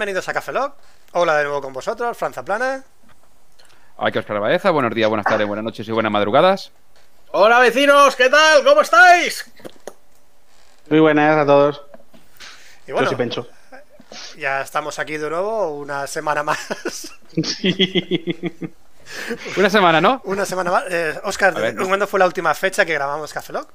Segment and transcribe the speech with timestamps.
[0.00, 0.76] Bienvenidos a Café Lock.
[1.12, 2.82] Hola de nuevo con vosotros, Franza Plana.
[3.98, 6.72] Aquí Oscar Baeza, buenos días, buenas tardes, buenas noches y buenas madrugadas.
[7.32, 8.64] Hola vecinos, ¿qué tal?
[8.64, 9.44] ¿Cómo estáis?
[10.88, 11.82] Muy buenas a todos.
[12.86, 13.46] Y bueno, Yo sí pencho.
[14.38, 17.12] ya estamos aquí de nuevo, una semana más.
[17.44, 18.70] Sí.
[19.58, 20.22] Una semana, ¿no?
[20.24, 20.84] una semana más.
[20.88, 21.86] Eh, Oscar, no.
[21.86, 23.68] ¿cuándo fue la última fecha que grabamos Café Lock?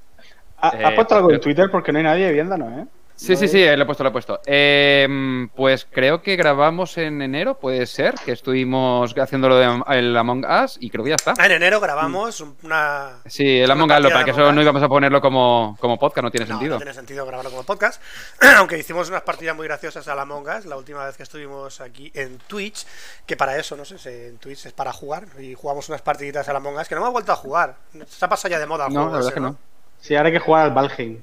[0.57, 1.69] ¿Ha- Eh, ¿Has puesto algo en Twitter?
[1.69, 2.87] Porque no hay nadie viéndonos, ¿eh?
[3.17, 4.41] Sí, sí, sí, lo he puesto, lo he puesto.
[4.45, 10.45] Eh, pues creo que grabamos en enero, puede ser, que estuvimos haciéndolo de el Among
[10.45, 11.33] Us y creo que ya está.
[11.38, 13.19] Ah, en enero grabamos una.
[13.25, 15.97] Sí, el Una Among Us, lo para que eso no íbamos a ponerlo como, como
[15.97, 16.73] podcast, no tiene No, sentido.
[16.75, 18.02] no tiene sentido grabarlo como podcast.
[18.57, 21.79] Aunque hicimos unas partidas muy graciosas a la Among Us la última vez que estuvimos
[21.79, 22.85] aquí en Twitch.
[23.25, 25.25] Que para eso, no sé, si en Twitch es para jugar.
[25.39, 27.75] Y jugamos unas partiditas a la Among Us que no hemos vuelto a jugar.
[28.07, 29.57] Se ha pasado ya de moda el No, juego la verdad ese, que no.
[30.02, 31.22] Sí, ahora hay que jugar al Valheim,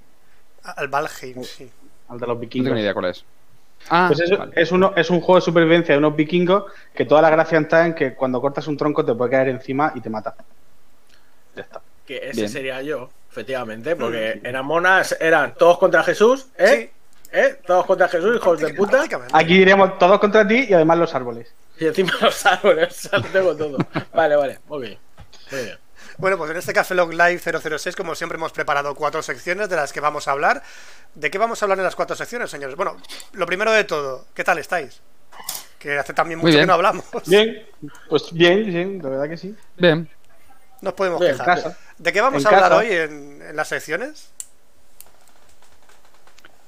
[0.65, 1.71] Al Valheim, sí.
[2.13, 2.65] Al de los No vikingos.
[2.67, 3.25] tengo ni idea cuál es.
[3.91, 4.53] Ah, Pues es, vale.
[4.55, 7.85] es, uno, es un juego de supervivencia de unos vikingos que toda la gracia está
[7.87, 10.35] en que cuando cortas un tronco te puede caer encima y te mata.
[11.57, 11.81] Ya está.
[12.07, 12.49] Que ese Bien.
[12.49, 16.91] sería yo, efectivamente, porque en Amonas eran todos contra Jesús, ¿eh?
[17.33, 17.57] ¿Eh?
[17.67, 19.05] Todos contra Jesús, hijos de puta.
[19.33, 21.53] Aquí diremos todos contra ti y además los árboles.
[21.79, 23.79] Y encima los árboles, ya lo tengo todo.
[24.15, 24.99] Vale, vale, muy bien.
[25.51, 25.79] Muy bien.
[26.19, 29.77] Bueno, pues en este Café Log Live 006, como siempre, hemos preparado cuatro secciones de
[29.77, 30.63] las que vamos a hablar.
[31.15, 32.77] ¿De qué vamos a hablar en las cuatro secciones, señores?
[32.77, 32.97] Bueno,
[33.33, 35.01] lo primero de todo, ¿qué tal estáis?
[35.79, 36.69] Que hace también Muy mucho que bien.
[36.69, 37.05] no hablamos.
[37.27, 37.67] Bien,
[38.09, 39.57] pues bien, bien, la verdad que sí.
[39.77, 40.09] Bien.
[40.81, 41.63] Nos podemos Bien, En quejar.
[41.63, 41.79] casa.
[41.99, 42.77] ¿De qué vamos En a hablar casa.
[42.83, 44.31] hoy en, en las secciones?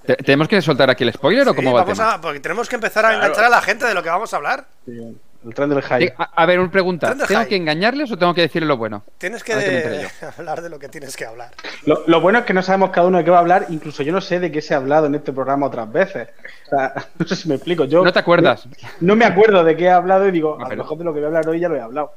[0.07, 2.15] Te- ¿Tenemos que soltar aquí el spoiler o cómo va el vamos tema?
[2.15, 3.23] a, porque tenemos que empezar a Claro.
[3.25, 4.67] enganchar a la gente de lo que vamos a hablar.
[4.85, 6.15] Sí, El tren del hype.
[6.17, 7.15] A, a ver, una pregunta.
[7.29, 9.05] ¿Tengo que engañarles o tengo que decirles lo bueno?
[9.19, 11.51] Tienes que de- hablar de lo que tienes que hablar.
[11.85, 14.03] Lo, lo bueno es que no sabemos cada uno de qué va a hablar, incluso
[14.03, 16.29] yo no sé de qué se ha hablado en este programa otras veces.
[16.67, 17.85] O sea, no sé si me explico.
[17.85, 18.67] Yo ¿No te acuerdas?
[19.01, 21.05] No me acuerdo de qué he hablado y digo, No, a pero- lo mejor de
[21.05, 22.15] lo que voy a hablar hoy ya lo he hablado.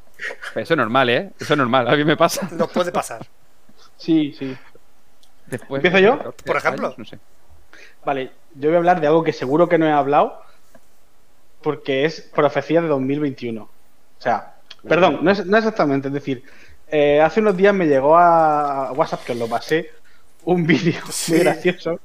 [0.56, 1.32] Eso es normal, ¿eh?
[1.40, 2.48] Eso es normal, a mí me pasa.
[2.54, 3.26] Nos puede pasar.
[3.98, 4.56] Sí, sí.
[5.48, 6.34] Después, ¿Empiezo yo?
[6.46, 6.88] Por ejemplo.
[6.88, 7.20] años, No sé.
[8.06, 10.42] Vale, yo voy a hablar de algo que seguro que no he hablado
[11.62, 13.62] porque es profecía de 2021.
[13.64, 13.70] O
[14.22, 14.56] sea,
[14.88, 16.44] perdón, no es, no exactamente, es decir,
[16.90, 19.90] eh, hace unos días me llegó a WhatsApp, que os lo pasé,
[20.46, 21.34] un vídeo Sí.
[21.34, 22.00] muy gracioso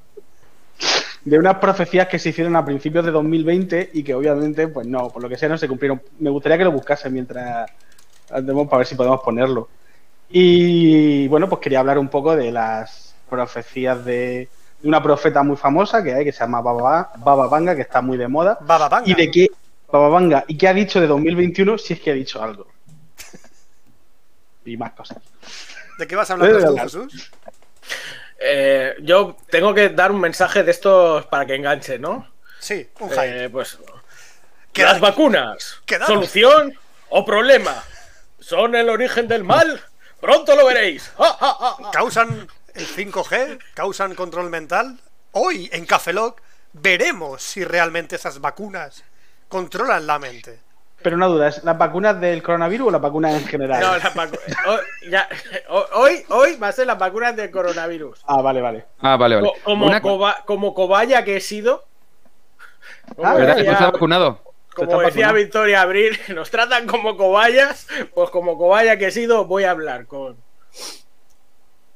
[1.25, 5.09] de unas profecías que se hicieron a principios de 2020 y que obviamente, pues no,
[5.09, 6.03] por lo que sea, no se cumplieron.
[6.19, 7.71] Me gustaría que lo buscase mientras
[8.31, 9.69] andemos para ver si podemos ponerlo.
[10.31, 14.49] Y bueno, pues quería hablar un poco de las profecías de
[14.85, 18.19] una profeta muy famosa que hay, que se llama Baba, Baba Vanga, que está muy
[18.19, 18.59] de moda.
[18.61, 19.09] Baba Vanga.
[19.09, 19.51] Y de qué
[19.91, 22.67] Baba Vanga, y qué ha dicho de 2021 si es que ha dicho algo.
[24.65, 25.19] Y más cosas.
[25.99, 27.31] ¿De qué vas a hablar tú, Eh, Jesús?
[28.39, 32.27] Eh, yo tengo que dar un mensaje de estos para que enganche, ¿no?
[32.59, 33.45] Sí, un hype.
[33.45, 33.79] Eh, pues.
[34.75, 35.81] Las vacunas.
[36.07, 36.73] ¿Solución
[37.11, 37.85] o problema?
[38.41, 39.81] ¿Son el origen del mal?
[40.21, 41.13] Pronto lo veréis.
[41.19, 41.91] ¡Ja, ja, ja, ja!
[41.91, 43.59] ¿Causan el 5G?
[43.75, 44.99] ¿Causan control mental?
[45.33, 46.41] Hoy, en Café Lock,
[46.73, 49.03] veremos si realmente esas vacunas
[49.49, 50.59] controlan la mente.
[51.03, 53.81] Pero una duda, ¿es las vacunas del coronavirus o las vacunas en general?
[53.81, 54.81] No, las vacu- hoy,
[55.95, 58.21] hoy, hoy va a ser las vacunas del coronavirus.
[58.27, 58.85] Ah, vale, vale.
[59.01, 59.49] Ah, vale, vale.
[59.49, 61.85] Co- Como, Una- coba- como cobaya que he sido.
[63.17, 64.43] Como Ah, ¿Verdad que ha vacunado?
[64.77, 65.35] como decía vacunado.
[65.35, 67.89] Victoria Abril, nos tratan como cobayas.
[68.15, 70.37] Pues como cobaya que he sido, voy a hablar con.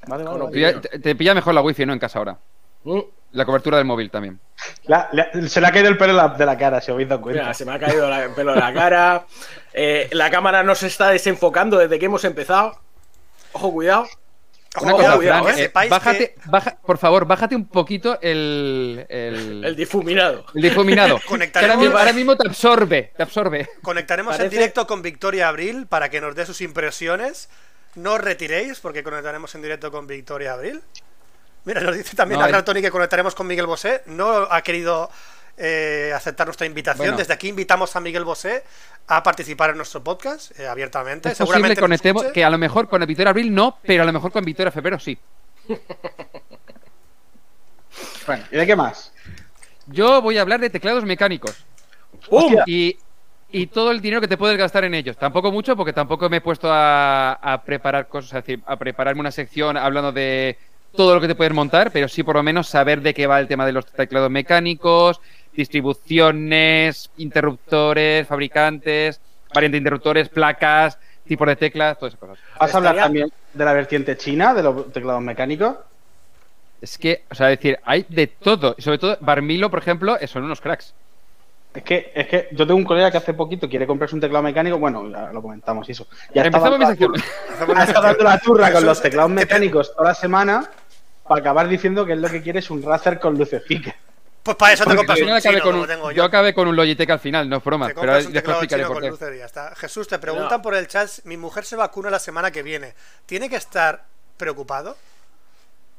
[0.06, 0.52] Vale, vale, Con vale.
[0.52, 1.92] Pilla- te, te pilla mejor la wifi, ¿no?
[1.92, 2.38] En casa ahora.
[2.84, 3.00] Mm,
[3.32, 4.38] La cobertura del móvil también.
[4.84, 6.94] La- la- se le ha caído el pelo de la, de la cara, si os
[6.94, 7.42] habéis dado cuenta.
[7.42, 9.26] Mira, se me ha caído la- el pelo de la cara.
[9.74, 12.78] Eh, la cámara no se está desenfocando desde que hemos empezado.
[13.52, 14.06] Ojo, cuidado.
[14.76, 17.66] Ojo, Una Ojo, cosa, cuidado, Fran, eh, sepáis bájate, que baja, por favor, bájate un
[17.66, 20.44] poquito el, el, El difuminado.
[20.54, 21.18] el difuminado.
[21.54, 23.68] Ahora, mismo, ahora mismo te absorbe, te absorbe.
[23.82, 27.48] conectaremos en directo con Victoria Abril para que nos dé sus impresiones.
[27.96, 30.82] No os retiréis porque conectaremos en directo con Victoria Abril.
[31.64, 34.02] Mira, nos dice también No, la el- gran Tony que conectaremos con Miguel Bosé.
[34.06, 35.10] No ha querido
[35.56, 36.98] eh, aceptar nuestra invitación.
[37.08, 37.16] Bueno.
[37.16, 38.62] Desde aquí invitamos a Miguel Bosé
[39.08, 41.30] a participar en nuestro podcast eh, abiertamente.
[41.30, 44.12] Es posible Seguramente conectemos, que a lo mejor con Victoria Abril no, pero a lo
[44.12, 45.18] mejor con Victoria Febrero sí.
[48.26, 49.12] Bueno, ¿y de qué más?
[49.86, 51.64] Yo voy a hablar de teclados mecánicos.
[52.28, 52.44] ¡Pum!
[52.44, 52.64] Hostia.
[52.66, 52.98] Y,
[53.50, 55.16] y todo el dinero que te puedes gastar en ellos.
[55.16, 59.30] Tampoco mucho, porque tampoco me he puesto a, a preparar cosas, decir, a prepararme una
[59.30, 60.58] sección hablando de
[60.96, 63.38] todo lo que te puedes montar, pero sí por lo menos saber de qué va
[63.38, 65.20] el tema de los teclados mecánicos,
[65.54, 69.20] distribuciones, interruptores, fabricantes,
[69.54, 72.38] variante de interruptores, placas, tipos de teclas, todas esas cosas.
[72.58, 75.76] ¿Vas a hablar también de la vertiente china de los teclados mecánicos?
[76.80, 78.74] Es que, o sea, decir, hay de todo.
[78.78, 80.94] Y sobre todo, Barmilo, por ejemplo, son unos cracks.
[81.76, 84.42] Es que, es que yo tengo un colega que hace poquito quiere comprarse un teclado
[84.42, 84.78] mecánico.
[84.78, 86.06] Bueno, ya lo comentamos y eso.
[86.34, 87.12] Ya mi dando, sección.
[87.76, 90.70] ha estado dando la turra con los teclados te- te- mecánicos toda la semana
[91.28, 93.94] para acabar diciendo que es lo que quiere es un Razer con lucecitas.
[94.42, 96.24] Pues para eso te compras un final acabé chino con como un- tengo yo yo.
[96.24, 97.88] acabé con un Logitech al final, no es broma.
[97.88, 99.10] Pero un después explicaré por qué.
[99.10, 99.74] luces y ya está.
[99.74, 100.62] Jesús, te preguntan No.
[100.62, 102.94] por el chat, mi mujer se vacuna la semana que viene.
[103.26, 104.04] ¿Tiene que estar
[104.38, 104.96] preocupado?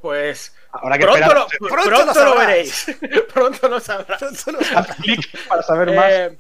[0.01, 2.47] Pues Que pronto, esperar lo, Pronto pronto, lo lo, sabrás.
[2.47, 2.85] veréis.
[3.33, 4.21] pronto lo sabrás.
[4.21, 6.12] haz clic para saber más.
[6.12, 6.38] Eh,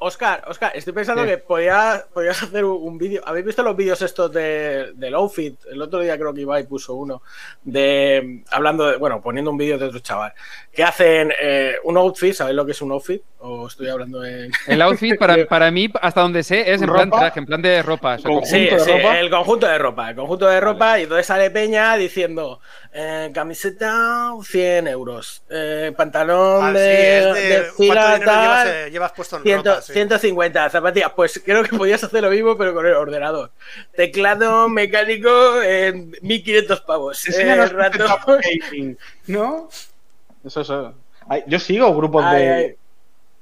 [0.00, 1.28] Oscar, Oscar, estoy pensando Sí.
[1.28, 3.22] que podía- podías hacer un, vídeo.
[3.26, 5.58] ¿Habéis visto los vídeos estos de, del outfit?
[5.70, 7.22] El otro día creo que Ibai puso uno
[7.62, 10.32] de hablando de, bueno, poniendo un vídeo de otro chaval
[10.72, 12.34] que hacen eh, un outfit.
[12.34, 13.22] ¿Sabéis lo que es un outfit?
[13.38, 14.50] O estoy hablando en.
[14.66, 18.14] El outfit, para, para mí, hasta donde sé, es en plan en plan de ropa.
[18.14, 19.18] o sea, Con- como- Sí, ¿Conjunto de sí, ropa?
[19.20, 20.10] el conjunto de ropa.
[20.10, 22.60] El conjunto de ropa, y entonces sale Peña diciendo:
[22.92, 28.88] eh, camiseta 100 euros, eh, pantalón Ah, sí, de, es de de fila llevas, eh,
[28.90, 29.70] llevas puesto en 100, ropa.
[29.86, 29.92] Sí.
[29.92, 31.12] 150 zapatillas.
[31.14, 33.50] Pues creo que podías hacer lo mismo, pero con el ordenador.
[33.94, 37.28] Teclado mecánico en 1500 pavos.
[37.28, 37.56] Eh, ya
[39.26, 39.68] no.
[40.44, 40.94] Eso, eso.
[41.28, 42.52] Ay, yo sigo grupos Ay, de.
[42.52, 42.74] ay.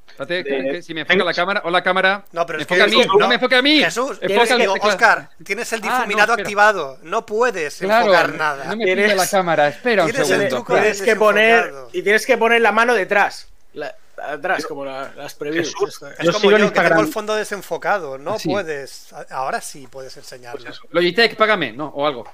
[0.09, 2.25] Espérate, de- si me enfoca la cámara, hola cámara.
[2.33, 3.79] No, pero me es que a mí, no, me enfoque a mí.
[3.83, 4.95] Jesús, Enfoca tienes, digo, teclado.
[4.95, 6.99] Oscar, tienes el Ah, no, difuminado activado.
[7.03, 8.65] No puedes Claro, enfocar nada.
[8.67, 10.65] no me Tienes- la cámara, espera un tienes el segundo.
[10.75, 13.49] Tienes que poner y tienes que poner la mano detrás.
[13.73, 15.69] La- atrás, como la- las previews.
[15.75, 16.19] Jesús, Esto es.
[16.19, 16.93] Yo como sigo yo, en que Instagram.
[16.93, 18.19] tengo el fondo desenfocado.
[18.19, 18.49] No Sí.
[18.49, 19.13] puedes.
[19.31, 20.71] Ahora sí puedes enseñarlo.
[20.91, 22.25] Logitech, págame, no, o algo.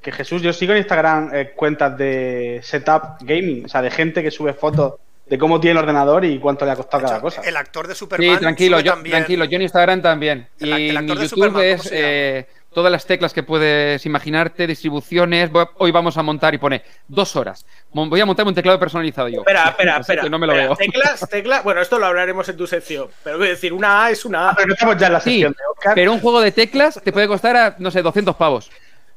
[0.00, 4.22] Que Jesús, yo sigo en Instagram eh, cuentas de setup gaming, o sea, de gente
[4.22, 4.94] que sube fotos
[5.32, 7.40] de cómo tiene el ordenador y cuánto le ha costado cada cosa.
[7.40, 8.34] El actor de Superman.
[8.34, 10.46] Sí, tranquilo, yo, también- tranquilo, yo en Instagram también.
[10.60, 13.32] El- y el en actor mi de YouTube Superman, ¿cómo es eh, todas las teclas
[13.32, 15.50] que puedes imaginarte, distribuciones.
[15.50, 17.64] Voy- Hoy vamos a montar y pone dos horas.
[17.94, 19.38] Voy a montar un teclado personalizado yo.
[19.40, 20.22] Espera, espera, espera.
[20.22, 20.68] que no me lo espera.
[20.68, 20.76] veo.
[20.76, 21.64] Teclas, teclas.
[21.64, 23.08] Bueno, esto lo hablaremos en tu sección.
[23.24, 24.54] Pero voy a decir, una A es una A.
[24.54, 25.94] Pero no estamos ya en la Sí, sección de Oscar.
[25.94, 28.70] pero un juego de teclas te puede costar, a, no sé, 200 pavos.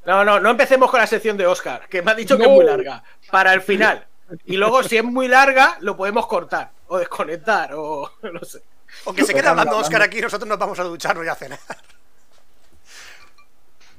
[0.05, 2.49] No, no, no empecemos con la sección de Oscar, que me ha dicho que es
[2.49, 3.03] muy larga.
[3.31, 4.05] Para el final.
[4.45, 6.71] Y luego, si es muy larga, lo podemos cortar.
[6.87, 8.61] O desconectar, o no sé.
[9.05, 11.35] O que se quede hablando Oscar aquí y nosotros nos vamos a ducharnos y a
[11.35, 11.59] cenar.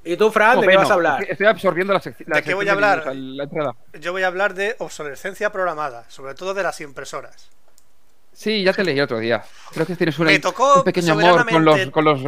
[0.04, 1.24] ¿Y tú, Fran, de qué vas a hablar?
[1.28, 3.14] Estoy absorbiendo la, sec- la ¿De qué voy a hablar?
[3.14, 3.74] la.
[4.00, 7.50] Yo voy a hablar de obsolescencia programada, sobre todo de las impresoras.
[8.38, 9.42] Sí, ya te leí otro día.
[9.72, 12.20] Creo que tienes una- Me tocó un pequeño amor con los, con los...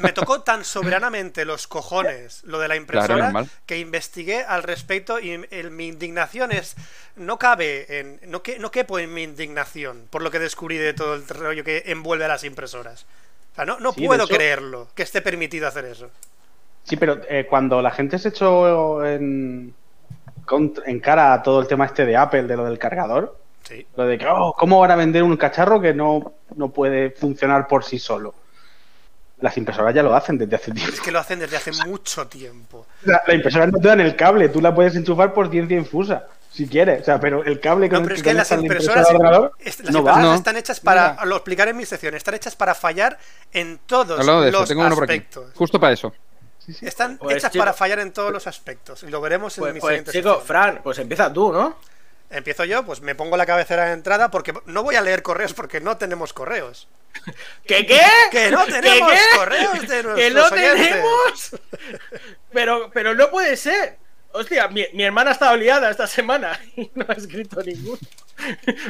[0.00, 3.32] Me tocó tan soberanamente los cojones lo de la impresora
[3.64, 6.74] que investigué al respecto y el- mi indignación es
[7.14, 10.94] no cabe en no que no quepo en mi indignación por lo que descubrí de
[10.94, 13.06] todo el rollo que envuelve a las impresoras.
[13.52, 16.10] O sea, no, no Sí, puedo hecho- creerlo que esté permitido hacer eso.
[16.82, 19.72] Sí, pero eh, cuando la gente se echó en,
[20.86, 23.86] en cara a todo el tema este de Apple, de lo del cargador, Sí.
[23.96, 27.66] lo de que, oh, ¿cómo van a vender un cacharro que no, no puede funcionar
[27.66, 28.34] por sí solo?
[29.40, 30.92] Las impresoras ya lo hacen desde hace tiempo.
[30.94, 32.86] Es que lo hacen desde hace mucho tiempo.
[33.02, 36.26] La, la impresora no te dan el cable, tú la puedes enchufar por ciencia infusa,
[36.50, 37.02] si quieres.
[37.02, 39.16] O sea, pero el cable No, con pero el es que las impresoras, impresora al
[39.16, 40.30] ordenador est- las no impresoras va.
[40.30, 40.34] No.
[40.36, 41.24] están hechas para, Mira.
[41.26, 43.18] lo explicaré en mi sección, están hechas para fallar
[43.52, 45.12] en todos Hablando de eso, los tengo uno por aquí.
[45.14, 45.52] aspectos.
[45.54, 46.14] Justo para eso.
[46.80, 47.60] Están Pues, hechas chico.
[47.62, 49.02] para fallar en todos los aspectos.
[49.02, 50.46] Y lo veremos en Pues, mi pues, siguiente chico, sección.
[50.46, 51.76] Fran, pues empieza tú, ¿no?
[52.30, 55.54] Empiezo yo, pues me pongo la cabecera de entrada porque no voy a leer correos
[55.54, 56.88] porque no tenemos correos.
[57.64, 58.00] ¿Qué qué?
[58.30, 59.38] Que no ¿Qué, tenemos qué?
[59.38, 60.88] correos de ¡Que nuestros no oyentes.
[60.90, 61.50] tenemos!
[62.52, 63.96] Pero, pero no puede ser.
[64.32, 67.98] Hostia, mi, mi hermana ha estado liada esta semana y no ha escrito ninguno.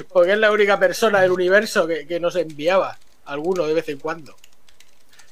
[0.08, 3.98] Porque es la única persona del universo que, que nos enviaba alguno de vez en
[3.98, 4.34] cuando.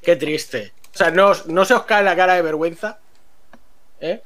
[0.02, 0.72] Qué triste.
[0.94, 2.98] O sea, ¿no, no se os cae la cara de vergüenza?
[4.00, 4.22] ¿Eh?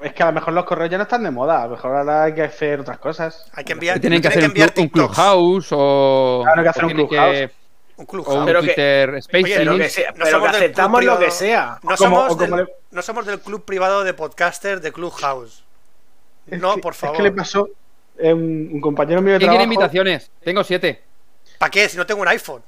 [0.00, 1.96] Es que a lo mejor los correos ya no están de moda, a lo mejor
[1.96, 3.50] ahora hay que hacer otras cosas.
[3.52, 6.68] Hay que enviar, Tienen que hacer un, enviar club- un clubhouse o, Claro, hay que
[6.70, 7.32] hacer o un clubhouse.
[7.36, 7.50] que-
[7.96, 8.36] Un o clubhouse.
[8.38, 9.44] un Pero que- Twitter Spaces.
[9.44, 11.78] Oye, Pero que, sea- no pero somos que aceptamos lo que sea.
[11.82, 14.82] No O como- somos, o como del, le- no somos del club privado de podcasters
[14.82, 15.64] de Clubhouse.
[16.48, 17.16] Es No, que- por favor.
[17.16, 17.68] Es que le pasó
[18.18, 19.74] eh, un, un compañero mío de ¿Quién quiere trabajo.
[19.74, 20.30] invitaciones?
[20.44, 21.02] Tengo siete.
[21.58, 21.88] ¿Para qué?
[21.88, 22.62] Si no tengo un iPhone.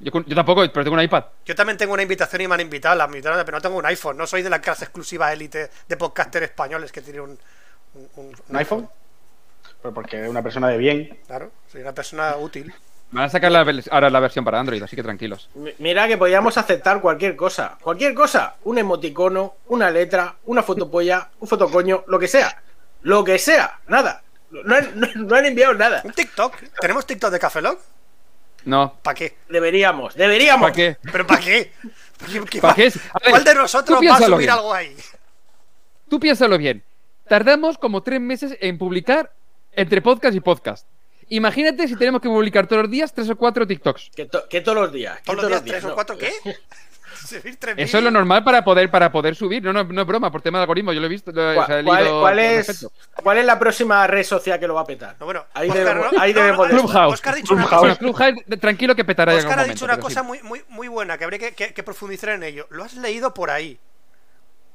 [0.00, 1.24] Yo, tampoco, pero tengo un iPad.
[1.44, 3.86] Yo también tengo una invitación y me han invitado, la invitaron, pero no tengo un
[3.86, 4.16] iPhone.
[4.16, 7.38] No soy de la clase exclusiva élite de podcasters españoles que tiene un,
[7.94, 8.88] un- un- ¿Un iPhone?
[9.80, 11.18] Pero porque es una persona de bien.
[11.26, 12.72] Claro, soy una persona útil.
[13.10, 15.48] Van a sacar la ahora la versión para Android, así que tranquilos.
[15.54, 17.78] Mi- Mira que podíamos aceptar cualquier cosa.
[17.80, 18.56] Cualquier cosa.
[18.64, 22.60] Un emoticono, una letra, una fotopolla, un fotocoño, lo que sea.
[23.02, 23.78] Lo que sea.
[23.86, 24.22] Nada.
[24.50, 26.02] No han, no- no han enviado nada.
[26.04, 26.56] Un TikTok.
[26.80, 27.78] ¿Tenemos TikTok de Café Lock?
[28.64, 28.94] No.
[29.02, 29.36] ¿Para qué?
[29.48, 30.14] Deberíamos.
[30.14, 30.62] Deberíamos.
[30.70, 30.96] ¿Para qué?
[31.10, 31.72] ¿Pero para qué?
[32.30, 32.82] ¿Qué- qué- ¿Para qué?
[32.84, 34.50] Ver, ¿Cuál de nosotros va a subir bien.
[34.50, 34.96] algo ahí?
[36.08, 36.82] Tú piénsalo bien.
[37.28, 39.32] Tardamos como tres meses en publicar
[39.72, 40.86] entre podcast y podcast.
[41.30, 44.10] imagínate si tenemos que publicar todos los días tres o cuatro TikToks.
[44.16, 45.18] Que, to- que todos los días.
[45.20, 45.94] que ¿Todos los días tres o no.
[45.94, 46.32] cuatro qué?
[47.28, 49.62] Subir Eso es lo normal para poder, para poder subir.
[49.62, 50.92] No, no, no es broma, por tema de algoritmo.
[50.92, 51.30] Yo lo he visto.
[51.32, 52.86] lo- o ¿Cuál, sea, he cuál- es.
[53.22, 55.16] ¿Cuál es la próxima red social que lo va a petar?
[55.20, 57.14] No, bueno, Ahí Oscar, debemos- ahí debemos Clubhouse.
[57.14, 57.80] Oscar ha dicho una Clubhouse.
[57.88, 60.26] cosa, Bueno, Clubhouse, tranquilo que petará Oscar ha dicho momento, una cosa sí.
[60.26, 62.66] muy, muy, muy buena que habría que, que- que profundizar en ello.
[62.70, 63.78] Lo has leído por ahí.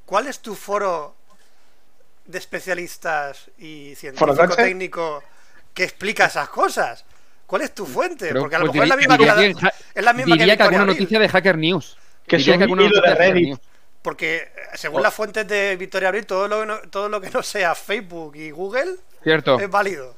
[0.06, 1.14] ¿Cuál es tu foro
[2.26, 5.22] de especialistas y científico técnico
[5.72, 7.04] que explica esas cosas?
[7.46, 8.34] ¿Cuál es tu fuente?
[8.34, 10.12] Porque a lo pues, mejor es la diría- misma que, la diría que es la
[10.14, 10.96] misma Diría que alguna Abril.
[10.96, 11.98] noticia de Hacker News.
[12.26, 13.58] Que es un hilo de Reddit.
[14.02, 17.30] Porque eh, según las fuentes de Victoria Abril, todo lo, que no, todo lo que
[17.30, 19.58] no sea Facebook y Google Cierto.
[19.58, 20.14] es válido.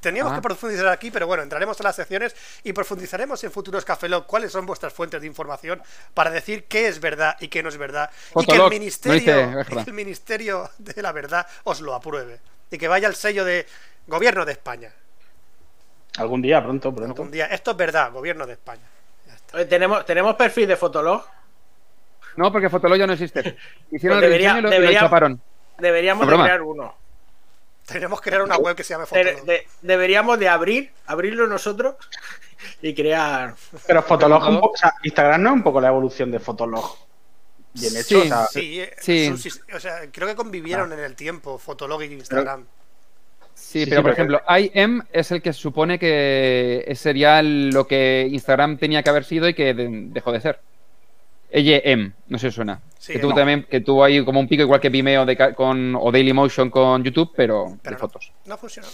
[0.00, 0.36] Teníamos Ah.
[0.36, 4.26] que profundizar aquí, pero bueno, entraremos en las secciones y profundizaremos en futuros Café Lock
[4.26, 5.82] cuáles son vuestras fuentes de información
[6.14, 8.08] para decir qué es verdad y qué no es verdad.
[8.36, 12.40] y que el ministerio, no dice, el ministerio de la verdad os lo apruebe.
[12.70, 13.66] Y que vaya el sello de
[14.06, 14.92] Gobierno de España.
[16.16, 17.12] Algún día, pronto, pronto.
[17.12, 17.46] Algún día.
[17.46, 18.82] Esto es verdad, Gobierno de España.
[19.68, 21.24] ¿Tenemos, ¿Tenemos perfil de Fotolog?
[22.36, 23.40] No, porque Fotolog ya no existe.
[23.90, 25.40] Hicieron Pues el debería- y lo, y lo debería- chaparon.
[25.78, 26.44] Deberíamos No, de broma.
[26.44, 26.94] crear uno.
[27.86, 29.44] Tenemos que crear una web que se llame Fotolog.
[29.44, 31.94] de- deberíamos de abrir, abrirlo nosotros
[32.82, 33.54] y crear.
[33.86, 34.54] Pero Fotolog, Fotolog.
[34.56, 36.96] un poco- o sea, Instagram no es un poco la evolución de Fotolog.
[37.74, 38.46] Bien hecho, Sí, o sea,
[39.00, 39.32] Sí,
[39.74, 42.66] o sea, creo que convivieron en el tiempo Fotolog y Instagram.
[43.68, 47.86] Sí, Sí, pero sí, por ejemplo, IM es el que se supone que sería lo
[47.86, 50.58] que Instagram tenía que haber sido y que de- dejó de ser.
[51.50, 52.80] EYM, no sé si suena.
[52.98, 53.36] Sí, que tuvo no.
[53.36, 57.04] también, que tuvo ahí como un pico igual que Vimeo de con, o Dailymotion con
[57.04, 58.08] YouTube, pero, Pero de no.
[58.08, 58.32] fotos.
[58.46, 58.88] No funcionó.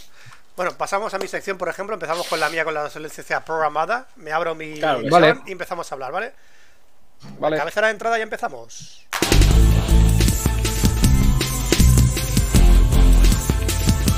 [0.57, 1.95] Bueno, pasamos a mi sección, por ejemplo.
[1.95, 4.09] Empezamos con la mía, con la obsolescencia programada.
[4.17, 5.37] Me abro mi Claro, vale.
[5.47, 6.33] y empezamos a hablar, ¿vale?
[7.39, 7.57] Vale.
[7.59, 9.07] Cabecera de entrada y empezamos.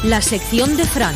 [0.04, 1.14] La sección de Fran.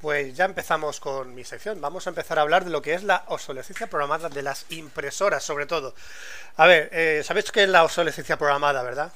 [0.00, 1.80] Pues ya empezamos con mi sección.
[1.80, 5.42] Vamos a empezar a hablar de lo que es la obsolescencia programada de las impresoras,
[5.42, 5.94] sobre todo.
[6.56, 9.12] A ver, eh, sabéis qué es la obsolescencia programada, ¿verdad?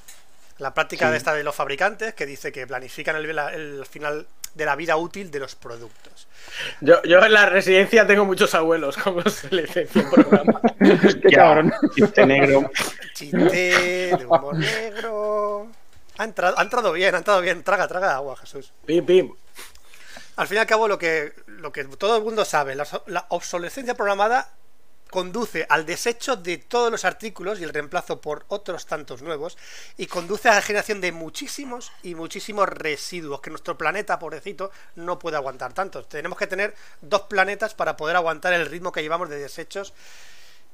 [0.63, 4.77] La práctica de esta de los fabricantes que dice que planifican el, final de la
[4.77, 6.29] vida útil de los productos.
[6.81, 10.61] Yo, yo en la residencia tengo muchos abuelos como selección programa.
[10.79, 11.73] Qué cabrón.
[11.97, 12.71] chiste negro.
[13.13, 15.67] Chiste de humor negro.
[16.19, 17.65] Ha entrado, ha entrado bien, ha entrado bien.
[17.65, 18.73] Traga, traga agua, Jesús.
[18.87, 19.33] Pim, pim.
[20.37, 23.27] Al fin y al cabo, lo que, lo que todo el mundo sabe, la, la
[23.31, 24.49] obsolescencia programada
[25.13, 29.59] conduce al desecho de todos los artículos y el reemplazo por otros tantos nuevos
[29.99, 35.19] y conduce a la generación de muchísimos y muchísimos residuos que nuestro planeta, pobrecito, no
[35.19, 36.03] puede aguantar tanto.
[36.07, 39.93] Tenemos que tener dos planetas para poder aguantar el ritmo que llevamos de desechos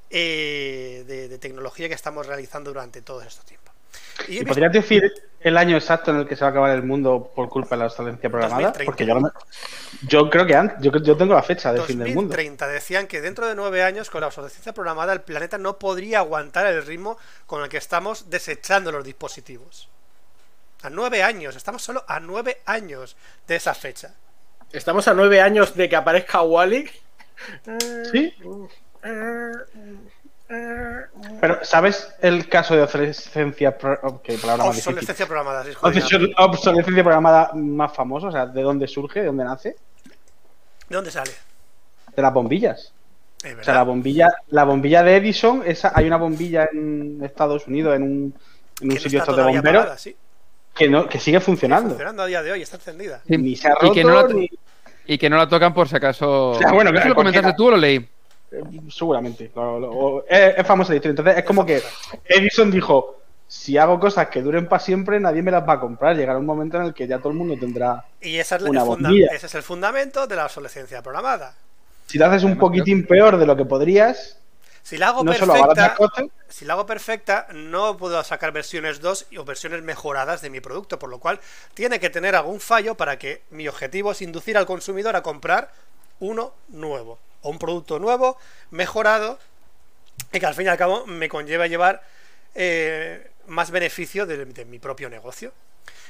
[0.09, 3.73] eh, de, de tecnología que estamos realizando durante todo este tiempo.
[4.27, 6.51] Y he ¿Y visto- podrías decir el año exacto en el que se va a
[6.51, 8.63] acabar el mundo por culpa de la obsolescencia programada?
[8.73, 8.85] 2030.
[8.91, 9.31] Porque yo, no me-
[10.09, 12.23] yo creo que antes, yo, yo tengo la fecha del fin del mundo.
[12.35, 16.19] 2030 decían que dentro de nueve años, con la obsolescencia programada, el planeta no podría
[16.19, 19.89] aguantar el ritmo con el que estamos desechando los dispositivos.
[20.83, 24.15] A nueve años, estamos solo a nueve años de esa fecha.
[24.73, 26.91] Estamos a nueve años de que aparezca Wally.
[28.13, 28.35] Sí,
[31.41, 34.93] pero ¿sabes el caso de obsolescencia pro- qué palabra más difícil?
[34.95, 35.71] Obsolescencia programada, sí,
[36.39, 38.29] obsolescencia programada más famoso?
[38.29, 39.21] O sea, ¿de dónde surge?
[39.21, 39.77] ¿De dónde nace?
[40.89, 41.33] ¿De dónde sale?
[42.17, 42.93] De las bombillas.
[43.61, 47.95] O sea, la bombilla, la bombilla de Edison, esa, hay una bombilla en Estados Unidos,
[47.95, 48.35] en un,
[48.81, 50.17] en un Que no sitio de bomberos, sí.
[50.75, 51.91] que, no, que sigue funcionando.
[51.91, 53.21] Funcionando a día de hoy, está encendida.
[53.29, 53.37] Sí.
[53.39, 54.51] Ni se ha Y que no la- ni...
[55.07, 56.53] Y que no la tocan por si acaso.
[56.73, 57.57] Bueno, ¿Eso claro, lo comentaste cualquiera.
[57.57, 58.09] tú o lo leí?
[58.51, 59.51] Eh, Seguramente.
[59.55, 61.11] lo- lo- es, es famosa la historia.
[61.13, 61.83] Entonces es como que
[62.27, 66.17] Edison dijo, si hago cosas que duren para siempre, nadie me las va a comprar.
[66.17, 68.05] Llegará un momento en el que ya todo el mundo tendrá...
[68.21, 71.55] Y esa es la- Una el ese es el fundamento de la obsolescencia programada.
[72.07, 74.39] Si te haces un Además, poquitín peor de lo que podrías,
[74.83, 75.95] Si la hago no perfecta,
[76.49, 80.99] si la hago perfecta, no puedo sacar versiones 2 o versiones mejoradas de mi producto,
[80.99, 81.39] por lo cual
[81.75, 85.71] tiene que tener algún fallo para que mi objetivo es inducir al consumidor a comprar
[86.21, 88.39] uno nuevo o un producto nuevo,
[88.71, 89.39] mejorado,
[90.33, 92.03] y que al fin y al cabo me conlleva llevar
[92.55, 95.53] eh, más beneficio de, de mi propio negocio.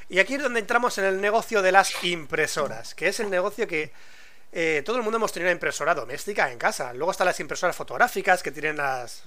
[0.09, 3.69] Y aquí es donde entramos en el negocio de las impresoras, que es el negocio
[3.69, 3.93] que
[4.51, 6.95] eh, todo el mundo hemos tenido una impresora doméstica en casa.
[6.95, 9.25] Luego están las impresoras fotográficas que tienen las,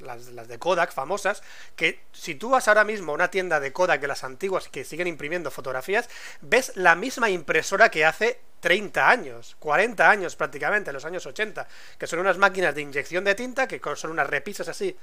[0.48, 1.44] de Kodak famosas,
[1.76, 4.84] que si tú vas ahora mismo a una tienda de Kodak de las antiguas que
[4.84, 6.10] siguen imprimiendo fotografías,
[6.42, 11.68] ves la misma impresora que hace 30 años, 40 años prácticamente, en los años 80,
[12.00, 14.98] que son unas máquinas de inyección de tinta, que son unas repisas así,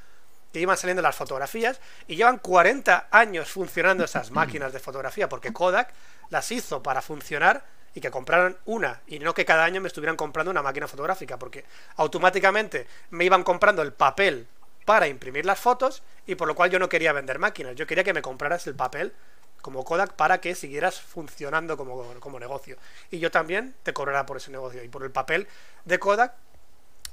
[0.52, 5.52] que iban saliendo las fotografías, y llevan 40 años funcionando esas máquinas de fotografía, porque
[5.52, 5.92] Kodak
[6.30, 10.16] las hizo para funcionar y que compraran una y no que cada año me estuvieran
[10.16, 11.64] comprando una máquina fotográfica, porque
[11.96, 14.46] automáticamente me iban comprando el papel
[14.84, 18.04] para imprimir las fotos y por lo cual yo no quería vender máquinas, yo quería
[18.04, 19.12] que me compraras el papel
[19.60, 22.76] como Kodak para que siguieras funcionando como, como negocio.
[23.10, 25.48] Y yo también te cobrará por ese negocio y por el papel
[25.84, 26.32] de Kodak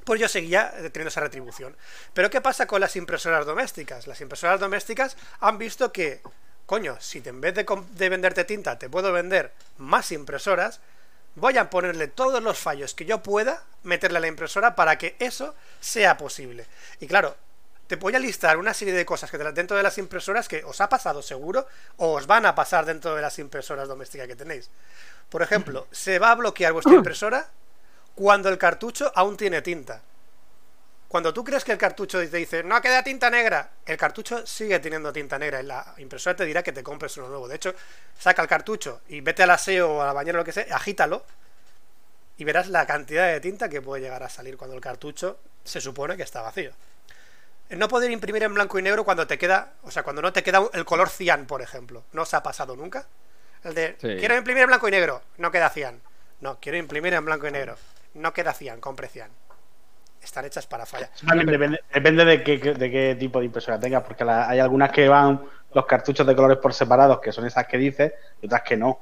[0.05, 1.75] pues yo seguía teniendo esa retribución.
[2.13, 4.05] Pero ¿qué pasa con las impresoras domésticas?
[4.07, 6.21] Las impresoras domésticas han visto que
[6.65, 10.79] coño, si en vez de, de, venderte tinta te puedo vender más impresoras,
[11.35, 15.15] voy a ponerle todos los fallos que yo pueda meterle a la impresora para que
[15.19, 16.65] eso sea posible.
[16.99, 17.35] Y claro,
[17.87, 20.81] te voy a listar una serie de cosas que dentro de las impresoras que os
[20.81, 21.67] ha pasado seguro
[21.97, 24.69] o os van a pasar dentro de las impresoras domésticas que tenéis.
[25.29, 27.47] Por ejemplo, se va a bloquear vuestra impresora
[28.15, 30.01] cuando el cartucho aún tiene tinta.
[31.07, 34.79] Cuando tú crees que el cartucho te dice, no queda tinta negra, el cartucho sigue
[34.79, 37.47] teniendo tinta negra y la impresora te dirá que te compres uno nuevo.
[37.47, 37.73] De hecho,
[38.19, 40.65] saca el cartucho y vete al aseo o a la bañera o lo que sea,
[40.75, 41.23] agítalo
[42.37, 45.79] y verás la cantidad de tinta que puede llegar a salir cuando el cartucho se
[45.79, 46.71] supone que está vacío.
[47.69, 50.43] No poder imprimir en blanco y negro cuando te queda, o sea, cuando no te
[50.43, 52.03] queda el color cian, por ejemplo.
[52.13, 53.07] ¿No os ha pasado nunca?
[53.63, 54.17] El de, sí.
[54.19, 56.01] quiero imprimir en blanco y negro, no queda cian.
[56.41, 57.77] No, quiero imprimir en blanco y negro,
[58.15, 59.31] no queda cian, compre cian
[60.25, 61.09] están hechas para fallar.
[61.45, 65.07] Depende, depende de, qué, de, qué, tipo de impresora tengas, porque la, hay algunas que
[65.07, 65.41] van
[65.73, 68.99] los cartuchos de colores por separados, que son esas que dices, y otras que no.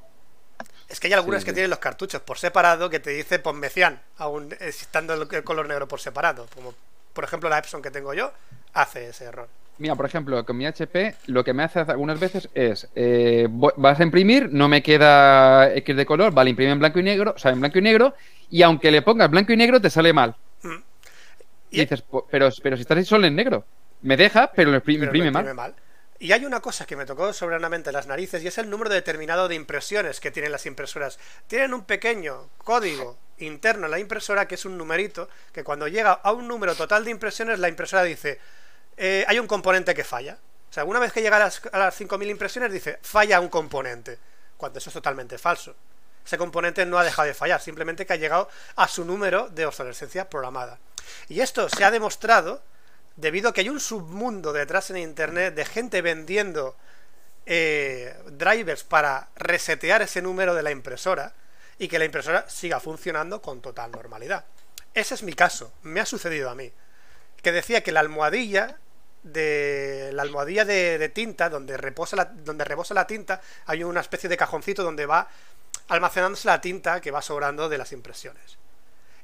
[0.88, 1.54] Es que hay algunas sí, que sí.
[1.54, 5.88] tienen los cartuchos por separado que te dice ponme cian, aún estando el color negro
[5.88, 6.46] por separado.
[6.54, 6.74] Como
[7.12, 8.32] por ejemplo la Epson que tengo yo,
[8.74, 9.48] hace ese error.
[9.78, 13.98] Mira, por ejemplo, con mi HP lo que me hace algunas veces es, eh, vas
[13.98, 17.38] a imprimir, no me queda X de color, vale, imprime en blanco y negro, o
[17.38, 18.14] sea, en blanco y negro,
[18.50, 20.36] y aunque le pongas blanco y negro te sale mal.
[20.62, 20.76] Mm.
[21.74, 23.64] Y dices, pero, pero si estás solo en negro.
[24.02, 25.42] Me deja, pero lo imprime, pero lo mal.
[25.42, 25.74] imprime mal.
[26.18, 29.48] Y hay una cosa que me tocó soberanamente las narices y es el número determinado
[29.48, 31.18] de impresiones que tienen las impresoras.
[31.46, 36.12] Tienen un pequeño código interno en la impresora que es un numerito que cuando llega
[36.12, 38.38] a un número total de impresiones la impresora dice
[38.96, 40.38] eh, hay un componente que falla.
[40.70, 43.48] O sea, una vez que llega a las, a las 5.000 impresiones dice falla un
[43.48, 44.18] componente,
[44.56, 45.74] cuando eso es totalmente falso.
[46.24, 49.66] Ese componente no ha dejado de fallar, simplemente que ha llegado a su número de
[49.66, 50.78] obsolescencia programada.
[51.28, 52.62] Y esto se ha demostrado
[53.16, 56.76] debido a que hay un submundo detrás en internet de gente vendiendo
[57.46, 61.34] eh, drivers para resetear ese número de la impresora
[61.78, 64.44] y que la impresora siga funcionando con total normalidad.
[64.94, 66.72] Ese es mi caso, me ha sucedido a mí.
[67.42, 68.78] Que decía que la almohadilla
[69.24, 74.28] de la almohadilla de, tinta donde reposa la, donde rebosa la tinta hay una especie
[74.28, 75.28] de cajoncito donde va
[75.88, 78.58] almacenándose la tinta que va sobrando de las impresiones.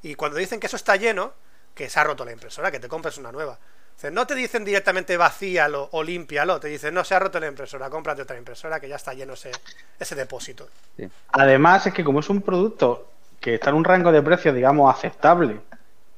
[0.03, 1.33] Y cuando dicen que eso está lleno,
[1.73, 3.57] que se ha roto la impresora, que te compres una nueva.
[3.95, 7.47] Sea, no te dicen directamente vacíalo o límpialo, te dicen no se ha roto la
[7.47, 9.51] impresora, cómprate otra impresora que ya está lleno ese,
[9.99, 10.69] ese depósito.
[10.97, 11.07] Sí.
[11.33, 14.93] Además, es que como es un producto que está en un rango de precio, digamos,
[14.93, 15.59] aceptable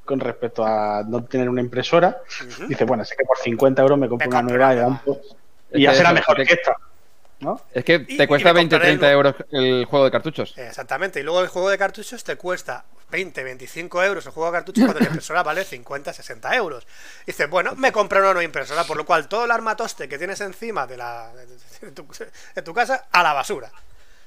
[0.06, 2.68] con respecto a no tener una impresora, uh -huh.
[2.68, 5.02] dice, bueno, sé que por 50 euros me compro me una nueva, nueva.
[5.72, 6.76] y, y ya será mejor que esta.
[7.44, 7.62] ¿No?
[7.74, 10.58] Es que te y, cuesta y 20 30 euros el juego de cartuchos.
[10.58, 14.58] Exactamente, y luego el juego de cartuchos te cuesta 20, 25 euros el juego de
[14.58, 16.88] cartuchos cuando la impresora vale 50, 60 euros.
[17.24, 20.18] Y dices, bueno, me compré una nueva impresora, por lo cual todo el armatoste que
[20.18, 21.32] tienes encima de, la,
[21.82, 22.08] de, tu,
[22.56, 23.72] de tu casa a la basura.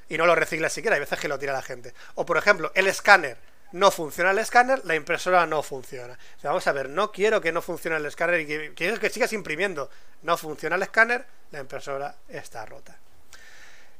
[0.09, 1.95] Y no lo reciclas siquiera, hay veces que lo tira la gente.
[2.15, 3.37] O por ejemplo, el escáner.
[3.77, 6.19] No funciona el escáner, la impresora no funciona.
[6.43, 9.91] Vamos a ver, no quiero que no funcione el escáner y que, que sigas imprimiendo.
[10.23, 12.97] No funciona el escáner, la impresora está rota.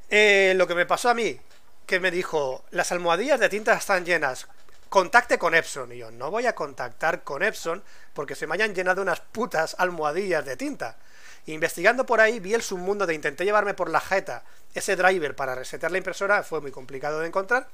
[0.09, 1.39] Eh, lo que me pasó a mí,
[1.85, 4.47] que me dijo, las almohadillas de tinta están llenas,
[4.89, 5.91] contacte con Epson.
[5.91, 7.83] Y yo, no voy a contactar con Epson
[8.15, 10.97] porque se me hayan llenado unas putas almohadillas de tinta.
[11.45, 15.53] Investigando por ahí, vi el submundo de intenté llevarme por la jeta ese driver para
[15.53, 17.67] resetear la impresora, fue muy complicado de encontrar.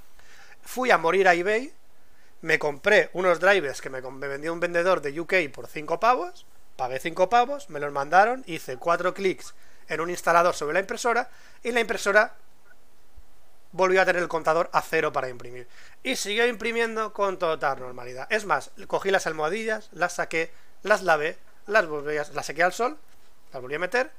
[0.65, 1.73] Fui a morir a eBay,
[2.43, 6.99] me compré unos drivers que me, vendió un vendedor de UK por 5 pavos, pagué
[6.99, 9.53] 5 pavos, me los mandaron, hice 4 clics
[9.87, 11.29] en un instalador sobre la impresora
[11.63, 12.35] y la impresora
[13.71, 15.69] volvió a tener el contador a cero para imprimir.
[16.03, 18.27] Y siguió imprimiendo con total normalidad.
[18.29, 20.51] Es más, cogí las almohadillas, las saqué,
[20.83, 22.97] las lavé, las volví a, las sequé al sol,
[23.53, 24.11] las volví a meter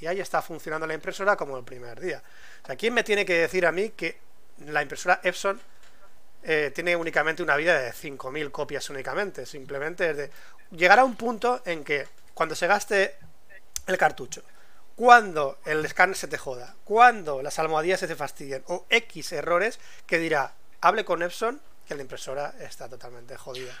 [0.00, 2.22] y ahí está funcionando la impresora como el primer día.
[2.62, 4.18] O sea, ¿quién me tiene que decir a mí que
[4.66, 5.58] la impresora Epson
[6.42, 9.46] eh, tiene únicamente una vida de 5.000 copias únicamente.
[9.46, 10.30] Simplemente es de
[10.70, 13.16] llegar a un punto en que cuando se gaste
[13.86, 14.42] el cartucho,
[14.94, 19.78] cuando el escáner se te joda, cuando las almohadillas se te fastidien o X errores,
[20.06, 23.72] que dirá, hable con Epson que la impresora está totalmente jodida.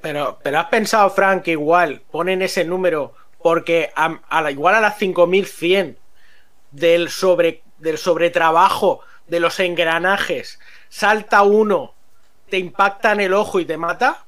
[0.00, 4.76] Pero, pero has pensado, Frank, que igual ponen ese número porque a, a la, igual
[4.76, 5.98] a las 5100
[6.70, 10.58] del sobre del sobretrabajo de los engranajes
[10.88, 11.94] salta uno,
[12.48, 14.24] te impacta en el ojo y te mata.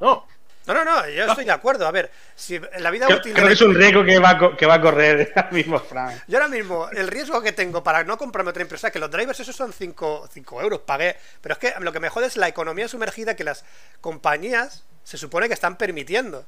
[0.00, 0.26] No.
[0.66, 1.86] No, no, no, yo estoy de acuerdo.
[1.86, 3.34] A ver, si en la vida Creo, útil.
[3.34, 6.16] creo que es un riesgo que va, a que va a correr ahora mismo, Frank.
[6.26, 9.38] Yo ahora mismo, el riesgo que tengo para no comprarme otra impresora, que los drivers
[9.38, 10.28] esos son 5
[10.60, 11.16] euros, pagué.
[11.40, 13.64] Pero es que lo que me jode es la economía sumergida que las
[14.00, 16.44] compañías se supone que están permitiendo.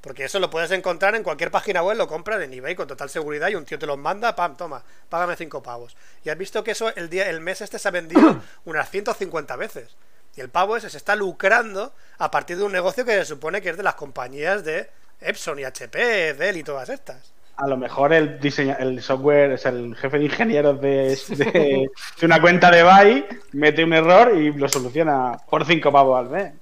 [0.00, 3.10] Porque eso lo puedes encontrar en cualquier página web, lo compras en eBay con total
[3.10, 5.96] seguridad y un tío te los manda, pam, toma, págame 5 pavos.
[6.24, 9.56] Y has visto que eso el día el mes este se ha vendido unas 150
[9.56, 9.96] veces.
[10.36, 13.60] Y el pavo ese se está lucrando a partir de un negocio que se supone
[13.60, 14.88] que es de las compañías de
[15.20, 17.32] Epson y HP, Dell y todas estas.
[17.56, 22.26] A lo mejor el diseña, el software, es el jefe de ingenieros de, de- de
[22.26, 26.52] una cuenta de Buy, mete un error y lo soluciona por cinco pavos al mes.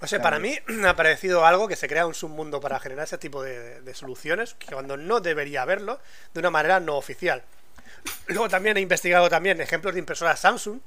[0.00, 3.04] O sea, para mí me ha parecido algo que se crea un submundo para generar
[3.04, 6.00] ese tipo de, de soluciones, que cuando no debería haberlo,
[6.34, 7.42] de una manera no oficial.
[8.28, 10.80] Luego también he investigado también ejemplos de impresoras Samsung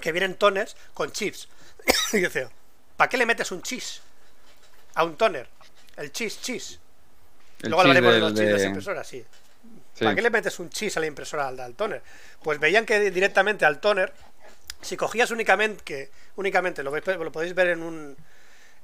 [0.00, 1.48] que vienen toners con chips.
[2.12, 2.48] y dice,
[2.96, 4.02] ¿para qué le metes un chis
[4.94, 5.48] a un toner?
[5.96, 6.78] El chis, chis.
[7.60, 9.24] Luego hablaremos de los chis de las impresoras, sí.
[9.94, 10.04] Sí.
[10.04, 12.02] ¿Para qué le metes un chis a la impresora al, al toner?
[12.42, 14.12] Pues veían que directamente al toner,
[14.80, 18.16] si cogías únicamente, que únicamente lo, veis- lo podéis ver en un,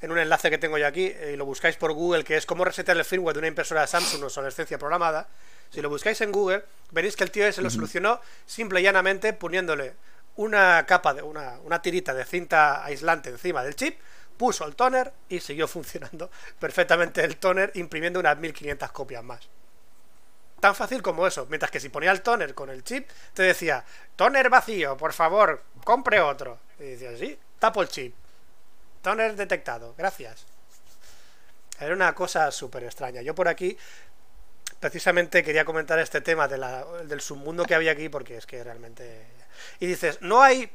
[0.00, 2.46] en un enlace que tengo yo aquí, eh, y lo buscáis por Google, que es
[2.46, 5.28] cómo resetear el firmware de una impresora de Samsung obsolescencia programada.
[5.70, 9.32] Si lo buscáis en Google, veréis que el tío se lo solucionó simple y llanamente
[9.32, 9.94] poniéndole
[10.36, 13.98] una capa de una, una tirita de cinta aislante encima del chip,
[14.36, 19.48] puso el toner y siguió funcionando perfectamente el toner, imprimiendo unas 1500 copias más.
[20.60, 21.46] Tan fácil como eso.
[21.48, 23.84] Mientras que si ponía el toner con el chip, te decía,
[24.16, 26.58] toner vacío, por favor, compre otro.
[26.80, 28.14] Y decías, sí, tapo el chip.
[29.08, 30.44] Toner detectado, gracias.
[31.80, 33.22] Era una cosa súper extraña.
[33.22, 33.74] Yo por aquí,
[34.80, 39.24] precisamente quería comentar este tema del submundo que había aquí, porque es que realmente...
[39.80, 40.70] Y dices, no hay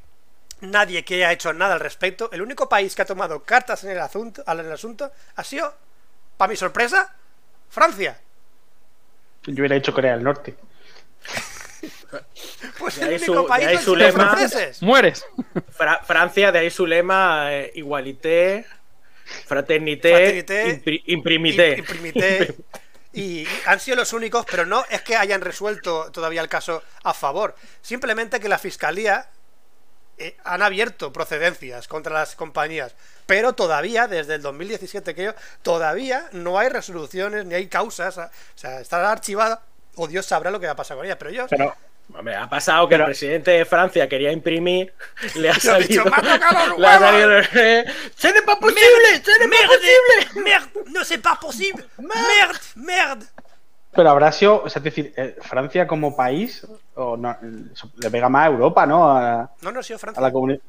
[0.62, 2.32] nadie que haya hecho nada al respecto.
[2.32, 5.72] El único país que ha tomado cartas en el asunto, en el asunto ha sido,
[6.36, 7.16] para mi sorpresa,
[7.70, 8.20] Francia.
[9.44, 10.56] Yo hubiera hecho Corea del Norte.
[12.80, 14.38] Pues De el ahí único su- país de ahí su lema.
[14.82, 15.26] ¡Mueres!
[15.72, 18.66] Fra- Francia, de ahí su lema, eh, igualité,
[19.46, 21.74] fraternité, Fraternité, impri- imprimité.
[21.74, 22.56] Im- imprimité.
[23.16, 27.14] Y han sido los únicos, pero no es que hayan resuelto todavía el caso a
[27.14, 27.54] favor.
[27.84, 29.30] Simplemente que la fiscalía
[30.18, 32.96] eh, han abierto procedencias contra las compañías.
[33.28, 38.18] Pero todavía, desde el 2017 que yo, todavía no hay resoluciones ni hay causas.
[38.18, 39.62] O sea, está archivada
[39.96, 41.20] o Dios sabrá lo que va a pasar con ella.
[41.20, 41.76] Pero ellos Pero
[42.16, 44.94] Hombre, ha pasado que Pero- el presidente de Francia quería imprimir,
[45.36, 46.06] le ha ha dicho, salido.
[46.06, 47.48] "Me ha tocado los le ha huevos".
[47.48, 47.94] salido.
[48.16, 49.22] ¡Ce n'est pas posible!
[49.24, 50.44] ¡Ce n'est pas posible!
[50.44, 50.92] ¡Merde!
[50.92, 51.86] ¡No c'est pas posible!
[51.98, 52.60] ¡Merde!
[52.76, 53.26] ¡Merde!
[53.96, 57.36] Pero habrá sido, o sea, es decir, eh, Francia como país, o no,
[57.74, 59.10] eso le pega más a Europa, ¿no?
[59.16, 60.22] A, No, no ha sido a Francia.
[60.22, 60.62] la comunidad.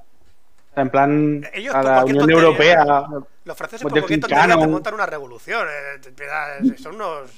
[0.76, 2.42] En plan, Ellos a la Unión tontería.
[2.42, 2.84] Europea.
[3.44, 5.66] Los franceses por de cualquier tontería te montan una revolución.
[5.70, 7.30] eh, son unos...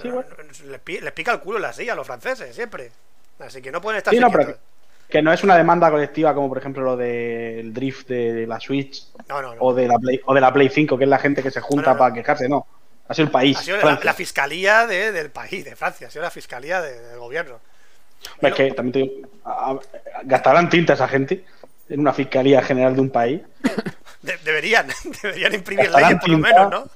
[0.00, 0.28] Sí, bueno.
[0.66, 2.90] les, pi- les pica el culo la silla a los franceses, siempre.
[3.38, 4.56] Así que no pueden estar Sí, no, pero
[5.08, 9.06] que no es una demanda colectiva como por ejemplo lo del drift de la Switch
[9.28, 9.60] No, no, no.
[9.62, 11.60] o de la Play o de la Play 5, que es la gente que se
[11.60, 11.98] junta No, no, no.
[12.00, 12.66] para quejarse, no.
[13.08, 13.56] Ha sido el país.
[13.58, 16.08] Ha sido la, fiscalía de- del país, de Francia.
[16.08, 17.58] Ha sido la fiscalía de- del gobierno.
[18.40, 19.78] Es que también te digo, a- a-
[20.24, 21.44] gastarán tinta esa gente
[21.88, 23.40] en una fiscalía general de un país.
[24.20, 24.88] De- deberían,
[25.22, 26.90] deberían imprimir leyes, por lo menos, ¿no?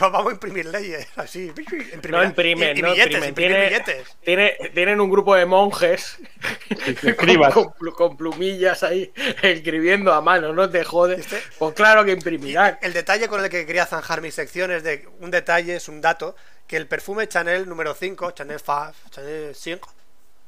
[0.00, 1.46] Vamos a imprimir leyes, así.
[1.56, 3.28] Imprimir, No imprimen, y, y no billetes, imprimen.
[3.28, 4.16] imprimir Tiene- billetes.
[4.24, 6.18] tiene- tienen un grupo de monjes
[7.96, 11.20] con, plumillas ahí escribiendo a mano, no te jodes.
[11.20, 12.78] Este- Pues claro que imprimirán.
[12.82, 16.00] El detalle con el que quería zanjar mi sección es de un detalle, es un
[16.00, 16.34] dato,
[16.66, 19.94] que el perfume Chanel número 5, Chanel 5, Chanel 5,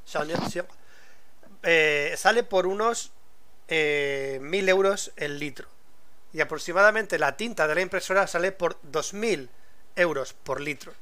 [0.05, 0.67] Chanel 5,
[1.63, 3.13] eh, sale por unos
[3.69, 5.69] eh, 1000 euros el litro.
[6.33, 9.51] Y aproximadamente la tinta de la impresora sale por 2000
[9.97, 10.93] euros por litro.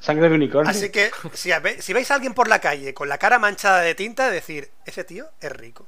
[0.00, 0.70] Sangre de unicornio.
[0.70, 3.94] Así que si, si veis a alguien por la calle con la cara manchada de
[3.94, 5.86] tinta, decir, ese tío es rico.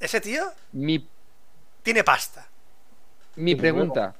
[0.00, 1.08] Ese tío Mi,
[1.82, 2.48] tiene pasta.
[3.36, 4.14] mi pregunta.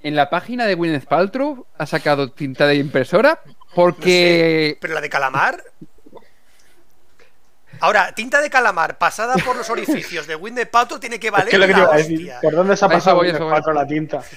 [0.00, 3.40] ¿En la página de Gwyneth Paltrow ha sacado tinta de impresora?
[3.96, 5.62] No sé, Porque pero la de calamar,
[7.80, 11.56] Ahora, tinta de calamar pasada por los orificios de Winnie Pato tiene que valer ¿Qué
[11.56, 12.32] es lo que te la decir?
[12.42, 13.50] ¿Por dónde se ha pasado eso voy.
[13.50, 14.22] cuatro la tinta?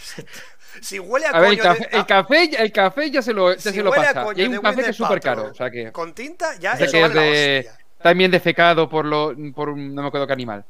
[0.80, 3.34] Si huele a, A ver, el coño de- café, el café, el café ya se
[3.34, 4.26] lo, ya si se pasa.
[4.36, 5.46] Y hay de un café que es súper caro.
[5.50, 5.92] O sea que.
[5.92, 7.60] Con tinta, ya Sé eso que es vale la de.
[7.68, 7.86] hostia.
[8.04, 9.34] También defecado por lo.
[9.56, 9.96] por un.
[9.96, 10.64] no me acuerdo qué animal.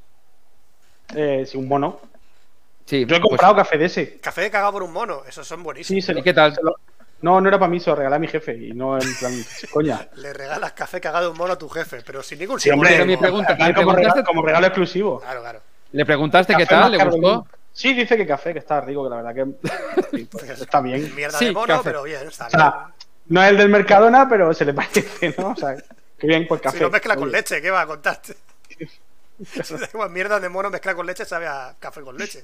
[1.13, 1.99] Eh, sí, un mono.
[2.86, 3.06] Sí.
[3.06, 4.17] Yo he pues- comprado café de ese.
[4.19, 6.06] Café de cagado por un mono, esos son Sí, buenísimos.
[6.06, 6.56] se lo- ¿Y qué tal?
[6.56, 6.75] se lo-
[7.21, 8.56] No, no era para mí, se lo regalé a mi jefe.
[8.56, 9.34] Y no en plan,
[9.71, 10.08] coña.
[10.15, 12.91] Le regalas café cagado de un mono a tu jefe, pero sin ningún Sí, hombre,
[12.91, 15.19] Pero mi pregunta- en plan ¿le como, preguntaste- regalo, como regalo exclusivo.
[15.19, 15.62] Claro, claro.
[15.93, 16.91] ¿Le preguntaste qué tal?
[16.91, 17.47] ¿Le gustó?
[17.73, 20.30] Sí, dice que café, que está rico, que la verdad que sí,
[20.62, 21.13] está bien.
[21.15, 21.84] Mierda Sí, de mono, café.
[21.84, 22.60] pero bien, está O bien.
[22.60, 22.88] sea,
[23.27, 25.49] no es el del Mercadona, pero se le parece, ¿no?
[25.51, 25.75] O sea,
[26.17, 26.77] que bien, pues café.
[26.77, 28.36] Si lo mezcla con Oye, leche, ¿qué va a contarte?
[29.63, 32.43] Si da igual, mierda de mono mezcla con leche sabe a café con leche.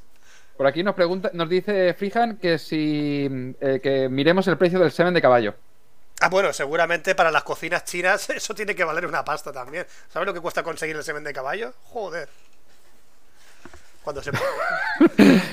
[0.57, 4.91] Por aquí nos pregunta, nos dice Frijan que si eh, que miremos el precio del
[4.91, 5.55] semen de caballo.
[6.21, 9.85] Ah, bueno, seguramente para las cocinas chinas eso tiene que valer una pasta también.
[10.09, 11.73] ¿Sabes lo que cuesta conseguir el semen de caballo?
[11.85, 12.29] Joder.
[14.03, 14.31] Cuando se...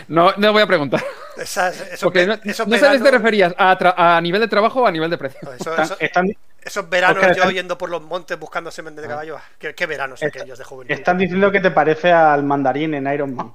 [0.09, 1.03] No, no voy a preguntar.
[1.37, 4.21] Esas, esos, Porque no, ve- esos no sabes si te veranos- referías a, tra- a
[4.21, 5.39] nivel de trabajo o a nivel de precio.
[5.53, 9.07] eso- Están, eso- están- esos veranos yo están- yendo por los montes buscando semen de
[9.07, 9.37] caballo.
[9.39, 10.93] ah, ¿Qué, qué veranos Está- aquellos de juventud?
[10.93, 13.53] están diciendo que te parece al mandarín en Iron Man.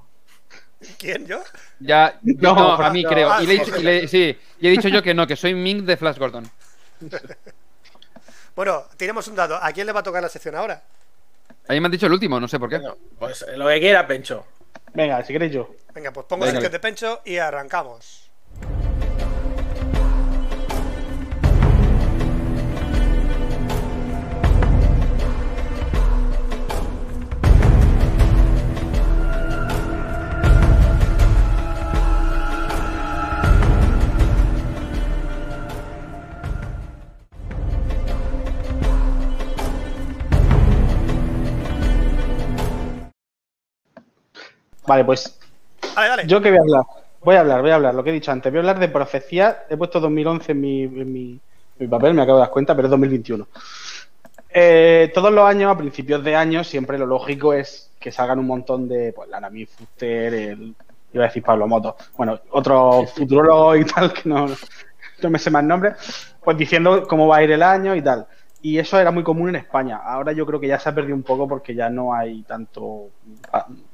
[0.98, 1.41] ¿Quién, yo?
[1.80, 3.10] Ya, No, no, a mí no.
[3.10, 3.32] creo.
[3.32, 3.82] Ah, Y le he dicho- joder.
[3.82, 6.50] y le- sí, y he dicho yo que no, que soy Ming de Flash Gordon.
[8.56, 9.60] Bueno, tenemos un dado.
[9.62, 10.82] ¿A quién le va a tocar la sección ahora?
[11.67, 12.78] A mí me han dicho el último, no sé por qué.
[12.78, 14.45] Bueno, pues lo que quiera, Pencho.
[14.93, 15.76] Venga, si queréis yo.
[15.93, 16.54] Venga, pues pongo Venga.
[16.54, 18.24] sección de pencho y arrancamos.
[44.88, 45.38] Vale, pues
[45.95, 46.28] Dale, dale.
[46.28, 46.84] yo que voy a hablar.
[47.24, 48.52] Voy a hablar, voy a hablar, lo que he dicho antes.
[48.52, 49.63] Voy a hablar de profecía.
[49.69, 51.39] He puesto 2011 en mi, en mi, en
[51.80, 53.48] mi papel, me acabo de dar cuenta, pero es 2021.
[54.50, 58.48] Eh, todos los años, a principios de año, siempre lo lógico es que salgan un
[58.48, 60.76] montón de, pues, la Nami Fuster, el,
[61.13, 64.48] iba a decir Pablo Moto, bueno, otros futurólogos y tal, que no,
[65.21, 65.95] no me sé más nombres,
[66.43, 68.28] pues diciendo cómo va a ir el año y tal.
[68.62, 69.98] Y eso era muy común en España.
[69.98, 73.10] Ahora yo creo que ya se ha perdido un poco porque ya no hay tanto,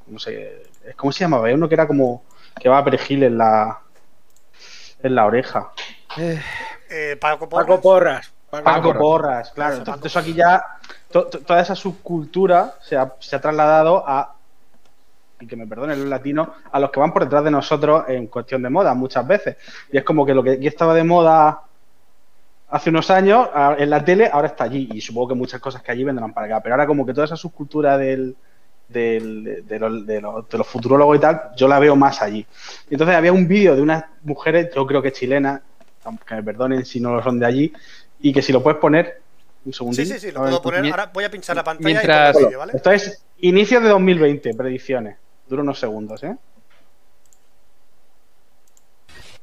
[0.06, 0.62] no sé,
[0.96, 1.46] ¿cómo se llamaba?
[1.48, 2.22] Hay uno que era como
[2.60, 3.78] que va a perejil en la,
[5.02, 5.70] en la oreja.
[6.16, 7.66] Eh, Paco Porras.
[7.66, 8.32] Paco Porras.
[8.50, 8.98] Paco Paco Porras.
[8.98, 9.72] Porras, claro.
[9.72, 10.64] Eso, Entonces Paco eso aquí ya,
[11.10, 14.34] to- to- toda esa subcultura se ha, se ha trasladado a,
[15.40, 18.26] y que me perdonen los latinos, a los que van por detrás de nosotros en
[18.26, 19.56] cuestión de moda muchas veces.
[19.90, 21.62] Y es como que lo que aquí estaba de moda
[22.68, 24.88] hace unos años en la tele, ahora está allí.
[24.92, 26.60] Y supongo que muchas cosas que allí vendrán para acá.
[26.62, 28.36] Pero ahora como que toda esa subcultura del,
[28.92, 32.46] del- de, los, de los- de los futurólogos y tal, yo la veo más allí.
[32.90, 35.60] Entonces había un vídeo de unas mujeres, yo creo que chilenas,
[36.04, 37.72] aunque me perdonen si no lo son de allí,
[38.20, 39.20] y que si lo puedes poner
[39.64, 40.04] un segundito.
[40.04, 40.90] Sí, sí, sí, lo puedo poner.
[40.90, 42.72] Ahora voy a pinchar la pantalla Mientras- y el vídeo, ¿vale?
[42.74, 45.16] Esto es inicios de 2020, predicciones.
[45.48, 46.36] Dura unos segundos, ¿eh?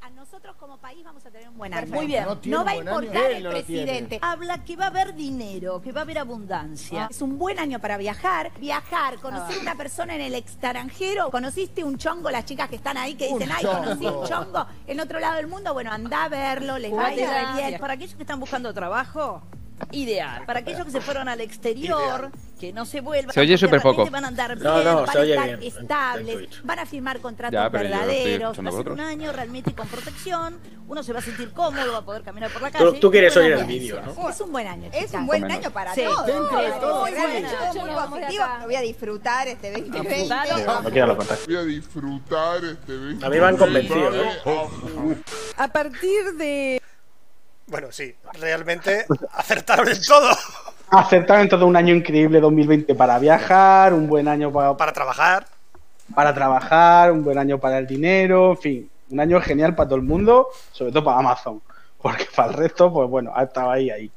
[0.02, 1.94] A nosotros como país vamos a tener un buen año.
[1.94, 2.26] Muy bien.
[2.46, 4.18] No va a importar el no presidente.
[4.24, 7.08] Habla que va a haber dinero, que va a haber abundancia.
[7.12, 8.52] Es un buen año para viajar.
[8.60, 9.62] Viajar, conocer Ah.
[9.62, 11.30] una persona en el extranjero.
[11.30, 12.32] ¿Conociste un chongo?
[12.32, 14.22] Las chicas que están ahí que Un dicen, ay, conocí chongo.
[14.22, 15.74] un chongo en otro lado del mundo.
[15.74, 17.80] Bueno, anda a verlo, les va a ir bien.
[17.80, 19.44] Para aquellos que están buscando trabajo,
[19.92, 20.44] ideal.
[20.46, 23.34] Para aquellos que se fueron al exterior, que no se vuelvan.
[23.34, 24.06] Se oye súper poco.
[24.10, 24.64] Van a andar bien.
[24.64, 27.54] No, no, van se a oye estar bien en- en estables, van a firmar contratos
[27.54, 31.52] Ya, verdaderos, va a ser un año realmente con protección, uno se va a sentir
[31.52, 33.00] cómodo, va a poder caminar por la Tú, calle.
[33.00, 34.30] tú quieres Buena oír el vídeo, ¿no?
[34.30, 34.90] Es un buen año.
[34.94, 36.26] Es un buen año para Sí, todos.
[36.26, 37.02] todo,
[38.10, 38.46] muy positivo.
[38.66, 40.26] voy a disfrutar este 2020.
[40.26, 40.82] Claro.
[40.84, 41.38] No quiero lo contar.
[41.46, 43.26] Voy a disfrutar este video.
[43.26, 44.30] A mí me han convencido, ¿eh?
[45.58, 46.82] A partir de.
[47.70, 50.30] Bueno, sí, realmente acertaron en todo.
[50.92, 55.46] Acertaron todo un año increíble 2020 para viajar, un buen año para, Para trabajar.
[56.16, 59.98] para trabajar, un buen año para el dinero, en fin, un año genial para todo
[59.98, 61.62] el mundo, sobre todo para Amazon,
[62.02, 64.12] porque para el resto, pues bueno, ha estado ahí, ahí.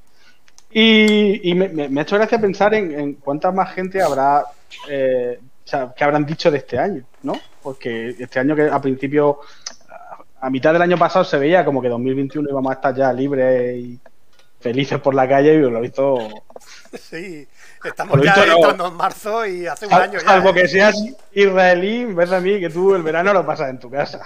[0.71, 4.45] Y, y me, me- me ha hecho gracia pensar en, en cuánta más gente habrá,
[4.89, 7.39] eh, o sea, que habrán dicho de este año, ¿no?
[7.63, 9.41] Porque este año que a principio,
[10.43, 13.77] a- mitad del año pasado se veía como que 2021 íbamos a estar ya libres
[13.77, 13.99] y
[14.61, 16.19] felices por la calle y lo he visto
[16.99, 17.47] Sí,
[17.85, 18.57] estamos lo ya visto no.
[18.57, 20.21] entrando en marzo y hace un año ya.
[20.21, 20.55] Salvo ¿eh?
[20.55, 20.95] que seas
[21.33, 24.21] israelí, en vez de a mí, que tú el verano lo pasas en tu casa.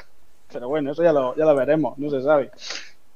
[0.53, 2.51] Pero bueno, eso ya lo, ya lo veremos, no se sabe.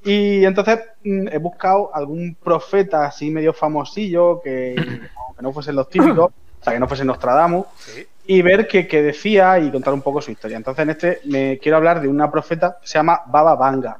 [0.05, 4.75] Y entonces mm, he buscado algún profeta así medio famosillo que,
[5.37, 8.07] que no fuesen los típicos, o sea, que no fuesen Nostradamus, Sí.
[8.31, 10.57] Y ver qué, qué decía y contar un poco su historia.
[10.57, 13.99] Entonces, en este me quiero hablar de una profeta que se llama Baba Vanga,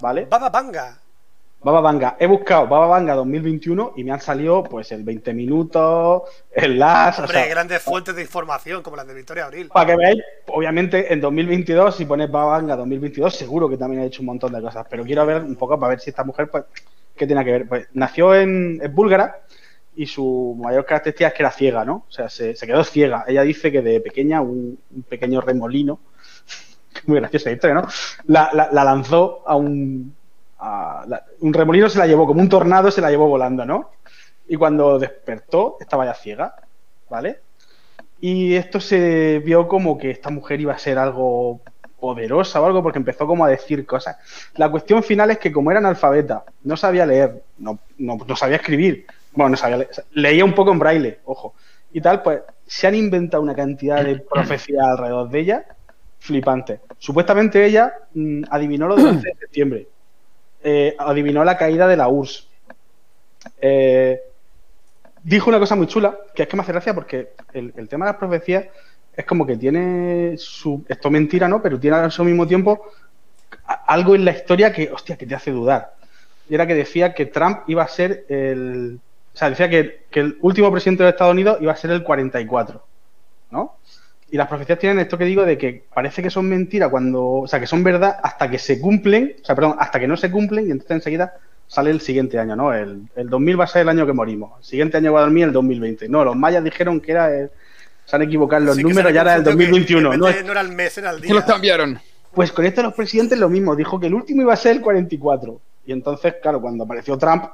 [0.00, 0.26] ¿vale?
[0.30, 0.96] Baba Banga.
[1.60, 2.16] Baba Vanga.
[2.20, 7.18] He buscado Baba Vanga 2021 y me han salido, pues, el 20 minutos, el LAS,
[7.18, 9.66] o Hombre, sea, grandes fuentes de información como las de Victoria Abril.
[9.72, 14.22] para que veáis, obviamente en 2022, si pones Babanga 2022, seguro que también ha hecho
[14.22, 14.86] un montón de cosas.
[14.88, 16.62] Pero quiero ver un poco para ver si esta mujer, pues,
[17.16, 17.66] ¿qué tiene que ver?
[17.66, 19.40] Pues nació en, es búlgara
[19.96, 22.04] y su mayor característica es que era ciega, ¿no?
[22.08, 23.24] O sea, se, quedó ciega.
[23.26, 24.78] Ella dice que de pequeña un,
[25.08, 26.00] pequeño remolino,
[27.06, 27.88] muy graciosa historia, ¿no?
[28.26, 30.14] La, la- la lanzó a un.
[31.40, 33.90] un remolino se la llevó, como un tornado se la llevó volando, ¿no?
[34.48, 36.54] Y cuando despertó, estaba ya ciega,
[37.08, 37.40] ¿vale?
[38.20, 41.60] Y esto se vio como que esta mujer iba a ser algo
[42.00, 44.16] poderosa o algo, porque empezó como a decir cosas.
[44.56, 48.56] La cuestión final es que como era analfabeta, no sabía leer, no, no, no sabía
[48.58, 51.54] escribir, bueno, no sabía leía un poco en braille, ojo,
[51.92, 55.64] y tal, pues se han inventado una cantidad de profecías alrededor de ella
[56.18, 56.80] flipante.
[56.98, 59.88] Supuestamente ella mm, adivinó lo del 11 de septiembre,
[60.62, 62.48] eh, adivinó la caída de la URSS.
[63.60, 64.20] Eh,
[65.22, 68.06] dijo una cosa muy chula, que es que me hace gracia porque el, el tema
[68.06, 68.66] de las profecías
[69.16, 70.84] es como que tiene su.
[70.88, 71.62] Esto es mentira, ¿no?
[71.62, 72.90] Pero tiene al mismo tiempo
[73.86, 75.94] algo en la historia que, hostia, que te hace dudar.
[76.48, 79.00] Y era que decía que Trump iba a ser el.
[79.34, 82.04] O sea, decía que, que el último presidente de Estados Unidos iba a ser el
[82.04, 82.84] 44,
[83.50, 83.76] ¿no?
[84.30, 87.24] Y las profecías tienen esto que digo de que parece que son mentiras cuando.
[87.24, 89.36] O sea, que son verdad hasta que se cumplen.
[89.42, 91.34] O sea, perdón, hasta que no se cumplen y entonces enseguida
[91.68, 92.72] sale el siguiente año, ¿no?
[92.72, 94.52] El, el 2000 va a ser el año que morimos.
[94.58, 96.08] El siguiente año va a dormir el 2020.
[96.08, 97.50] No, los mayas dijeron que era el,
[98.06, 100.12] se han equivocado los Sí, que números, ya era el confundió que 2021.
[100.14, 101.28] en No, es- de- no era el mes, era el día.
[101.28, 101.98] Que los cambiaron.
[102.32, 103.76] pues con esto los presidentes lo mismo.
[103.76, 105.60] Dijo que el último iba a ser el 44.
[105.86, 107.44] Y entonces, claro, cuando apareció Trump,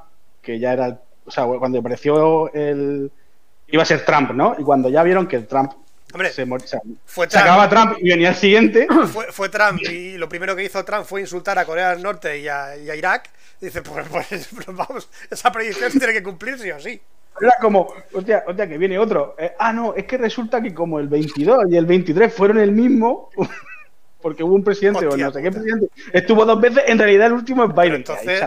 [0.41, 3.11] que ya era, el- o sea, cuando apareció el...
[3.69, 4.57] Iba a ser Trump, ¿no?
[4.59, 5.73] Y cuando ya vieron que el Trump
[6.13, 7.45] Hombre, se, mor- o sea, fue se Trump.
[7.45, 11.05] acababa Trump y venía el siguiente, Fue, fue Trump y lo primero que hizo Trump
[11.05, 13.31] fue insultar a Corea del Norte y a, y a Irak.
[13.61, 17.01] Dice, pues, pues, pues vamos, esa predicción se tiene que cumplir sí o sí.
[17.41, 19.37] era como, hostia, hostia, que viene otro.
[19.39, 22.73] Eh, ah, no, es que resulta que como el 22 y el 23 fueron el
[22.73, 23.31] mismo,
[24.21, 27.33] porque hubo un presidente o no sé qué presidente, estuvo dos veces, en realidad el
[27.35, 27.95] último es Biden.
[27.97, 28.43] entonces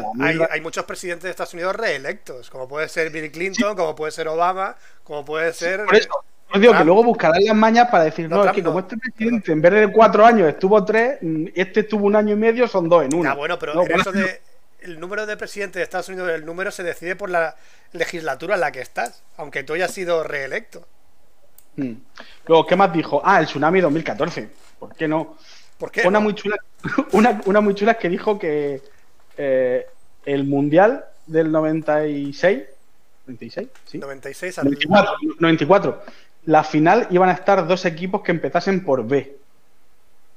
[0.49, 4.27] hay, muchos presidentes de Estados Unidos reelectos, como puede ser Bill Clinton, como puede ser
[4.27, 5.85] Obama, como puede ser...
[5.85, 6.09] Por eso,
[6.53, 8.95] os digo que luego buscarán las mañas para decir, No, no, es que como este
[8.97, 12.67] presidente en vez de cuatro años estuvo tres, mm, este estuvo un año y medio,
[12.67, 13.31] son dos en uno.
[13.31, 14.39] Ah, bueno, pero No, en eso de
[14.83, 17.55] el número de presidentes de Estados Unidos, el número se decide por la
[17.93, 20.85] legislatura en la que estás, aunque tú hayas sido reelecto.
[21.77, 21.93] mm.
[22.47, 23.21] Luego, ¿qué más dijo?
[23.23, 24.49] Ah, el tsunami 2014.
[24.79, 25.37] ¿Por qué no?
[25.83, 26.07] ¿Por qué?
[26.07, 26.23] Una no?
[26.23, 26.55] muy chula,
[27.11, 28.81] una, una muy chula que dijo que
[29.35, 29.85] eh,
[30.25, 32.63] el mundial del 96,
[33.27, 36.03] 96, sí, 96 al 94, 94,
[36.45, 39.35] la final iban a estar dos equipos que empezasen por B,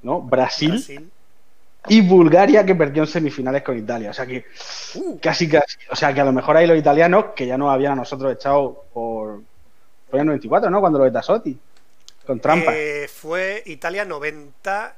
[0.03, 0.21] ¿no?
[0.21, 1.09] Brasil, Brasil.
[1.87, 4.09] y Bulgaria que perdió en semifinales con Italia.
[4.09, 4.43] O sea que
[4.95, 7.71] Uh, casi casi, o sea que a lo mejor ahí los italianos que ya nos
[7.71, 9.41] habían a nosotros echado por
[10.09, 10.81] fue en el 94, ¿no?
[10.81, 11.57] Cuando lo de Tassotti
[12.25, 12.73] con trampa.
[12.75, 14.95] eh, fue Italia 90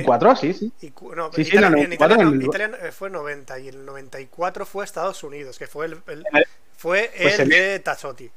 [0.00, 0.72] y cuatro, sí, sí.
[0.82, 3.10] y no, Sí, sí, Italia, no, en 94 Italia, no, en el- Italia, eh, fue
[3.10, 7.52] 90 y el 94 fue Estados Unidos, que fue el, el- el- fue pues el
[7.52, 8.30] el- de Tassotti.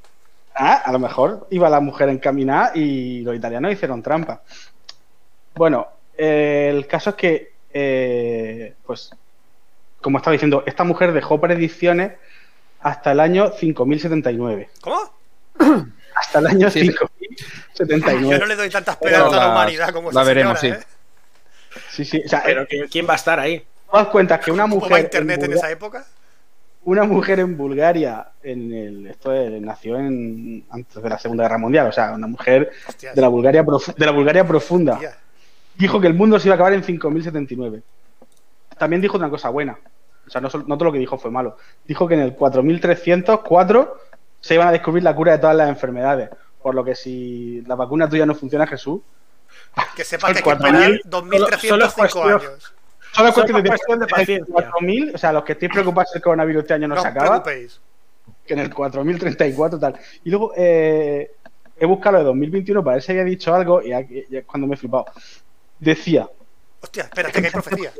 [0.54, 4.42] Ah, a lo mejor iba la mujer encaminada y los italianos hicieron trampa.
[5.54, 9.10] Bueno, eh, el caso es que, eh, pues,
[10.00, 12.12] como estaba diciendo, esta mujer dejó predicciones
[12.80, 14.70] hasta el año 5079.
[14.80, 14.98] ¿Cómo?
[16.14, 16.94] Hasta el año Sí, sí.
[17.74, 18.28] 5079.
[18.30, 20.86] Yo no le doy tanta esperanza a la humanidad como la veremos, señora, sí.
[20.86, 20.99] ¿eh?
[21.90, 22.22] Sí, sí.
[22.24, 23.58] O sea, Pero eh, que- ¿quién va a estar ahí?
[23.60, 26.04] ¿te das cuenta que una ¿Cómo mujer, va en internet en Bulga- esa época?
[26.84, 31.58] una mujer en Bulgaria, en el, esto es- nació en, antes de la Segunda Guerra
[31.58, 34.98] Mundial, o sea, una mujer Hostias, de la Bulgaria, profu- de la Bulgaria profunda.
[35.76, 37.82] dijo que el mundo se iba a acabar en 5079.
[38.78, 39.78] También dijo una cosa buena.
[40.26, 41.56] O sea, no, no todo lo que dijo fue malo.
[41.86, 43.98] Dijo que en el 4304
[44.40, 46.30] se iban a descubrir la cura de todas las enfermedades.
[46.62, 49.00] Por lo que si la vacuna tuya no funciona, Jesús,
[49.96, 52.42] Que sepa que hay que 4.000, esperar 2305 cuestión- años.
[52.42, 54.52] solo es Solo cuestión de, cuestión de paciencia.
[54.52, 57.42] 4000, o sea, los que estéis preocupados el coronavirus este año no, No se acaba,
[57.42, 57.80] preocupéis.
[58.46, 59.98] que en el 4034 tal.
[60.24, 61.32] Y luego eh,
[61.78, 64.66] he buscado lo de 2021 para ver si había dicho algo y aquí- y cuando
[64.66, 65.06] me he flipado.
[65.78, 66.28] Decía,
[66.80, 67.92] Hostia, espérate, que hay profecía.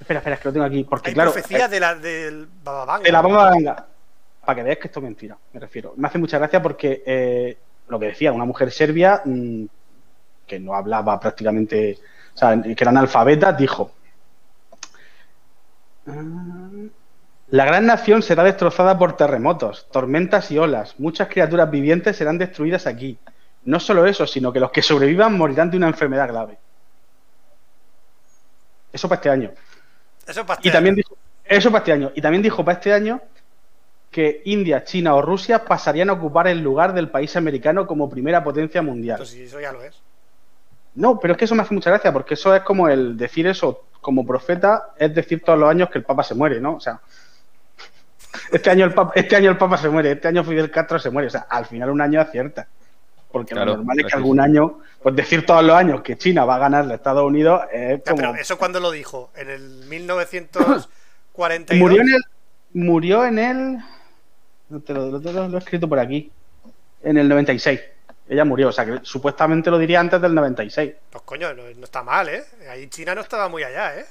[0.00, 3.02] espera, espera, es que lo tengo aquí, porque Hay claro, profecía de la, del Bababanga.
[3.04, 3.86] De la bomba ganga.
[4.44, 5.92] Para que veáis que esto es mentira, me refiero.
[5.96, 7.56] Me hace mucha gracia porque eh,
[7.88, 9.64] lo que decía, una mujer serbia mm,
[10.50, 11.96] que no hablaba prácticamente,
[12.34, 13.92] o sea, que era analfabeta, dijo.
[17.50, 20.98] La gran nación será destrozada por terremotos, tormentas y olas.
[20.98, 23.16] Muchas criaturas vivientes serán destruidas aquí.
[23.64, 26.58] No solo eso, sino que los que sobrevivan morirán de una enfermedad grave.
[28.92, 29.52] Eso para este año.
[30.26, 30.96] Eso es para Y este también año.
[30.96, 32.10] dijo, eso para este año.
[32.16, 33.20] Y también dijo para este año
[34.10, 38.42] que India, China o Rusia pasarían a ocupar el lugar del país americano como primera
[38.42, 39.18] potencia mundial.
[39.18, 39.94] Pues sí, eso ya lo es.
[40.94, 43.46] No, pero es que eso me hace mucha gracia, porque eso es como el decir
[43.46, 46.74] eso como profeta, es decir todos los años que el Papa se muere, ¿no?
[46.76, 47.00] O sea,
[48.52, 51.10] este año el Papa, este año el Papa se muere, este año Fidel Castro se
[51.10, 51.28] muere.
[51.28, 52.66] O sea, al final un año acierta.
[53.30, 54.42] Porque Claro, lo normal es que algún sí.
[54.42, 57.98] año, pues decir todos los años que China va a ganar a Estados Unidos es
[57.98, 58.16] Ya, como.
[58.16, 60.88] pero eso cuando lo dijo, en el 1942.
[61.78, 62.22] Murió en el.
[62.72, 63.78] Murió en el.
[64.68, 66.32] no te lo, lo- lo- lo he escrito por aquí.
[67.04, 67.80] En el 96.
[68.30, 70.92] Ella murió, o sea que supuestamente lo diría antes del 96.
[71.10, 72.44] Pues coño, no, no está mal, ¿eh?
[72.70, 74.04] Ahí China no estaba muy allá, ¿eh?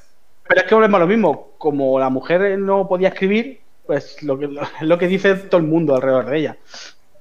[0.47, 1.51] Pero es que volvemos a lo mismo.
[1.57, 5.67] Como la mujer no podía escribir, pues lo que, lo, lo que dice todo el
[5.67, 6.57] mundo alrededor de ella.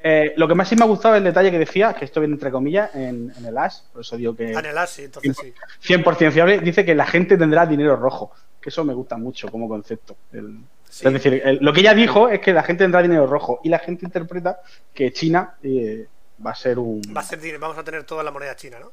[0.02, 2.20] Eh, lo que más sí me ha gustado es el detalle que decía, que esto
[2.20, 4.90] viene entre comillas, en, en el Ash, por eso digo que Ah, en el As,
[4.90, 5.52] sí, entonces sí.
[5.94, 8.32] 100% fiable, dice que la gente tendrá dinero rojo.
[8.60, 10.16] Que eso me gusta mucho como concepto.
[10.32, 10.58] El-
[10.90, 11.06] Sí.
[11.06, 13.68] Es decir, el- lo que ella dijo es que la gente tendrá dinero rojo y
[13.68, 14.60] la gente interpreta
[14.94, 16.06] que China eh,
[16.44, 18.90] va a ser un, Va a ser, vamos a tener toda la moneda china, ¿no?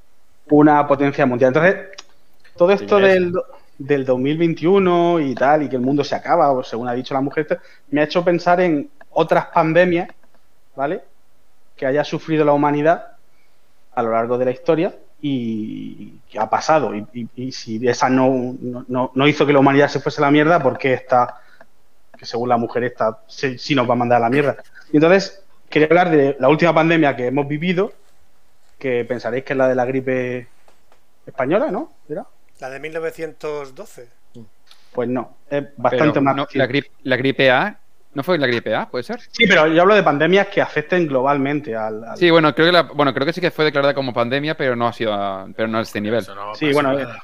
[0.49, 1.49] una potencia mundial.
[1.49, 1.89] Entonces,
[2.55, 3.33] todo esto del,
[3.77, 7.21] del 2021 y tal, y que el mundo se acaba, o según ha dicho la
[7.21, 10.09] mujer, me ha hecho pensar en otras pandemias,
[10.75, 11.01] ¿vale?
[11.75, 13.07] Que haya sufrido la humanidad
[13.95, 16.93] a lo largo de la historia y que ha pasado.
[16.95, 20.21] Y, y- y si esa no, no- no, no hizo que la humanidad se fuese
[20.21, 21.41] a la mierda, ¿por qué esta,
[22.17, 24.57] que según la mujer esta, sí, sí nos va a mandar a la mierda?
[24.91, 27.93] Y entonces, quería hablar de la última pandemia que hemos vivido,
[28.79, 30.47] que pensaréis que es la de la gripe
[31.25, 31.91] española, ¿no?
[32.09, 32.25] ¿Era?
[32.59, 34.07] La de 1912.
[34.93, 36.35] Pues no, es bastante Pero más.
[36.35, 37.77] no, la, gripe, la gripe A.
[38.13, 38.87] ¿No fue la gripe A?
[38.87, 39.19] ¿Puede ser?
[39.29, 42.01] Sí, pero yo hablo de pandemias que afecten globalmente al.
[42.05, 44.55] al- Sí, bueno, creo que la, bueno, creo que sí que fue declarada como pandemia,
[44.55, 46.25] pero no ha sido a, pero no a este nivel.
[46.33, 47.21] No Sí, bueno, nada.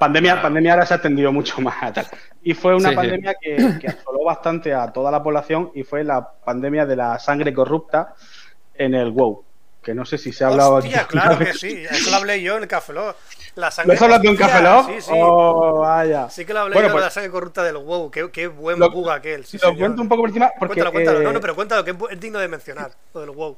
[0.00, 0.42] Pandemia, Ah.
[0.42, 2.06] pandemia ahora se ha extendido mucho más a tal.
[2.42, 2.96] Y fue una Sí, sí.
[2.96, 7.18] pandemia que, que asoló bastante a toda la población y fue la pandemia de la
[7.18, 8.14] sangre corrupta
[8.74, 9.44] en el WoW.
[9.82, 11.08] Que no sé si se ha hablado Hostia, aquí.
[11.12, 11.84] claro que sí.
[11.90, 13.16] Eso lo hablé yo en el Café Lock.
[13.56, 14.86] La ¿Lo sangre has tú en Café Lock?
[14.90, 15.12] Sí, sí.
[15.14, 16.28] Oh, vaya.
[16.30, 18.10] Sí que lo hablé Bueno, yo pues- de la sangre corrupta del WoW.
[18.10, 19.44] Qué, qué buen Lo- bug aquel.
[19.46, 19.78] Sí, lo señor.
[19.78, 21.20] cuento un poco por encima porque Cuéntalo, cuéntalo.
[21.20, 22.90] eh, No, no, pero cuéntalo, que es digno de mencionar.
[23.14, 23.56] Lo del WoW.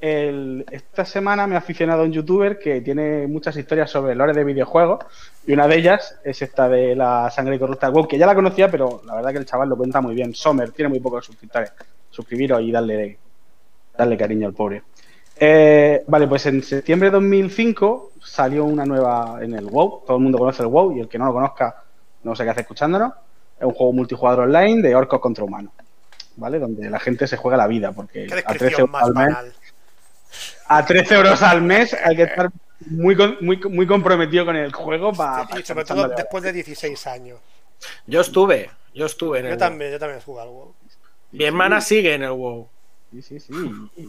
[0.00, 4.34] el- esta semana me he aficionado a un youtuber que tiene muchas historias sobre lore
[4.34, 4.98] de videojuegos
[5.46, 8.70] y una de ellas es esta de la sangre corrupta WoW, que ya la conocía,
[8.70, 10.34] pero la verdad que el chaval lo cuenta muy bien.
[10.34, 11.72] Sommer tiene muy pocos suscriptores.
[12.10, 13.18] Suscribiros y darle,
[13.96, 14.82] darle cariño al pobre.
[15.36, 20.04] Eh, vale, pues en septiembre de 2005 salió una nueva en el WoW.
[20.06, 21.82] Todo el mundo conoce el WoW y el que no lo conozca
[22.22, 23.12] no sé qué hace escuchándonos.
[23.58, 25.72] Es un juego multijugador online de orcos contra humanos.
[26.36, 26.58] ¿Vale?
[26.58, 29.34] Donde la gente se juega la vida porque a 13 descripción euros más al mes
[29.34, 29.52] banal.
[30.66, 32.50] a 13 euros al mes hay que estar
[32.86, 35.46] muy, con- muy, muy comprometido con el juego para.
[35.58, 37.40] Y sobre todo después de 16 años.
[38.06, 39.68] Yo estuve, yo estuve en el Yo WoW.
[39.68, 40.74] también, yo también he jugado al WoW.
[41.32, 42.68] Mi hermana sigue en el WoW.
[43.12, 43.52] Sí, sí, sí.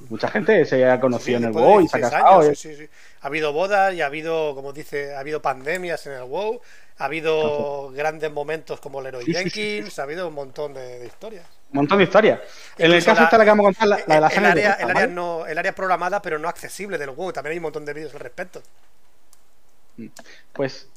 [0.09, 2.41] Mucha gente se ha conocido Sí, en el WoW y se ha 16 casado.
[2.41, 2.89] años, sí, sí, sí.
[3.21, 6.59] Ha habido bodas y ha habido, como dice, ha habido pandemias en el WoW,
[6.97, 10.99] ha habido grandes momentos como Leroy Sí, sí, sí, Jenkins, ha habido un montón de,
[10.99, 11.47] de historias.
[11.71, 12.39] Un montón de historias.
[12.77, 14.45] En el caso la- esta la que vamos a contar, la, la de la el,
[14.45, 15.07] área, el, área ¿vale?
[15.07, 17.33] no, el área programada, pero no accesible del WoW.
[17.33, 18.61] También hay un montón de vídeos al respecto.
[20.53, 20.89] Pues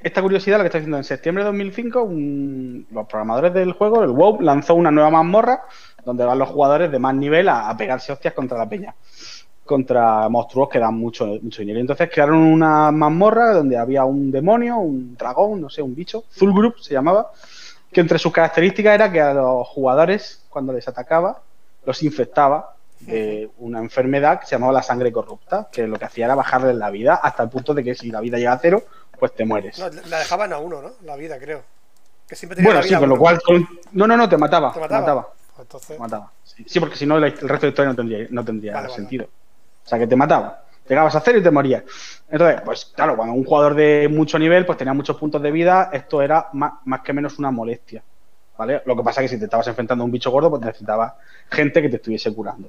[0.00, 4.02] esta curiosidad lo que está diciendo en septiembre de 2005, un- los programadores del juego,
[4.04, 5.62] el WoW, lanzó una nueva mazmorra
[6.04, 8.94] donde van los jugadores de más nivel a, a pegarse hostias contra la peña,
[9.68, 11.78] contra monstruos que dan mucho, mucho dinero.
[11.78, 16.78] Entonces crearon una mazmorra donde había un demonio, un dragón, no sé, un bicho, Zulgroup
[16.80, 17.30] se llamaba,
[17.92, 21.40] que entre sus características era que a los jugadores, cuando les atacaba,
[21.84, 26.24] los infectaba de una enfermedad que se llamaba la sangre corrupta, que lo que hacía
[26.24, 28.82] era bajarles la vida hasta el punto de que si la vida llega a cero,
[29.18, 29.78] pues te mueres.
[29.78, 30.90] No, la dejaban a uno, ¿no?
[31.04, 31.62] La vida, creo.
[32.26, 33.40] Que siempre tenía bueno, la sí, vida con lo cual...
[33.42, 34.68] con- No, no, no, te mataba.
[34.72, 35.00] ¿Te Te mataba?
[35.00, 35.28] mataba.
[35.54, 36.32] Pues Entonces, te mataba.
[36.44, 38.88] Sí, Sí, porque si no, el resto de la historia no tendría, no tendría Vale,
[38.88, 39.28] vale, sentido.
[39.88, 40.64] O sea, que te mataba.
[40.86, 41.82] Llegabas a cero y te morías.
[42.30, 45.88] Entonces, pues claro, cuando un jugador de mucho nivel pues tenía muchos puntos de vida,
[45.94, 48.02] esto era más, más que menos una molestia.
[48.58, 48.82] ¿Vale?
[48.84, 51.14] Lo que pasa es que si te estabas enfrentando a un bicho gordo, pues necesitabas
[51.50, 52.68] gente que te estuviese curando.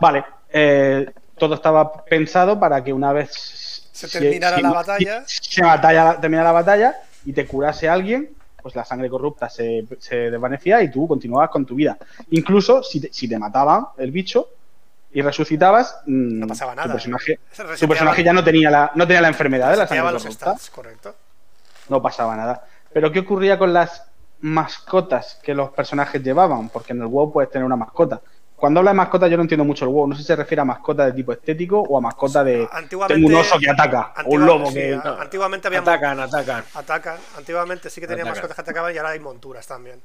[0.00, 5.24] Vale, eh, todo estaba pensado para que una vez Se terminara la batalla.
[5.26, 8.30] Se batalla, terminara la batalla y te curase alguien,
[8.62, 11.98] pues la sangre corrupta se, se desvanecía y tú continuabas con tu vida.
[12.30, 14.50] Incluso si te, si te mataban el bicho
[15.14, 16.88] y resucitabas, mm, No pasaba nada.
[16.88, 19.86] tu personaje, Se tu personaje ya no tenía la, no tenía la enfermedad de la
[19.86, 21.14] sangre los stats, correcto.
[21.88, 22.64] no pasaba nada.
[22.92, 24.04] Pero ¿qué ocurría con las
[24.40, 28.20] mascotas que los personajes llevaban, porque en el WoW puedes tener una mascota.
[28.56, 30.60] Cuando habla de mascota yo no entiendo mucho el WoW, no sé si se refiere
[30.62, 34.12] a mascota de tipo estético o a mascota de Antiguamente- tengo un oso que ataca
[34.24, 34.94] o un lobo sí, que...
[34.94, 36.64] a- antiguamente había Atacan, atacan.
[36.74, 37.16] atacan.
[37.36, 38.34] Antiguamente sí que tenía Atacan.
[38.36, 40.00] mascotas que atacaban y ahora hay monturas también.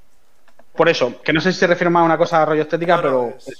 [0.76, 2.95] Por eso, que no sé si se refiere más a una cosa de rollo estética,
[2.97, 3.38] No, no, pero...
[3.38, 3.51] es- a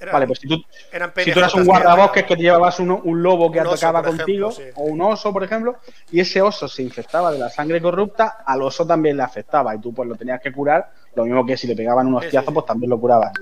[0.00, 0.56] era- Vale, pues si tú,
[0.92, 4.02] eran si tú eras un guardabosques que te llevabas un, un lobo que Un atacaba
[4.02, 4.80] contigo, ejemplo, sí.
[4.80, 5.76] o un oso, por ejemplo,
[6.10, 9.78] y ese oso se infectaba de la sangre corrupta, al oso también le afectaba y
[9.80, 12.46] tú pues lo tenías que curar, lo mismo que si le pegaban un Sí, hostiazo,
[12.46, 12.54] sí, sí.
[12.54, 13.32] pues también lo curabas.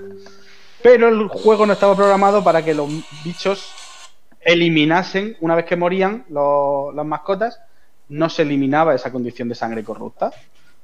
[0.83, 2.89] Pero el juego no estaba programado para que los
[3.25, 3.73] bichos
[4.41, 7.61] eliminasen, una vez que morían los- las mascotas,
[8.09, 10.31] no se eliminaba esa condición de sangre corrupta.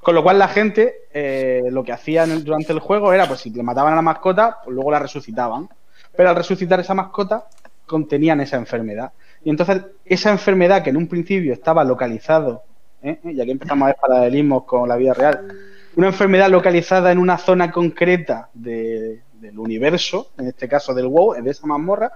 [0.03, 3.27] Con lo cual la gente eh, lo que hacía en el- durante el juego era,
[3.29, 5.69] pues si le mataban a la mascota, pues luego la resucitaban.
[6.17, 7.47] Pero al resucitar esa mascota,
[7.87, 9.13] contenían esa enfermedad.
[9.45, 12.63] Y entonces esa enfermedad que en un principio estaba localizado,
[13.03, 13.19] ¿eh?
[13.25, 15.49] y aquí empezamos a ver paralelismos con la vida real,
[15.97, 21.35] una enfermedad localizada en una zona concreta de- del universo, en este caso del WoW,
[21.43, 22.13] de esa mazmorra,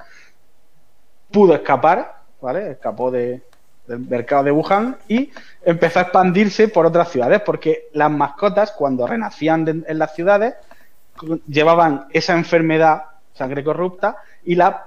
[1.31, 2.71] pudo escapar, ¿vale?
[2.73, 3.43] Escapó de,
[3.87, 5.31] del mercado de Wuhan y
[5.65, 10.55] empezó a expandirse por otras ciudades, porque las mascotas, cuando renacían de- en las ciudades,
[11.49, 13.03] llevaban esa enfermedad,
[13.35, 14.87] sangre corrupta, y la,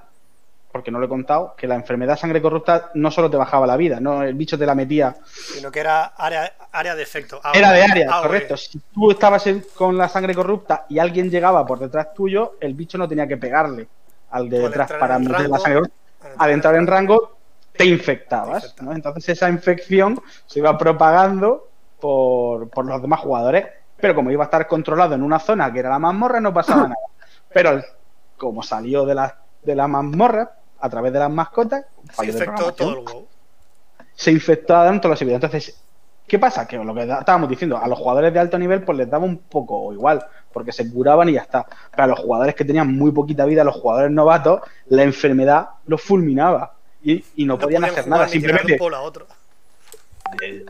[0.72, 3.76] porque no lo he contado, que la enfermedad sangre corrupta no solo te bajaba la
[3.76, 5.16] vida, no el bicho te la metía,
[5.54, 7.40] Sino que era área, área de efecto.
[7.42, 8.22] AOE, era de área, AOE.
[8.22, 8.56] correcto.
[8.56, 9.44] Si tú estabas
[9.74, 13.36] con la sangre corrupta y alguien llegaba por detrás tuyo, el bicho no tenía que
[13.36, 13.88] pegarle
[14.30, 15.96] al de detrás para meter la sangre corrupta.
[16.38, 17.38] Al entrar en rango,
[17.80, 18.76] te infectabas.
[18.82, 18.92] ¿no?
[18.92, 21.68] Entonces esa infección se iba propagando
[21.98, 23.66] por, por los demás jugadores.
[23.96, 26.82] Pero como iba a estar controlado en una zona que era la mazmorra, no pasaba
[26.88, 27.06] nada.
[27.52, 27.82] Pero
[28.36, 32.98] como salió de la, de la mazmorra, a través de las mascotas, Se infectó todo
[32.98, 33.26] el WoW.
[34.14, 35.44] se infectaban todos los servidores.
[35.44, 35.82] Entonces,
[36.26, 36.66] ¿qué pasa?
[36.66, 39.38] Que lo que estábamos diciendo, a los jugadores de alto nivel pues les daba un
[39.38, 41.66] poco igual, porque se curaban y ya está.
[41.90, 45.68] Pero a los jugadores que tenían muy poquita vida, a los jugadores novatos, la enfermedad
[45.86, 48.24] los fulminaba y, y no, podían hacer nada.
[48.24, 49.26] un Simplemente pueblo a otro.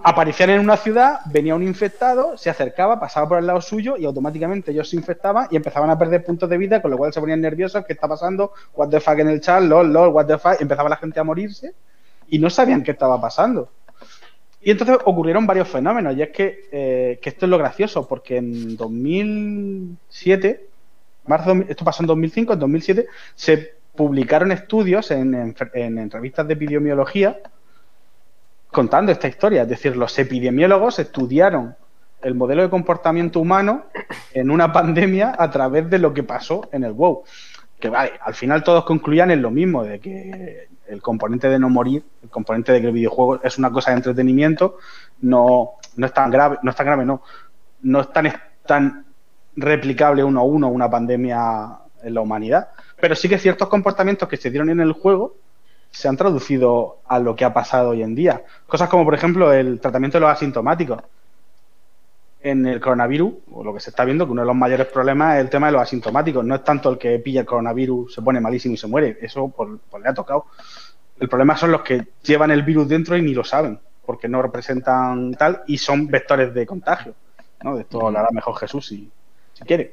[0.02, 4.04] aparecían en una ciudad, venía un infectado, se acercaba, pasaba por el lado suyo y
[4.04, 7.20] automáticamente ellos se infectaban y empezaban a perder puntos de vida, con lo cual se
[7.20, 8.52] ponían nerviosos, ¿qué está pasando?
[8.74, 11.24] What the fuck en el chat, lol, lol, what the fuck, empezaba la gente a
[11.24, 11.74] morirse
[12.28, 13.70] y no sabían qué estaba pasando.
[14.62, 18.36] Y entonces ocurrieron varios fenómenos, y es que, eh, que esto es lo gracioso, porque
[18.36, 20.66] en 2007,
[21.26, 27.38] marzo, esto pasó en 2005, en 2007, se publicaron estudios en, en- revistas de epidemiología
[28.70, 29.60] contando esta historia.
[29.64, 31.76] Es decir, los epidemiólogos estudiaron
[32.22, 33.84] el modelo de comportamiento humano
[34.32, 37.24] en una pandemia a través de lo que pasó en el WoW.
[37.78, 41.68] Que vale, al final todos concluían en lo mismo, de que el componente de no
[41.68, 44.78] morir, el componente de que el videojuego es una cosa de entretenimiento,
[45.20, 47.20] no, no es tan grave, no es tan grave, no,
[47.82, 48.32] no es tan,
[48.64, 49.04] tan
[49.56, 52.68] replicable uno a uno una pandemia en la humanidad.
[53.00, 55.34] Pero sí que ciertos comportamientos que se dieron en el juego
[55.90, 58.42] se han traducido a lo que ha pasado hoy en día.
[58.66, 61.02] Cosas como, por ejemplo, el tratamiento de los asintomáticos.
[62.42, 65.36] En el coronavirus, o lo que se está viendo, que uno de los mayores problemas
[65.36, 66.44] es el tema de los asintomáticos.
[66.44, 69.18] No es tanto el que pilla el coronavirus, se pone malísimo y se muere.
[69.20, 69.52] Eso
[70.02, 70.46] le ha tocado.
[71.18, 74.40] El problema son los que llevan el virus dentro y ni lo saben, porque no
[74.40, 77.14] representan tal y son vectores de contagio.
[77.62, 77.76] ¿no?
[77.76, 79.10] De esto hablará mejor Jesús si
[79.66, 79.92] quiere.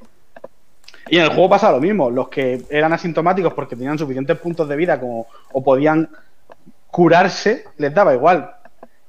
[1.09, 2.09] Y en el juego pasa lo mismo.
[2.09, 6.09] Los que eran asintomáticos porque tenían suficientes puntos de vida como, o podían
[6.89, 8.55] curarse, les daba igual.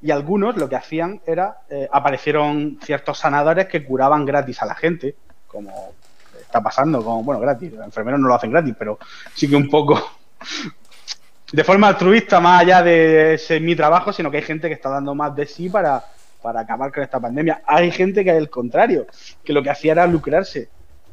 [0.01, 4.75] Y algunos lo que hacían era, eh, aparecieron ciertos sanadores que curaban gratis a la
[4.75, 5.93] gente, como
[6.41, 8.99] está pasando con, bueno, gratis, los enfermeros no lo hacen gratis, pero
[9.35, 10.01] sí que un poco
[11.53, 14.89] de forma altruista, más allá de ese mi trabajo, sino que hay gente que está
[14.89, 16.05] dando más de sí para,
[16.43, 17.63] para acabar con esta pandemia.
[17.67, 19.07] Hay gente que, al contrario,
[19.45, 20.69] que lo que hacía era lucrarse.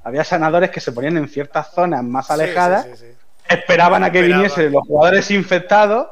[0.05, 3.17] Había sanadores que se ponían en ciertas zonas más Sí, alejadas, sí, sí, sí.
[3.49, 6.09] esperaban a que viniesen los jugadores infectados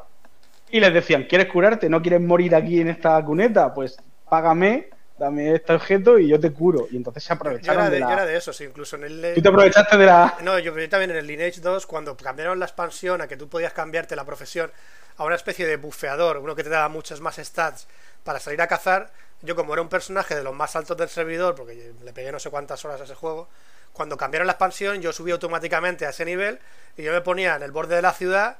[0.70, 1.90] y les decían, ¿quieres curarte?
[1.90, 3.74] ¿No quieres morir aquí en esta cuneta?
[3.74, 3.98] Pues
[4.30, 6.88] págame, dame este objeto y yo te curo.
[6.92, 8.14] Y entonces se Yo aprovecharon era, de de, yo la...
[8.16, 9.22] era de esos, incluso en el.
[9.34, 10.36] Tú te aprovechaste de la...
[10.40, 13.50] No, yo yo también en el Lineage 2, cuando cambiaron la expansión a que tú
[13.50, 14.72] podías cambiarte la profesión
[15.18, 17.88] a una especie de bufeador, uno que te daba muchos más stats
[18.24, 21.56] para salir a cazar, yo como era un personaje de los más altos del servidor,
[21.56, 23.50] porque le pegué no sé cuántas horas a ese juego,
[23.94, 26.60] cuando cambiaron la expansión yo subí automáticamente a ese nivel
[26.98, 28.58] y yo me ponía en el borde de la ciudad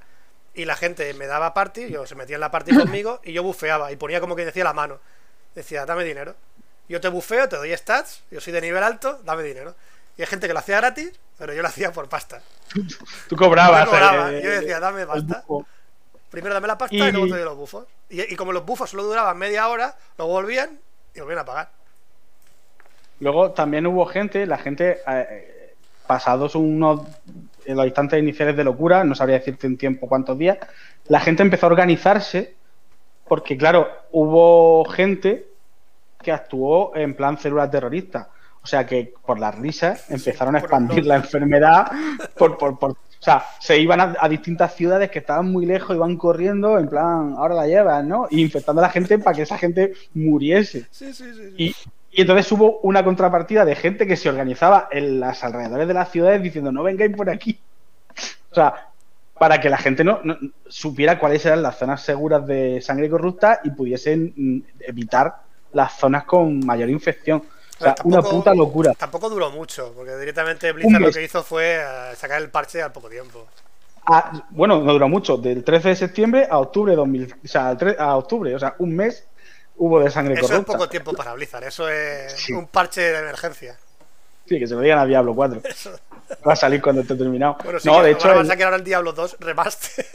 [0.54, 3.44] y la gente me daba party, yo se metía en la party conmigo y yo
[3.44, 5.00] bufeaba y ponía como que decía la mano.
[5.56, 6.36] Decía, dame dinero.
[6.90, 9.76] Yo te bufeo, te doy stats, yo soy de nivel alto, dame dinero.
[10.18, 12.42] Y hay gente que lo hacía gratis, pero yo lo hacía por pasta.
[13.28, 13.86] Tú cobrabas.
[13.86, 15.44] Yo cobraba, eh, yo decía, dame pasta.
[16.30, 17.88] Primero dame la pasta Y- y, luego te doy los bufos.
[18.10, 20.80] Y, y como los bufos solo duraban media hora, luego volvían
[21.16, 21.70] y volvían a pagar.
[23.24, 27.02] Luego también hubo gente, la gente, eh, pasados unos
[27.66, 30.58] en los instantes iniciales de locura, no sabría decirte en tiempo cuántos días,
[31.08, 32.56] la gente empezó a organizarse
[33.26, 35.48] porque, claro, hubo gente
[36.22, 38.28] que actuó en plan célula terrorista.
[38.62, 41.92] O sea que por las risas empezaron a expandir la enfermedad
[42.38, 45.96] por, por, por, o sea, se iban a, a, distintas ciudades que estaban muy lejos,
[45.96, 48.28] iban corriendo, en plan, ahora la llevan, ¿no?
[48.30, 50.88] Y infectando a la gente para que esa gente muriese.
[50.92, 51.54] Sí, sí, sí.
[51.58, 51.76] Y,
[52.16, 56.12] y entonces hubo una contrapartida de gente que se organizaba en las alrededores de las
[56.12, 57.60] ciudades diciendo, no vengáis por aquí.
[58.52, 58.92] O sea,
[59.34, 60.38] para que la gente no, no
[60.68, 65.38] supiera cuáles eran las zonas seguras de sangre corrupta y pudiesen mm, evitar
[65.72, 67.42] las zonas con mayor infección.
[67.80, 68.94] O sea, tampoco, una puta locura.
[68.94, 72.92] Tampoco duró mucho, porque directamente Blizzard lo que hizo fue uh, sacar el parche al
[72.92, 73.48] poco tiempo.
[74.06, 78.18] Ah, bueno, no duró mucho, del 13 de septiembre a octubre 2000, o sea, a
[78.18, 79.26] octubre, o sea, un mes
[79.78, 80.62] hubo de sangre eso corrupta.
[80.64, 82.54] Eso es poco tiempo para Blizzard, eso es sí.
[82.54, 83.78] un parche de emergencia.
[84.46, 85.62] Sí, que se lo digan a Diablo 4.
[85.64, 86.00] Eso.
[86.48, 87.58] Va a salir cuando esté terminado.
[87.64, 88.28] Bueno, sí no, de hecho.
[88.28, 90.06] Van a sacar ahora el Diablo 2 remaster.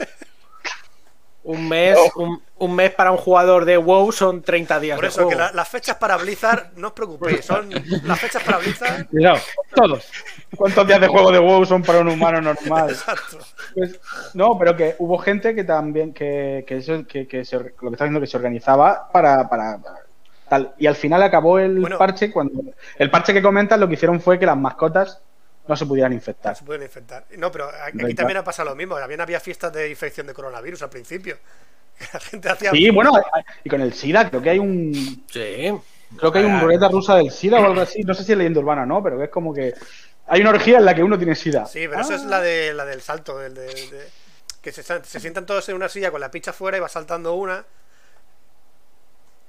[1.41, 2.23] Un mes, oh.
[2.23, 4.95] un, un, mes para un jugador de WoW son 30 días.
[4.97, 7.69] Por eso, que la, las fechas para Blizzard, no os preocupéis, son
[8.03, 9.07] las fechas para Blizzard.
[9.11, 9.35] No,
[9.73, 10.11] todos.
[10.55, 12.89] ¿Cuántos días de juego de WoW son para un humano normal?
[12.89, 13.37] Exacto.
[13.73, 13.99] Pues,
[14.33, 17.69] no, pero que hubo gente que también, que, que, eso, que, que se, lo que
[17.69, 19.99] está diciendo, que se organizaba para, para, para
[20.49, 20.73] tal.
[20.77, 22.61] Y al final acabó el bueno, parche cuando.
[22.97, 25.21] El parche que comentas lo que hicieron fue que las mascotas
[25.69, 26.53] no se pudieran infectar.
[26.53, 27.25] No se pudieran infectar.
[27.37, 28.97] No, pero aquí, también ha pasado lo mismo.
[28.97, 31.37] También había fiestas de infección de coronavirus al principio.
[32.13, 32.71] La gente hacía.
[32.71, 33.11] Sí, bueno,
[33.63, 35.23] y con el SIDA creo que hay un.
[35.31, 35.71] Sí.
[36.17, 38.01] Creo que hay un ruleta rusa del SIDA o algo así.
[38.01, 39.75] No sé si es leyenda urbana o no, pero es como que.
[40.25, 41.65] Hay una orgía en la que uno tiene SIDA.
[41.67, 42.01] Sí, pero ah.
[42.01, 43.37] eso es la, de, la del salto.
[43.37, 44.07] Del, de, de,
[44.61, 47.35] que se, se sientan todos en una silla con la picha fuera y va saltando
[47.35, 47.63] una.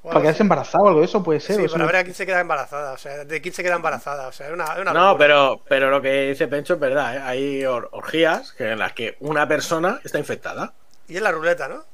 [0.02, 1.56] Para quedarse embarazada o algo de eso puede ser.
[1.56, 2.92] Sí, para ver a quién se queda embarazada.
[2.92, 4.28] O sea, de quién se queda embarazada.
[4.28, 7.16] O sea, es una, es una No, pero, pero lo que dice Pencho es verdad.
[7.16, 7.20] ¿eh?
[7.22, 10.72] Hay or orgías en las que una persona está infectada.
[11.06, 11.84] Y es la ruleta, ¿no?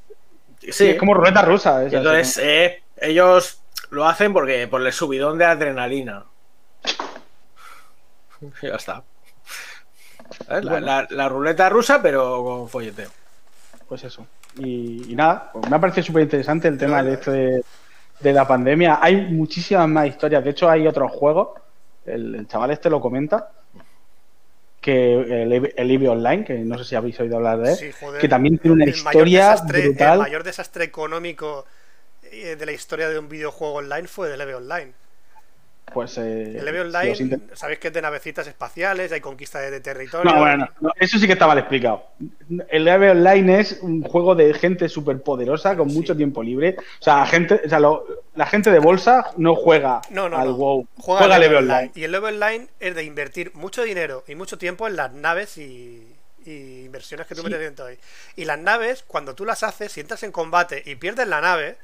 [0.61, 1.85] Sí, sí es como ruleta rusa.
[1.85, 2.41] Esa, entonces, sí.
[2.45, 6.27] eh, ellos lo hacen porque por el subidón de adrenalina.
[8.63, 9.03] ya está.
[10.49, 10.87] La, bueno.
[10.87, 13.11] la, la, ruleta rusa, pero con folleteo.
[13.89, 14.27] Pues eso.
[14.59, 17.33] Y, y nada, pues me ha parecido súper interesante el tema de esto
[18.21, 18.99] de la pandemia.
[19.01, 20.45] Hay muchísimas más historias.
[20.45, 21.49] De hecho, hay otros juegos.
[22.05, 23.51] El, el chaval este lo comenta.
[24.81, 28.21] Que el, el Online, que no sé si habéis oído hablar de él, sí, joder,
[28.21, 30.13] que también tiene una el historia mayor desastre, brutal.
[30.13, 31.65] El mayor desastre económico
[32.23, 34.93] eh, de la historia de un videojuego online fue el EVE Online.
[35.93, 39.81] Pues eh, el EVE Online, sabéis que es de navecitas espaciales, hay conquista de, de
[39.81, 40.31] territorio.
[40.31, 42.09] No, bueno, no, no, eso sí que está mal explicado.
[42.69, 45.97] El EVE Online es un juego de gente súper poderosa con sí.
[45.97, 46.77] mucho tiempo libre.
[46.79, 50.53] O sea, gente, o sea lo, la gente de bolsa no juega no, no, al.
[50.53, 51.75] WoW, juega, juega al EVE Online.
[51.75, 51.93] Online.
[51.95, 55.57] Y el EVE Online es de invertir mucho dinero y mucho tiempo en las naves
[55.57, 57.47] y, y inversiones que tú sí.
[57.47, 57.99] metes dentro ahí.
[58.35, 61.77] Y las naves, cuando tú las haces, si entras en combate y pierdes la nave,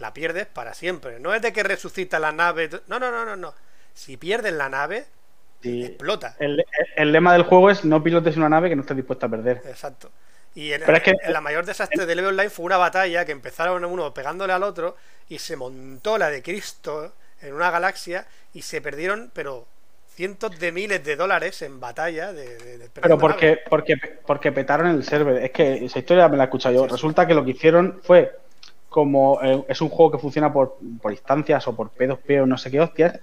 [0.00, 1.20] la pierdes para siempre.
[1.20, 2.68] No es de que resucita la nave.
[2.88, 3.54] No, no, no, no, no.
[3.94, 5.04] Si pierdes la nave,
[5.62, 5.84] sí.
[5.84, 6.34] explota.
[6.38, 6.64] El,
[6.96, 9.62] el, lema del juego es no pilotes una nave que no estés dispuesta a perder.
[9.66, 10.10] Exacto.
[10.54, 13.32] Y en, es que, en la mayor desastre de Leve Online fue una batalla que
[13.32, 14.96] empezaron uno pegándole al otro
[15.28, 19.66] y se montó la de Cristo en una galaxia y se perdieron, pero
[20.08, 23.96] cientos de miles de dólares en batalla de, de, de pero porque, porque
[24.26, 27.26] porque petaron el server es que esa historia me la he escuchado yo sí, resulta
[27.26, 28.36] que lo que hicieron fue
[28.90, 32.58] como eh, es un juego que funciona por, por instancias o por P2P o no
[32.58, 33.18] sé qué hostias,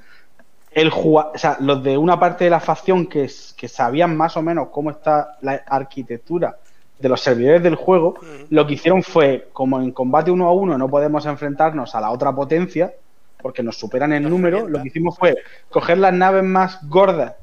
[0.71, 4.41] el o sea, los de una parte de la facción que, que sabían más o
[4.41, 6.57] menos cómo está la arquitectura
[6.99, 8.15] de los servidores del juego,
[8.49, 12.09] lo que hicieron fue, como en combate uno a uno no podemos enfrentarnos a la
[12.09, 12.93] otra potencia,
[13.41, 15.37] porque nos superan en número, lo que hicimos fue
[15.69, 17.35] coger las naves más gordas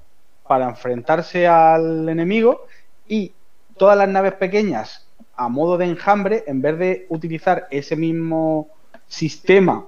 [0.46, 2.66] para enfrentarse al enemigo
[3.06, 3.32] y
[3.76, 5.03] todas las naves pequeñas
[5.36, 8.68] a modo de enjambre, en vez de utilizar ese mismo
[9.06, 9.86] sistema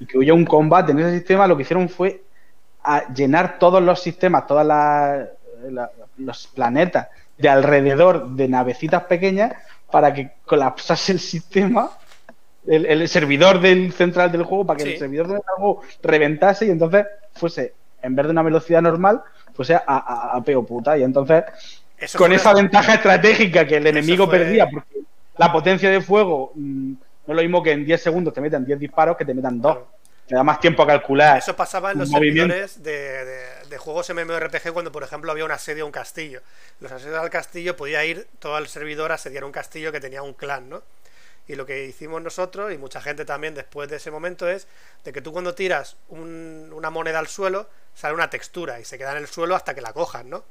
[0.00, 2.22] y que hubiera un combate en ese sistema, lo que hicieron fue
[2.82, 4.66] a llenar todos los sistemas, todos
[6.16, 9.52] los planetas de alrededor de navecitas pequeñas
[9.90, 11.90] para que colapsase el sistema,
[12.66, 14.90] el, el servidor del central del juego, para que sí.
[14.92, 19.22] el servidor del juego reventase y entonces fuese, en vez de una velocidad normal,
[19.54, 20.98] fuese a, a, a peo puta.
[20.98, 21.44] Y entonces
[21.98, 22.62] eso con esa una...
[22.62, 24.38] ventaja estratégica que el enemigo fue...
[24.38, 25.00] perdía, porque
[25.36, 26.92] la potencia de fuego mmm,
[27.28, 29.60] no es lo mismo que en 10 segundos te metan 10 disparos que te metan
[29.60, 29.72] 2.
[29.72, 29.98] Claro.
[30.26, 31.38] Te da más tiempo a calcular.
[31.38, 35.50] Eso pasaba en los servidores de, de, de, juegos MMORPG cuando, por ejemplo, había un
[35.50, 36.40] asedio a un castillo.
[36.80, 40.22] Los asedios al castillo podía ir todo el servidor a asediar un castillo que tenía
[40.22, 40.82] un clan, ¿no?
[41.48, 44.66] Y lo que hicimos nosotros, y mucha gente también después de ese momento, es
[45.04, 48.98] de que tú cuando tiras un, una moneda al suelo, sale una textura y se
[48.98, 50.44] queda en el suelo hasta que la cojan, ¿no?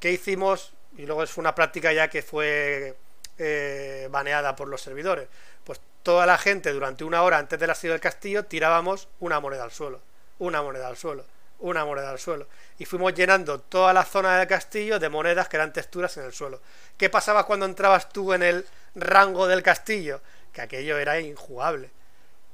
[0.00, 0.72] ¿Qué hicimos?
[0.96, 2.96] Y luego es una práctica ya que fue
[3.38, 5.28] eh, baneada por los servidores.
[5.64, 9.64] Pues toda la gente durante una hora antes del asedio del castillo tirábamos una moneda
[9.64, 10.00] al suelo,
[10.38, 11.24] una moneda al suelo,
[11.58, 12.46] una moneda al suelo.
[12.78, 16.32] Y fuimos llenando toda la zona del castillo de monedas que eran texturas en el
[16.32, 16.60] suelo.
[16.96, 20.20] ¿Qué pasaba cuando entrabas tú en el rango del castillo?
[20.52, 21.90] Que aquello era injugable.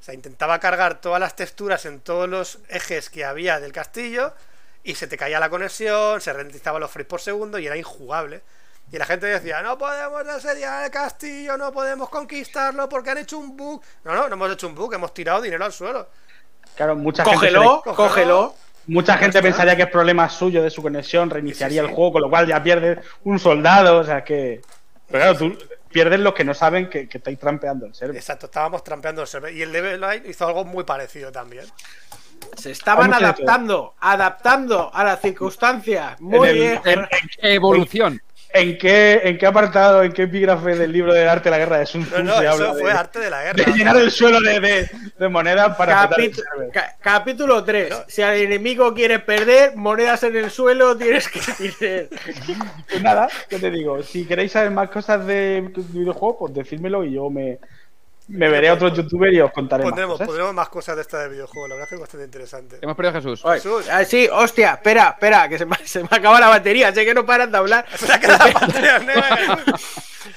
[0.00, 4.34] O sea, intentaba cargar todas las texturas en todos los ejes que había del castillo
[4.84, 8.42] y se te caía la conexión, se ralentizaban los frames por segundo y era injugable.
[8.92, 13.38] Y la gente decía, no podemos asediar el castillo, no podemos conquistarlo porque han hecho
[13.38, 13.82] un bug.
[14.04, 16.08] No, no, no hemos hecho un bug, hemos tirado dinero al suelo.
[16.76, 17.90] Claro, mucha Cógelo, gente.
[17.90, 18.54] le- cógelo.
[18.86, 22.28] Mucha gente pensaría que es problema suyo de su conexión, reiniciaría el juego, con lo
[22.28, 24.60] cual ya pierde un soldado, o sea que.
[25.08, 25.58] Pero claro, tú
[25.90, 28.16] pierdes los que no saben que, que estáis trampeando el server.
[28.16, 29.54] Exacto, estábamos trampeando el server.
[29.54, 31.64] Y el Level Line hizo algo muy parecido también.
[32.56, 36.20] Se estaban adaptando, adaptando a las circunstancias.
[36.20, 36.80] Muy En el- bien.
[37.42, 38.20] Evolución.
[38.56, 41.78] ¿En qué, ¿En qué apartado, en qué epígrafe del libro del arte de la guerra
[41.78, 43.72] de Sun Tzu no, se eso habla fue de, arte de la de guerra.
[43.76, 46.30] llenar el suelo de, de- de monedas para el
[46.72, 47.92] ca- capítulo 3.
[48.06, 52.06] Si al enemigo quieres perder, monedas en el suelo, tienes que tirar.
[52.88, 54.00] Pues nada, ¿qué te digo?
[54.04, 57.58] Si queréis saber más cosas de videojuegos, pues decídmelo y yo me,
[58.28, 60.26] me veré a otro youtuber y os contaré Pondremos, más cosas.
[60.28, 61.68] pondremos más cosas de esta de videojuego.
[61.68, 62.78] La verdad es que es bastante interesante.
[62.80, 63.44] Hemos perdido a Jesús.
[63.44, 63.88] Oye, Jesús.
[63.90, 66.92] ah, sí, hostia, espera, espera, que se me, se me acaba la batería.
[66.94, 67.86] Sé que no paran de hablar.
[67.96, 69.58] Se la negra.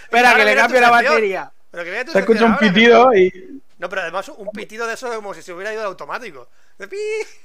[0.04, 1.52] Espera, que le cambio la batería.
[1.72, 3.62] Pero Se escucha un ahora, pitido y.
[3.78, 6.50] No, pero además un pitido de eso como si se hubiera ido de automático.
[6.78, 6.98] De pi.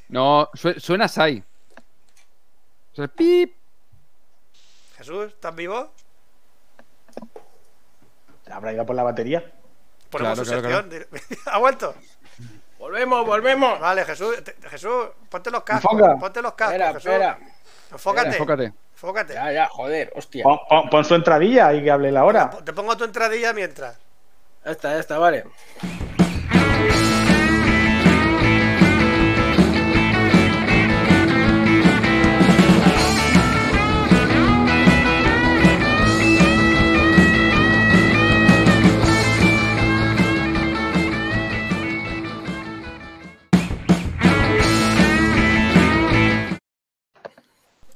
[0.09, 1.43] No, su- suena Sai.
[2.93, 3.55] O sea, pip.
[4.97, 5.93] Jesús, ¿estás vivo?
[8.51, 9.45] Habrá ido por la batería.
[10.13, 11.39] Ponemos Claro, su claro, sección.
[11.47, 11.95] ¿Ha vuelto?
[12.79, 13.81] Volvemos, volvemos.
[13.81, 15.93] Vale, Jesús, te- Jesús, ponte los cascos.
[15.93, 16.17] Enfoca.
[16.19, 17.07] Ponte los cascos, Espera, Jesús.
[17.13, 17.39] espera.
[17.91, 18.29] Enfócate.
[18.29, 18.73] Enfócate.
[18.95, 19.35] Enfócate.
[19.35, 20.43] Ya, ya, joder, hostia.
[20.45, 22.51] Pon, pon- pon su entradilla y que hable la hora.
[22.65, 23.97] Te pongo tu entradilla mientras.
[24.65, 25.45] Ya está, vale.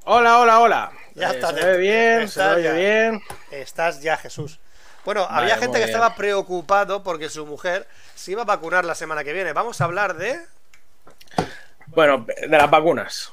[0.08, 0.92] Hola, hola, hola.
[1.14, 2.72] Ya Eh, está, Se ve bien, se estás oye ya.
[2.74, 3.22] bien.
[3.50, 4.60] Estás ya, Jesús.
[5.04, 5.88] Bueno, Vale, había gente que bien.
[5.88, 9.52] estaba preocupado porque su mujer se iba a vacunar la semana que viene.
[9.52, 10.38] Vamos a hablar de.
[11.88, 13.32] Bueno, de las vacunas.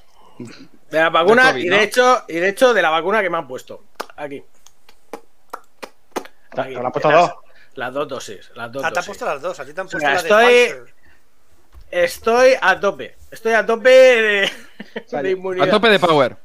[0.89, 1.75] De las vacunas COVID, y ¿no?
[1.75, 3.83] de hecho, y de hecho de la vacuna que me han puesto.
[4.15, 4.43] Aquí.
[6.53, 6.73] Te aquí.
[6.73, 7.33] te lo han puesto las, dos.
[7.75, 8.51] Las dos dosis.
[8.55, 9.07] Las dos Ah, te han dosis.
[9.07, 9.59] puesto las dos.
[9.59, 10.93] A ti te han O puesto sea, la de estoy- Pfizer.
[11.91, 13.15] Estoy a tope.
[13.29, 14.51] Estoy a tope de,
[15.21, 15.67] de inmunidad.
[15.67, 16.37] A tope de power.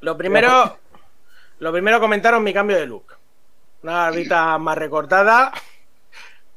[0.00, 0.78] Lo primero,
[1.58, 3.16] lo primero comentaron mi cambio de look.
[3.82, 5.52] Una barbita más recortada.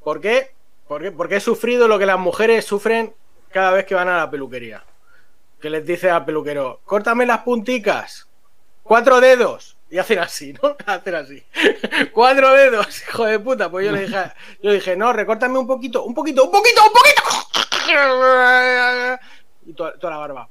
[0.03, 0.51] ¿Por qué?
[0.87, 1.11] ¿Por qué?
[1.11, 3.13] Porque he sufrido lo que las mujeres sufren
[3.51, 4.83] cada vez que van a la peluquería.
[5.61, 8.27] Que les dice al peluquero, córtame las punticas.
[8.81, 9.77] Cuatro dedos.
[9.89, 10.75] Y hacen así, ¿no?
[10.85, 11.43] Hacen así.
[12.11, 13.69] Cuatro dedos, hijo de puta.
[13.69, 14.31] Pues yo le dije,
[14.61, 17.21] yo dije, no, recórtame un poquito, un poquito, un poquito, un poquito.
[19.65, 20.49] Y toda, toda la barba.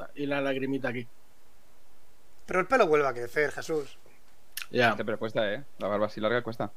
[0.00, 0.10] Está.
[0.14, 1.06] Y la lagrimita aquí.
[2.46, 3.98] Pero el pelo vuelve a crecer, Jesús.
[4.70, 4.94] Ya.
[4.96, 5.62] Pero cuesta, ¿eh?
[5.78, 6.70] La barba así larga cuesta.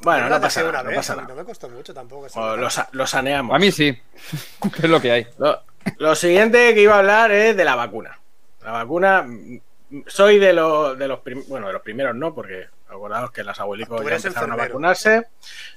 [0.00, 0.82] Bueno, no la pasa nada.
[0.82, 1.28] No pasa nada.
[1.28, 2.26] no me costó mucho tampoco.
[2.34, 3.54] O lo, sa- lo saneamos.
[3.54, 3.96] A mí sí.
[4.82, 5.26] es lo que hay.
[5.38, 5.60] Lo,
[5.98, 8.18] lo siguiente que iba a hablar es de la vacuna.
[8.64, 9.22] La vacuna.
[9.22, 9.60] mm,
[10.06, 13.58] Soy de los, de los prim- bueno, de los primeros no, porque acordaos que las
[13.60, 15.26] abuelicos ya empezaron a vacunarse.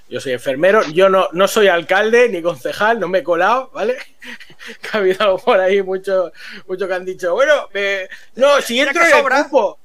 [0.09, 0.83] Yo soy enfermero.
[0.91, 3.97] Yo no, no soy alcalde ni concejal, no me he colado, ¿vale?
[4.81, 6.31] que ha habido por ahí muchos
[6.67, 9.43] mucho que han dicho, bueno, eh, no, si entro en el sobra.
[9.43, 9.79] cupo,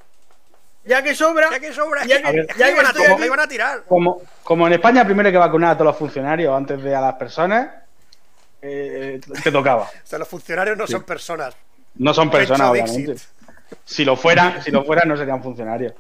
[0.85, 3.85] ya que sobra, Ya que sobra, Ya que- que, ya que a, como a tirar.
[3.89, 7.01] Como, como en España primero hay que vacunar a todos los funcionarios antes de a
[7.01, 7.69] las personas,
[8.63, 9.85] eh, te tocaba.
[10.05, 11.55] O sea, los funcionarios no son personas.
[11.97, 13.17] No son personas, obviamente.
[13.85, 15.95] Si lo fueran, si lo fueran, no serían funcionarios.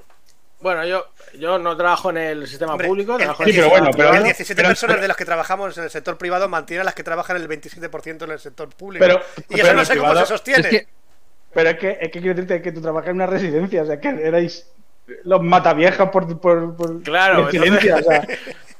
[0.67, 1.07] Bueno, yo,
[1.39, 3.77] yo no trabajo en el sistema Hombre, público, el- trabajo el en Sí, el pero
[3.77, 6.19] sistema bueno, pero- el 17 pero- personas pero- de las que trabajamos en el sector
[6.19, 9.05] privado mantienen a las que trabajan el 27% en el sector público.
[9.05, 10.61] Pero- y pero eso no sé cómo privado- se sostiene.
[10.63, 10.87] Es que
[11.55, 14.01] Pero es que, es que quiero decirte que tú trabajas en una residencia, o sea,
[14.01, 14.67] que erais
[15.23, 18.27] los mataviejas por, por, por Claro, por excelencia, o sea,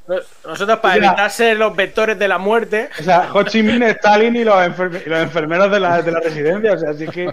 [0.09, 3.43] Nos- Nosotros, para O sea- evitar ser los vectores de la muerte, o sea, Ho
[3.45, 6.79] Chi Minh, Stalin y los, enfer- y los enfermeros de la, de la residencia, o
[6.79, 7.29] sea, así que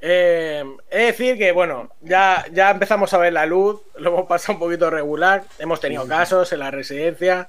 [0.00, 4.54] eh, es decir que, bueno, ya, ya empezamos a ver la luz, lo hemos pasado
[4.54, 7.48] un poquito regular, hemos tenido casos en la residencia.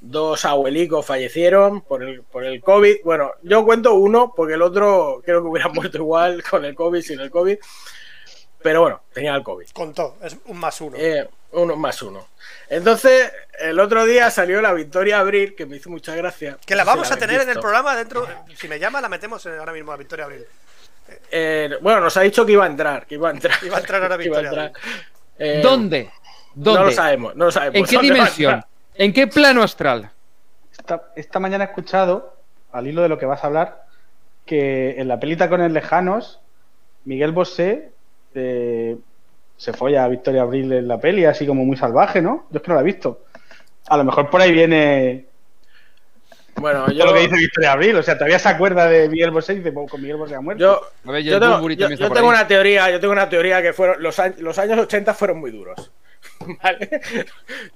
[0.00, 2.96] dos abuelicos fallecieron por el, por el COVID.
[3.04, 7.00] Bueno, yo cuento uno porque el otro creo que hubiera muerto igual con el COVID,
[7.00, 7.56] sin el COVID.
[8.62, 9.68] Pero bueno, tenía el COVID.
[9.72, 10.96] Contó, es un más uno.
[10.98, 12.26] Eh, uno más uno.
[12.68, 16.58] Entonces, el otro día salió la Victoria Abril, que me hizo mucha gracia.
[16.66, 18.26] Que la No sé si vamos a tener en el programa dentro.
[18.56, 20.44] Si me llama, la metemos en- ahora mismo a Victoria Abril.
[21.30, 23.56] Eh, bueno, nos ha dicho que iba a entrar, que iba a entrar.
[23.62, 24.72] Iba a entrar ahora Victoria entrar.
[25.38, 26.10] Eh, ¿Dónde?
[26.54, 26.80] ¿Dónde?
[26.80, 27.76] No lo sabemos, no lo sabemos.
[27.76, 28.64] ¿En qué ¿Dónde va a dimensión?
[28.94, 30.10] ¿En qué plano astral?
[30.70, 32.36] Esta, esta mañana he escuchado,
[32.72, 33.84] al hilo de lo que vas a hablar,
[34.46, 36.40] que en la pelita con el Lejanos,
[37.04, 37.90] Miguel Bosé
[38.34, 38.96] eh,
[39.56, 42.46] se folla a Victoria Abril en la peli, así como muy salvaje, ¿no?
[42.50, 43.24] Yo es que no la he visto.
[43.88, 45.26] A lo mejor por ahí viene
[46.56, 47.96] Bueno, todo yo, lo que dice Victoria Abril.
[47.96, 50.40] O sea, todavía se acuerda de Miguel Bosé y dice, "Pues con Miguel Bosé ha
[50.40, 50.60] muerto.
[50.60, 53.72] yo, A ver, y yo tengo, yo- yo una teoría, yo tengo una teoría que
[53.72, 55.90] fueron los, años, los años 80 fueron muy duros.
[56.62, 57.02] ¿Vale?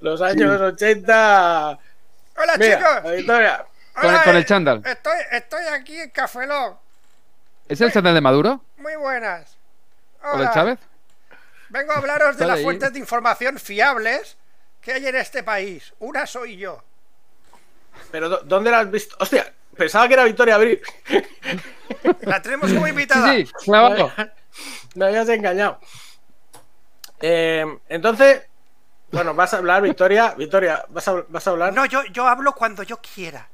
[0.01, 1.79] Los años 80.
[2.37, 3.11] Hola, Mira, chicos.
[3.17, 3.65] Victoria.
[3.93, 4.81] Con, Hola, con el eh, chándal.
[4.85, 6.77] Estoy, estoy aquí en Café Lock.
[7.67, 8.63] ¿Es el chándal de Maduro?
[8.77, 9.57] Muy buenas.
[10.23, 10.51] ¿O del Hola.
[10.53, 10.79] Chávez?
[11.69, 12.63] Vengo a hablaros de las ahí.
[12.63, 14.37] fuentes de información fiables
[14.81, 15.93] que hay en este país.
[15.99, 16.81] Una soy yo.
[18.11, 19.15] Pero ¿dó- ¿dónde la has visto?
[19.19, 20.81] Hostia, pensaba que era Victoria Abril.
[22.21, 23.33] La tenemos como invitada.
[23.33, 24.11] Sí, sí, clavado.
[24.95, 25.79] Me habías engañado.
[27.21, 28.43] Eh, entonces,
[29.11, 30.33] bueno, vas a hablar, Victoria.
[30.37, 31.73] Victoria, ¿vas a, vas a hablar?
[31.73, 33.47] No, yo, yo hablo cuando yo quiera.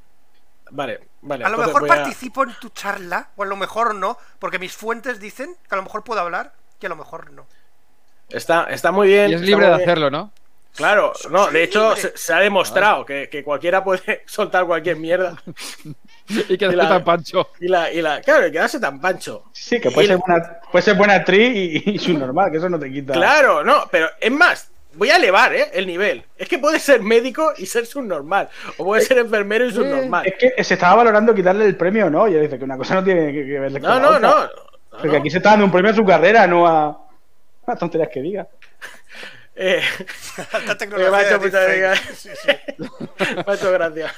[0.72, 1.46] Vale, vale.
[1.46, 4.76] A lo mejor a- participo en tu charla, o a lo mejor no, porque mis
[4.76, 7.48] fuentes dicen que a lo mejor puedo hablar y a lo mejor no.
[8.30, 9.30] Está, está muy bien.
[9.32, 9.82] Y es libre de bien.
[9.84, 10.32] hacerlo, ¿no?
[10.76, 15.42] Claro, no, de hecho se, se ha demostrado que, que cualquiera puede soltar cualquier mierda.
[16.28, 17.50] Y que Y la- tan pancho.
[17.60, 19.44] Y la, y la, claro, y quedarse tan pancho.
[19.54, 21.52] Sí, que puede ser, buena, puede ser buena actriz
[21.86, 23.14] y, y subnormal, que eso no te quita.
[23.14, 25.70] Claro, no, pero es más, voy a elevar ¿eh?
[25.74, 26.24] el nivel.
[26.36, 28.50] Es que puede ser médico y ser subnormal.
[28.78, 30.26] O puede ser enfermero y subnormal.
[30.26, 32.28] Es que se estaba valorando quitarle el premio, ¿no?
[32.28, 34.08] Y él dice que una cosa no tiene que, que ver con No, la no,
[34.10, 34.20] otra.
[34.22, 34.40] no.
[34.46, 34.50] no,
[34.90, 35.18] Porque no.
[35.18, 37.06] aquí se está dando un premio a su carrera, no a,
[37.68, 38.48] a tonterías que diga.
[39.56, 39.82] Eh,
[40.52, 41.80] Alta me tecnología ha hecho de mucha deepfake.
[41.80, 42.16] gracia.
[42.16, 42.52] Sí, sí.
[43.36, 44.14] Me ha hecho gracia.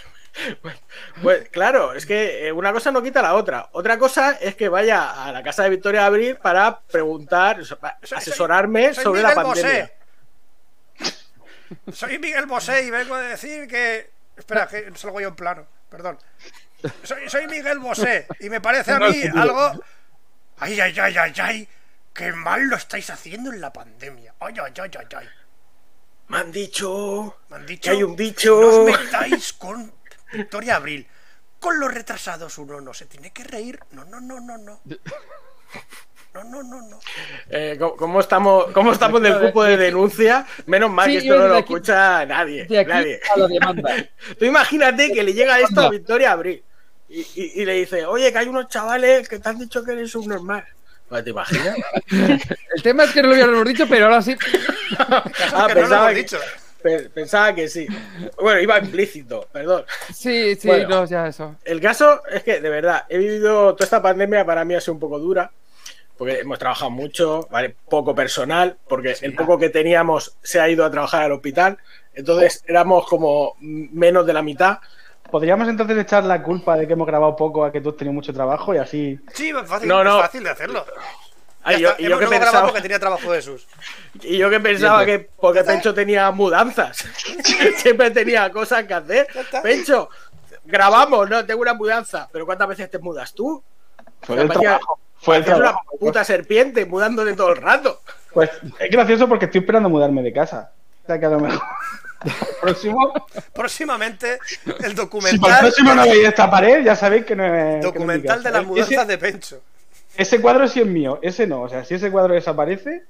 [0.61, 0.79] Bueno,
[1.23, 3.69] Pues claro, es que eh, una cosa no quita la otra.
[3.71, 8.17] Otra cosa es que vaya a la casa de Victoria Abril para preguntar, para Soy-
[8.17, 9.91] asesorarme soy sobre la Miguel pandemia.
[10.99, 11.91] Bosé.
[11.91, 14.09] Soy Miguel Bosé y vengo a decir que.
[14.35, 16.17] Espera, que salgo yo en plano, perdón.
[17.03, 19.71] Soy, soy Miguel Bosé y me parece a mí algo.
[20.59, 21.69] Ay, ay, ay, ay, ay.
[22.17, 24.33] Qué mal lo estáis haciendo en la pandemia.
[24.39, 25.27] Ay, ay, ay, ay, ay.
[26.29, 28.57] Me han dicho Me han dicho que hay un No bicho.
[28.59, 29.93] os metáis con
[30.33, 31.07] Victoria Abril.
[31.59, 33.79] Con los retrasados uno no se tiene que reír.
[33.91, 34.81] No, no, no, no, no.
[36.33, 36.99] No, no, no, no.
[37.49, 40.45] Eh, ¿cómo, estamos, ¿Cómo estamos del cupo de denuncia?
[40.67, 42.65] Menos mal Sí, que esto no lo aquí- escucha nadie.
[42.65, 43.19] De aquí nadie.
[43.33, 43.95] a la demanda.
[44.39, 45.89] Tú imagínate que le llega esto a.
[45.89, 46.63] Victoria Abril
[47.09, 49.93] y, y- y le dice, oye, que hay unos chavales que te han dicho que
[49.93, 50.65] eres subnormal.
[51.23, 51.77] ¿Te imaginas?
[52.75, 54.35] El tema es que no lo habíamos dicho, pero ahora sí.
[54.99, 56.37] Ah, que no lo pensaba, que, dicho.
[56.81, 57.87] pe- pensaba que sí.
[58.39, 59.85] Bueno, iba implícito, perdón.
[60.13, 60.89] Sí, sí, Bueno.
[60.89, 61.55] no, ya eso.
[61.63, 64.93] El caso es que, de verdad, he vivido toda esta pandemia, para mí ha sido
[64.95, 65.49] un poco dura,
[66.17, 67.75] porque hemos trabajado mucho, ¿vale?
[67.89, 71.77] Poco personal, porque el poco que teníamos se ha ido a trabajar al hospital,
[72.15, 74.79] entonces éramos como menos de la mitad.
[75.31, 78.13] ¿Podríamos entonces echar la culpa de que hemos grabado poco a que tú has tenido
[78.13, 79.19] mucho trabajo y así?
[79.33, 80.17] Sí, es fácil, No, no.
[80.17, 80.85] es fácil de hacerlo.
[81.63, 83.67] Ay, yo, y yo que no hemos grabado pensaba, porque tenía trabajo de sus.
[84.21, 86.97] y yo que pensaba que porque Pencho tenía mudanzas,
[87.77, 89.27] siempre tenía cosas que hacer.
[89.61, 90.09] Pencho,
[90.63, 93.61] grabamos, no, tengo una mudanza, pero ¿cuántas veces te mudas tú?
[94.21, 94.99] Fue el Parecía- trabajo.
[95.19, 95.97] Fue el parecías una trabajo.
[95.99, 98.01] puta serpiente mudándote todo el rato.
[98.33, 98.49] Pues
[98.79, 100.71] es gracioso porque estoy esperando mudarme de casa.
[101.03, 101.59] O sea que a lo mejor.
[102.61, 103.13] Próximo.
[103.53, 107.43] Próximamente, el Si para el documental, próximo no veis esta pared, ya sabéis que no
[107.45, 107.51] es.
[107.51, 109.61] que no es mi documental de las Ese- mudanzas de Pencho.
[110.15, 111.61] Ese cuadro sí es mío, ese no.
[111.61, 113.03] O sea, si ese cuadro desaparece,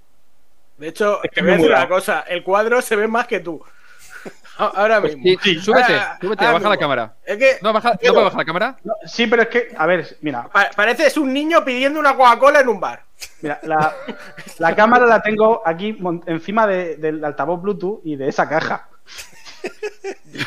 [0.77, 3.39] De hecho, Es que voy a decir una cosa, el cuadro se ve más que
[3.39, 3.59] tú.
[4.57, 5.39] Ahora Pues mismo.
[5.43, 7.13] sí, súbete, Ah, súbete, ahora baja la cámara.
[7.25, 8.77] Es que No, baja, ¿no puedo bajar la cámara?
[8.83, 12.59] no, sí, pero es que, a ver, mira, pa- pareces un niño pidiendo una Coca-Cola
[12.59, 13.03] en un bar.
[13.41, 13.95] mira, la,
[14.59, 15.97] la cámara la tengo aquí
[16.27, 18.87] encima de- del altavoz Bluetooth y de esa caja.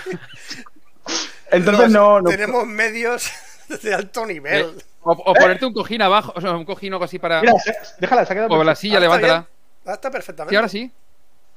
[1.50, 2.30] Entonces Los- no, no.
[2.30, 3.30] Tenemos medios
[3.82, 4.82] de alto nivel.
[5.02, 7.40] O, o ponerte un cojín abajo, o sea, un cojín o algo así para.
[7.40, 7.54] Mira,
[7.98, 9.46] déjala, se ha quedado O la silla, Ah, está levántala.
[9.86, 10.52] Ah, está perfectamente.
[10.52, 10.90] Sí, ahora sí.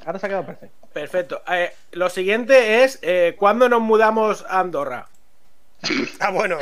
[0.06, 0.88] Ahora se ha quedado perfecto.
[0.94, 1.42] Perfecto.
[1.52, 5.08] Eh, lo siguiente es, eh, ¿cuándo nos mudamos a Andorra?
[6.20, 6.58] Ah, bueno.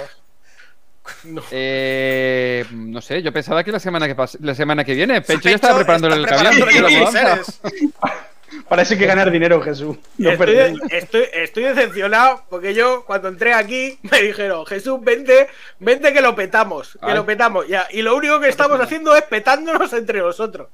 [1.52, 5.22] Eh, no sé, yo pensaba que la semana que la semana que viene.
[5.22, 7.94] Pencho Pencho ya estaba preparando está el preparando camión.
[8.70, 9.98] hay que ganar dinero, Jesús.
[10.18, 15.48] No Estoy, estoy, estoy decepcionado porque yo cuando entré aquí me dijeron, Jesús, vente,
[15.80, 17.16] vente que lo petamos, que Ay.
[17.16, 17.68] lo petamos.
[17.68, 20.70] Ya, y lo único que estamos haciendo es petándonos entre nosotros.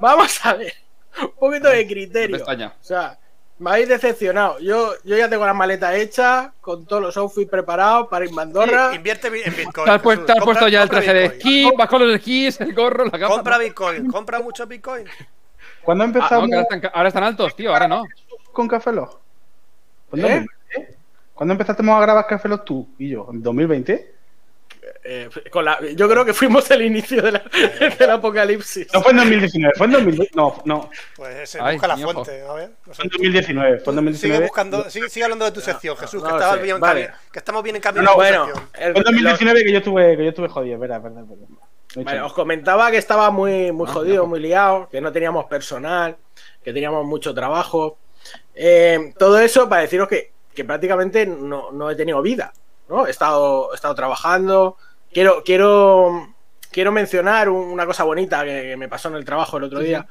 [0.00, 0.74] Vamos a ver,
[1.22, 2.44] un poquito de criterio.
[2.44, 3.18] O sea,
[3.58, 4.58] me habéis decepcionado.
[4.60, 8.44] Yo, yo ya tengo la maleta hecha, con todos los outfits preparados para irme a
[8.44, 8.94] Andorra.
[8.94, 9.84] Invierte en Bitcoin.
[9.84, 12.14] Te has, puesto- te has Compra- puesto ya el traje de esquí, vas con los
[12.16, 13.34] esquís, el gorro, la capa.
[13.34, 14.10] Compra Bitcoin.
[14.10, 15.06] Compra mucho Bitcoin.
[15.82, 18.04] ¿Cuándo Ah, empezamos no, ahora, están, ahora están altos, tío, ahora no.
[18.52, 19.18] con Café Lock?
[20.10, 20.46] ¿Cuándo, ¿Eh?
[21.34, 23.28] ¿Cuándo empezamos a grabar Café Lock tú y yo?
[23.32, 24.14] ¿En 2020?
[25.04, 27.42] Eh, con la- yo creo que fuimos el inicio de la-
[27.98, 28.88] del apocalipsis.
[28.92, 30.32] No fue en 2019, fue en 2020.
[30.34, 32.42] No, no, Pues se Ay, busca la fuente.
[32.42, 32.70] A ver.
[32.84, 32.96] no sé.
[32.96, 33.78] fue en 2019.
[33.80, 34.16] Fue en 2019.
[34.18, 36.62] Sigue buscando, sigue, sigue hablando de tu sección, Jesús, que, no lo estaba sé.
[36.62, 37.06] bien en Vale.
[37.06, 39.78] cambio- que estamos bien en cambio No, de tu bueno, Fue en 2019 que yo
[39.78, 41.46] estuve, que yo estuve jodido, es verdad, verdad, verdad.
[41.96, 44.28] Vale, os comentaba que estaba muy, muy Ah, jodido, ya.
[44.28, 46.16] muy liado, que no teníamos personal,
[46.62, 47.96] que teníamos mucho trabajo.
[48.54, 52.52] Eh, todo eso para deciros que, que prácticamente no, no he tenido vida.
[52.88, 53.06] ¿no?
[53.06, 54.76] He, estado, he estado trabajando.
[55.12, 56.34] Quiero, quiero,
[56.70, 59.80] quiero mencionar un- una cosa bonita que, que me pasó en el trabajo el otro
[59.80, 60.06] Sí, día.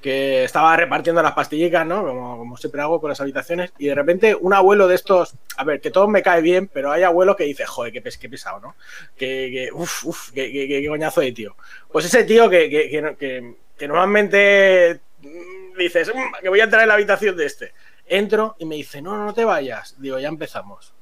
[0.00, 2.02] Que estaba repartiendo las pastillicas, ¿no?
[2.04, 3.72] Como, siempre hago por las habitaciones.
[3.78, 6.90] Y de repente un abuelo de estos, a ver, que todo me cae bien, pero
[6.90, 8.76] hay abuelos que dice, joder, qué, qué pesado, ¿no?
[9.16, 11.54] que, que uf, uf, que, que- que- que coñazo de tío.
[11.92, 16.88] Pues ese tío que, que, que, normalmente mm, dices "Mm, que voy a entrar en
[16.88, 17.72] la habitación de este.
[18.06, 19.94] Entro y me dice, no, no te vayas.
[20.00, 20.94] Digo, ya empezamos.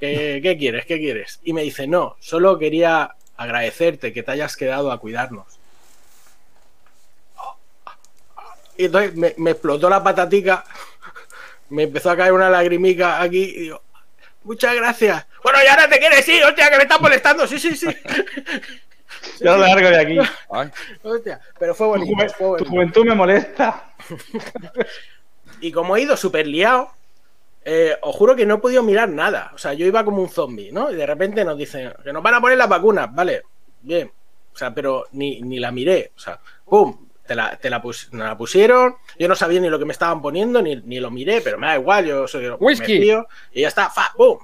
[0.00, 0.84] ¿Qué, qué quieres?
[0.86, 1.40] ¿Qué quieres?
[1.44, 5.58] Y me dice, no, solo quería agradecerte que te hayas quedado a cuidarnos.
[8.76, 10.64] Y entonces me, me explotó la patatica,
[11.70, 13.82] me empezó a caer una lagrimica aquí y digo,
[14.44, 15.26] muchas gracias.
[15.42, 17.46] Bueno, y ahora te quieres ir, hostia, que me estás molestando.
[17.46, 17.86] Sí, sí, sí.
[19.40, 20.18] Yo lo largo de aquí.
[20.50, 20.70] Ay,
[21.02, 22.34] Hostia, pero fue bonito.
[22.36, 23.90] fue tu juventud me molesta.
[25.58, 26.90] Y como he ido súper liado,
[27.64, 29.52] eh, os juro que no he podido mirar nada.
[29.54, 30.90] O sea, yo iba como un zombie, ¿no?
[30.90, 33.14] Y de repente nos dicen que nos van a poner las vacunas.
[33.14, 33.42] Vale,
[33.80, 34.12] bien.
[34.52, 36.12] O sea, pero ni, ni la miré.
[36.14, 37.05] O sea, ¡pum!
[37.26, 38.96] Te la, te la, pus- me la pusieron.
[39.18, 41.66] Yo no sabía ni lo que me estaban poniendo, ni, ni lo miré, pero me
[41.66, 42.06] da igual.
[42.06, 42.94] Yo soy Whisky.
[42.94, 44.12] me fío, y ya está, ¡fa!
[44.16, 44.38] ¡pum!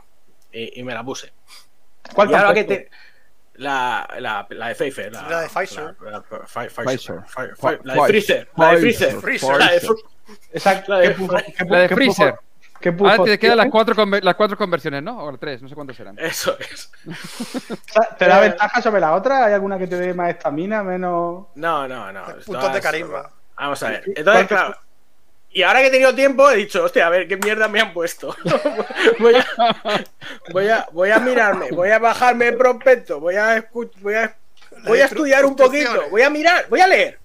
[0.52, 1.32] Y, y me la puse.
[2.14, 2.90] ¿Cuál Y ahora que te-
[3.54, 5.12] la, la, la de Pfeiffer.
[5.12, 5.94] La, La de Pfizer.
[6.00, 6.22] La, la-
[6.84, 7.22] Pfizer.
[7.94, 8.00] De.
[8.08, 8.48] Freezer.
[8.56, 8.78] La de.
[9.20, 9.56] Freezer.
[9.58, 10.02] La de Fr-
[10.52, 11.14] Esa- La de-
[11.88, 12.38] ¿qué pufo-
[12.82, 13.22] qué pu- La de qué Freezer.
[13.22, 15.24] pufo- ¿Qué Ahora te quedan las cuatro, las cuatro conversiones, ¿no?
[15.24, 16.18] O las tres, no sé cuántas serán.
[16.18, 16.90] Eso es.
[18.18, 19.46] ¿Te da Eh, ventaja sobre la otra?
[19.46, 21.46] ¿Hay alguna que te dé más estamina, menos...?
[21.54, 22.24] No, no, no.
[22.44, 23.30] Puntos de carisma.
[23.56, 24.02] Vamos a ver.
[24.04, 24.76] ¿Cuál- Entonces, claro.
[25.54, 27.92] Y ahora que he tenido tiempo, he dicho, hostia, a ver qué mierda me han
[27.92, 28.34] puesto.
[29.18, 29.46] voy, a,
[30.50, 33.68] voy, a, voy a mirarme, voy a bajarme el prospecto, voy a,
[34.00, 34.34] voy a,
[34.86, 37.18] voy a estudiar un poquito, voy a mirar, voy a leer.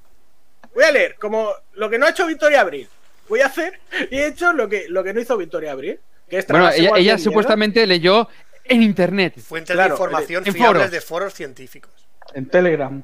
[0.75, 2.89] Voy a leer, como lo que no ha hecho Victoria Abril.
[3.29, 3.79] Voy a hacer
[4.11, 5.99] y he hecho lo que, lo que no hizo Victoria Abril.
[6.29, 8.27] Que es Bueno, ella, supuestamente leyó
[8.65, 9.39] en internet.
[9.39, 10.91] Fuentes Claro, de información en fiables foros.
[10.91, 11.91] de foros científicos.
[12.33, 13.03] En Telegram.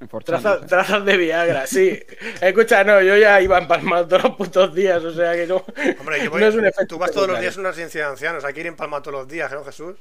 [0.00, 2.02] En 4chan, Trazas, trazas de Viagra, sí.
[2.40, 5.56] Escucha, no, yo ya iba empalmado todos los putos días, o sea que no.
[6.00, 8.04] Hombre, yo voy, no es un efecto tú vas todos los días a una residencia
[8.04, 9.96] de ancianos, hay que ir en Palma todos los días, ¿no, Jesús?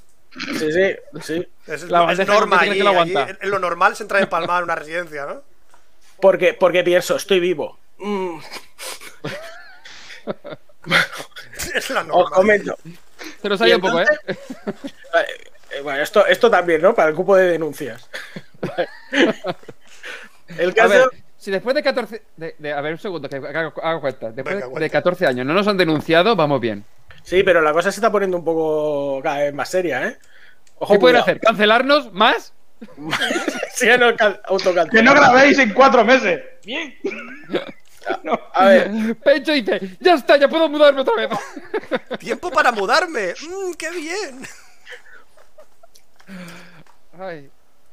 [0.58, 1.48] Sí, sí, sí.
[1.68, 4.64] Es, La es norma allí, que lo allí lo normal es entrar en Palma en
[4.64, 5.44] una residencia, ¿no?
[6.22, 7.78] Porque, porque pienso, estoy vivo.
[8.00, 8.40] Mm,
[11.76, 12.30] Es la os norma.
[12.36, 12.76] comento.
[13.42, 14.06] Se nos un poco, ¿eh?
[15.14, 15.28] Vale,
[15.72, 16.94] eh, Bueno, esto, esto también, ¿no?
[16.96, 18.10] Para el cupo de denuncias.
[20.58, 20.90] El A caso.
[20.90, 21.04] ver,
[21.38, 22.24] si después de 14.
[22.38, 24.32] De, de- a ver, un segundo, que hago, hago cuenta.
[24.32, 24.90] Después Venga, de cuenta.
[24.90, 26.84] 14 años no nos han denunciado, vamos bien.
[27.24, 30.18] Sí, pero la cosa se está poniendo un poco cada vez más seria, ¿eh?
[30.80, 31.40] Ojo, ¿Qué pueden hacer?
[31.40, 32.54] ¿Cancelarnos más?
[33.76, 34.08] Sí, no,
[34.46, 34.90] autocancelar.
[34.90, 36.42] ¡Que no grabéis en cuatro meses!
[38.54, 41.30] A ver, Pecho dice: ¡Ya está, ya puedo mudarme otra vez!
[42.20, 43.34] Tiempo para mudarme.
[43.48, 44.42] Mm, ¡Qué bien!
[47.18, 47.50] Ay.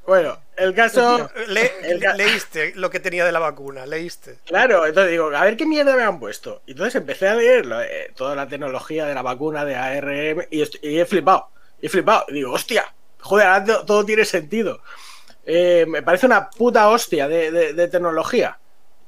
[0.07, 1.31] bueno, el caso.
[1.49, 4.39] Le- El ca- leíste lo que tenía de la vacuna, leíste.
[4.47, 6.63] Claro, entonces digo, a ver qué mierda me han puesto.
[6.67, 10.47] Y entonces empecé a leer lo- eh, toda la tecnología de la vacuna de ARM
[10.51, 11.49] y, y he flipado.
[11.81, 12.25] He flipado.
[12.29, 14.81] Y digo, hostia, joder, ahora to- todo tiene sentido.
[15.45, 18.59] Eh, me parece una puta hostia de, de- de tecnología.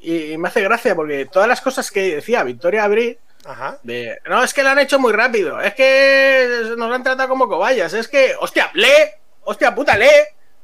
[0.01, 3.79] Y, y me hace gracia porque todas las cosas que decía Victoria Abril, Ajá.
[3.83, 7.49] de no, es que lo han hecho muy rápido, es que nos han tratado como
[7.49, 9.11] cobayas, es que, hostia, lee,
[9.43, 10.07] hostia puta, lee,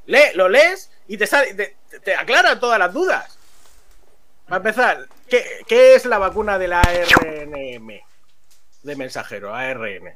[0.06, 3.38] lee, lo lees y te, sale, te, te aclara todas las dudas.
[4.46, 7.88] Para empezar, ¿qué, qué es la vacuna del ARNM?
[8.82, 10.14] De mensajero, ARN.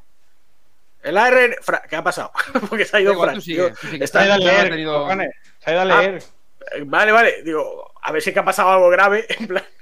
[1.03, 1.55] El ARN.
[1.63, 2.31] Fra- ¿Qué ha pasado?
[2.69, 3.35] Porque se ha ido Da igual, Fran.
[3.37, 4.05] tú sigue, Digo, tú sigue.
[4.05, 5.09] está- Se ha ido a leer, tenido-.
[5.09, 6.03] Se ha ido a Ah.
[6.03, 6.15] leer.
[6.73, 7.43] eh, Vale, vale.
[7.43, 9.27] Digo, a ver si es que ha pasado algo grave.
[9.39, 9.65] En plan.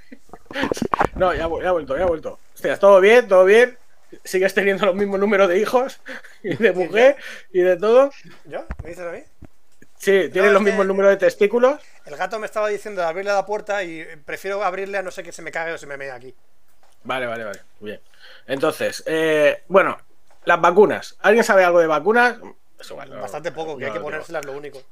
[1.14, 2.38] No, ya, ya ha vuelto, ya ha vuelto.
[2.54, 3.76] Hostia, todo bien, todo bien.
[4.24, 6.00] Sigues teniendo los mismos números de hijos
[6.42, 7.16] y de mujer
[7.52, 8.10] y de todo.
[8.44, 8.64] ¿Yo?
[8.82, 9.20] ¿Me dices a mí?
[9.98, 11.80] Sí, tienes es los mismos números de testículos.
[12.04, 15.24] El gato me estaba diciendo de abrirle la puerta y prefiero abrirle a no ser
[15.24, 16.34] que se me cague o se me mea aquí.
[17.04, 17.60] Vale, vale, vale.
[17.80, 18.00] Bien.
[18.46, 19.98] Entonces, eh, bueno,
[20.44, 21.16] las vacunas.
[21.20, 22.36] ¿Alguien sabe algo de vacunas?
[22.78, 24.82] Es igual, no- Bastante poco, que hay que ponérselas lo único.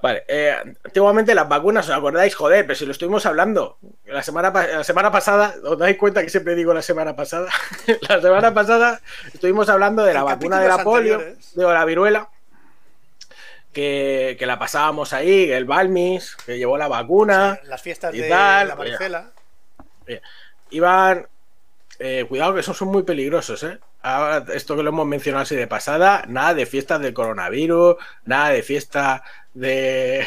[0.00, 2.34] Vale, eh, antiguamente las vacunas, ¿os acordáis?
[2.34, 3.78] Joder, pero si lo estuvimos hablando.
[4.06, 7.48] La semana, la semana pasada, ¿os dais cuenta que siempre digo la semana pasada?
[8.08, 9.00] la semana pasada
[9.32, 12.28] estuvimos hablando de la vacuna de la polio, de la viruela,
[13.72, 17.58] que, que la pasábamos ahí, el Balmis, que llevó la vacuna.
[17.64, 19.32] Las fiestas y de tal, la varicela.
[20.70, 21.26] Iban.
[21.98, 23.80] eh, cuidado que esos son muy peligrosos, ¿eh?
[24.02, 28.50] Ahora, esto que lo hemos mencionado así de pasada, nada de fiestas del coronavirus, nada
[28.50, 29.22] de fiesta
[29.54, 30.26] de.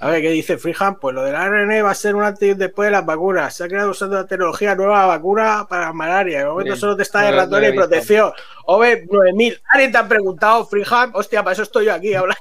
[0.00, 0.98] A ver, ¿qué dice Freehand?
[1.00, 3.56] Pues lo del ARN va a ser un antes y un después de las vacunas.
[3.56, 6.38] Se ha creado usando la tecnología nueva vacuna para malaria.
[6.40, 8.32] De momento solo te está de ratón y protección.
[8.66, 9.60] Ove 9000.
[9.70, 11.16] ¿Alguien te ha preguntado, Freehand?
[11.16, 12.40] Hostia, para eso estoy yo aquí hablando.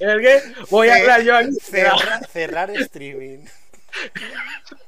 [0.00, 0.42] ¿En el qué?
[0.68, 1.52] Voy a hablar yo aquí.
[1.62, 3.46] Cerra- cerrar streaming.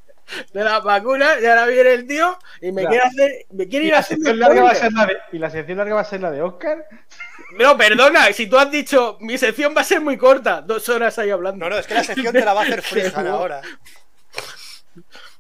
[0.53, 2.89] de las vacunas y ahora viene el tío y me Claro.
[2.91, 5.79] quiere hacer me quiere ir la, larga va a ser la de, y la sección
[5.79, 6.87] larga va a ser la de Oscar.
[7.59, 11.18] no perdona si tú has dicho mi sección va a ser muy corta dos horas
[11.18, 13.61] ahí hablando No, no, es que la sección te la va a hacer Freehan ahora.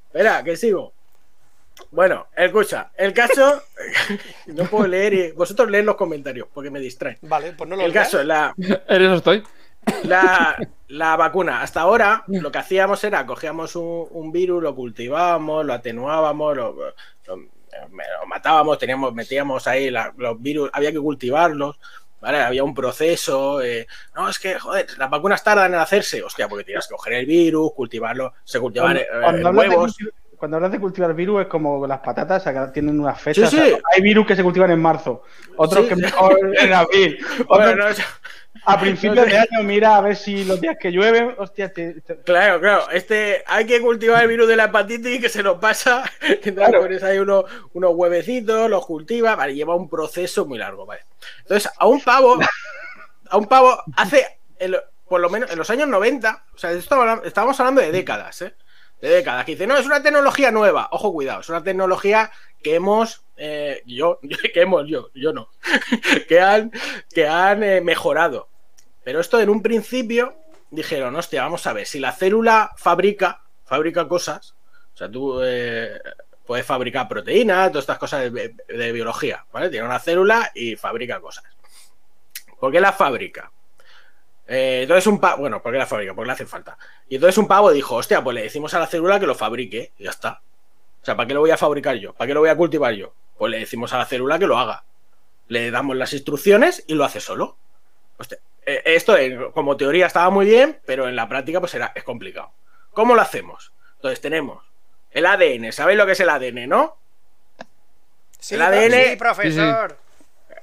[0.06, 0.92] espera que sigo
[1.90, 3.62] bueno escucha el caso
[4.46, 7.82] no puedo leer y vosotros leed los comentarios porque me distraen Vale, pues no lo
[7.84, 9.42] el caso la En eso estoy.
[10.04, 10.56] la,
[10.96, 11.62] la vacuna.
[11.62, 16.72] Hasta ahora lo que hacíamos era cogíamos un, un virus, lo cultivábamos, lo atenuábamos, lo,
[17.26, 21.78] lo- lo matábamos, teníamos, metíamos ahí la- los virus, había que cultivarlos.
[22.20, 22.38] ¿Vale?
[22.40, 23.60] Había un proceso.
[23.60, 26.22] eh, no, es que, joder, las vacunas tardan en hacerse.
[26.22, 29.96] Hostia, porque tienes que coger el virus, cultivarlo, se cultivan Cuando, eh, de huevos.
[30.38, 33.50] cuando hablas de cultivar virus es como las patatas, o sea, que tienen unas fechas.
[33.50, 33.82] Sí, o sea, sí.
[33.94, 35.22] hay virus que se cultivan en marzo,
[35.56, 38.04] otros Sí, que mejor en abril, Bueno, otros no,
[38.66, 42.16] a principios de año, mira a ver si los días que llueven, hostia, te- te-
[42.22, 42.90] Claro, claro.
[42.90, 46.04] Este, hay que cultivar el virus de la hepatitis que se nos pasa.
[46.20, 46.80] Entonces Claro.
[46.80, 47.44] pones ahí unos,
[47.74, 51.02] unos huevecitos, los cultivas, vale, lleva un proceso muy largo, vale.
[51.42, 52.38] Entonces, a un pavo,
[53.30, 57.60] a un pavo, hace, el- por lo menos en los años 90, o sea, estábamos
[57.60, 58.54] hablando de décadas, ¿eh?
[59.00, 60.88] De décadas, que dice, no, es una tecnología nueva.
[60.90, 62.30] Ojo, cuidado, es una tecnología
[62.62, 64.18] que hemos, eh, yo,
[64.54, 65.50] que hemos, yo, yo no,
[66.26, 66.72] que han,
[67.12, 68.48] que han eh, mejorado.
[69.04, 70.34] Pero esto en un principio
[70.70, 74.54] dijeron, hostia, vamos a ver, si la célula fabrica, fabrica cosas,
[74.94, 76.00] o sea, tú eh,
[76.46, 79.68] puedes fabricar proteínas, todas estas cosas de, biología, ¿vale?
[79.70, 81.44] Tiene una célula y fabrica cosas.
[82.58, 83.50] ¿Por qué la fabrica?
[84.46, 86.14] Eh, entonces un pavo, bueno, ¿por qué la fabrica?
[86.14, 86.78] Porque le hace falta.
[87.08, 89.92] Y entonces un pavo dijo, hostia, pues le decimos a la célula que lo fabrique
[89.98, 90.42] y ya está.
[91.02, 92.14] O sea, ¿para qué lo voy a fabricar yo?
[92.14, 93.14] ¿Para qué lo voy a cultivar yo?
[93.36, 94.84] Pues le decimos a la célula que lo haga.
[95.48, 97.58] Le damos las instrucciones y lo hace solo.
[98.16, 101.92] Hostia, eh, esto eh, como teoría estaba muy bien, pero en la práctica pues era,
[101.94, 102.52] es complicado.
[102.92, 103.72] ¿Cómo lo hacemos?
[103.96, 104.64] Entonces tenemos
[105.10, 106.96] el ADN, ¿sabéis lo que es el ADN, no?
[108.38, 109.96] Sí, el ADN sí, profesor.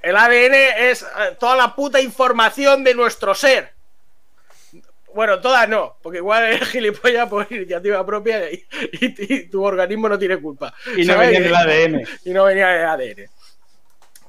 [0.01, 3.73] El ADN es eh, toda la puta información de nuestro ser.
[5.13, 10.07] Bueno, toda no, porque igual es gilipollas por iniciativa propia y, y- y tu organismo
[10.07, 10.73] no tiene culpa.
[10.95, 11.29] y no ¿Sabes?
[11.31, 12.07] venía del ADN.
[12.25, 13.29] y no venía del ADN.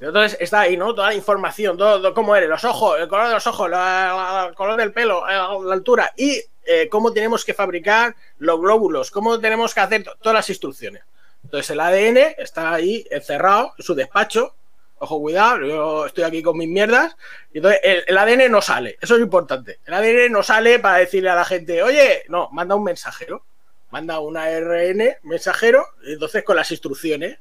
[0.09, 0.95] Entonces está ahí, ¿no?
[0.95, 4.77] Toda la información, todo, cómo eres, los ojos, el color de los ojos, el color
[4.77, 5.33] del pelo, eh,
[5.65, 10.15] la altura y eh, cómo tenemos que fabricar los glóbulos, cómo tenemos que hacer to-
[10.21, 11.03] todas las instrucciones.
[11.45, 14.55] Entonces el ADN está ahí encerrado en su despacho.
[14.99, 17.17] Ojo, cuidado, yo estoy aquí con mis mierdas.
[17.53, 19.81] Y entonces el, ADN no sale, eso es importante.
[19.85, 23.45] El ADN no sale para decirle a la gente, oye, no, manda un mensajero.
[23.91, 27.39] Manda un ARN mensajero, entonces con las instrucciones.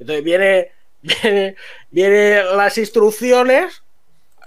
[0.00, 0.72] Entonces viene,
[1.02, 1.56] viene,
[1.90, 3.82] viene las instrucciones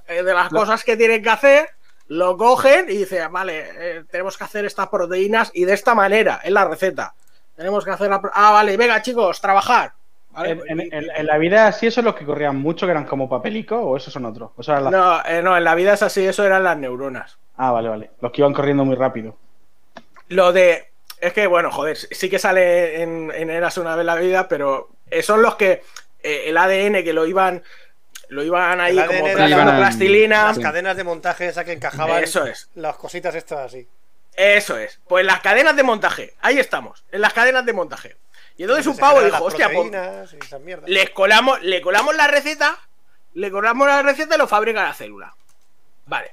[0.07, 1.69] eh, de las cosas que tienen que hacer,
[2.07, 6.39] lo cogen y dicen, vale, eh, tenemos que hacer estas proteínas y de esta manera,
[6.43, 7.13] es la receta.
[7.55, 8.21] Tenemos que hacer la...
[8.33, 9.93] Ah, vale, venga chicos, trabajar.
[10.31, 13.05] Vale, En, en- en- en la vida sí esos los que corrían mucho, que eran
[13.05, 14.51] como papelico, o esos son otros.
[14.57, 17.37] O sea, las- No, eh, no, en la vida es así, eso eran las neuronas.
[17.57, 18.11] Ah, vale, vale.
[18.19, 19.37] Los que iban corriendo muy rápido.
[20.27, 20.91] Lo de.
[21.21, 24.89] Es que, bueno, joder, sí que sale en, Eras una vez la vida, pero
[25.21, 25.81] son los que.
[26.25, 27.63] Eh, el ADN que lo iban.
[28.29, 30.45] Lo iban ahí El como iban plastilina.
[30.45, 30.61] Las Sí.
[30.63, 32.69] cadenas de montaje esa que encajaban Eso es.
[32.73, 33.87] las cositas estas así.
[34.35, 34.99] Eso es.
[35.07, 36.33] Pues las cadenas de montaje.
[36.41, 37.05] Ahí estamos.
[37.11, 38.17] En las cadenas de montaje.
[38.57, 39.91] Y entonces un pavo dijo, hostia, pues,
[40.87, 42.77] les colamos, le colamos la receta.
[43.33, 45.35] Le colamos la receta y lo fabrica la célula.
[46.05, 46.31] Vale.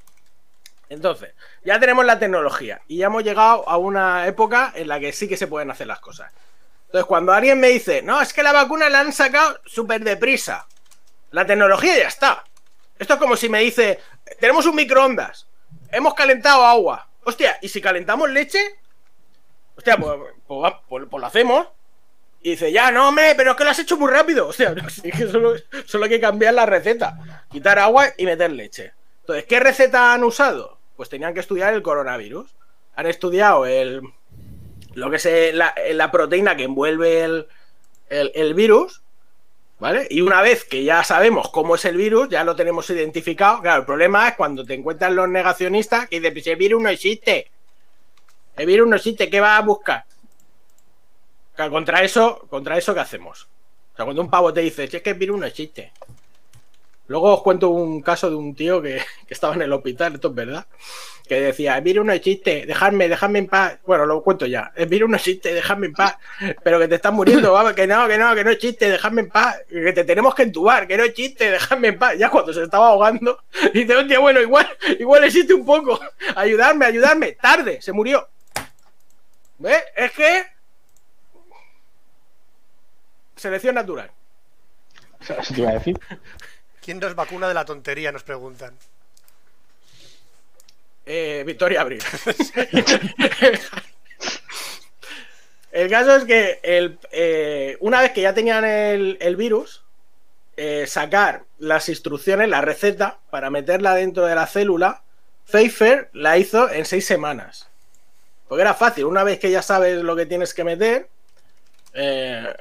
[0.88, 1.32] Entonces,
[1.64, 5.26] ya tenemos la tecnología y ya hemos llegado a una época en la que sí
[5.28, 6.32] que se pueden hacer las cosas.
[6.92, 10.66] Entonces, cuando alguien me dice, no, es que la vacuna la han sacado súper deprisa,
[11.30, 12.44] la tecnología ya está.
[12.98, 13.98] Esto es como si me dice,
[14.38, 15.46] tenemos un microondas,
[15.90, 17.08] hemos calentado agua.
[17.24, 18.60] Hostia, ¿y si calentamos leche?
[19.74, 21.66] Hostia, pues, pues pues- pues lo hacemos.
[22.42, 24.50] Y dice, ya, no, hombre, pero es que lo has hecho muy rápido.
[24.76, 25.54] No, sí, que solo,
[25.86, 27.46] solo hay que cambiar la receta.
[27.50, 28.92] Quitar agua y meter leche.
[29.20, 30.78] Entonces, ¿qué receta han usado?
[30.96, 32.54] Pues tenían que estudiar el coronavirus.
[32.96, 34.02] Han estudiado el
[34.94, 37.46] lo que es la, la proteína que envuelve el,
[38.08, 39.02] el- virus.
[39.78, 40.06] ¿Vale?
[40.10, 43.60] Y una vez que ya sabemos cómo es el virus, ya lo tenemos identificado.
[43.62, 46.88] Claro, el problema es cuando te encuentran los negacionistas que dicen, pues el virus no
[46.88, 47.50] existe.
[48.56, 50.04] El virus no existe, ¿qué vas a buscar?
[51.56, 53.48] Contra eso, contra eso, ¿qué hacemos?
[53.92, 55.92] O sea, cuando un pavo te dice, si es que el virus no existe.
[57.08, 60.28] Luego os cuento un caso de un tío que, que estaba en el hospital, esto
[60.28, 60.66] es verdad,
[61.26, 63.78] que decía, el virus no existe, dejadme, dejadme en paz.
[63.86, 66.16] Bueno, lo cuento ya, el virus no existe, dejadme en paz,
[66.62, 69.62] pero que te estás muriendo, que no, que no, que no existe, dejadme en paz,
[69.68, 72.18] que te tenemos que entubar, que no existe, dejadme en paz.
[72.18, 74.68] Ya cuando se estaba ahogando, dice, hostia, bueno, igual,
[74.98, 76.00] igual existe un poco,
[76.36, 78.28] ayudarme, ayudarme, tarde, se murió.
[79.58, 79.82] ¿Ves?
[79.96, 80.44] Es que...
[83.36, 84.10] Selección natural.
[85.20, 85.98] Eso te iba a decir.
[86.82, 88.10] ¿Quién nos vacuna de la tontería?
[88.10, 88.76] Nos preguntan.
[91.06, 92.02] Eh, Victoria Abril.
[95.72, 99.84] el caso es que el, eh, una vez que ya tenían el, virus,
[100.56, 105.02] eh, sacar las instrucciones, la receta, para meterla dentro de la célula,
[105.46, 107.68] Pfeiffer la hizo en seis semanas.
[108.48, 111.08] Porque era fácil, una vez que ya sabes lo que tienes que meter,
[111.94, 112.52] eh,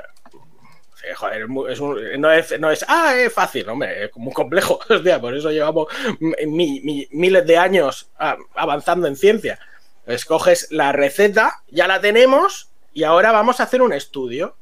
[1.80, 4.80] un- no, es, no es, ah, es fácil, hombre, es muy complejo.
[5.22, 5.88] Por eso llevamos
[6.20, 8.10] mi- mi- miles de años
[8.56, 9.60] avanzando en ciencia.
[10.06, 14.56] Escoges la receta, ya la tenemos, y ahora vamos a hacer un estudio.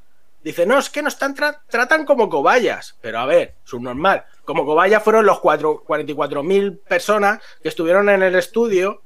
[0.43, 2.95] Dice, no, es que nos están tra- tratan como cobayas.
[3.01, 4.23] Pero a ver, subnormal.
[4.45, 9.01] Como cobayas fueron los cuatro- 44.000 personas que estuvieron en el estudio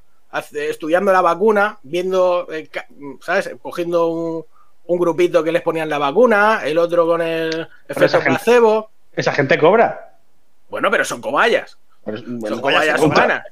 [0.53, 2.67] estudiando la vacuna, viendo, eh,
[3.21, 3.51] ¿sabes?
[3.61, 4.45] Cogiendo un,
[4.85, 8.89] un grupito que les ponían la vacuna, el otro con el efecto gente- placebo.
[9.15, 10.13] Esa gente cobra.
[10.69, 11.77] Bueno, pero son cobayas.
[12.05, 13.43] Pero, Son cobayas humanas.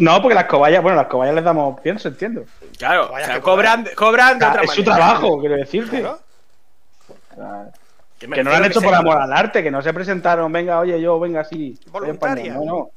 [0.00, 2.44] No, porque las cobayas, bueno, las cobayas les damos pienso, entiendo.
[2.76, 6.00] Claro, o sea, cobran, cobran de otra es su trabajo, quiero decirte.
[7.34, 7.70] Claro.
[8.18, 11.00] Que, no lo han hecho por amor al arte, que no se presentaron, venga, oye,
[11.00, 11.78] yo, venga, así.
[11.90, 12.52] Voluntaria.
[12.52, 12.90] No, no.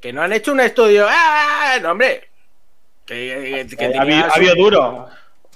[0.00, 1.06] Que no han hecho un estudio.
[1.08, 1.76] ¡Ah!
[1.80, 2.28] No, hombre.
[3.06, 5.08] Que, que- que Ha habido- ha su- habido duro.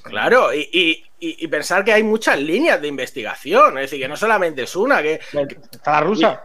[0.03, 3.79] Claro, y, y- y- y pensar que hay muchas líneas de investigación.
[3.79, 5.21] Es decir, que no solamente es una, que.
[5.71, 6.45] Está la rusa.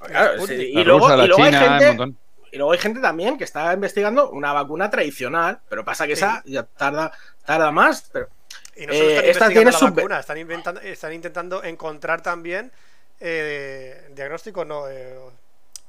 [0.00, 0.58] claro, Sputnik.
[0.60, 2.14] sí, La y, luego, rusa, la y luego hay china, gente.
[2.52, 6.22] Y luego hay gente también que está investigando una vacuna tradicional, pero pasa que Sí.
[6.24, 7.12] esa ya tarda,
[7.44, 8.08] tarda más.
[8.12, 8.28] Pero
[8.76, 11.64] Y no solo Eh, están esta investigando tiene la su- vacuna, están, inventando, están intentando
[11.64, 12.72] encontrar también
[13.20, 15.14] eh, diagnósticos, no, eh,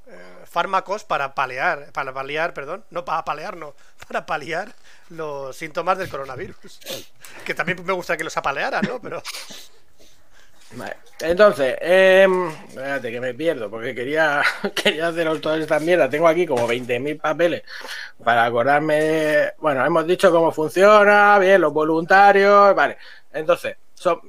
[0.08, 3.74] eh, fármacos para paliar, para paliar, perdón, no para paliar, no,
[4.08, 4.74] para paliar
[5.10, 6.80] los síntomas del coronavirus.
[7.46, 9.02] Que también me gustaría que los apalearan, ¿no?
[9.02, 9.22] Pero
[10.76, 10.96] Vale.
[11.20, 14.42] Entonces, em, espérate que me pierdo porque quería,
[14.76, 16.10] quería haceros todas estas mierdas.
[16.10, 17.62] Tengo aquí como 20.000 papeles
[18.24, 18.96] para acordarme.
[19.02, 22.98] de- Bueno, hemos dicho cómo funciona, bien, los voluntarios, vale.
[23.32, 24.20] Entonces, son,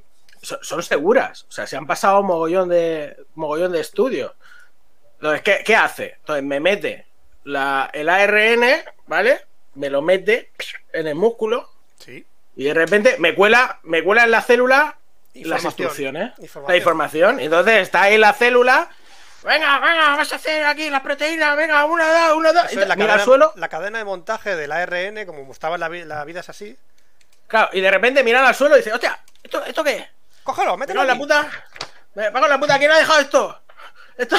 [0.41, 1.45] son, son seguras.
[1.49, 4.33] O sea, se han pasado un mogollón de, mogollón de estudios.
[5.15, 6.15] Entonces, ¿qué, qué hace?
[6.19, 7.05] Entonces, me mete
[7.43, 8.63] la, el ARN,
[9.07, 9.41] ¿vale?
[9.75, 10.51] Me lo mete
[10.93, 11.69] en el músculo
[11.99, 12.25] sí.
[12.55, 14.97] y de repente me cuela, me cuela en la célula
[15.33, 16.71] las instrucciones, Información.
[16.71, 17.39] la información.
[17.39, 18.89] Entonces está ahí la célula.
[19.43, 21.55] Venga, venga, vamos a hacer aquí las proteínas.
[21.57, 22.65] Venga, una, dos, una, dos.
[22.65, 23.53] Es la, mira cadena, al suelo.
[23.55, 26.77] la cadena de montaje del ARN, como estaba en la, la vida es así.
[27.47, 30.07] Claro, y de repente miran al suelo y dice, hostia, ¿esto, ¿esto qué?
[30.43, 31.49] Cógelo, mételo cago en la puta.
[32.15, 33.61] Me cago en la puta, ¿quién ha dejado esto?
[34.17, 34.37] Esto,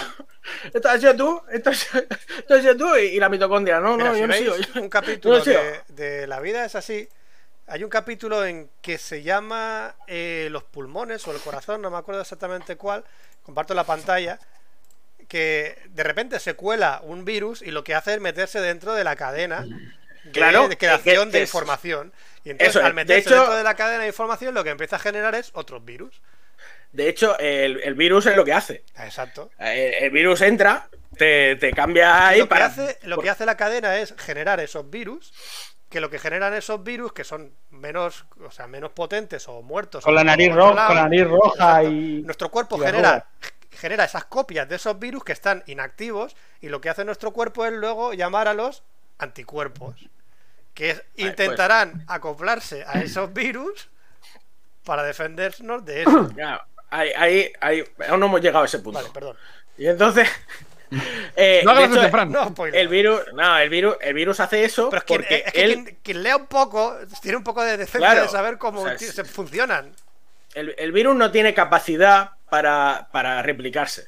[0.72, 1.88] esto has sido tú, esto, has-
[2.38, 3.80] esto has sido tú y, y la mitocondria.
[3.80, 4.56] No, Mira, no, si yo no sigo.
[4.56, 7.08] yo- un capítulo no de, de La vida es así.
[7.68, 11.96] Hay un capítulo en que se llama eh, Los pulmones o el corazón, no me
[11.98, 13.04] acuerdo exactamente cuál.
[13.42, 14.38] Comparto la pantalla.
[15.28, 19.02] Que de repente se cuela un virus y lo que hace es meterse dentro de
[19.02, 19.62] la cadena
[20.22, 22.12] de, Claro, de creación que- de que información.
[22.44, 24.70] Y entonces, Eso al de meterse hecho- dentro de la cadena de información, lo que
[24.70, 26.20] empieza a generar es otros virus.
[26.96, 28.84] De hecho, el, el virus es lo que hace.
[28.96, 29.50] Exacto.
[29.58, 33.56] El, el virus entra, te, te cambia ahí lo, que hace, lo que hace la
[33.56, 35.32] cadena es generar esos virus,
[35.90, 40.04] que lo que generan esos virus, que son menos, o sea, menos potentes o muertos.
[40.04, 42.22] Con o la nariz roja, con la nariz roja exacto, y.
[42.22, 43.26] Nuestro cuerpo y genera,
[43.70, 47.66] genera esas copias de esos virus que están inactivos y lo que hace nuestro cuerpo
[47.66, 48.82] es luego llamar a los
[49.18, 50.08] anticuerpos
[50.74, 51.28] que es- pues.
[51.28, 53.90] intentarán acoplarse a esos virus
[54.84, 56.30] para defendernos de eso.
[56.36, 58.98] Ya, ahí, ahí, ahí- aún no hemos llegado a ese punto.
[59.00, 59.36] Vale, perdón.
[59.78, 60.28] Y entonces.
[61.36, 62.30] eh, No hagas hecho, Fran.
[62.30, 63.20] No, el virus.
[63.34, 65.74] No, el virus, el virus hace eso Pero es que, porque es que él.
[65.84, 68.22] quien, quien lea un poco tiene un poco de decencia Claro.
[68.22, 69.92] de saber cómo O sea, se funcionan.
[70.54, 74.06] El, el virus no tiene capacidad para, para replicarse.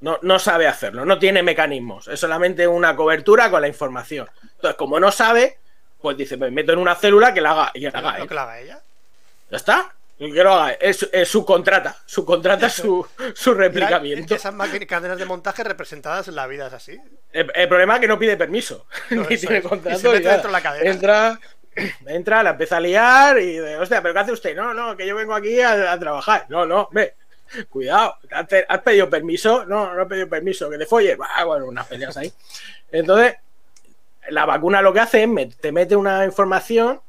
[0.00, 2.08] No, no sabe hacerlo, no tiene mecanismos.
[2.08, 4.28] Es solamente una cobertura con la información.
[4.42, 5.56] Entonces, como no sabe,
[6.02, 8.26] pues dice, me meto en una célula que la haga, y que la haga Lo
[8.26, 8.80] que lo haga ella.
[9.50, 9.94] Ya está.
[10.32, 10.72] Que lo haga.
[10.72, 10.78] él.
[10.80, 11.96] Es, es su contrata.
[12.06, 14.34] Su contrata su, su replicamiento.
[14.34, 14.54] esas
[14.88, 17.00] cadenas de montaje representadas en la vida es así.
[17.32, 18.86] El, el problema es que no pide permiso.
[19.10, 19.98] No, ni tiene contrato.
[19.98, 20.34] Y se mete ni nada.
[20.34, 20.90] dentro de la cadena.
[20.90, 21.40] Entra,
[22.06, 24.56] entra, la empieza a liar y de, hostia, ¿pero qué hace usted?
[24.56, 26.46] No, no, que yo vengo aquí a, a trabajar.
[26.48, 27.14] No, no, ve.
[27.68, 29.64] Cuidado, ¿has, has pedido permiso?
[29.66, 31.16] No, no he pedido permiso, que te folles.
[31.36, 32.32] Ah, bueno, unas peleas ahí.
[32.90, 33.36] Entonces,
[34.28, 37.00] la vacuna lo que hace es te mete una información.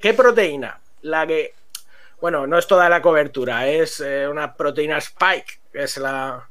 [0.00, 0.80] ¿Qué proteína?
[1.02, 1.54] La que.
[2.20, 6.48] Bueno, no es toda la cobertura, es eh, una proteína spike, que es la.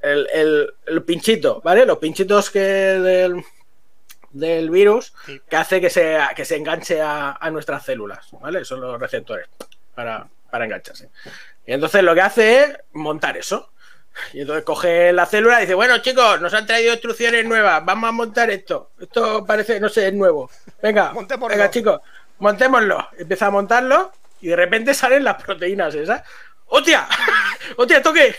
[0.00, 1.86] El, el- el pinchito, ¿vale?
[1.86, 3.44] Los pinchitos que del,
[4.32, 5.40] del virus Sí.
[5.48, 8.64] que hace que se, que se enganche a, a nuestras células, ¿vale?
[8.64, 9.48] Son los receptores
[9.94, 11.10] para, para engancharse.
[11.66, 13.70] Y entonces lo que hace es montar eso.
[14.32, 18.08] Y entonces coge la célula y dice, bueno chicos, nos han traído instrucciones nuevas, vamos
[18.08, 18.90] a montar esto.
[19.00, 20.50] Esto parece, no sé, es nuevo.
[20.82, 21.12] Venga,
[21.48, 22.00] venga chicos,
[22.40, 23.08] montémoslo.
[23.16, 24.10] Empieza a montarlo
[24.42, 26.22] y de repente salen las proteínas esas.
[26.66, 27.06] ¡Hostia!
[27.76, 27.98] ¡Hostia!
[27.98, 28.34] ¿Esto qué?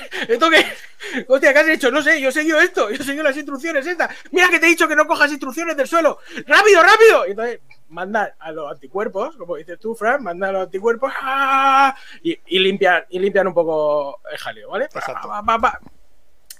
[1.28, 1.92] ¡Hostia, qué has hecho!
[1.92, 4.10] No sé, yo he seguido esto, yo he seguido las instrucciones estas.
[4.32, 6.20] Mira que te he dicho que no cojas instrucciones del suelo.
[6.48, 7.28] ¡Rápido, rápido!
[7.28, 7.60] Y entonces
[7.90, 11.96] manda a los anticuerpos, como dices tú, Fran, manda a los anticuerpos ¡ah!
[12.24, 14.86] y, y limpian, y limpian un poco el jaleo, ¿vale?
[14.86, 15.28] Exacto.
[15.28, 15.80] Pa, pa, pa.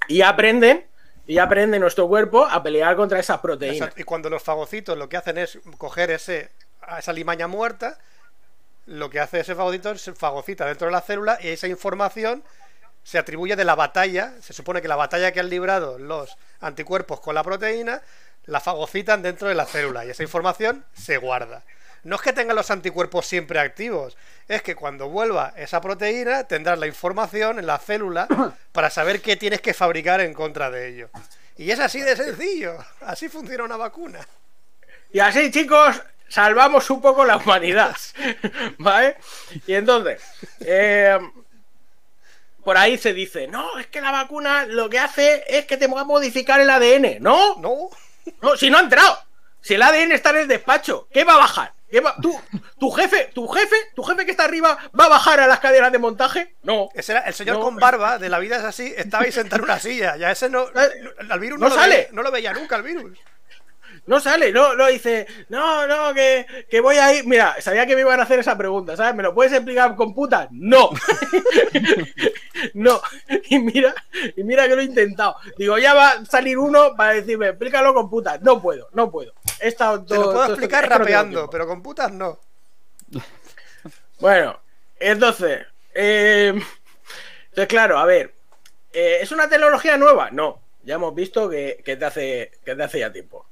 [0.08, 0.86] Y aprenden,
[1.26, 3.78] y aprende nuestro cuerpo a pelear contra esas proteínas.
[3.78, 4.02] Exacto.
[4.02, 6.52] Y cuando los fagocitos lo que hacen es coger ese,
[6.98, 7.98] esa limaña muerta,
[8.86, 12.44] lo que hace ese fagocito es se fagocita dentro de la célula y esa información
[13.04, 14.34] se atribuye de la batalla.
[14.42, 18.02] Se supone que la batalla que han librado los anticuerpos con la proteína
[18.46, 21.64] la fagocitan dentro de la célula y esa información se guarda.
[22.04, 24.18] No es que tengan los anticuerpos siempre activos,
[24.50, 28.28] es que cuando vuelva esa proteína tendrás la información en la célula
[28.74, 31.10] para saber qué tienes que fabricar en contra de ello.
[31.56, 34.20] Y es así de sencillo, así funciona una vacuna.
[35.14, 36.02] Y así, chicos,
[36.34, 37.96] salvamos un poco la humanidad.
[38.80, 39.18] ¿Vale?
[39.68, 40.22] Y entonces,
[40.62, 41.20] eh,
[42.64, 45.88] por ahí se dice, no, es que la vacuna lo que hace es que te
[45.88, 47.22] va a modificar el ADN.
[47.22, 47.90] No, No,
[48.42, 49.18] no, si no ha entrado.
[49.62, 51.74] Si el ADN está en el despacho, ¿qué va a bajar?
[51.90, 52.38] ¿Qué va- tú,
[52.80, 55.92] tu jefe, tu jefe, tu jefe que está arriba, ¿va a bajar a las cadenas
[55.92, 56.56] de montaje?
[56.64, 56.90] No.
[56.96, 57.62] ese era el señor No.
[57.64, 60.50] con barba de la vida es así, estaba ahí sentado en una silla, ya ese
[60.50, 60.66] no,
[61.30, 61.96] al virus No lo sale.
[61.96, 63.18] veía- no lo veía nunca el virus.
[64.06, 67.26] No sale, no, no dice, no, no, que, que voy a ir.
[67.26, 69.16] Mira, sabía que me iban a hacer esa pregunta, ¿sabes?
[69.16, 70.50] ¿Me lo puedes explicar con putas?
[70.52, 70.90] No.
[72.74, 73.02] no.
[73.50, 73.96] Y mira,
[74.36, 75.38] y mira que lo he intentado.
[75.58, 78.42] Digo, ya va a salir uno para decirme, explícalo con putas.
[78.42, 79.34] No puedo, no puedo.
[79.62, 82.40] He estado Te lo puedo todo explicar rapeando, pero con putas no.
[84.20, 84.60] Bueno,
[85.00, 86.54] entonces, eh,
[87.46, 88.34] entonces claro, a ver,
[88.92, 90.30] eh, ¿es una tecnología nueva?
[90.32, 93.46] No, ya hemos visto que, que te, hace, que te hace ya tiempo.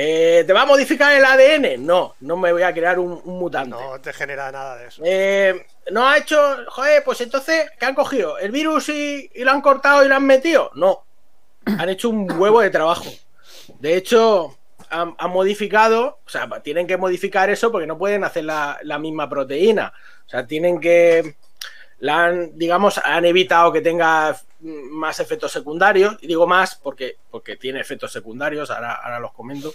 [0.00, 1.84] Eh, ¿Te va a modificar el ADN?
[1.84, 3.70] No, no me voy a crear un, un mutante.
[3.70, 5.02] No te genera nada de eso.
[5.04, 6.38] Eh, no ha hecho,
[6.68, 8.38] joder, pues entonces, ¿qué han cogido?
[8.38, 10.70] ¿El virus y, y lo han cortado y lo han metido?
[10.76, 11.04] No,
[11.64, 13.10] han hecho un huevo de trabajo.
[13.80, 14.56] De hecho,
[14.88, 19.00] han, han modificado, o sea, tienen que modificar eso porque no pueden hacer la, la
[19.00, 19.92] misma proteína.
[20.26, 21.34] O sea, tienen que,
[21.98, 26.16] la han, digamos, han evitado que tenga más efectos secundarios.
[26.20, 29.72] Y digo más porque, porque tiene efectos secundarios, ahora, ahora los comento.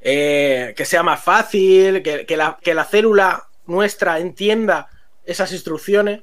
[0.00, 4.88] Eh, que sea más fácil, que, que la, que la célula nuestra entienda
[5.24, 6.22] esas instrucciones.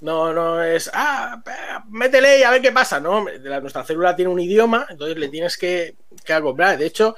[0.00, 1.42] No, no es, ah,
[1.88, 2.98] métele y a ver qué pasa.
[3.00, 5.94] No, la- nuestra célula tiene un idioma, entonces le tienes que,
[6.24, 6.78] que acoplar.
[6.78, 7.16] De hecho,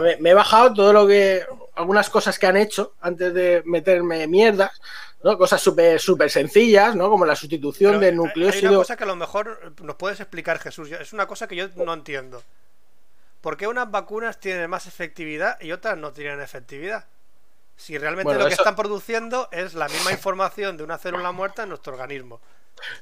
[0.00, 1.44] me, me he bajado todo lo que,
[1.74, 4.70] algunas cosas que han hecho antes de meterme mierdas,
[5.22, 5.36] ¿no?
[5.36, 7.10] Cosas súper súper sencillas, ¿no?
[7.10, 8.76] Como la sustitución Pero del hay- una nucleósido.
[8.78, 10.90] cosa que a lo mejor nos puedes explicar, Jesús.
[10.90, 12.42] Es una cosa que yo no entiendo.
[13.42, 17.04] ¿Por qué unas vacunas tienen más efectividad y otras no tienen efectividad?
[17.76, 21.32] Si realmente Bueno, lo que eso- están produciendo es la misma información de una célula
[21.32, 22.40] muerta en nuestro organismo.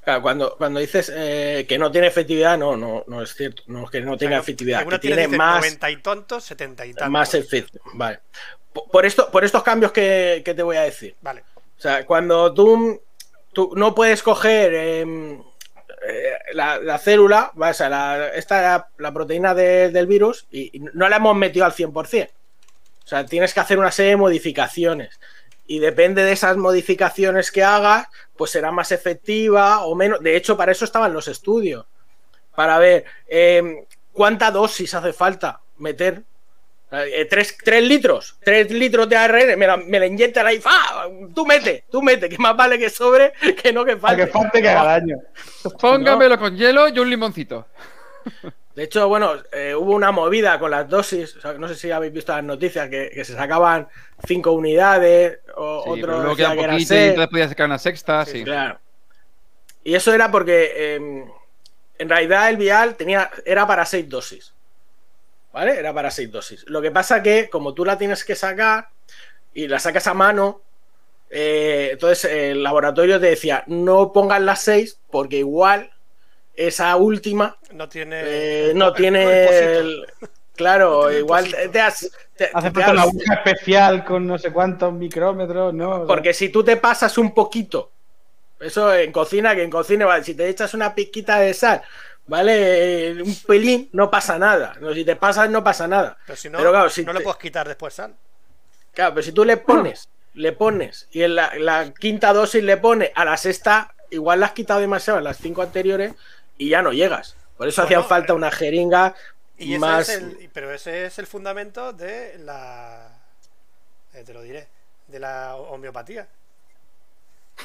[0.04, 3.62] Claro, cuando, cuando dices eh, que no tiene efectividad, no, no, no es cierto.
[3.66, 6.44] No es que no tenga O sea, efectividad, que tiene, dice, más, 90 y tontos,
[6.44, 7.10] 70 y tantos.
[7.10, 7.84] más efectividad.
[7.94, 8.20] Vale.
[8.72, 11.14] Por, por esto, por estos cambios que, que te voy a decir.
[11.20, 11.44] Vale.
[11.78, 13.00] O sea, cuando tú,
[13.52, 15.40] tú no puedes coger em,
[16.06, 20.76] eh, la, la célula, o sea, la, esta la, la proteína de- del virus y,
[20.76, 22.28] y no la hemos metido al 100%.
[23.10, 25.18] O sea, tienes que hacer una serie de modificaciones.
[25.66, 28.06] Y depende de esas modificaciones que hagas,
[28.36, 30.20] pues será más efectiva o menos.
[30.20, 31.86] De hecho, para eso estaban los estudios.
[32.54, 36.22] Para ver eh, cuánta dosis hace falta meter.
[36.92, 40.60] Eh, tres, tres litros, tres litros de ARN, me la, me la inyectan ahí.
[41.34, 44.26] Tú mete, tú mete, que más vale que sobre que no que falte.
[44.26, 45.16] que falte que haga daño.
[45.80, 47.66] Póngamelo con hielo y un limoncito.
[48.80, 51.36] De hecho, bueno, eh, hubo una movida con las dosis.
[51.36, 53.86] o sea, no sé si habéis visto las noticias que, que se sacaban
[54.26, 57.08] cinco unidades o Sí, otro pero luego queda que eran poquito y seis.
[57.10, 58.42] entonces podías sacar una sexta, sí.
[58.42, 58.78] Claro.
[59.84, 61.24] Y eso era porque eh,
[61.98, 64.54] en realidad el vial tenía, era para seis dosis.
[65.52, 65.78] ¿Vale?
[65.78, 66.64] Era para seis dosis.
[66.66, 68.88] Lo que pasa que, como tú la tienes que sacar
[69.52, 70.62] y la sacas a mano,
[71.28, 75.90] eh, entonces el laboratorio te decía, no pongas las seis porque igual
[76.66, 78.20] esa última No tiene.
[78.24, 80.06] eh, no tiene el-
[80.54, 82.10] Claro, No tiene el igual te, te has.
[82.36, 85.90] te- Hace falta una aguja especial con no sé cuántos micrómetros, ¿no?
[85.90, 87.90] O sea, Porque si tú te pasas un poquito,
[88.58, 91.80] eso en cocina, que en cocina, vale, si te echas una pizquita de sal,
[92.26, 93.08] ¿vale?
[93.08, 94.74] Eh, Un pelín, no pasa nada.
[94.80, 96.18] No, si te pasas, no pasa nada.
[96.26, 98.14] Pero si no, Pero claro, si no le puedes quitar después sal.
[98.92, 102.76] Claro, pero si tú le pones, le pones, y en la, la quinta dosis le
[102.76, 106.12] pones a la sexta, igual la has quitado demasiado en las cinco anteriores
[106.64, 107.36] y ya no llegas.
[107.56, 109.14] Por eso Bueno, hacía falta una jeringa
[109.58, 110.08] Y ese más.
[110.08, 113.08] es el, pero ese es el fundamento de la.
[114.14, 114.68] eh, te lo diré.
[115.08, 116.26] De la homeopatía.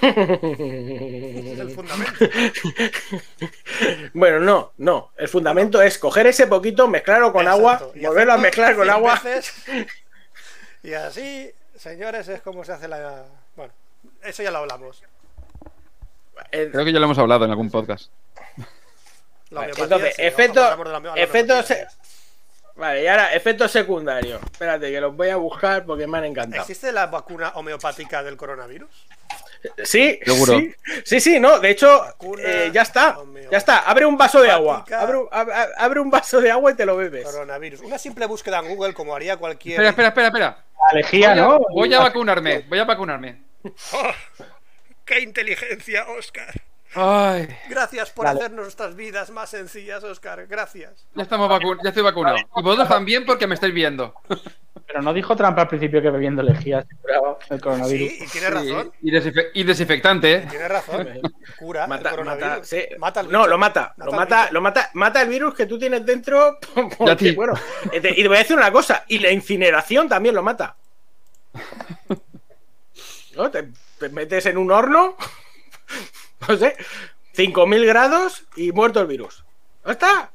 [0.01, 2.25] Ese es el fundamento.
[4.13, 5.11] Bueno, no, no.
[5.17, 7.91] El fundamento es coger ese poquito, mezclarlo con agua.
[7.95, 9.21] Y volverlo a mezclar con 100 agua.
[9.23, 9.53] veces.
[10.83, 13.25] Y así, señores, es como se hace la.
[13.55, 13.73] Bueno,
[14.21, 15.01] eso ya lo hablamos.
[16.51, 18.11] Eh, Creo que ya lo hemos hablado en algún podcast.
[19.51, 21.87] Vale, entonces, sí, efectos homeopatía.
[22.75, 24.41] Vale, y ahora, efectos secundarios.
[24.43, 26.61] Espérate, que los voy a buscar porque me han encantado.
[26.61, 28.89] ¿Existe la vacuna homeopática del coronavirus?
[29.83, 30.59] Sí, Seguro.
[30.59, 33.17] sí, sí, sí, no, de hecho, Vacuna eh, ya está,
[33.49, 33.77] ya está.
[33.79, 37.23] Abre un vaso de agua, abre, un- abre vaso de agua y te lo bebes.
[37.23, 37.79] Coronavirus.
[37.81, 39.81] Una simple búsqueda en Google, como haría cualquier.
[39.81, 40.57] Espera, espera, espera, espera.
[40.91, 41.59] La lejía, Voy a, ¿no?
[41.71, 43.41] voy a vacunarme, voy a vacunarme.
[43.93, 44.11] ¡Oh!
[45.03, 46.53] ¡Qué inteligencia, Oscar!
[46.95, 48.39] Ay, Gracias por Vale.
[48.39, 50.47] hacer nuestras vidas más sencillas, Oscar.
[50.47, 51.05] Gracias.
[51.13, 52.37] ya estamos vacu- ya estoy vacunado.
[52.37, 54.13] Y vosotros también porque me estáis viendo.
[54.87, 56.85] Pero no dijo Trump al principio que bebiendo lejía
[57.49, 58.09] el coronavirus.
[58.11, 58.91] Sí, y tiene razón.
[59.01, 60.47] Y, desinfe- y desinfectante, ¿eh?
[60.49, 61.07] Tiene razón.
[61.59, 62.49] Cura Mata, el coronavirus.
[62.49, 62.81] mata, sí.
[62.97, 66.05] Mata no, lo mata, lo al mata, lo mata, mata el virus que tú tienes
[66.05, 66.59] dentro.
[66.97, 67.31] porque, a ti.
[67.35, 67.53] bueno,
[67.91, 70.75] y te voy a decir una cosa, y la incineración también lo mata.
[73.35, 73.51] ¿No?
[73.51, 73.69] Te,
[73.99, 75.17] te metes en un horno,
[76.47, 76.75] no sé,
[77.33, 79.45] 5000 grados y muerto el virus.
[79.85, 80.31] ¿Ya está?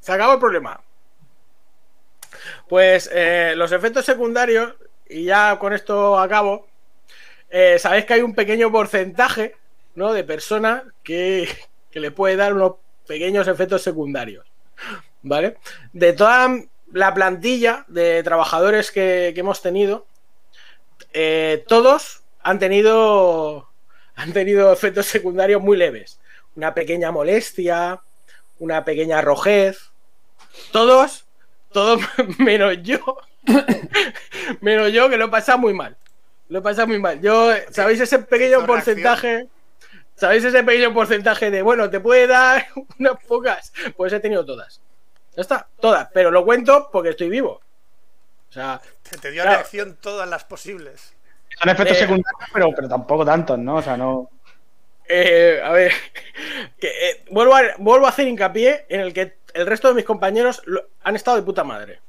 [0.00, 0.80] Se acabó el problema.
[2.68, 4.74] Pues eh, los efectos secundarios,
[5.08, 6.68] y ya con esto acabo,
[7.50, 9.56] eh, sabéis que hay un pequeño porcentaje
[9.94, 10.12] ¿no?
[10.12, 11.48] de personas que,
[11.90, 12.76] que le puede dar unos
[13.06, 14.46] pequeños efectos secundarios.
[15.22, 15.58] ¿Vale?
[15.92, 16.48] De toda
[16.92, 20.06] la plantilla de trabajadores que, que hemos tenido,
[21.12, 23.68] eh, todos han tenido,
[24.16, 26.18] han tenido efectos secundarios muy leves.
[26.54, 28.00] Una pequeña molestia,
[28.58, 29.90] una pequeña rojez.
[30.70, 31.24] Todos,
[31.72, 32.00] todos
[32.38, 32.98] menos yo.
[34.60, 35.96] menos yo que lo he pasado muy mal.
[36.48, 37.20] Lo he pasado muy mal.
[37.20, 39.48] Yo, ¿sabéis ese pequeño ¿Hizo porcentaje?
[40.14, 42.66] ¿Sabéis ese pequeño porcentaje de, bueno, te puede dar
[42.98, 43.72] unas pocas?
[43.96, 44.80] Pues he tenido todas.
[45.34, 46.08] Ya está, todas.
[46.12, 47.60] Pero lo cuento porque estoy vivo.
[48.50, 49.56] O sea, Te, te dio Claro.
[49.58, 51.14] reacción todas las posibles.
[51.60, 53.76] Son efectos Eh, secundarios, pero, pero tampoco tantos, ¿no?
[53.76, 54.30] O sea, no.
[55.08, 55.92] eh, a ver,
[56.80, 60.04] que, eh, vuelvo, a, vuelvo a hacer hincapié en el que el resto de mis
[60.04, 62.00] compañeros lo- han estado de puta madre.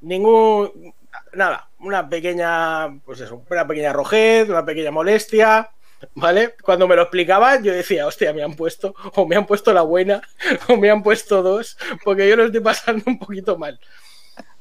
[0.00, 0.94] Ningún.
[1.32, 2.98] Nada, una pequeña.
[3.04, 5.70] Pues eso, una pequeña rojez, una pequeña molestia.
[6.16, 6.54] ¿Vale?
[6.62, 9.80] Cuando me lo explicaban, yo decía, hostia, me han puesto, o me han puesto la
[9.82, 10.20] buena,
[10.68, 13.80] o me han puesto dos, porque yo lo estoy pasando un poquito mal.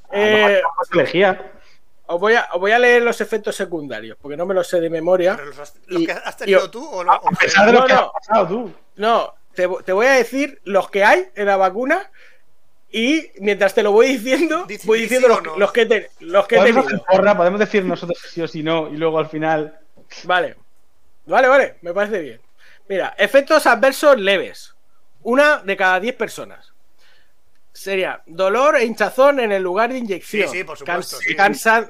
[0.10, 0.62] A lo mejor Eh.
[2.14, 4.80] Os, voy a, os voy a leer los efectos secundarios, porque no me los sé
[4.80, 5.36] de memoria.
[5.36, 7.66] Pero los, has- los Y- que has tenido yo- tú o, lo, o A pesar
[7.66, 8.00] de no, lo que no.
[8.16, 8.74] has pasado tú.
[8.96, 12.10] No, te, te voy a decir los que hay en la vacuna
[12.92, 15.58] y mientras te lo voy diciendo, Dici- voy dici diciendo los, no.
[15.58, 18.88] los que, te- los que he Podemos porra, podemos decir nosotros sí o sí no,
[18.90, 19.80] y luego al final.
[20.26, 20.56] Vale,
[21.26, 22.42] vale, vale, me parece bien.
[22.88, 24.76] Mira, efectos adversos leves.
[25.24, 26.74] Una de cada 10 personas.
[27.72, 30.48] Sería dolor e hinchazón en el lugar de inyección.
[30.50, 31.36] Sí, sí, por supuesto, sí.
[31.36, 31.90] cansa-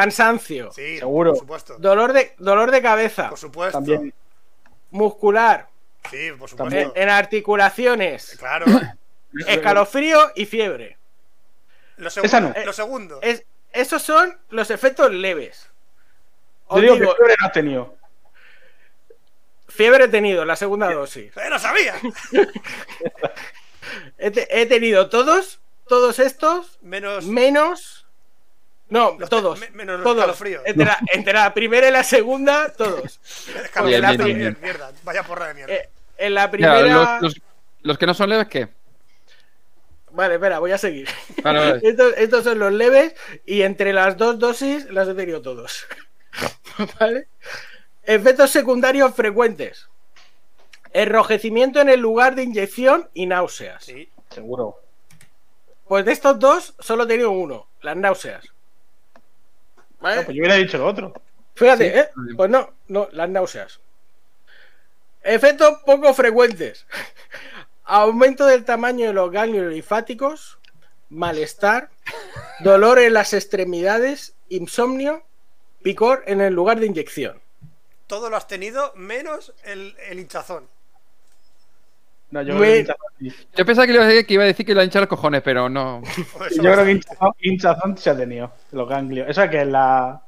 [0.00, 0.70] cansancio.
[0.72, 1.30] Sí, Seguro.
[1.32, 1.76] Por supuesto.
[1.78, 3.28] Dolor de, dolor de cabeza.
[3.30, 3.78] Por supuesto.
[3.78, 4.12] También.
[4.90, 5.68] Muscular.
[6.10, 6.92] Sí, por En, supuesto.
[6.96, 8.66] en articulaciones, Claro.
[9.46, 10.96] escalofrío y fiebre.
[11.96, 12.64] Lo, Esa segundo, no.
[12.64, 13.18] lo segundo.
[13.22, 15.68] Es, esos son los efectos leves.
[16.70, 17.96] Yo Os digo digo, que fiebre no has tenido.
[19.68, 21.36] fiebre he tenido, la segunda dosis.
[21.36, 21.94] ¡Eh, lo sabía!
[24.18, 27.24] He, te- he tenido todos, todos estos, Menos.
[27.24, 27.97] menos.
[28.90, 29.58] No, Los- todos.
[29.60, 30.16] me- menos los todos.
[30.18, 30.62] escalofríos.
[30.64, 33.20] Entre la, entre la primera y la segunda, todos.
[33.84, 34.56] Bien, la bien.
[34.62, 35.74] Mierda, vaya porra de mierda.
[35.74, 36.80] Eh, en la Ya, primera.
[37.20, 37.42] los, los-
[37.82, 38.68] los que no son leves, ¿qué?
[40.10, 41.08] Vale, espera, voy a seguir.
[41.42, 41.80] Vale, vale.
[41.82, 45.86] Estos, estos son los leves y entre las dos dosis las he tenido todos.
[46.98, 47.28] ¿Vale?
[48.04, 49.86] Efectos secundarios frecuentes.
[50.94, 53.84] Enrojecimiento en el lugar de inyección y náuseas.
[53.84, 54.08] Sí.
[54.30, 54.80] Seguro.
[55.86, 58.46] Pues de estos dos solo he tenido uno, las náuseas.
[60.00, 60.16] ¿Vale?
[60.16, 61.12] No, pues yo hubiera dicho lo otro.
[61.54, 61.98] Fíjate, Sí.
[61.98, 62.08] ¿eh?
[62.36, 63.80] Pues no, no, las náuseas.
[65.22, 66.86] Efectos poco frecuentes.
[67.84, 70.58] Aumento del tamaño de los ganglios linfáticos,
[71.08, 71.90] malestar,
[72.60, 75.24] dolor en las extremidades, insomnio,
[75.82, 77.40] picor en el lugar de inyección.
[78.06, 80.68] Todo lo has tenido menos el, el hinchazón.
[82.30, 82.84] No, yo creo
[83.54, 85.40] que pensaba que, iba a decir que iba a decir que le hincha los cojones,
[85.42, 86.02] pero no.
[86.56, 88.52] Yo creo que hinchazón, hinchazón se ha tenido.
[88.72, 89.28] Los ganglios.
[89.30, 90.20] Eso es que es la.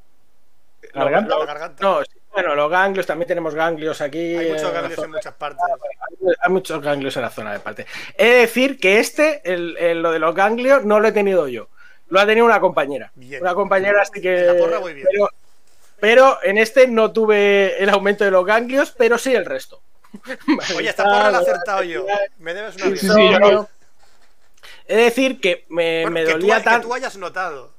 [0.95, 1.39] Garganta.
[1.39, 1.83] La garganta.
[1.85, 4.35] No, sí, bueno, los ganglios, también tenemos ganglios aquí.
[4.37, 5.63] Hay muchos en la ganglios en muchas partes.
[6.41, 7.87] Hay muchos ganglios en la zona de parte.
[8.17, 11.49] He de decir que este, el, el- lo de los ganglios, no lo he tenido
[11.49, 11.69] yo.
[12.09, 13.13] Lo ha tenido una compañera.
[13.15, 13.43] Bien.
[13.43, 14.39] Una compañera así que.
[14.41, 15.07] En la porra voy bien.
[15.13, 15.29] Pero,
[16.01, 19.83] pero en este no tuve el aumento de los ganglios, pero sí el resto.
[20.77, 22.07] Oye, esta porra la he acertado yo.
[22.39, 23.15] Me debes una Sí, vida.
[23.15, 23.69] sí, yo no-
[24.87, 26.89] He de decir que me, Bueno, me que, tú, dolía que tanto.
[26.89, 27.73] tú hayas notado.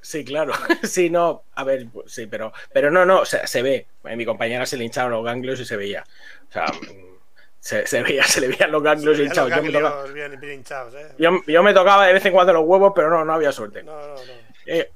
[0.00, 0.52] Sí, claro.
[0.82, 1.42] Sí, no.
[1.54, 3.20] A ver, pues, sí, pero, pero no, no.
[3.20, 3.86] O sea, se ve.
[4.04, 6.04] A mi compañera se le hincharon los ganglios y se veía.
[6.50, 6.66] O sea,
[7.60, 9.50] se, se veía, se le veían los ganglios Los hinchados.
[9.50, 11.08] Yo me, tocaba, ganglios bien, bien hinchados, eh.
[11.18, 13.82] yo, yo me tocaba de vez en cuando los huevos, pero no, no había suerte.
[13.82, 14.20] No, no, no.
[14.66, 14.90] Eh,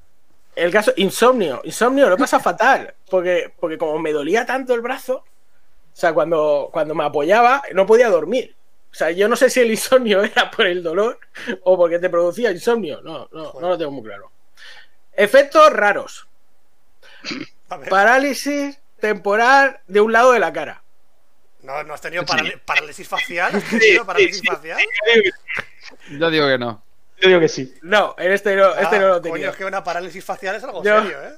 [0.57, 1.61] el caso, insomnio.
[1.65, 2.93] Insomnio lo pasa fatal.
[3.09, 5.25] Porque, porque como me dolía tanto el brazo,
[5.99, 8.55] o sea, cuando, cuando me apoyaba, no podía dormir.
[8.93, 11.19] O sea, yo no sé si el insomnio era por el dolor
[11.65, 13.01] o porque te producía insomnio.
[13.03, 14.31] No, no, no lo tengo muy claro.
[15.13, 16.29] Efectos raros.
[17.91, 20.83] Parálisis temporal de un lado de la cara.
[21.63, 23.55] no, no has tenido paral- parálisis facial.
[23.57, 24.79] ¿Has tenido parálisis facial?
[26.11, 26.83] Yo digo que no.
[27.21, 27.75] Yo digo que sí.
[27.83, 29.51] No, en este no, este Ah, no lo Coño, tenía.
[29.51, 31.35] es que una parálisis facial es algo Yo- serio, ¿eh?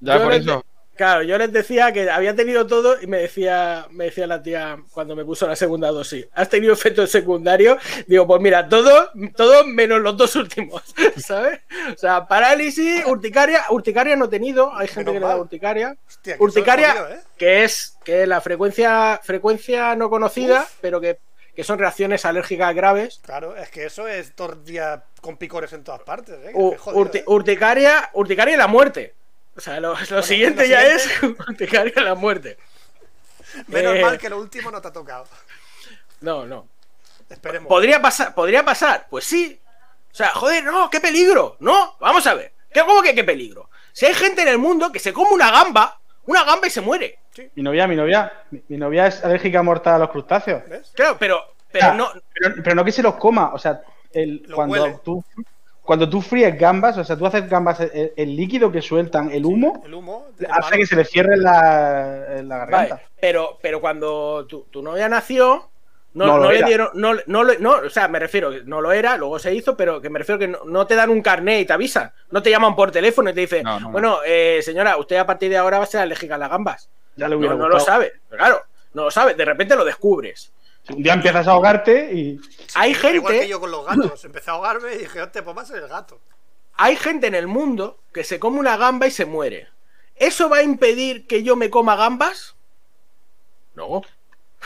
[0.00, 0.64] Ya Yo por eso.
[0.96, 4.78] Claro, yo les decía que había tenido todo y me decía, me decía la tía
[4.92, 7.76] cuando me puso la segunda dosis, ¿has tenido efectos secundarios?
[8.06, 10.82] Digo, pues mira, todo, todo menos los dos últimos,
[11.18, 11.60] ¿sabes?
[11.94, 15.96] O sea, parálisis, urticaria, urticaria no he tenido, hay gente que le da urticaria.
[16.08, 17.20] Hostia, que Urticaria, jodido, ¿eh?
[17.36, 21.18] que es que la frecuencia, frecuencia no conocida, pero que,
[21.54, 23.20] que son reacciones alérgicas graves.
[23.24, 26.52] Claro, es que eso es todo el día con picores en todas partes, ¿eh?
[26.54, 27.24] Jodido, urti- ¿eh?
[27.26, 29.14] urticaria, urticaria y la muerte.
[29.56, 31.04] O sea, lo, lo siguiente lo ya siguiente-
[31.42, 32.56] es urticaria y la muerte.
[33.68, 35.26] Menos eh, mal que lo último no te ha tocado.
[36.20, 36.68] No, no.
[37.28, 37.68] Esperemos.
[37.68, 38.34] ¿Podría pasar?
[38.34, 39.06] ¿Podría pasar?
[39.08, 39.58] Pues sí.
[40.12, 41.56] O sea, joder, no, qué peligro.
[41.60, 42.52] No, vamos a ver.
[42.72, 43.68] ¿Qué, ¿Cómo que qué peligro?
[43.92, 46.80] Si hay gente en el mundo que se come una gamba, una gamba y se
[46.80, 47.18] muere.
[47.54, 48.32] Mi novia, mi novia.
[48.50, 50.62] Mi, mi novia es alérgica mortal a los crustáceos.
[50.68, 50.90] ¿Ves?
[50.94, 52.10] Claro, pero, pero Ah, no.
[52.34, 53.52] Pero, pero no que se los coma.
[53.54, 53.80] O sea,
[54.12, 54.98] el, Lo cuando huele.
[55.04, 55.24] tú.
[55.86, 59.44] Cuando tú fríes gambas, o sea, tú haces gambas, el, el líquido que sueltan, el
[59.46, 60.26] humo, El humo.
[60.38, 62.94] es hace que se le cierre la, la garganta.
[62.96, 65.70] Vale, pero, pero cuando tu, tu novia nació,
[66.14, 66.88] no, No no le dieron.
[66.94, 70.00] No, no, lo- no, o sea, me refiero, no lo era, luego se hizo, pero
[70.00, 72.10] que me refiero que no, no te dan un carnet y te avisan.
[72.30, 73.92] No te llaman por teléfono y te dicen, No, no, no.
[73.92, 76.88] bueno, eh, señora, usted a partir de ahora va a ser alérgica a las gambas.
[77.16, 78.62] Ya le No, no lo sabe, claro,
[78.94, 80.52] no lo sabe, de repente lo descubres.
[80.90, 82.40] Un día empiezas a ahogarte y.
[82.74, 84.24] Hay Igual gente, que yo con los gatos.
[84.24, 86.20] Empecé a ahogarme y dije, hostia, pues va a ser el gato.
[86.74, 89.68] hay gente en el mundo que se come una gamba y se muere.
[90.14, 92.54] ¿Eso va a impedir que yo me coma gambas?
[93.74, 94.02] No.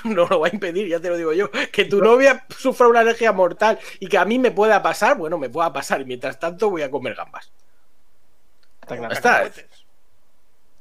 [0.05, 1.51] No lo va a impedir, ya te lo digo yo.
[1.73, 5.37] Que tu novia sufra una alergia mortal y que a mí me pueda pasar, bueno,
[5.37, 6.01] me pueda pasar.
[6.01, 7.51] Y mientras tanto voy a comer gambas.
[8.83, 8.95] Está.
[9.09, 9.31] Está.
[9.33, 9.67] Cacahuetes.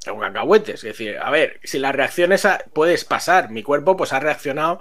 [0.05, 0.75] Con cacahuetes.
[0.75, 4.79] Es decir, a ver, si las reacciones a- puedes pasar, mi cuerpo pues ha reaccionado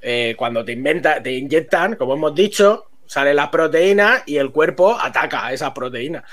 [0.00, 4.98] eh, cuando te inventa, te inyectan, como hemos dicho, sale la proteína y el cuerpo
[4.98, 6.24] ataca a esa proteína.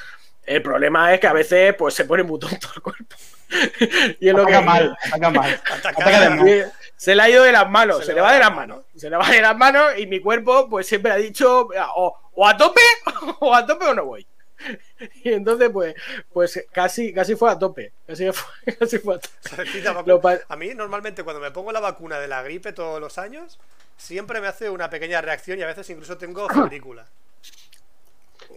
[0.43, 3.15] El problema es que a veces pues se pone muy tonto el cuerpo.
[4.19, 5.61] y es lo Ataca que mal, ataca mal.
[5.71, 6.73] Ataca Ataca de mal.
[6.95, 8.83] se le ha ido de las manos, Se se, le va de las manos.
[8.95, 12.47] Se le va de las manos y mi cuerpo pues siempre ha dicho o, o
[12.47, 12.81] a tope
[13.39, 14.27] o a tope o no voy.
[15.23, 15.95] Y entonces, pues,
[16.33, 17.91] pues casi, casi fue a tope.
[18.07, 22.41] Casi fue, casi fue a A mí normalmente cuando me pongo la vacuna de la
[22.43, 23.59] gripe todos los años,
[23.97, 27.05] siempre me hace una pequeña reacción y a veces incluso tengo febrícula.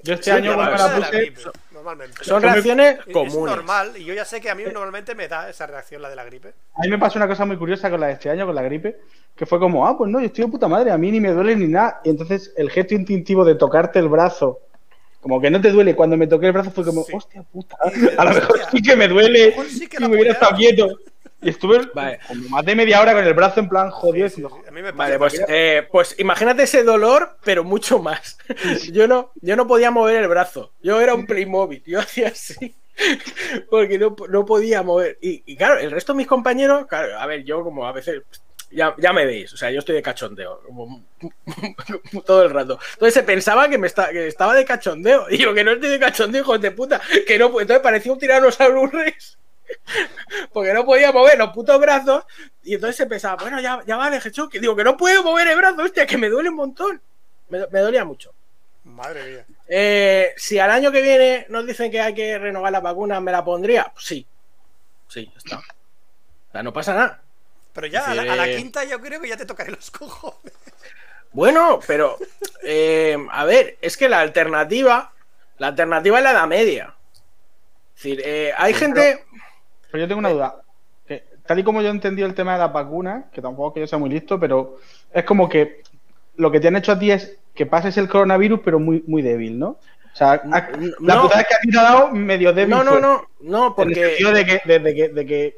[0.05, 1.41] Yo este Sí, año cuando la puse, gripe,
[1.73, 2.25] normalmente.
[2.25, 3.57] Son Yo me- reacciones Es comunes.
[3.57, 6.15] normal y yo ya sé que a mí normalmente me da esa reacción la de
[6.17, 6.53] la gripe.
[6.75, 8.63] a mí me pasó una cosa muy curiosa con la de este año, con la
[8.63, 9.01] gripe,
[9.35, 11.33] que fue como, ah, pues no, yo estoy de puta madre, a mí ni me
[11.33, 12.01] duele ni nada.
[12.05, 14.61] Y entonces el gesto instintivo de tocarte el brazo,
[15.21, 17.13] como que no te duele, cuando me toqué el brazo fue como, Sí.
[17.15, 20.01] hostia puta, a lo mejor "Hostia, sí que me a duele, lo mejor sí que
[20.01, 20.99] me hubiera estado quieto.
[21.41, 22.19] Y estuve Vale.
[22.27, 24.29] como más de media hora con el brazo en plan jodido.
[24.29, 24.69] Sí, sí, diciendo, sí.
[24.69, 24.91] A mí me.
[24.91, 28.39] Vale, pues, eh, pues imagínate ese dolor, pero mucho más.
[28.93, 30.73] Yo no, yo no podía mover el brazo.
[30.83, 31.85] Yo era un Playmobil.
[31.87, 32.75] Yo hacía así.
[33.71, 35.17] Porque no, no podía mover.
[35.21, 38.23] Y, y claro, el resto de mis compañeros, claro, a ver, yo como a veces.
[38.71, 41.03] Ya, ya me veis, o sea, yo estoy de cachondeo como,
[42.27, 42.79] todo el rato.
[42.93, 45.27] Entonces se pensaba que me está, que estaba de cachondeo.
[45.31, 47.01] Y yo que no estoy de cachondeo, hijos de puta.
[47.27, 49.39] Que no, entonces parecía un tiranosaurio rex.
[50.53, 52.25] Porque no podía mover los putos brazos.
[52.63, 54.49] Y entonces se pensaba, bueno, ya, ya vale, Jesús.
[54.51, 57.01] Que digo que no puedo mover el brazo, hostia, que me duele un montón.
[57.49, 58.35] Me, me dolía mucho.
[58.85, 59.47] Madre mía.
[59.67, 63.33] Eh, si al año que viene nos dicen que hay que renovar la vacuna, ¿me
[63.33, 63.91] la pondría?
[63.93, 64.27] Pues sí.
[65.09, 65.59] Sí, está.
[65.59, 67.23] O sea, no pasa nada.
[67.79, 69.89] Pero ya a la, decir, a la quinta yo creo que ya te tocaré los
[69.93, 70.53] cojones.
[71.31, 72.17] Bueno, pero
[72.65, 75.13] eh, a ver, es que la alternativa,
[75.59, 76.95] la alternativa es la edad media.
[77.95, 79.25] Es decir, eh, hay gente.
[79.93, 80.63] Pero yo tengo una duda.
[81.07, 83.75] Que, tal y como yo he entendido el tema de las vacunas, que tampoco es
[83.75, 84.81] que yo sea muy listo, pero
[85.13, 85.83] es como que
[86.35, 89.23] lo que te han hecho a ti es que pases el coronavirus, pero muy, muy
[89.23, 89.69] débil, ¿no?
[89.69, 91.23] O sea, ha- la no.
[91.23, 92.71] putada que a ti te ha dado medio débil.
[92.71, 93.01] No, no, fue.
[93.01, 95.57] no, no, En el porque sentido de que, de, de que, de que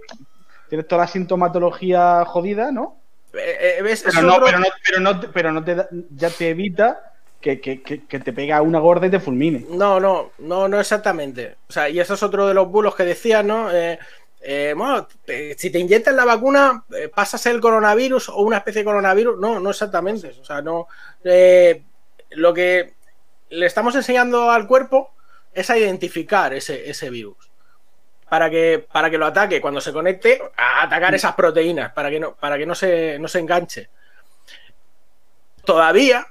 [0.70, 2.96] tienes toda la sintomatología jodida, ¿no?
[3.34, 5.88] eh, eh, ves, Pero no, otro- pero no, pero no, te- pero no te da-
[6.16, 9.66] ya te evita que, que, que, que te pega una gorda y te fulmine.
[9.70, 11.56] No, no, no, no exactamente.
[11.68, 13.68] O sea, y eso es otro de los bulos que decías, ¿no?
[13.72, 16.84] Eh, bueno, te- si te inyectas la vacuna,
[17.14, 19.38] pasas el coronavirus o una especie de coronavirus.
[19.38, 20.34] No, no exactamente.
[20.40, 20.86] O sea, no.
[22.30, 22.94] lo que
[23.50, 25.10] le estamos enseñando al cuerpo
[25.52, 27.49] es a identificar ese, ese virus.
[28.30, 32.20] Para que, para que lo ataque cuando se conecte, a atacar esas proteínas, para que
[32.20, 33.90] no, para que no se, no se enganche.
[35.64, 36.26] Todavía,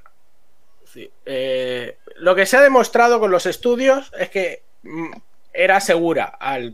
[1.26, 5.11] eh, lo que se ha demostrado con los estudios es que mm,
[5.53, 6.38] era segura.
[6.39, 6.73] Al,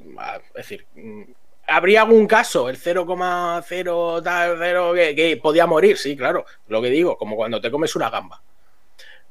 [0.49, 1.23] es decir, mm,
[1.67, 5.97] ¿habría algún caso, el 0,0 tal, que podía morir?
[5.97, 8.41] Sí, claro, lo que digo, como cuando te comes una gamba.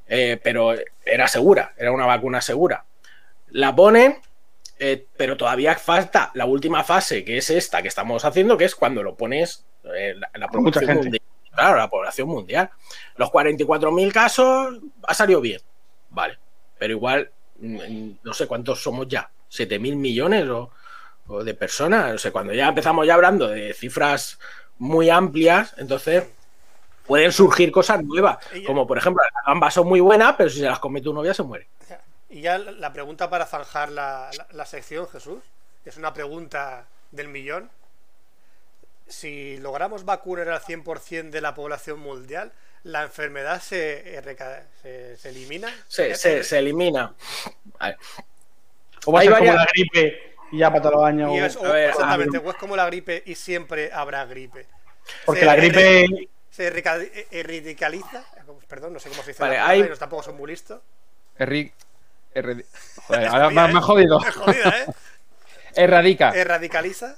[0.07, 2.85] Eh, pero era segura, era una vacuna segura.
[3.51, 4.19] La ponen,
[4.87, 8.75] eh, pero todavía falta la última fase, que es esta que estamos haciendo, que es
[8.75, 9.65] cuando lo pones
[9.97, 11.03] eh, la, la población gente.
[11.03, 11.23] mundial.
[11.55, 12.71] Claro, la población mundial.
[13.17, 15.63] Los 44.000 casos ha salido bien.
[16.11, 16.39] Vale.
[16.79, 17.31] Pero igual,
[17.61, 19.31] mm, no sé cuántos somos ya.
[19.51, 20.71] ¿7.000 millones o,
[21.29, 22.13] o de personas?
[22.13, 24.39] No sé, cuando ya empezamos ya hablando de cifras
[24.77, 26.25] muy amplias, entonces
[27.07, 28.37] pueden surgir cosas nuevas.
[28.67, 31.33] Como por ejemplo, las gambas son muy buenas, pero si se las come tu novia
[31.33, 31.69] se muere.
[32.35, 35.41] Y ya la pregunta para zanjar la, la- la sección, Jesús,
[35.85, 37.71] es una pregunta del millón.
[39.07, 42.51] Si logramos vacunar al 100% de la población mundial,
[42.83, 45.69] ¿la enfermedad se, erreca- se, se elimina?
[45.87, 47.15] Se, Eh, se, eh, se elimina.
[47.79, 47.99] Vale.
[49.07, 51.33] O va a ser como la gripe y ya para todos los años.
[51.35, 54.67] y es- o- a ver, exactamente, o es como la gripe y siempre habrá gripe.
[55.25, 56.29] Porque Se la gripe.
[56.51, 58.25] se eh, erradicaliza.
[58.67, 59.41] Perdón, no sé cómo se dice.
[59.41, 60.81] Vale, la palabra, hay- y no tampoco son muy listos.
[62.35, 62.65] Erradi-
[63.07, 64.21] Joder, ahora me, ha- me ha jodido.
[64.27, 64.87] Es jodida, ¿eh?
[65.77, 66.31] Erradica.
[66.31, 67.17] Erradicaliza.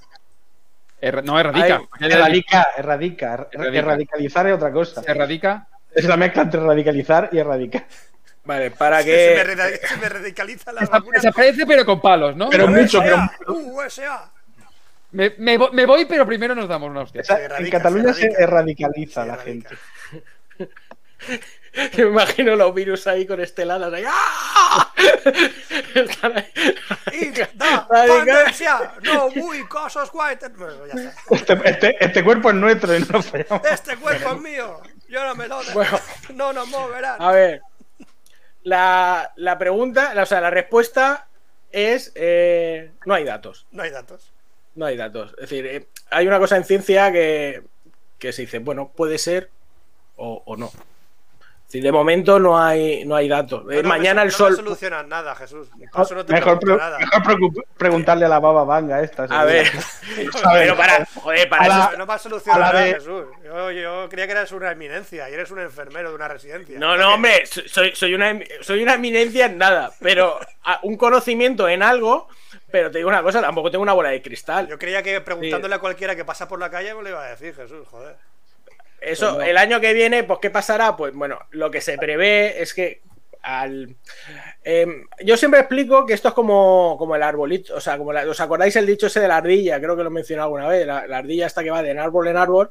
[1.00, 1.82] Erra- no, erradica.
[2.00, 3.34] Erradica, erradica.
[3.34, 3.78] er- Erradica.
[3.78, 5.02] Erradicalizar es otra cosa.
[5.06, 5.68] Erradica.
[5.92, 7.86] Es la mezcla entre radicalizar y erradicar.
[8.44, 9.86] Vale, para Se me, que.
[9.86, 11.16] se me radicaliza la vacuna.
[11.18, 12.48] Desaparece, pero con palos, ¿no?
[12.48, 13.18] Pero mucho, pero-
[13.48, 14.30] USA.
[15.12, 17.22] Me, me me voy, pero primero nos damos una hostia.
[17.58, 18.42] En Cataluña se se erradica.
[18.44, 19.76] erradicaliza Se la erradica.
[21.90, 22.04] gente.
[22.04, 24.04] Me imagino los virus ahí con esteladas ahí.
[24.06, 24.92] ¡Ah!
[25.94, 26.52] Están ahí.
[29.02, 30.48] No muy cosas white.
[30.50, 31.14] Bueno, ya está.
[31.34, 33.66] Este, este- este cuerpo es nuestro y no nos fallamos.
[33.70, 34.80] Este cuerpo es mío.
[35.08, 35.72] Yo no me lo dejo.
[35.74, 36.00] Bueno.
[36.34, 37.20] No nos moverán.
[37.22, 37.62] A ver.
[38.64, 41.28] La, la pregunta, la- o sea, la respuesta
[41.70, 43.66] es: eh, no hay datos.
[43.70, 44.32] No hay datos.
[44.74, 45.30] No hay datos.
[45.38, 47.62] Es decir, eh, hay una cosa en ciencia que,
[48.18, 49.50] que se dice, bueno, puede ser
[50.16, 50.70] o, o no.
[51.68, 53.64] Sí, De momento no hay, no hay datos.
[53.72, 54.50] Eh, No, mañana no, el sol.
[54.52, 55.68] No solucionas nada, Jesús.
[55.80, 56.98] Eso no te Mejor, pregunto pre- nada.
[56.98, 59.24] mejor preocup- preguntarle a la baba vanga esta.
[59.24, 59.66] A ver,
[60.44, 61.98] A ver, pero para, joder, para a eso.
[61.98, 63.24] la- No solucionado a la nada, de- Jesús.
[63.44, 66.78] Yo, yo creía que eres una eminencia y eres un enfermero de una residencia.
[66.78, 71.68] No, no, hombre, soy, soy, una, soy una eminencia en nada, pero a- un conocimiento
[71.68, 72.28] en algo,
[72.70, 74.68] pero te digo una cosa, tampoco tengo una bola de cristal.
[74.68, 77.28] Yo creía que preguntándole a cualquiera que pasa por la calle me lo iba a
[77.30, 78.16] decir, Jesús, joder.
[79.06, 80.96] Eso, Pues el año que viene, pues ¿qué pasará?
[80.96, 83.02] Pues bueno, lo que se prevé es que
[83.42, 83.94] al...
[84.64, 88.28] em, yo siempre explico que esto es como, como el arbolito, o sea, como la-
[88.28, 89.78] ¿os acordáis el dicho ese de la ardilla?
[89.80, 91.98] Creo que lo he mencionado alguna vez, la, la ardilla hasta que va de en
[92.00, 92.70] árbol en árbol,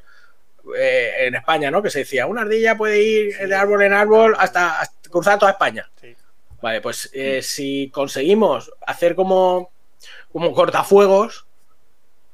[0.78, 1.82] eh, en España, ¿no?
[1.82, 5.52] Que se decía, una ardilla puede ir de árbol en árbol hasta, hasta cruzar toda
[5.52, 5.90] España.
[6.02, 6.14] Sí.
[6.62, 9.70] Vale, pues eh, si conseguimos hacer como,
[10.34, 11.44] como cortafuegos,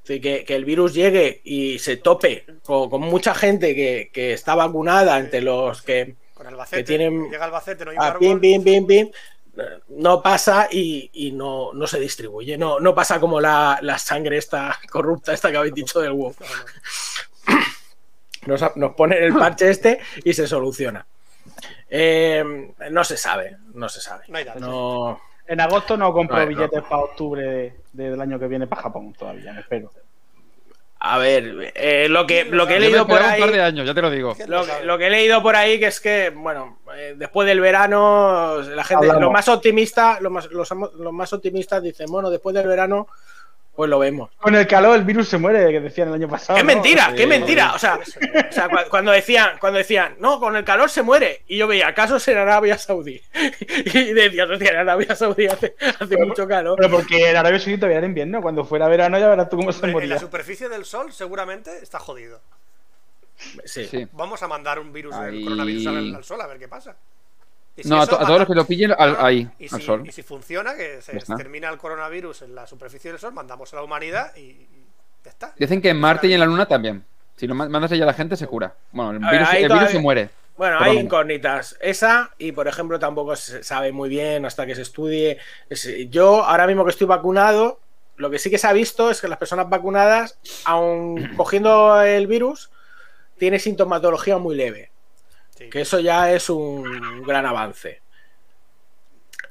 [0.04, 4.34] sí, que, que el virus llegue y se tope con, con mucha gente que, que
[4.34, 6.78] está vacunada entre los que Con Albacete.
[6.78, 8.20] que tienen- Llega Albacete, no ah, árbol.
[8.20, 9.12] pim, pim, pim, pim,
[9.90, 12.58] no pasa y, y no, no se distribuye.
[12.58, 16.34] No, no pasa como la, la sangre esta corrupta, esta que habéis dicho del WoW.
[16.40, 16.46] No,
[17.48, 17.62] no.
[18.48, 21.06] Nos, nos ponen el parche este y se soluciona.
[21.90, 22.44] Eh,
[22.90, 24.24] no se sabe, no se sabe.
[24.30, 24.62] No hay datos.
[24.62, 26.48] No, En agosto no compro No, no.
[26.50, 29.92] billetes para octubre de- de- del año que viene para Japón todavía, me espero.
[31.04, 33.68] A ver, eh, lo que lo que he leído por esperaba un par de ahí,
[33.70, 34.36] años, ya te lo digo.
[34.36, 37.60] ¿Quién lo, lo que- he leído por ahí que es que bueno, eh, después del
[37.60, 39.22] verano la gente, Hablamos.
[39.24, 40.72] lo más optimista, lo más, los
[41.12, 43.08] más optimistas dicen bueno, después del verano
[43.82, 44.30] pues lo vemos.
[44.38, 46.56] Con el calor el virus se muere, que decían el año pasado.
[46.56, 46.68] ¡Qué ¿no?
[46.68, 47.08] mentira!
[47.10, 47.74] Sí, ¡Qué mentira!
[47.74, 51.02] O sea, Eso, o sea, cu- cuando decían, cuando decían, no, con el calor se
[51.02, 53.20] muere, y yo veía, ¿acaso en Arabia Saudí?
[53.94, 56.78] Y decías, hostia, en Arabia Saudí hace, hace mucho calor.
[56.78, 59.72] Pero porque en Arabia Saudita todavía era invierno, cuando fuera verano ya verás tú cómo
[59.72, 60.20] se Hombre, en la moría.
[60.20, 62.40] superficie del sol seguramente está jodido.
[63.66, 63.86] Sí.
[63.88, 64.08] Sí.
[64.12, 65.44] Vamos a mandar un virus, el Ahí.
[65.44, 66.96] coronavirus al, al sol a ver qué pasa.
[67.82, 69.64] Y si No, a, to- a todos los que lo pillen al- Ah, ahí, y
[69.74, 70.04] al si, sol.
[70.08, 73.76] y si funciona, que se termina el coronavirus en la superficie del sol, mandamos a
[73.78, 74.68] la humanidad y,
[75.24, 75.54] ya está.
[75.58, 77.04] Dicen que en Marte y en la Luna también.
[77.36, 78.74] Si lo ma- mandas allá a la gente, se cura.
[78.92, 80.30] Bueno, el ver, virus, se muere.
[80.58, 81.76] Bueno, hay incógnitas.
[81.82, 85.38] Esa, y por ejemplo, tampoco se sabe muy bien hasta que se estudie.
[85.70, 87.80] Es- Yo, ahora mismo que estoy vacunado,
[88.18, 92.28] lo que sí que se ha visto es que las personas vacunadas, aun cogiendo el
[92.28, 92.70] virus,
[93.40, 94.91] tiene sintomatología muy leve.
[95.64, 95.70] Sí.
[95.70, 98.02] Que eso ya es un gran avance.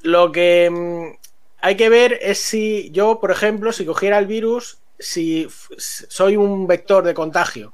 [0.02, 1.18] Lo que mm,
[1.60, 5.46] hay que ver es si yo, por ejemplo, si cogiera el virus, si
[5.78, 7.72] soy un vector de contagio.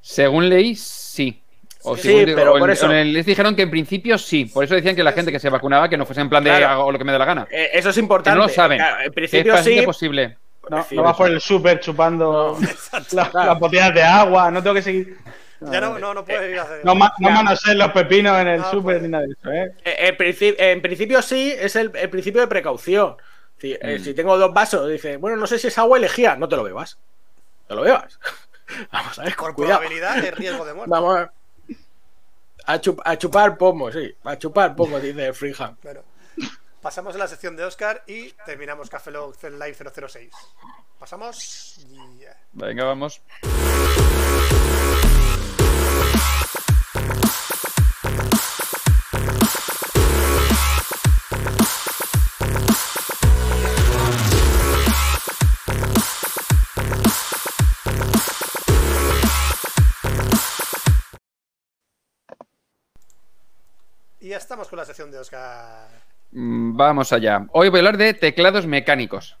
[0.00, 1.42] Según leí, sí.
[1.82, 3.70] O Sí, según- pero o en- por eso- o en el- les dijeron que en
[3.70, 4.44] principio sí.
[4.46, 6.50] Por eso decían que la gente que se vacunaba que no fuese en plan de
[6.50, 6.68] Claro.
[6.68, 7.48] hago lo que me dé la gana.
[7.50, 8.38] Eh, eso es Que importante.
[8.38, 8.78] no lo saben.
[8.78, 9.86] Claro, en es principio fácilmente sí.
[9.86, 10.38] posible.
[10.68, 11.16] No, no vas eso.
[11.18, 12.58] por el súper chupando
[13.12, 15.16] las botellas de agua, no tengo que seguir.
[15.60, 16.84] Ya no, no, no puedes ir a hacer.
[16.84, 19.02] No, ma- no manosees los pepinos en el No, súper pues.
[19.02, 19.74] ni nada de eso, ¿eh?
[19.84, 23.16] Eh, En, principio, en principio sí, es el, el principio de precaución.
[23.58, 24.04] Si, eh, Mm.
[24.04, 26.62] si tengo dos vasos, dice, bueno, no sé si es agua elegía, no te lo
[26.64, 26.98] bebas.
[27.68, 28.18] No lo bebas.
[28.92, 29.80] Vamos a ver, con cuidado.
[29.80, 30.90] probabilidad de riesgo de muerte.
[30.90, 31.30] Vamos a ver.
[32.66, 34.14] A, chup- a chupar pomo, sí.
[34.24, 35.76] A chupar pomo, dice Freeham.
[35.82, 36.02] Bueno,
[36.80, 39.76] pasamos a la sección de Oscar y terminamos Café Live
[40.08, 40.30] 006.
[40.98, 41.84] Pasamos.
[42.52, 43.20] Venga, vamos.
[64.20, 65.88] Y ya estamos con la sección de Oscar.
[66.32, 67.46] Mm, Vamos allá.
[67.52, 69.36] Hoy voy a hablar de teclados mecánicos.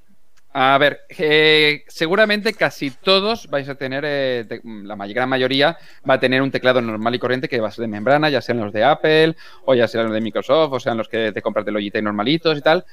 [0.52, 5.78] A ver, eh, seguramente casi todos vais a tener, eh, te- la may- gran mayoría
[6.08, 8.40] va a tener un teclado normal y corriente que va a ser de membrana, ya
[8.40, 11.40] sean los de Apple, o ya sean los de Microsoft, o sean los que te
[11.40, 12.84] compras de Logitech normalitos y tal.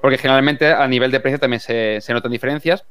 [0.00, 2.84] Porque generalmente a nivel de precio también se, notan diferencias.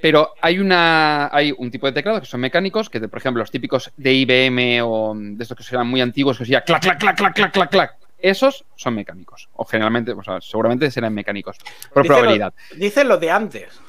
[0.00, 3.50] Pero hay una hay un tipo de teclados que son mecánicos, que por ejemplo los
[3.50, 7.16] típicos de IBM o de estos que serán muy antiguos, que sería clac, clac, clac,
[7.16, 7.94] clac, clac, clac, clac.
[8.18, 9.48] Esos son mecánicos.
[9.54, 11.58] O generalmente, o sea, seguramente serán mecánicos.
[11.92, 12.54] Por Dicen probabilidad.
[12.70, 13.80] los- Dicen los de antes.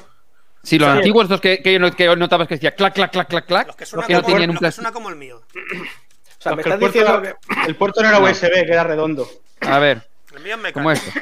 [0.63, 0.97] Sí, los Sí.
[0.97, 3.67] antiguos, estos que, que, no- que notabas que decía clac, clac, clac, clac, clac.
[3.67, 4.81] Los que Los suenan que no como, tenían un los plástico.
[4.83, 5.37] suena como el mío.
[5.37, 7.69] O sea, Los me el, estás puerto diciendo era, que.
[7.69, 8.25] el puerto no era No.
[8.25, 9.27] USB, que era redondo.
[9.61, 10.91] A ver, El mío es ¿cómo mecánico.
[10.91, 11.19] es esto?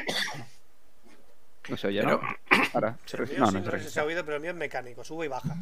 [1.68, 2.20] No se oye, ¿no?
[2.74, 4.42] Ahora, se El no, sí, no no se sé si se ha oído, pero el
[4.42, 5.54] mío es mecánico, sube y baja.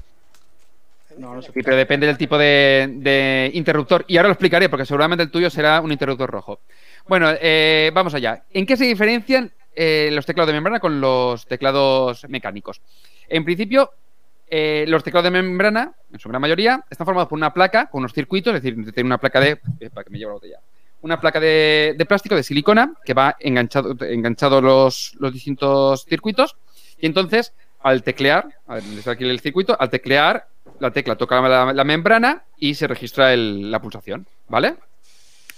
[1.16, 1.52] No, no sé.
[1.52, 4.04] Sí, pero depende del tipo de, de interruptor.
[4.08, 6.60] Y ahora lo explicaré, porque seguramente el tuyo será un interruptor rojo.
[7.06, 8.44] Bueno, eh, vamos allá.
[8.52, 12.80] ¿En qué se diferencian eh, los teclados de membrana con los teclados mecánicos?
[13.28, 13.90] En principio,
[14.48, 18.00] eh, los teclados de membrana, en su gran mayoría, están formados por una placa con
[18.00, 19.56] unos circuitos, es decir, tiene una placa de.
[19.92, 20.60] para que me la botella.
[21.02, 26.56] una placa de, plástico de silicona que va enganchado, enganchado los, los distintos circuitos
[26.98, 27.52] y entonces
[27.82, 30.46] al teclear, a ver, aquí el circuito, al teclear
[30.80, 34.76] la tecla toca la, la membrana y se registra el- la pulsación, ¿vale?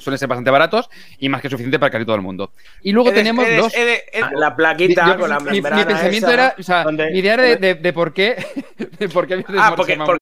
[0.07, 0.89] Suelen ser bastante baratos
[1.19, 2.53] y más que suficiente para casi todo el mundo.
[2.81, 3.75] Y luego Eres- tenemos eres- los...
[3.75, 6.33] eres- eres- La plaquita Yo- con la mi- mi, pensamiento esa.
[6.33, 8.37] era, o sea, Donde- mi idea era de, de- de por qué,
[9.01, 10.19] de por qué Ah, porque, porque-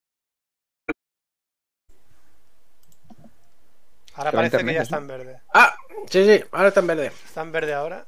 [4.14, 5.40] Ahora parece que ya está en verde.
[5.52, 5.74] Ah,
[6.08, 7.06] sí, sí, ahora está en verde.
[7.26, 8.06] Está en verde ahora.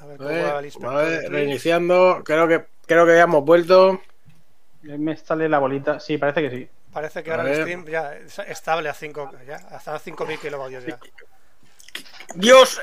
[0.00, 0.28] A ver cómo
[0.92, 2.20] va el reiniciando.
[2.22, 4.02] Creo que, creo que ya hemos vuelto.
[4.82, 6.00] Me sale la bolita.
[6.00, 6.68] Sí, parece que sí.
[6.96, 10.82] Parece que A ahora el stream ya es estable a 5 ya, hasta 5000 kilovatios
[10.86, 10.98] ya.
[12.34, 12.80] Dios,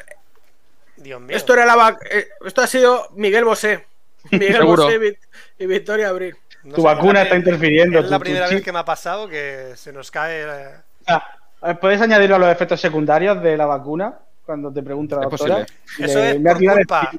[0.97, 1.35] Dios mío.
[1.35, 3.87] esto era la eh, Esto ha sido Miguel Bosé.
[4.31, 4.83] Miguel Seguro.
[4.83, 5.19] Bosé y Vic-
[5.57, 6.37] y Victoria Abril.
[6.63, 7.97] No tu sé, vacuna está interfiriendo.
[8.01, 10.43] Es la tu- primera vez que me ha pasado que se nos cae.
[10.47, 10.75] eh,
[11.07, 14.19] Ah, ¿Puedes añadirlo a los efectos secundarios de la vacuna?
[14.45, 15.65] Cuando te pregunta la Es doctora.
[15.65, 16.05] posible.
[16.05, 17.11] Eso es me por culpa,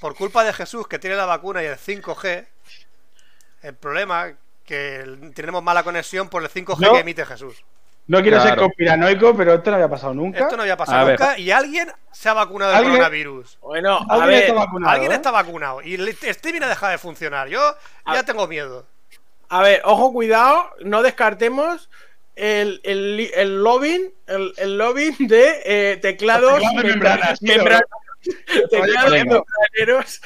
[0.00, 2.44] por culpa de Jesús que tiene la vacuna y el 5G.
[3.62, 4.32] El problema
[4.70, 6.92] que tenemos mala conexión por el 5G No.
[6.92, 7.56] que emite Jesús.
[8.06, 8.62] No quiero ser Claro.
[8.62, 10.38] conspiranoico, pero esto no había pasado nunca.
[10.40, 11.18] Esto no había A pasado ver.
[11.20, 13.58] nunca y alguien se ha vacunado del coronavirus.
[13.60, 14.92] Bueno, a ¿Alguien ver, está vacunado?
[14.92, 15.14] Alguien eh?
[15.16, 17.48] está vacunado y el streaming ha dejado de funcionar.
[17.48, 17.60] Yo
[18.12, 18.86] ya tengo miedo.
[19.48, 21.88] a ver, ojo, cuidado, no descartemos
[22.36, 27.82] el, el, el lobbying, el, el lobbying de eh, teclados, Teclados de membranas, membranas-
[28.70, 30.20] teclados membraneros.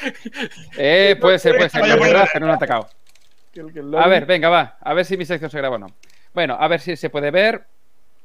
[0.76, 1.86] Eh, puede ser, puede ser.
[1.86, 2.88] Lo han atacado.
[3.54, 4.76] El A ver, venga, va.
[4.80, 5.86] A ver si mi sección se graba o no.
[6.32, 7.64] Bueno, a ver si se puede ver.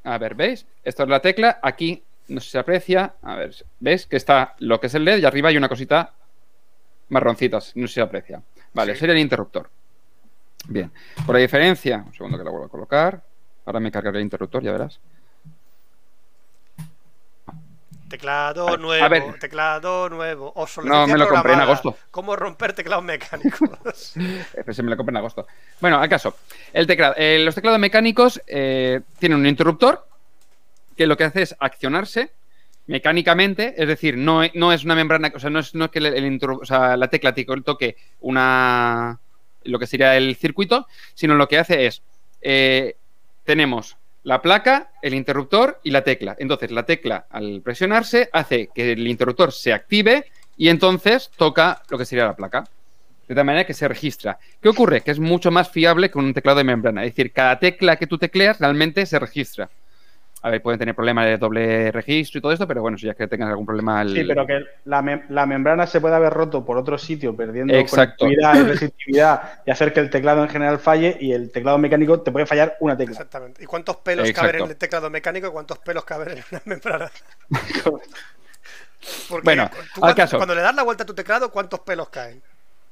[0.04, 0.66] A ver, ¿veis?
[0.82, 1.60] Esto es la tecla.
[1.62, 3.14] Aquí no sé si se aprecia.
[3.22, 4.06] A ver, ¿veis?
[4.06, 6.12] Que está lo que es el LED y arriba hay una cosita
[7.08, 7.56] marroncita.
[7.56, 8.42] No sé si se aprecia.
[8.72, 9.70] Vale, sería el interruptor.
[10.68, 10.90] Bien.
[11.26, 13.22] Por la diferencia, un segundo que la vuelvo a colocar.
[13.66, 15.00] Ahora me cargaré el interruptor, ya verás.
[18.10, 19.38] Teclado nuevo, ver.
[19.38, 20.52] teclado nuevo.
[20.84, 21.96] No, me lo compré en agosto.
[22.10, 24.14] ¿Cómo romper teclados mecánicos?
[24.16, 25.46] Eh, se me lo compré en agosto.
[25.80, 26.36] Bueno, al caso.
[26.72, 30.06] El teclado, eh, los teclados mecánicos eh, tienen un interruptor
[30.96, 32.32] que lo que hace es accionarse
[32.88, 35.90] mecánicamente, es decir, no, e- no es una membrana, o sea, no es, no es
[35.92, 39.18] que el, el o sea, la tecla te toque una
[39.64, 42.02] lo que sería el circuito, sino lo que hace es
[42.42, 42.96] eh,
[43.44, 46.36] tenemos la placa, el interruptor y la tecla.
[46.38, 50.26] Entonces, la tecla, al presionarse, hace que el interruptor se active
[50.56, 52.64] y entonces toca lo que sería la placa.
[53.26, 54.38] De tal manera que se registra.
[54.60, 55.02] ¿Qué ocurre?
[55.02, 57.04] Que es mucho más fiable que un teclado de membrana.
[57.04, 59.70] Es decir, cada tecla que tú tecleas realmente se registra.
[60.42, 63.12] A ver, pueden tener problemas de doble registro y todo esto, pero bueno, si ya
[63.14, 64.00] que tengas algún problema.
[64.00, 67.36] el- Sí, pero que la, mem- la membrana se puede haber roto por otro sitio,
[67.36, 68.24] perdiendo Exacto.
[68.24, 72.20] conectividad y resistividad y hacer que el teclado en general falle y el teclado mecánico
[72.22, 73.12] te puede fallar una tecla.
[73.12, 73.62] Exactamente.
[73.62, 74.48] ¿Y cuántos pelos Exacto.
[74.50, 77.10] caben en el teclado mecánico y cuántos pelos caben en una membrana?
[79.28, 80.36] Porque Bueno, tú al cuando, caso.
[80.36, 82.42] cuando le das la vuelta a tu teclado, ¿cuántos pelos caen?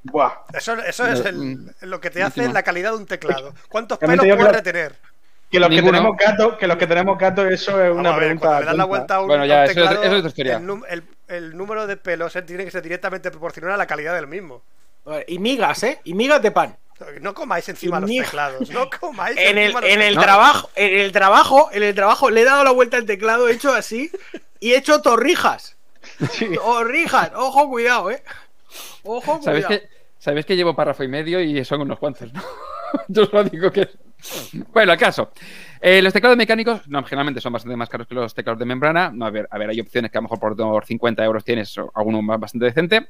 [0.03, 0.31] Buah.
[0.53, 3.53] Eso, eso es el- lo que te hace la calidad de un teclado.
[3.69, 5.08] ¿Cuántos Realmente pelos yo puede creo- retener?
[5.49, 5.91] Que los Ninguno.
[5.91, 8.39] que tenemos gato, que los que tenemos gato, eso es Vamos una a ver, pregunta.
[8.47, 10.03] cuando le das la vuelta a un, Bueno, a ya, un eso es otra- teclado,
[10.05, 10.57] eso es otra historia.
[10.57, 13.87] El, num- el- el número de pelos eh, tiene que ser directamente proporcional a la
[13.87, 14.61] calidad del mismo.
[15.27, 15.99] Y migas, ¿eh?
[16.03, 16.77] Y migas de pan.
[17.21, 18.69] No comáis encima los teclados.
[18.69, 20.21] No comáis En el, encima los en el No.
[20.21, 23.53] trabajo, en el trabajo, en el trabajo, le he dado la vuelta al teclado, he
[23.53, 24.11] hecho así
[24.59, 25.77] y he hecho torrijas.
[26.55, 28.21] Torrijas, ojo, cuidado, eh.
[29.03, 29.81] Ojo, ¿Sabéis cuidado.
[29.87, 32.41] que, Sabéis que llevo párrafo y medio y son unos cuantos, ¿no?
[33.07, 33.87] Yo os lo digo que.
[34.73, 35.31] Bueno, el caso.
[35.81, 39.11] Eh, los teclados mecánicos, no, generalmente son bastante más caros que los teclados de membrana.
[39.13, 41.75] No, a ver, a ver, hay opciones que a lo mejor por 50 euros tienes
[41.95, 43.07] alguno más- bastante decente.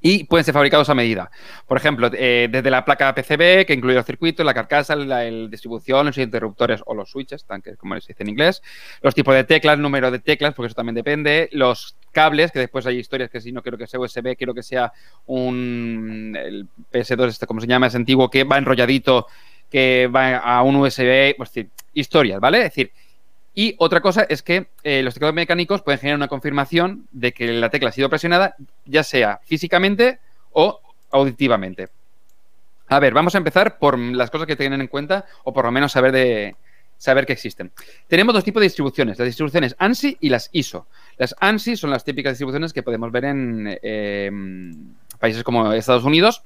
[0.00, 1.28] Y pueden ser fabricados a medida.
[1.66, 5.50] Por ejemplo, eh, desde la placa PCB, que incluye los circuitos, la carcasa, la el
[5.50, 8.62] distribución, los interruptores o los switches, tan que- como se dice en inglés,
[9.02, 12.86] los tipos de teclas, número de teclas, porque eso también depende, los cables, que después
[12.86, 14.92] hay historias que si no quiero que sea USB, quiero que sea
[15.26, 19.26] un el PS2, este, como se llama, es antiguo, que va enrolladito,
[19.70, 22.58] que va a un USB, pues, es decir, historias, ¿vale?
[22.58, 22.92] Es decir,
[23.54, 27.48] y otra cosa es que eh, los teclados mecánicos pueden generar una confirmación de que
[27.48, 28.54] la tecla ha sido presionada,
[28.84, 30.20] ya sea físicamente
[30.52, 30.80] o
[31.10, 31.88] auditivamente.
[32.88, 35.72] A ver, vamos a empezar por las cosas que tienen en cuenta, o por lo
[35.72, 36.56] menos saber de
[36.98, 37.70] saber que existen.
[38.06, 40.86] Tenemos dos tipos de distribuciones, las distribuciones ANSI y las ISO.
[41.16, 44.30] Las ANSI son las típicas distribuciones que podemos ver en eh,
[45.18, 46.42] países como Estados Unidos.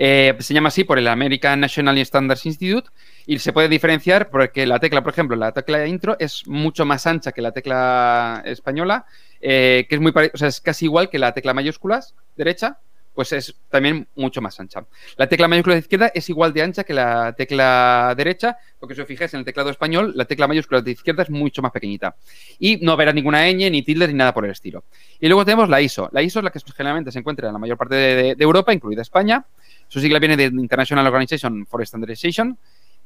[0.00, 2.88] Eh, se llama así por el American National Standards Institute
[3.26, 7.04] y se puede diferenciar porque la tecla, por ejemplo, la tecla intro es mucho más
[7.08, 9.06] ancha que la tecla española,
[9.40, 12.78] eh, que es muy o sea, es casi igual que la tecla mayúsculas derecha,
[13.18, 14.84] pues es también mucho más ancha.
[15.16, 19.00] La tecla mayúscula de izquierda es igual de ancha que la tecla derecha, porque si
[19.00, 22.14] os fijáis en el teclado español, la tecla mayúscula de izquierda es mucho más pequeñita.
[22.60, 24.84] Y no verás ninguna ñ, ni tilde, ni nada por el estilo.
[25.18, 26.08] Y luego tenemos la ISO.
[26.12, 28.72] La ISO es la que generalmente se encuentra en la mayor parte de, de Europa,
[28.72, 29.44] incluida España.
[29.88, 32.56] Su sigla viene de International Organization for Standardization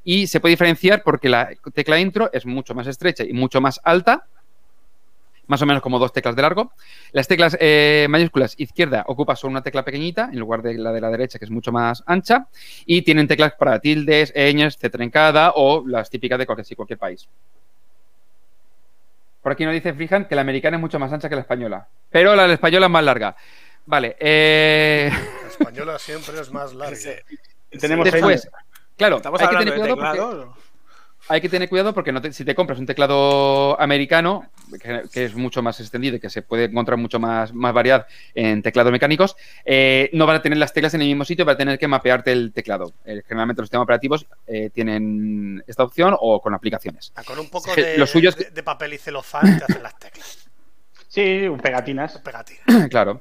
[0.04, 3.80] y se puede diferenciar porque la tecla intro es mucho más estrecha y mucho más
[3.82, 4.26] alta,
[5.46, 6.72] más o menos como dos teclas de largo.
[7.12, 11.00] Las teclas eh, mayúsculas izquierda ocupa solo una tecla pequeñita en lugar de la de
[11.00, 12.46] la derecha que es mucho más ancha
[12.86, 17.28] y tienen teclas para tildes, ñes, C trencada o las típicas de cualquier, cualquier país.
[19.42, 21.88] Por aquí nos dice Frijan que la americana es mucho más ancha que la española,
[22.10, 23.36] pero la española es más larga.
[23.84, 24.16] Vale.
[24.20, 25.10] Eh...
[25.42, 26.96] La española siempre es más larga.
[27.80, 28.48] Tenemos Después,
[28.96, 30.62] claro, ¿Estamos hay que tener cuidado porque
[31.28, 34.48] hay que tener cuidado porque no te- si te compras un teclado americano,
[34.78, 38.06] que, que es mucho más extendido y que se puede encontrar mucho más, más variedad
[38.34, 41.52] en teclados mecánicos, eh, no van a tener las teclas en el mismo sitio, va
[41.52, 42.92] a tener que mapearte el teclado.
[43.04, 47.12] Eh, generalmente los sistemas operativos eh, tienen esta opción o con aplicaciones.
[47.14, 49.82] Ah, Con un poco de, lo suyo es de, de papel y celofán te hacen
[49.82, 50.48] las teclas.
[51.08, 52.18] Sí, pegatinas.
[52.18, 52.62] Pegatinas.
[52.90, 53.20] claro.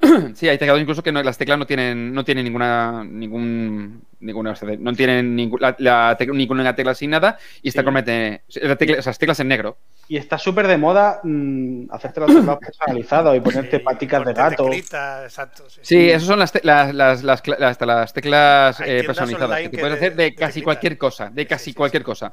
[0.34, 4.52] Sí, hay teclados incluso que no- las teclas no tienen, no tienen ninguna, ningún, ninguna,
[4.52, 8.60] o sea, no tienen ningún- la, la tec- ninguna tecla sin nada y está Sí.
[8.78, 9.76] tecla- esas teclas en negro.
[10.08, 14.32] Y está súper de moda mm, hacerte los teclados personalizados y ponerte Sí, paticas de
[14.34, 14.64] gato.
[14.66, 15.64] teclita, exacto.
[15.68, 19.58] Sí, Sí, esas son las, te- las, las, las, cla- hasta las teclas eh, personalizadas
[19.58, 21.74] que te que puedes de- hacer de de casi cualquier cosa, de casi sí, sí.
[21.74, 22.32] cualquier cosa.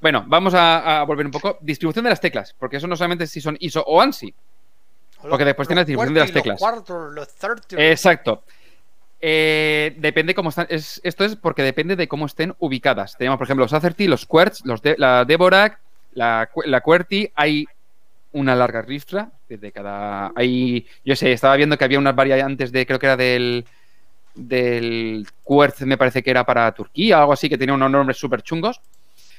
[0.00, 1.58] Bueno, vamos a, a volver un poco.
[1.60, 4.32] Distribución de las teclas, porque eso no solamente si son ISO o ANSI.
[5.22, 6.60] Porque después tiene la distribución de las teclas.
[6.60, 7.28] Los cuartos, los.
[7.78, 8.42] Exacto.
[9.20, 10.66] Eh, depende cómo están.
[10.70, 13.16] es- esto es porque depende de cómo estén ubicadas.
[13.16, 15.80] Tenemos, por ejemplo, los Acerty, los Querts, los de, la Dvorak,
[16.12, 17.32] la, la QWERTY.
[17.34, 17.66] Hay
[18.32, 20.32] una larga ristra de cada.
[20.36, 23.64] Hay, yo sé, estaba viendo que había unas variantes de, creo que era del
[24.34, 28.18] del Quartz, me parece que era para Turquía o algo así, que tenía unos nombres
[28.18, 28.80] súper chungos.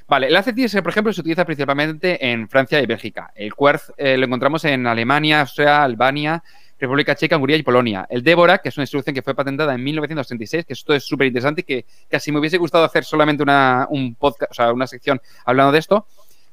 [0.09, 3.31] Vale, el ACT, por ejemplo, se utiliza principalmente en Francia y Bélgica.
[3.35, 6.43] El Quartz eh, lo encontramos en Alemania, Austria, Albania,
[6.79, 8.07] República Checa, Hungría y Polonia.
[8.09, 11.27] El Dvorak, que es una instrucción que fue patentada en 1936, que esto es súper
[11.27, 14.87] interesante y que casi me hubiese gustado hacer solamente una, un podcast, o sea, una
[14.87, 16.07] sección hablando de esto,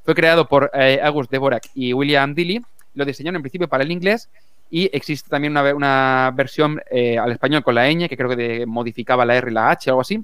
[0.05, 2.61] fue creado por eh, August Dvorak y William Dilly.
[2.95, 4.29] Lo diseñaron en principio para el inglés
[4.71, 8.37] y existe también una, una versión eh, al español con la ñ, que creo que
[8.37, 10.23] de- modificaba la R y la H o algo así.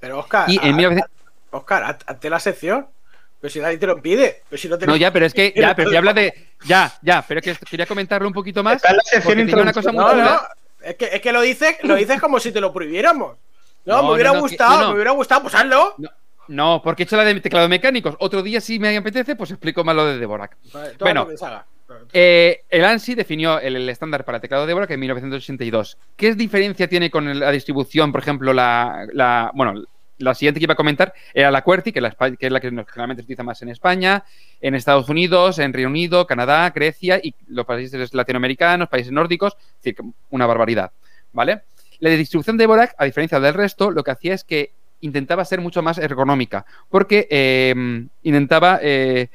[0.00, 1.15] Pero Oscar, Y en a- 1900 a-
[1.56, 2.86] Oscar, haz- hazte la sección.
[3.40, 4.42] Pero si nadie te lo pide.
[4.48, 6.32] Pero si no te No, ya, pero es que, ya, pero si habla de.
[6.64, 8.76] Ya, ya, pero es que quería comentarlo un poquito más.
[8.76, 10.24] Está en la sección Porque tenía una cosa muy No, chula.
[10.24, 10.86] no.
[10.88, 13.36] Es que, es que lo dices, lo dices como si te lo prohibiéramos.
[13.84, 14.88] No, No, me hubiera no, no, que- gustado, no, no.
[14.88, 15.94] me hubiera gustado, pues hazlo.
[16.48, 18.14] No, porque he hecho la de teclado mecánicos.
[18.20, 20.56] Otro día, si me apetece, pues explico más lo de Dvorak.
[20.72, 21.24] Vale, Bueno.
[21.24, 21.66] lo que salga.
[22.12, 25.98] Eh, el ANSI definió el, el estándar para teclado Dvorak en 1982.
[26.16, 29.84] ¿Qué diferencia tiene con la distribución, por ejemplo, la, la- bueno,
[30.18, 32.68] la siguiente que iba a comentar era la QWERTY, que, la que es la que
[32.68, 34.24] generalmente se utiliza más en España,
[34.60, 39.82] en Estados Unidos, en Reino Unido, Canadá, Grecia y los países latinoamericanos, países nórdicos, es
[39.82, 39.96] decir,
[40.30, 40.90] una barbaridad,
[41.32, 41.62] ¿vale?
[42.00, 44.70] La distribución de Dvorak, a diferencia del resto, lo que hacía es que
[45.00, 47.74] intentaba ser mucho más ergonómica, porque eh,
[48.22, 49.28] intentaba eh,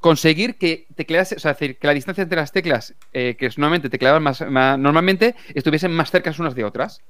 [0.00, 4.22] conseguir que tecleas, o sea, que la distancia entre las teclas eh, que normalmente tecleaban
[4.22, 7.00] más, más- normalmente estuviesen más cerca unas de otras.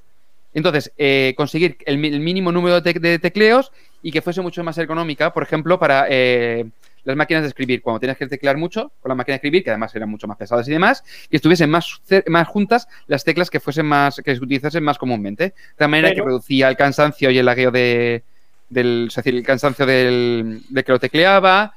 [0.56, 3.70] Entonces, eh, conseguir el, mínimo número de, tec- de tecleos
[4.02, 6.64] y que fuese mucho más ergonómica, por ejemplo, para eh,
[7.04, 9.68] las máquinas de escribir, cuando tenías que teclear mucho con la máquina de escribir, que
[9.70, 13.60] además eran mucho más pesadas y demás, que estuviesen más, más juntas las teclas que
[13.60, 15.44] fuesen más, que se utilizasen más comúnmente.
[15.44, 18.22] De tal manera Pero- que reducía el cansancio y el lagueo de,
[18.70, 21.74] del, es decir, el cansancio del, de que lo tecleaba.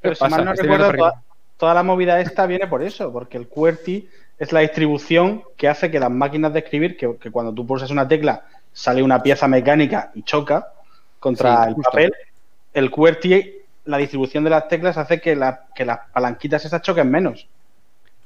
[0.00, 1.22] Pero ¿Qué si mal no recuerdo, toda,
[1.56, 4.08] toda la movida esta viene por eso, porque el QWERTY
[4.38, 7.90] es la distribución que hace que las máquinas de escribir, que, que cuando tú pulsas
[7.90, 10.68] una tecla sale una pieza mecánica y choca
[11.18, 11.90] contra Sí, el justo.
[11.90, 12.12] papel,
[12.74, 13.52] el QWERTY,
[13.86, 17.48] la distribución de las teclas hace que, la- que las palanquitas esas choquen menos.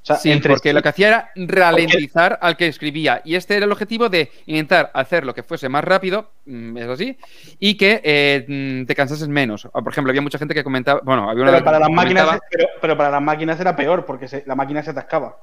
[0.02, 3.20] O sea, Sí, entre porque lo que hacía era ralentizar al que escribía.
[3.22, 6.88] Y este era el objetivo de intentar hacer lo que fuese más rápido, mm, es
[6.88, 7.18] así,
[7.58, 9.66] y que eh, mm, te cansases menos.
[9.66, 11.00] O, Por ejemplo, había mucha gente que comentaba.
[11.04, 14.06] Bueno, había una pero, para las máquinas, comentaba- pero, pero para las máquinas era peor,
[14.06, 15.36] porque se- la máquina se atascaba.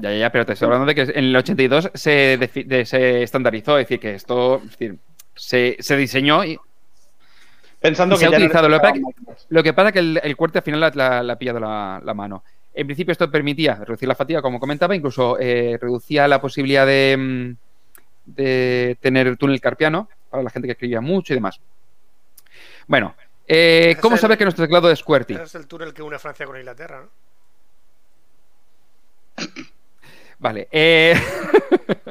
[0.00, 3.22] Ya, ya, ya, pero te estoy hablando de que en el 82 se, de- se
[3.22, 4.96] estandarizó, es decir, que esto es decir,
[5.34, 6.58] se, se diseñó y
[7.80, 9.00] Pensando Y se ha no utilizado, lo que.
[9.48, 11.58] Lo que pasa es que el, el cuerte al final la, la- la ha pillado
[11.60, 12.44] la, la mano.
[12.74, 17.16] En principio esto permitía reducir la fatiga, como comentaba, incluso eh, reducía la posibilidad de,
[17.18, 17.56] mm,
[18.36, 21.58] de tener túnel carpiano para la gente que escribía mucho y demás.
[22.86, 23.14] Bueno,
[23.48, 25.34] eh, ¿cómo el- saber que nuestro teclado es QWERTY?
[25.34, 27.08] Ese es el túnel que une Francia con Inglaterra, ¿no?
[30.40, 30.66] Vale.
[30.72, 31.14] eh,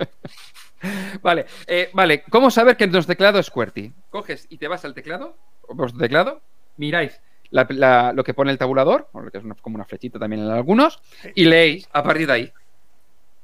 [1.21, 2.23] vale, eh, vale.
[2.29, 3.93] ¿Cómo saber que nuestro teclado es QWERTY?
[4.09, 5.35] Coges y te vas al teclado,
[5.67, 6.41] o vuestro teclado,
[6.77, 7.19] miráis
[7.51, 10.19] la- la- lo que pone el tabulador, o lo que es una- como una flechita
[10.19, 11.01] también en algunos,
[11.35, 12.53] y leéis a partir de ahí.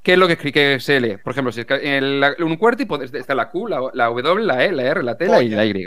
[0.02, 1.16] ¿Qué es lo que, que se lee?
[1.16, 4.04] Por ejemplo, si es que en la- un QWERTY pues, está la Q, la, la
[4.06, 5.84] W, la E, la R, la T la y la Y.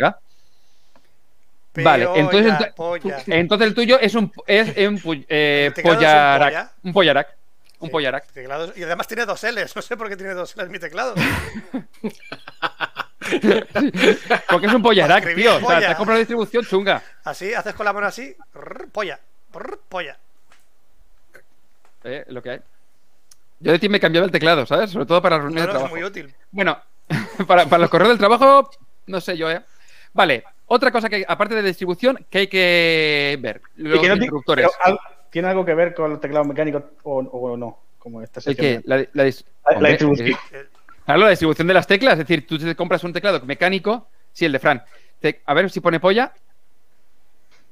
[1.82, 3.24] Vale, entonces, ya, ento- polla.
[3.28, 6.50] entonces el tuyo es un, es un eh, ¿El teclado es un pollarac.
[6.50, 6.72] polla?
[6.84, 7.38] Un pollarac.
[7.80, 8.28] Un Sí, pollarac.
[8.34, 9.76] teclados- Y además tiene dos L's.
[9.76, 11.16] No sé por qué tiene dos L's mi teclado.
[14.50, 15.56] Porque es un pollarac, Escribir tío.
[15.56, 15.80] O sea, polla.
[15.80, 17.02] te has comprado la distribución chunga.
[17.24, 18.36] Así, haces con la mano así.
[18.54, 19.20] rrr, Polla.
[19.54, 20.18] rrr, Polla.
[22.04, 22.60] Eh, lo que hay.
[23.60, 24.90] Yo de ti me cambiaba el teclado, ¿sabes?
[24.92, 25.96] Sobre todo para No, reuniones no, de es trabajo.
[25.96, 26.34] muy útil.
[26.52, 26.82] Bueno,
[27.48, 28.70] para, para los correos del trabajo,
[29.08, 29.62] no sé yo, ¿eh?
[30.14, 33.62] Vale, otra cosa que, aparte de distribución, que hay que ver.
[33.78, 34.68] Y Los que no ti- interruptores.
[34.82, 35.00] pero al-
[35.30, 37.80] ¿Tiene algo que ver con los teclados mecánicos o, o no?
[37.98, 38.82] Como esta ¿El sección.
[38.82, 38.88] qué?
[38.88, 40.40] La, la dis- La- la Hombre, distribución.
[41.06, 42.14] Claro, la distribución de las teclas.
[42.14, 44.08] Es decir, tú te compras un teclado mecánico.
[44.32, 44.84] Sí, el de Fran.
[45.20, 46.34] Te- a ver si pone polla.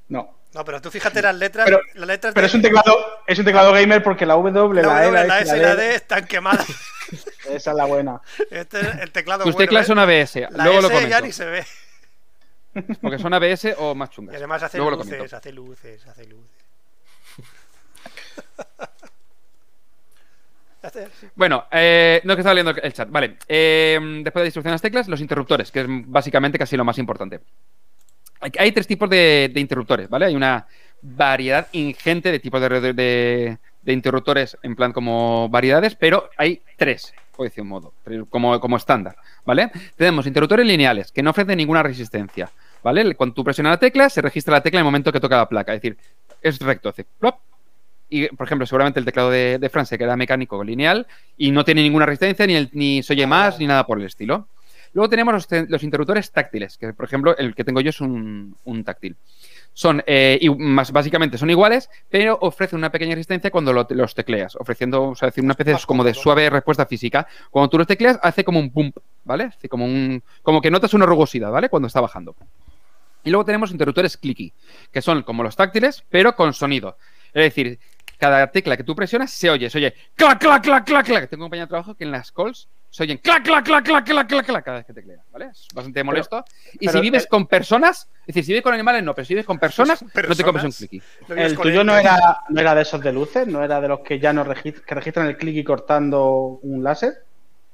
[0.09, 0.35] No.
[0.53, 1.65] No, pero tú fíjate las letras.
[1.65, 2.95] Pero- las letras Pero de- es un teclado,
[3.27, 5.57] es un teclado gamer porque la W, la la, E, W, la, la S S
[5.57, 6.65] y la D están quemadas.
[7.49, 8.21] Esa es la buena.
[8.51, 9.87] Este es el teclado Tus bueno, teclas ¿eh?
[9.87, 10.35] son ABS.
[10.51, 11.25] La Luego lo S ya comento.
[11.25, 11.65] ni se ve.
[13.01, 14.35] Porque son ABS o más Y chungas.
[14.35, 16.56] además hace Luego lo luces, hace luces, hace luces.
[21.35, 23.09] Bueno, eh, no que estaba leyendo el chat.
[23.09, 23.37] Vale.
[23.47, 26.97] eh, después de distribución de las teclas, los interruptores, que es básicamente casi lo más
[26.97, 27.41] importante.
[28.39, 30.25] Hay, tres tipos de, interruptores, ¿vale?
[30.25, 30.67] Hay una
[31.01, 37.63] variedad ingente de tipos de, interruptores en plan como variedades, pero hay tres, por decir
[37.63, 37.93] un modo,
[38.29, 39.71] como, como estándar, ¿vale?
[39.95, 42.51] Tenemos interruptores lineales, que no ofrecen ninguna resistencia,
[42.83, 43.15] ¿vale?
[43.15, 45.49] Cuando tú presionas la tecla, se registra la tecla en el momento que toca la
[45.49, 45.97] placa, es decir,
[46.39, 47.39] es recto, hace plop,
[48.09, 51.07] y, por ejemplo, seguramente el teclado de, de Fran queda mecánico lineal
[51.37, 54.05] y no tiene ninguna resistencia, ni, el- ni se oye más, ni nada por el
[54.05, 54.47] estilo.
[54.93, 57.99] Luego tenemos los, te- los interruptores táctiles, que por ejemplo el que tengo yo es
[58.01, 59.15] un, un táctil.
[59.73, 64.15] Son, eh, y más básicamente son iguales, pero ofrecen una pequeña resistencia cuando lo- los
[64.15, 67.27] tecleas, ofreciendo, o sea, decir, una especie como de suave respuesta física.
[67.51, 69.43] Cuando tú los tecleas, hace como un pump, ¿vale?
[69.43, 71.69] Hace como un, como que notas una rugosidad, ¿vale?
[71.69, 72.35] Cuando está bajando.
[73.23, 74.51] Y luego tenemos interruptores clicky,
[74.91, 76.97] que son como los táctiles, pero con sonido.
[77.33, 77.77] Es decir,
[78.17, 81.29] cada tecla que tú presionas se oye, se oye clac, clac, clac, clac, clac.
[81.29, 84.05] Tengo un compañero de trabajo que en las calls se oyen clac, clac, clac, clac,
[84.05, 85.49] clac, clac, clac cada vez que teclea, ¿vale?
[85.51, 86.43] Es bastante molesto.
[86.73, 89.25] y pero si vives el- con personas, es decir, si vives con animales no, pero
[89.25, 90.43] si vives con personas, no te Personas.
[90.45, 91.01] comes un clicky.
[91.35, 94.19] El tuyo no era, no era de esos de luces, no era de los que
[94.19, 97.13] ya no registran, que registran el clic y cortando un láser.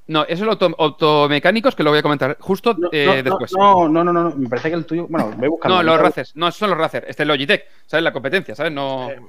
[0.06, 3.24] No, eso es los auto- automecánicos que lo voy a comentar justo No, eh, no,
[3.24, 3.54] después.
[3.58, 5.08] no, no, no, no, no, me parece que el tuyo.
[5.08, 5.78] Bueno, voy buscando.
[5.78, 7.06] No, los Razer, no, esos son los Razer.
[7.08, 8.04] Este es Logitech, ¿sabes?
[8.04, 8.74] La competencia, ¿sabes?
[8.74, 9.10] No.
[9.10, 9.22] Eh,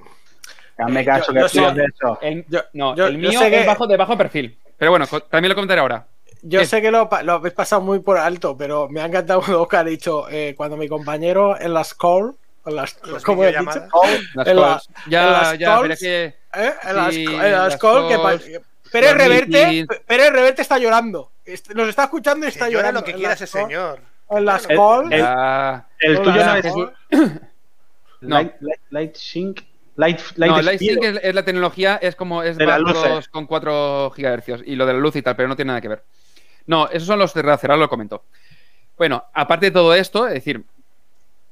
[0.79, 2.19] Hazme caso, Yo- que yo de eso.
[2.21, 4.59] El, Yo- no, yo- el yo mío que- es bajo, de bajo perfil.
[4.77, 6.07] Pero bueno, también lo comentaré ahora.
[6.43, 9.67] Yo sé que lo, lo habéis pasado muy por alto, pero me ha encantado lo
[9.69, 12.35] que ha dicho eh, cuando mi compañero en las call,
[12.67, 12.95] en las,
[13.25, 13.63] ¿cómo he dicho?
[14.35, 14.89] Las En la- calls.
[15.09, 16.25] ya, en las ya, calls, pero es que.
[16.55, 16.73] ¿Eh?
[16.85, 18.45] En las, Sí, en las las call, calls,
[18.93, 21.31] Pérez Reverte, Pérez está llorando.
[21.45, 23.01] Est- Nos está escuchando y Que está llora llorando.
[23.01, 24.01] lo que en quiera las ese call- señor.
[24.31, 25.13] En las El- call.
[26.01, 26.65] el- tuyo no es.
[28.21, 29.61] Light, light, light Sync.
[29.97, 30.97] Light, light no, Speed.
[30.97, 33.29] Lightsync es, es la tecnología, es como es De luces.
[33.29, 35.89] con 4 GHz y lo de la luz y tal, pero no tiene nada que
[35.89, 36.03] ver.
[36.67, 38.25] No, esos son los de Razer, ahora lo comento.
[38.97, 40.65] Bueno, aparte de todo esto, es decir,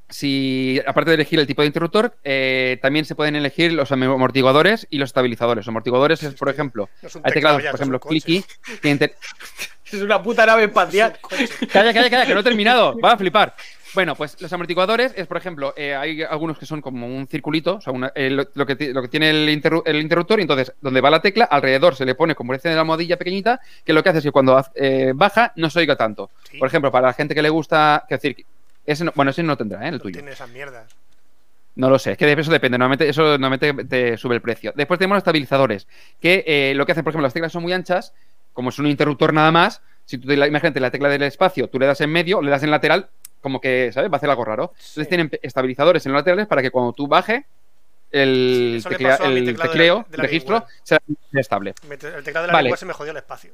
[0.08, 4.86] si aparte de elegir el tipo de interruptor, eh, también se pueden elegir los amortiguadores
[4.90, 5.62] y los estabilizadores.
[5.64, 8.44] Los amortiguadores es, por ejemplo, No es un hay teclado teclados, por ejemplo, clicky,
[8.80, 9.14] que inter-
[9.92, 11.18] Es una puta nave espacial.
[11.72, 12.98] Calla, calla, calla, que no he terminado.
[12.98, 13.54] Va a flipar.
[13.94, 17.76] Bueno, pues los amortiguadores es, por ejemplo, eh, hay algunos que son como un circulito,
[17.76, 20.38] o sea, una- eh, lo, lo que, ti- lo que tiene el, interru- el interruptor,
[20.38, 23.60] y entonces, donde va la tecla, alrededor se le pone como de la almohadilla pequeñita,
[23.84, 26.30] que lo que hace es que cuando eh, baja no se oiga tanto.
[26.50, 26.58] Sí.
[26.58, 28.46] Por ejemplo, para la gente que le gusta, que decir,
[28.86, 29.88] ese no- bueno, ese no tendrá, ¿eh?
[29.90, 30.14] el tuyo.
[30.14, 30.86] Tiene esas mierdas.
[31.74, 32.76] No lo sé, es que de eso depende.
[32.78, 34.72] Normalmente eso normalmente te sube el precio.
[34.74, 35.86] Después tenemos los estabilizadores,
[36.20, 38.12] que eh, lo que hacen, por ejemplo, las teclas son muy anchas,
[38.52, 41.68] como es un interruptor nada más, si tú, te la- imagínate la tecla del espacio,
[41.68, 43.08] tú le das en medio, le das en lateral,
[43.42, 44.10] como que, ¿sabes?
[44.10, 44.72] Va a hacer algo raro.
[44.74, 45.08] Entonces Sí.
[45.08, 47.44] tienen pe- estabilizadores en los laterales para que cuando tú baje,
[48.10, 50.72] el, Sí, teclea- el teclado de la- tecleo, de la registro, VMware.
[50.82, 50.98] sea
[51.34, 51.74] estable.
[51.90, 52.76] El teclado de la Vale.
[52.76, 53.52] se me jodió el espacio.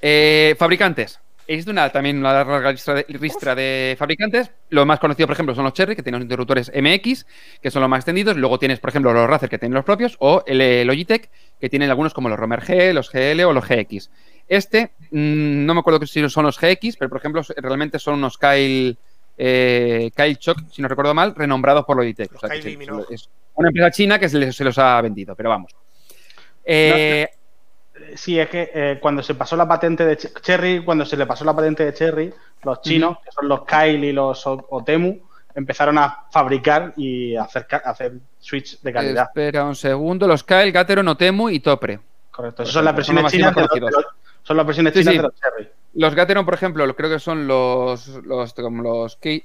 [0.00, 1.20] Eh, fabricantes.
[1.46, 4.50] Existe una, también una larga lista de, lista de fabricantes.
[4.68, 7.24] Los más conocidos, por ejemplo, son los Cherry, que tienen los interruptores MX,
[7.62, 8.36] que son los más extendidos.
[8.36, 11.70] Luego tienes, por ejemplo, los Razer, que tienen los propios, o el eh, Logitech, que
[11.70, 14.10] tienen algunos como los Romer G, los GL o los GX.
[14.48, 18.38] Este, mm, no me acuerdo si son los GX, pero por ejemplo, realmente son unos
[18.38, 18.96] Kyle,
[19.36, 22.32] eh, Kyle Choc, si no recuerdo mal, renombrados por Logitech.
[22.32, 23.04] Los O sea, Minogue.
[23.10, 25.72] es una empresa china que se, les- se los ha vendido, pero vamos.
[26.64, 27.28] Eh,
[28.14, 31.26] Sí, es que eh, cuando se pasó la patente de Ch- Cherry, cuando se le
[31.26, 35.18] pasó la patente de Cherry, los chinos, que son los Kyle y los O- Otemu,
[35.54, 39.24] empezaron a fabricar y a hacer, ca- a hacer switch de calidad.
[39.24, 40.28] Espera un segundo.
[40.28, 41.98] Los Kyle, Gatero, Notemu y Topre.
[42.30, 42.62] Correcto.
[42.62, 43.90] Esas son las versiones más chinas de los-
[44.48, 45.18] son las versiones Sí, chinas sí.
[45.18, 45.68] de los Cherry.
[45.94, 49.44] Los Gateron, por ejemplo, lo- creo que son los los como los Key-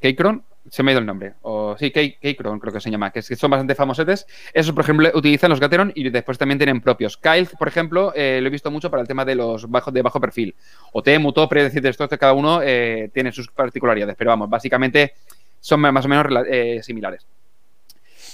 [0.00, 1.34] Keychron, se me ha ido el nombre.
[1.42, 4.26] O sí, Key- Keychron creo que se llama, que son bastante famosetes.
[4.52, 7.16] Esos, por ejemplo, utilizan los Gateron y después también tienen propios.
[7.16, 10.02] Kyle, por ejemplo, eh, lo he visto mucho para el tema de los bajos de
[10.02, 10.54] bajo perfil.
[10.92, 14.48] O Temu, Topre, es decir, de estos cada uno eh, tiene sus particularidades, pero vamos,
[14.50, 15.14] básicamente
[15.60, 17.26] son más o menos eh, similares.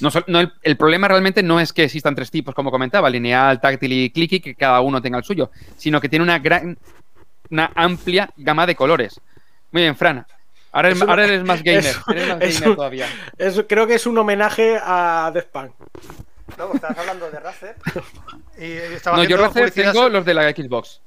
[0.01, 3.93] No, el, el problema realmente no es que existan tres tipos, como comentaba, lineal, táctil
[3.93, 6.79] y clicky, que cada uno tenga el suyo, sino que tiene una gran,
[7.51, 9.21] una amplia gama de colores.
[9.73, 10.27] Muy bien, Fran.
[10.73, 11.85] Ahora, eres- Es un- ahora eres más gamer.
[12.09, 13.07] eres más es gamer todavía.
[13.37, 15.73] Es- creo que es un homenaje a Death Punk.
[16.59, 17.77] No, estabas hablando de Razer.
[18.59, 21.01] Y estaba No, yo Razer tengo los de la Xbox.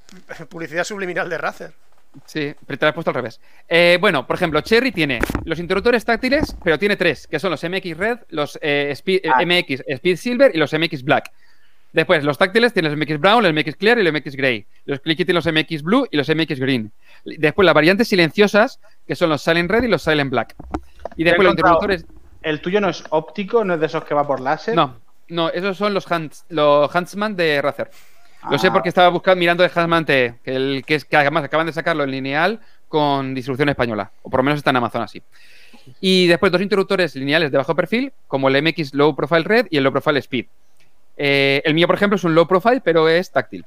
[0.49, 1.73] publicidad subliminal de Razer.
[2.25, 3.39] Sí, pero te lo has puesto al revés.
[3.67, 7.63] Eh, bueno, por ejemplo, Cherry tiene los interruptores táctiles, pero tiene tres, que son los
[7.63, 9.41] MX Red, los eh, Speed- eh, Ah.
[9.45, 11.31] MX Speed Silver y los MX Black.
[11.91, 14.65] Después, los táctiles tienen los MX Brown, el MX Clear y el MX Grey.
[14.85, 16.91] Los Clicky tienen los MX Blue y los MX Green.
[17.23, 20.55] Después, las variantes silenciosas, que son los Silent Red y los Silent Black.
[21.17, 22.05] Y después, los interruptores.
[22.41, 24.75] El tuyo no es óptico, no es de esos que va por láser.
[24.75, 24.99] No,
[25.29, 26.05] no, esos son los,
[26.49, 27.91] los Huntsman de Razer.
[28.49, 28.73] Lo sé Ah.
[28.73, 31.73] porque estaba buscando, mirando el Huntsman T, que, el, que, es, que además acaban de
[31.73, 35.21] sacarlo en lineal con distribución española, o por lo menos está en Amazon así.
[35.99, 39.77] Y después dos interruptores lineales de bajo perfil, como el MX Low Profile Red y
[39.77, 40.45] el Low Profile Speed.
[41.17, 43.65] Eh, el mío, por ejemplo, es un Low Profile, pero es táctil.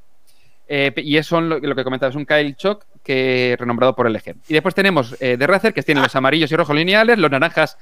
[0.68, 4.34] Eh, y eso lo, lo que comentaba, es un Kyle Shock que renombrado por LG.
[4.48, 7.78] Y después tenemos eh, de Razer, que tienen los amarillos y rojos lineales, los naranjas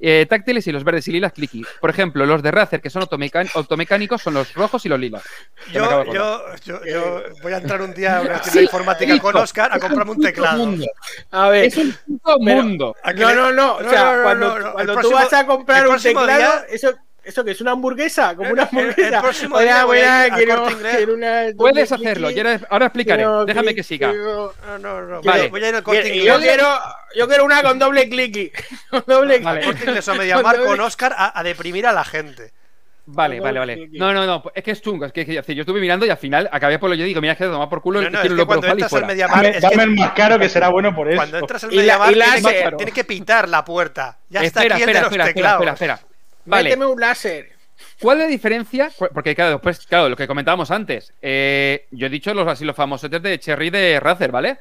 [0.00, 1.64] eh, táctiles y los verdes y lilas clicky.
[1.80, 3.02] Por ejemplo, los de Razer, que son
[3.54, 5.22] automecánicos, son los rojos y los lilas.
[5.72, 6.04] Yo,
[6.84, 10.20] yo voy a entrar un día a una tienda informática con Oscar a comprarme un
[10.20, 10.74] teclado.
[11.30, 11.64] A ver.
[11.66, 11.94] Es un
[12.40, 12.94] mundo.
[13.02, 13.76] ¿A que No, no, no.
[13.76, 14.72] O sea, no, no, cuando, no, no.
[14.72, 16.94] cuando El tú próximo- vas a comprar un teclado, día- eso,
[17.26, 18.34] ¿eso que es una hamburguesa?
[18.36, 19.20] Como una El- el- el hamburguesa.
[19.22, 20.44] próximo Hola, día voy a Inglés.
[20.96, 22.28] quiero una Puedes hacerlo.
[22.70, 23.22] ahora, explicaré.
[23.22, 24.10] quiero Déjame click, que siga.
[24.10, 25.22] quiero- No, no, no.
[25.22, 25.42] Vale.
[25.42, 26.34] Voy, voy a ir al corte Quiero- inglés.
[26.34, 26.68] yo, quiero,
[27.16, 28.50] yo quiero una con doble clicky.
[28.90, 29.60] Con doble Vale.
[29.60, 29.72] clicky.
[29.74, 32.52] Corte inglés o Mediamar con Oscar a, a deprimir a la gente.
[33.08, 33.88] Vale, No, vale, no, vale.
[33.92, 34.42] No, no, no.
[34.52, 35.04] Es que es chungo.
[35.04, 37.20] Es que, que- que yo estuve mirando y al final acabé por lo yo digo,
[37.20, 38.92] mira, es que tomar por culo No, el no, es quiero que lo cuando entras
[38.92, 39.06] al.
[39.06, 41.16] Mediamar, Dame, es dame que el más caro que será bueno por eso.
[41.16, 44.18] cuando entras al Y la- Mediamar tienes, que, tienes que pitar la puerta.
[44.28, 45.66] Ya está espera, aquí el de espera, los espera, espera, teclados.
[45.74, 46.15] espera, espera.
[46.46, 46.70] Vale.
[46.70, 47.50] Méteme un láser.
[48.00, 48.90] ¿Cuál es la diferencia?
[49.12, 51.12] Porque, claro, después, claro, lo que comentábamos antes.
[51.20, 54.58] eh, yo he dicho los así los famosos de Cherry de Razer, ¿vale?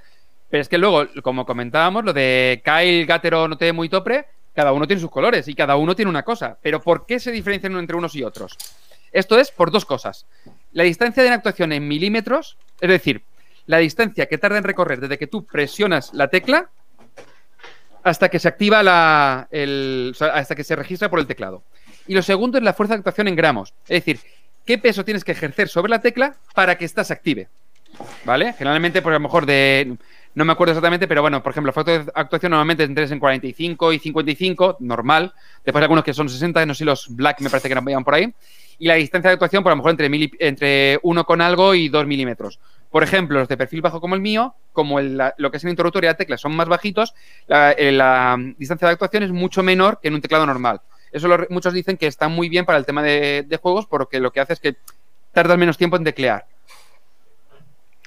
[0.49, 4.87] Pero es que luego, como comentábamos, lo de Kyle, Gatero, Note, muy Topre, cada uno
[4.87, 6.57] tiene sus colores y cada uno tiene una cosa.
[6.61, 8.57] Pero ¿por qué se diferencian entre unos y otros?
[9.11, 10.25] Esto es por dos cosas.
[10.71, 13.23] La distancia de actuación en milímetros, es decir,
[13.65, 16.69] la distancia que tarda en recorrer desde que tú presionas la tecla
[18.06, 19.48] hasta que se activa la.
[19.52, 21.64] el- o sea, hasta que se registra por el teclado.
[22.07, 23.73] Y lo segundo es la fuerza de actuación en gramos.
[23.90, 24.19] Es decir,
[24.65, 27.49] qué peso tienes que ejercer sobre la tecla para que ésta se active.
[28.26, 28.53] ¿Vale?
[28.53, 29.98] Generalmente, pues a lo mejor de.
[30.36, 33.19] No me acuerdo exactamente, pero bueno, por ejemplo, la fuerza de actuación normalmente entre en
[33.19, 35.34] 45 y 55, normal.
[35.64, 38.15] Después algunos que son 60, no sé si los black me parece que vayan por
[38.15, 38.34] ahí.
[38.77, 41.88] Y la distancia de actuación, por lo mejor entre, mili- entre 1 con algo y
[41.88, 42.60] 2 milímetros.
[42.95, 45.63] Por ejemplo, los de perfil bajo como el mío, como el- la- lo que es
[45.65, 47.13] el interruptor y la tecla son más bajitos,
[47.45, 50.80] la, eh, la, distancia de actuación es mucho menor que en un teclado normal.
[51.11, 54.22] Eso lo- muchos dicen que está muy bien para el tema de, de juegos porque
[54.22, 54.77] lo que hace es que
[55.34, 56.45] tardas menos tiempo en teclear.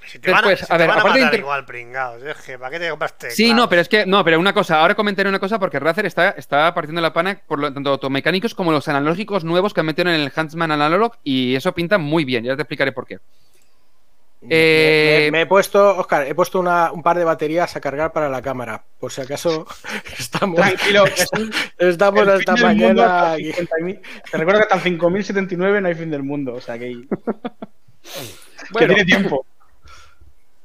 [0.06, 2.22] Si te van a, Después, si a te ver, van aparte matar igual, pringados.
[2.22, 3.36] Es que, ¿para qué te compras teclados?
[3.36, 6.06] Sí, no, pero es que, no, pero una cosa, ahora comentaré una cosa porque Razer
[6.06, 9.86] está, está partiendo la pana por lo, tanto automecánicos como los analógicos nuevos que han
[9.86, 13.18] metido en el Huntsman Analog y eso pinta muy bien, ya te explicaré por qué.
[14.42, 17.80] Eh, Me, me- me he puesto, Oscar, he puesto una- un par de baterías a
[17.80, 18.84] cargar para la cámara.
[19.00, 19.66] Por si acaso
[20.18, 21.04] estamos, Tranquilo,
[21.78, 23.04] estamos el hasta mañana.
[23.04, 23.52] hasta aquí.
[23.52, 24.00] 50.000.
[24.30, 26.54] Te recuerdo que hasta el 5079 no hay fin del mundo.
[26.54, 27.08] O sea que, que
[28.70, 29.44] bueno, tiene tiempo.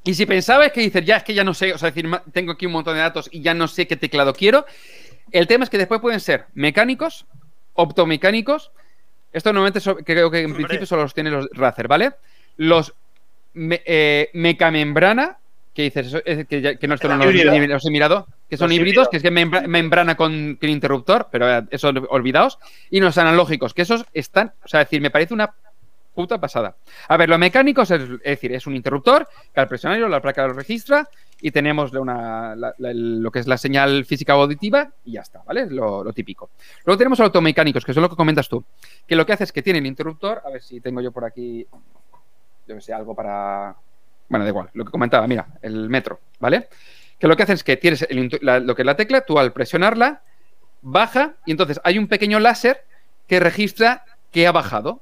[0.04, 2.52] y si pensabas que dices, ya es que ya no sé, o sea, decir, tengo
[2.52, 4.66] aquí un montón de datos y ya no sé qué teclado quiero,
[5.32, 7.26] el tema es que después pueden ser mecánicos,
[7.74, 8.72] optomecánicos,
[9.32, 10.58] esto normalmente so- creo que en Hombre.
[10.66, 12.12] principio solo los tiene los Razer, ¿vale?
[12.58, 12.94] Los
[13.54, 15.38] me- eh, mecamembrana,
[15.74, 17.52] que dices, eso, es que, ya- que no, esto no los, Híbrido.
[17.52, 19.10] ni los he mirado, que son Los híbridos, híbridos.
[19.10, 22.60] que es que membra- membrana con, con interruptor, pero eh, eso olvidaos,
[22.92, 25.52] y los analógicos, que esos están, o sea, es decir, me parece una
[26.14, 26.76] puta pasada.
[27.08, 30.46] A ver, los mecánicos es, es decir, es un interruptor que al presionarlo la placa
[30.46, 31.10] lo registra
[31.42, 35.22] y tenemos una- la- la- lo que es la señal física o auditiva y ya
[35.22, 35.66] está, ¿vale?
[35.72, 36.52] Lo, lo típico.
[36.86, 38.64] Luego tenemos los automecánicos, que son lo que comentas tú,
[39.08, 41.26] que lo que hace es que tiene el interruptor, a ver si tengo yo por
[41.26, 41.66] aquí
[42.68, 43.76] yo que sé, algo para.
[44.30, 46.70] Bueno, da igual, lo que comentaba, mira, el metro, ¿vale?
[47.20, 50.22] Que lo que hace es que tienes lo que es la tecla, tú al presionarla,
[50.82, 52.84] baja y entonces hay un pequeño láser
[53.28, 55.02] que registra que ha bajado,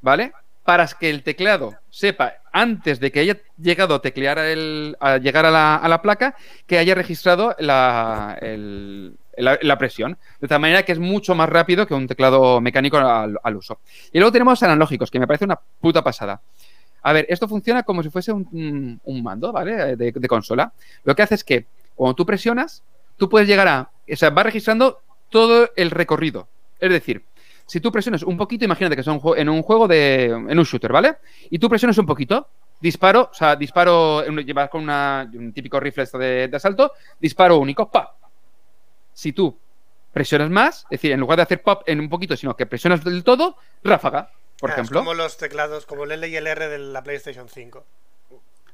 [0.00, 0.32] ¿vale?
[0.64, 5.46] Para que el teclado sepa, antes de que haya llegado a teclear el, a llegar
[5.46, 6.34] a la, a la placa,
[6.66, 8.36] que haya registrado la,
[9.36, 10.18] la- presión.
[10.40, 13.78] De tal manera que es mucho más rápido que un teclado mecánico al uso.
[14.12, 16.40] Y luego tenemos analógicos, que me parece una puta pasada.
[17.02, 19.96] A ver, esto funciona como si fuese un, un mando, ¿vale?
[19.96, 20.72] De, consola.
[21.04, 22.82] Lo que hace es que cuando tú presionas,
[23.16, 23.90] tú puedes llegar a.
[24.12, 25.00] O sea, va registrando
[25.30, 26.48] todo el recorrido.
[26.80, 27.24] Es decir,
[27.66, 30.24] si tú presionas un poquito, imagínate que jue- en un juego de.
[30.26, 31.16] en un shooter, ¿vale?
[31.50, 32.48] Y tú presionas un poquito,
[32.80, 38.14] disparo, o sea, disparo, llevas con una- un típico rifle de, asalto, disparo único, ¡pa!
[39.12, 39.56] Si tú
[40.12, 43.02] presionas más, es decir, en lugar de hacer pop en un poquito, sino que presionas
[43.04, 44.98] del todo, ráfaga, por Ah, ejemplo.
[44.98, 47.84] Es como los teclados, como el L y el R de la PlayStation 5.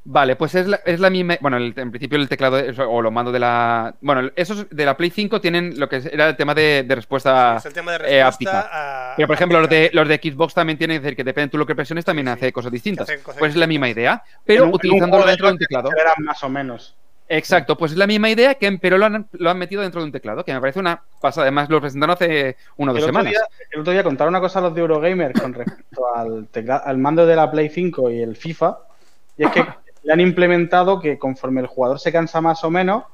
[0.05, 1.39] Vale, pues es la, es la misma.
[1.41, 3.95] Bueno, el- en principio el teclado es- o los mandos de la.
[4.01, 7.55] Bueno, esos de la Play 5 tienen lo que era el tema de, de respuesta.
[7.59, 8.69] es el tema de eh, respuesta áptica.
[9.13, 11.51] a- Pero por ejemplo, los de, los de Xbox también tienen, es decir, que depende
[11.53, 12.39] tú lo que presiones, también Sí, sí.
[12.39, 13.09] hace cosas distintas.
[13.09, 15.47] Que cosas pues es la misma idea, pero En un- en un utilizándolo juego dentro
[15.47, 15.91] de un que teclado.
[15.97, 16.97] eran más o menos.
[17.29, 20.07] Exacto, pues es la misma idea, que, pero lo han, lo han metido dentro de
[20.07, 21.45] un teclado, que me parece una pasada.
[21.45, 23.31] Además, lo presentaron hace una o dos El semanas.
[23.33, 23.41] día,
[23.71, 26.99] el otro día contaron una cosa a los de Eurogamer con respecto al, tecla- al
[26.99, 28.77] mando de la Play 5 y el FIFA.
[29.39, 29.65] Y es que
[30.03, 33.05] le han implementado que conforme el jugador se cansa más o menos,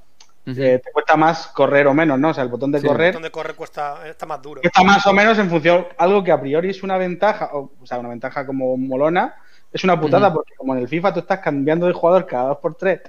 [0.46, 2.30] eh, te cuesta más correr o menos, ¿no?
[2.30, 2.86] O sea, el botón de Sí.
[2.86, 4.62] correr Donde corre cuesta, está más duro.
[4.64, 7.86] está más o menos en función, algo que a priori es una ventaja, o, o
[7.86, 9.34] sea, una ventaja como molona,
[9.70, 12.58] es una putada porque como en el FIFA tú estás cambiando de jugador cada dos
[12.58, 13.00] por tres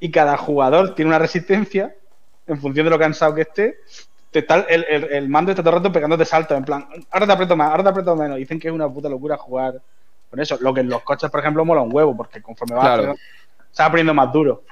[0.00, 1.94] y cada jugador tiene una resistencia
[2.46, 3.78] en función de lo cansado que esté,
[4.30, 7.26] te está, el, el- el mando está todo el rato pegándote saltos, en plan, ahora
[7.26, 8.36] te aprieto más, ahora te aprieto menos.
[8.38, 9.80] Dicen que es una puta locura jugar
[10.30, 10.58] con eso.
[10.60, 13.14] Lo que en los coches, por ejemplo, mola un huevo, porque conforme vas Claro.
[13.70, 14.64] se va poniendo más duro.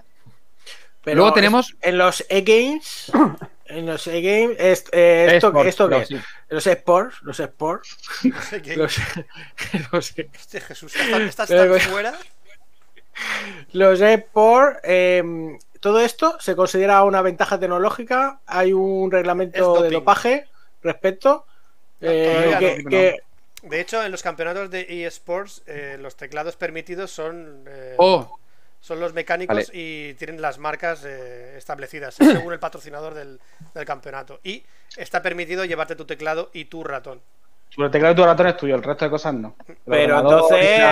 [1.03, 3.13] Pero Luego tenemos- es- En los E-Games.
[3.69, 4.57] En los E-Games.
[4.61, 6.07] est- eh, esto, Esports, esto pero qué?
[6.07, 6.17] sí.
[6.51, 7.17] Los esports.
[7.23, 7.97] Los esports.
[8.25, 8.97] No sé qué- Los,
[9.93, 12.15] los, Hostia, Jesús, ¿estás, estás tan fuera?
[13.73, 14.81] los esports.
[14.85, 18.41] eh, todo esto se considera una ventaja tecnológica.
[18.47, 19.91] Hay un reglamento de doping.
[19.93, 20.45] dopaje
[20.83, 21.47] respecto.
[22.01, 22.91] eh, que, no.
[22.91, 23.21] que-
[23.63, 28.39] De hecho, en los campeonatos de eSports, eh, los teclados permitidos son, eh, Oh,
[28.81, 29.67] son los mecánicos Vale.
[29.73, 33.41] y tienen las marcas eh, establecidas según el patrocinador del,
[33.75, 34.41] del campeonato.
[34.45, 34.63] Y
[34.97, 37.21] está permitido llevarte tu teclado y tu ratón.
[37.71, 39.57] Sobre el teclado de tu ratón es tuyo, el resto de cosas no.
[39.67, 40.79] El pero entonces.
[40.79, 40.83] y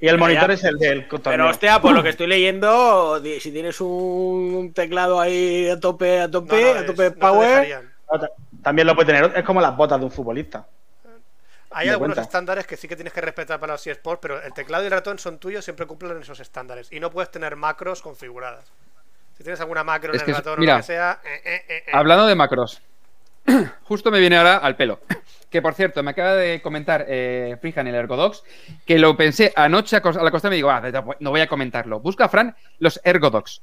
[0.00, 1.06] Y el monitor ya- es el del.
[1.24, 6.30] Pero hostia, por lo que estoy leyendo, si tienes un teclado ahí a tope, a
[6.30, 7.48] tope, No, no, a tope power.
[7.48, 7.92] dejarían.
[8.62, 10.66] También lo puede tener, es como las botas de un futbolista.
[11.70, 12.22] Hay Me algunos cuenta.
[12.22, 14.92] estándares que sí que tienes que respetar para los eSports, pero el teclado y el
[14.92, 16.90] ratón son tuyos, siempre cumplen esos estándares.
[16.90, 18.64] Y no puedes tener macros configuradas.
[19.36, 21.20] Si tienes alguna macro Es en que el es- ratón o lo que sea.
[21.24, 21.90] eh, eh, eh, eh.
[21.92, 22.80] Hablando de macros,
[23.82, 25.00] justo me viene ahora al pelo.
[25.50, 28.42] Que por cierto, me acaba de comentar eh, Frijan el Ergodox
[28.84, 30.82] que lo pensé anoche a a la costa y me digo, ah,
[31.20, 32.00] no voy a comentarlo.
[32.00, 33.62] Busca, Fran, los Ergodox.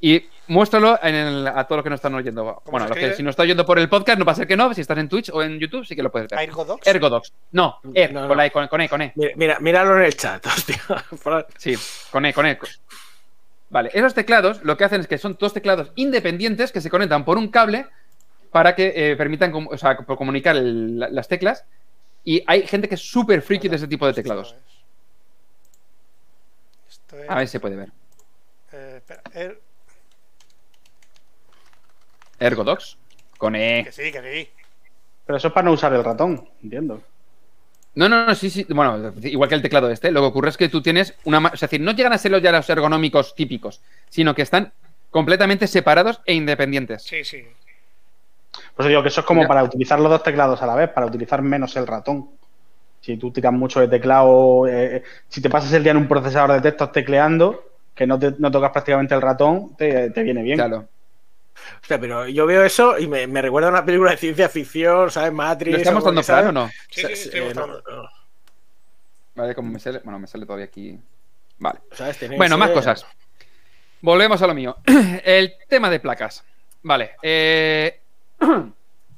[0.00, 2.62] Y muéstralo en el- a todos los que nos están oyendo.
[2.66, 4.72] Bueno, se los que, si no está oyendo por el podcast, no pasa que no.
[4.72, 6.40] Si estás en Twitch o en YouTube, sí que lo puedes ver.
[6.40, 6.86] Ergodox.
[6.86, 7.32] Ergodox.
[7.50, 8.28] No, Er, No, no.
[8.28, 9.12] Con, la E, con, con E, con E.
[9.34, 10.80] Mira, míralo en el chat, hostia.
[11.56, 11.74] Sí,
[12.12, 12.58] con E, con E.
[13.70, 17.24] Vale, esos teclados lo que hacen es que son dos teclados independientes que se conectan
[17.24, 17.86] por un cable
[18.50, 21.64] para que eh, permitan com- o sea, por comunicar el- la- las teclas.
[22.24, 24.54] Y hay gente que es súper friki de ese tipo de teclados.
[26.88, 27.30] Esto es.
[27.30, 27.88] A ver si se puede ver.
[28.72, 29.58] eh, espera, er-
[32.38, 32.96] Ergodox.
[33.36, 33.84] Con E.
[33.84, 34.48] que sí, que sí.
[35.26, 37.02] Pero eso es para no usar el ratón, entiendo.
[37.94, 38.64] No, no, no, sí, sí.
[38.68, 40.10] Bueno, igual que el teclado este.
[40.10, 41.40] Lo que ocurre es que tú tienes una.
[41.40, 44.72] ma- Es decir, no llegan a ser los ya los ergonómicos típicos, sino que están
[45.10, 47.02] completamente separados e independientes.
[47.02, 47.44] Sí, sí.
[48.52, 49.48] Por eso digo que eso es como Mira.
[49.48, 52.30] para utilizar los dos teclados a la vez, para utilizar menos el ratón.
[53.00, 56.52] Si tú tiras mucho de teclado, eh, si te pasas el día en un procesador
[56.52, 57.64] de textos tecleando,
[57.94, 60.56] que no, te- no tocas prácticamente el ratón, te, te viene bien.
[60.58, 60.88] Claro.
[61.80, 65.10] Hostia, pero yo veo eso y me, me recuerda a una película de ciencia ficción,
[65.10, 65.32] ¿sabes?
[65.32, 65.72] Matrix.
[65.72, 65.78] ¿Lo
[66.12, 66.24] que, ¿sabes?
[66.24, 66.70] Fran o no?
[66.90, 67.82] Sí, sí, estoy Eh, mostrando.
[67.86, 68.08] no, no.
[69.34, 70.00] Vale, como me sale.
[70.02, 70.98] Bueno, me sale todavía aquí.
[71.58, 71.80] Vale.
[72.36, 73.06] Bueno, más eh, cosas.
[74.00, 74.76] Volvemos a lo mío.
[75.24, 76.44] El tema de placas.
[76.82, 77.12] Vale.
[77.22, 78.00] eh,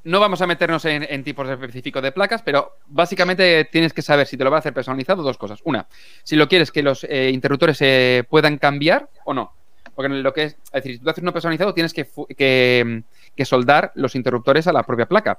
[0.02, 4.38] No vamos a meternos en, tipos específicos de placas, pero básicamente tienes que saber si
[4.38, 5.60] te lo vas a hacer personalizado dos cosas.
[5.64, 5.86] Una,
[6.22, 9.52] si lo quieres que los eh, interruptores se puedan cambiar o no.
[9.94, 13.92] Porque lo que es, es decir, si tú haces uno personalizado, tienes que, que, soldar
[13.94, 15.38] los interruptores a la propia placa.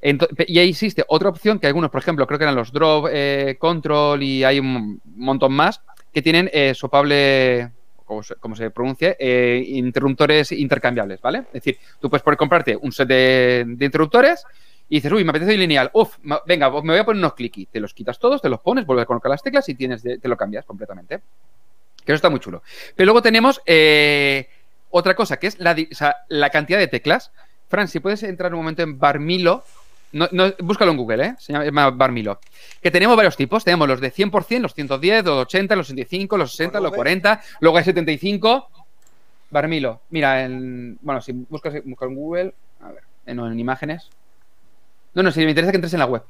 [0.00, 3.56] Y ahí existe otra opción que algunos, por ejemplo, creo que eran los Drop, eh,
[3.58, 5.82] Control y hay un montón más
[6.14, 7.72] que tienen eh, sopable,
[8.04, 11.38] como se, como se pronuncia, eh, interruptores intercambiables, ¿vale?
[11.38, 14.44] Es decir, tú puedes poder comprarte un set de, interruptores
[14.88, 17.66] y dices, uy, me apetece lineal, uf, ma- venga, me voy a poner unos clicky.
[17.66, 20.18] Te los quitas todos, te los pones, vuelves a colocar las teclas y tienes de-
[20.18, 21.20] te lo cambias completamente.
[22.04, 22.62] Que eso está muy chulo.
[22.94, 24.48] Pero luego tenemos eh,
[24.90, 25.74] otra cosa, que es la,
[26.28, 27.32] la cantidad de teclas.
[27.68, 29.64] Fran, si puedes entrar un momento en Barmilo,
[30.14, 31.34] no, no, búscalo en Google, ¿eh?
[31.38, 32.40] Se llama, Barmilo.
[32.80, 33.64] Que tenemos varios tipos.
[33.64, 37.78] Tenemos los de 100%, los 110, los 80, los 65, los 60, los 40, luego
[37.78, 38.68] hay 75.
[39.50, 40.02] Barmilo.
[40.10, 44.08] Mira, en, bueno, si buscas, buscas en Google, a ver, en, en imágenes.
[45.14, 46.22] No, no, si me interesa que entres en la web.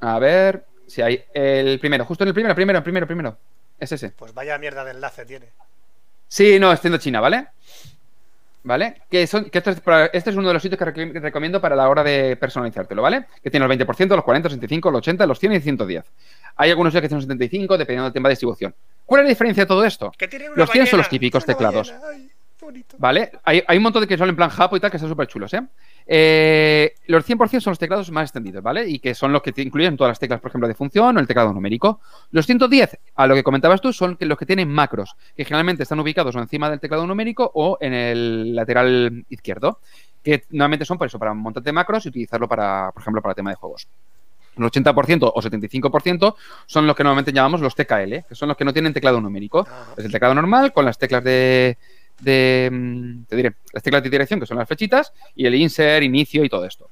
[0.00, 3.38] A ver, si hay el primero, justo en el primero, primero, primero, primero.
[3.78, 4.10] Es ese.
[4.10, 5.50] Pues vaya mierda de enlace tiene.
[6.26, 7.48] Sí, no, es tienda china, ¿vale?
[8.62, 8.96] ¿Vale?
[9.10, 11.20] Que, son, que esto es para- este es uno de los sitios que recom- que
[11.20, 13.24] recomiendo para la hora de personalizártelo, ¿vale?
[13.42, 16.04] Que tiene los 20%, los 40, los 65, los 80, los 100 y 110.
[16.56, 18.74] Hay algunos que tienen los 75, dependiendo del tema de distribución.
[19.06, 20.12] ¿Cuál es la diferencia de todo esto?
[20.16, 21.90] Que tiene una Los 100 son los típicos teclados.
[21.90, 22.30] ballena, ay.
[22.98, 23.32] ¿Vale?
[23.44, 25.26] Hay, hay un montón de que son en plan Japo y tal, que están súper
[25.26, 25.62] chulos, ¿eh?
[26.06, 28.88] Eh, Los 100% son los teclados más extendidos, ¿vale?
[28.88, 31.20] Y que son los que te incluyen todas las teclas, por ejemplo, de función o
[31.20, 32.00] el teclado numérico.
[32.30, 36.00] Los 110, a lo que comentabas tú, son los que tienen macros, que generalmente están
[36.00, 39.80] ubicados o encima del teclado numérico o en el lateral izquierdo,
[40.22, 43.50] que normalmente son por eso, para montarte macros y utilizarlo para, por ejemplo, para tema
[43.50, 43.88] de juegos.
[44.56, 46.34] El 80% o 75%
[46.66, 49.60] son los que normalmente llamamos los TKL, que son los que no tienen teclado numérico.
[49.60, 49.94] Ajá.
[49.96, 51.78] Es el teclado normal con las teclas de,
[52.20, 56.04] de, mm, te diré, las teclas de dirección, que son las flechitas, y el insert,
[56.04, 56.90] inicio y todo esto.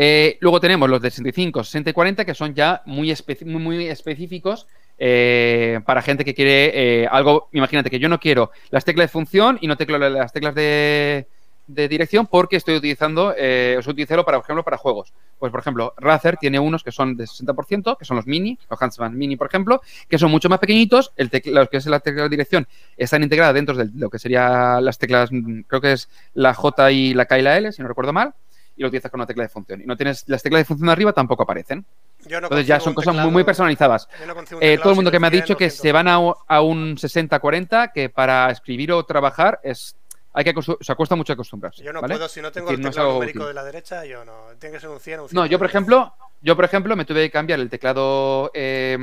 [0.00, 3.12] Eh, luego tenemos los de 65, 60 y 40, que son ya muy,
[3.46, 7.48] muy específicos eh, para gente que quiere eh, algo.
[7.52, 11.26] Imagínate que yo no quiero las teclas de función y no teclo las teclas de,
[11.68, 15.12] de dirección porque estoy utilizando, eh, os utilizo para, por ejemplo, para juegos.
[15.38, 18.80] Pues, por ejemplo, Razer tiene unos que son de 60%, que son los mini, los
[18.82, 21.12] Huntsman mini, por ejemplo, que son mucho más pequeñitos.
[21.16, 22.66] El los que es la tecla de dirección
[22.96, 25.30] están integradas dentro de lo que serían las teclas,
[25.68, 28.34] creo que es la J y la K y la L, si no recuerdo mal,
[28.76, 29.80] y lo utilizas con una tecla de función.
[29.82, 31.84] Y no tienes las teclas de función de arriba tampoco aparecen.
[32.26, 34.08] Yo no Entonces ya son cosas muy, teclado- muy personalizadas.
[34.26, 35.82] no Eh, todo el mundo que me ha dicho que 200.
[35.82, 36.14] se van a,
[36.48, 39.94] a un 60-40, que para escribir o trabajar es
[40.38, 41.82] hay que o sea, cuesta mucho acostumbrarse.
[41.82, 42.14] Yo no ¿vale?
[42.14, 43.48] puedo, si no tengo el no teclado numérico útil.
[43.48, 44.34] de la derecha, yo no.
[44.60, 45.36] Tiene que ser un 100 un 100.
[45.36, 48.96] No, yo por ejemplo, yo por ejemplo me tuve que cambiar el teclado eh,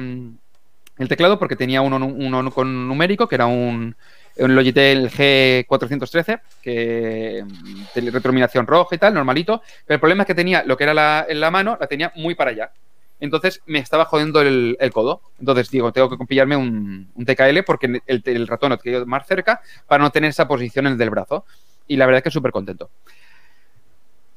[0.98, 3.98] el teclado porque tenía uno, uno con numérico que era un,
[4.38, 10.28] un Logitech G413 que mm, de retroiluminación roja y tal, normalito, pero el problema es
[10.28, 12.72] que tenía lo que era la, en la mano, la tenía muy para allá.
[13.20, 15.22] Entonces me estaba jodiendo el, codo.
[15.40, 20.04] Entonces digo, tengo que pillarme un, TKL porque el, ratón lo quería más cerca para
[20.04, 21.46] no tener esa posición en el del brazo.
[21.88, 22.90] Y la verdad es que súper contento.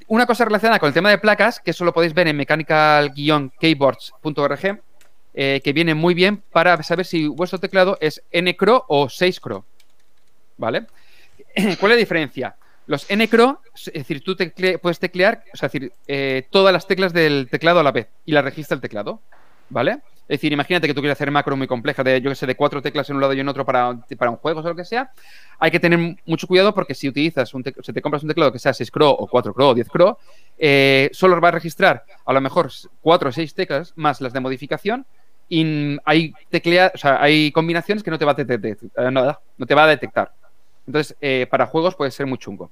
[0.07, 4.81] Una cosa relacionada con el tema de placas, que eso lo podéis ver en mechanical-keyboards.org,
[5.35, 9.65] eh, que viene muy bien para saber si vuestro teclado es N-Cro o 6-Cro.
[10.57, 10.87] ¿Vale?
[11.79, 12.55] ¿Cuál es la diferencia?
[12.89, 14.35] Los N-Cro, es decir, tú
[14.81, 18.43] puedes teclear, es decir, eh, todas las teclas del teclado a la vez y las
[18.43, 19.21] registra el teclado.
[19.69, 19.99] ¿Vale?
[20.21, 22.55] Es decir, imagínate que tú quieres hacer macro muy compleja, de yo que sé, de
[22.55, 24.85] cuatro teclas en un lado y en otro para, para un juego o lo que
[24.85, 25.11] sea.
[25.59, 28.57] Hay que tener mucho cuidado porque si utilizas un si te compras un teclado que
[28.57, 30.17] sea 6 Cro o 4 Cro o 10 Cro,
[30.57, 32.71] eh, solo va a registrar a lo mejor
[33.01, 35.05] 4 o 6 teclas más las de modificación
[35.47, 39.65] y hay teclea, o sea, hay combinaciones que no te va a detectar, eh, no
[39.67, 40.31] te va a detectar.
[40.89, 42.71] Entonces, eh, para juegos puede ser muy chungo.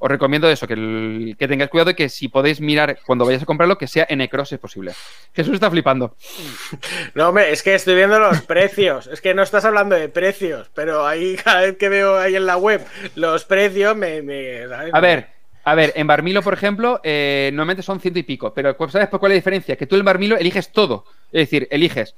[0.00, 3.44] Os recomiendo eso, que, el- que tengáis cuidado y que si podéis mirar cuando vayáis
[3.44, 4.92] a comprarlo, que sea en Cross si es posible.
[5.32, 6.16] Jesús está flipando.
[7.14, 9.06] No, hombre, es que estoy viendo los precios.
[9.06, 12.46] Es que no estás hablando de precios, pero ahí cada vez que veo ahí en
[12.46, 12.84] la web
[13.14, 14.22] los precios me.
[14.22, 14.92] me- ¿sabes?
[14.92, 15.28] A ver,
[15.64, 19.20] a ver, en Barmilo, por ejemplo, eh, normalmente son ciento y pico, pero ¿sabes por
[19.20, 19.76] cuál es la diferencia?
[19.76, 21.04] Que tú en Barmilo eliges todo.
[21.30, 22.16] Es decir, eliges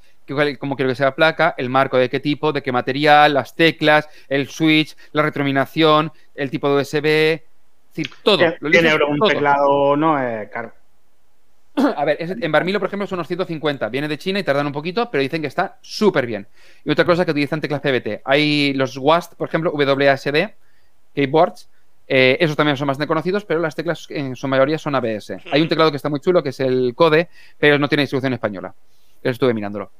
[0.58, 3.54] cómo quiero que sea la placa, el marco de qué tipo, de qué material, las
[3.54, 7.42] teclas, el switch, la retroiluminación, el tipo de USB, es
[7.96, 8.54] decir, todo.
[8.60, 9.28] Lo 100 eliges euros un todo.
[9.28, 10.72] teclado no es caro.
[11.96, 13.88] A ver, en Barmilo, por ejemplo, son unos 150.
[13.88, 16.46] Viene de China y tardan un poquito, pero dicen que está súper bien.
[16.84, 18.22] Y otra cosa que utilizan teclas PBT.
[18.24, 20.50] Hay los WASD, por ejemplo, WASD,
[21.14, 21.68] keyboards.
[22.08, 25.32] eh, esos también son más conocidos, pero las teclas en su mayoría son ABS.
[25.52, 27.28] Hay un teclado que está muy chulo, que es el CODE,
[27.58, 28.74] pero no tiene distribución española.
[29.22, 29.92] Eso estuve mirándolo.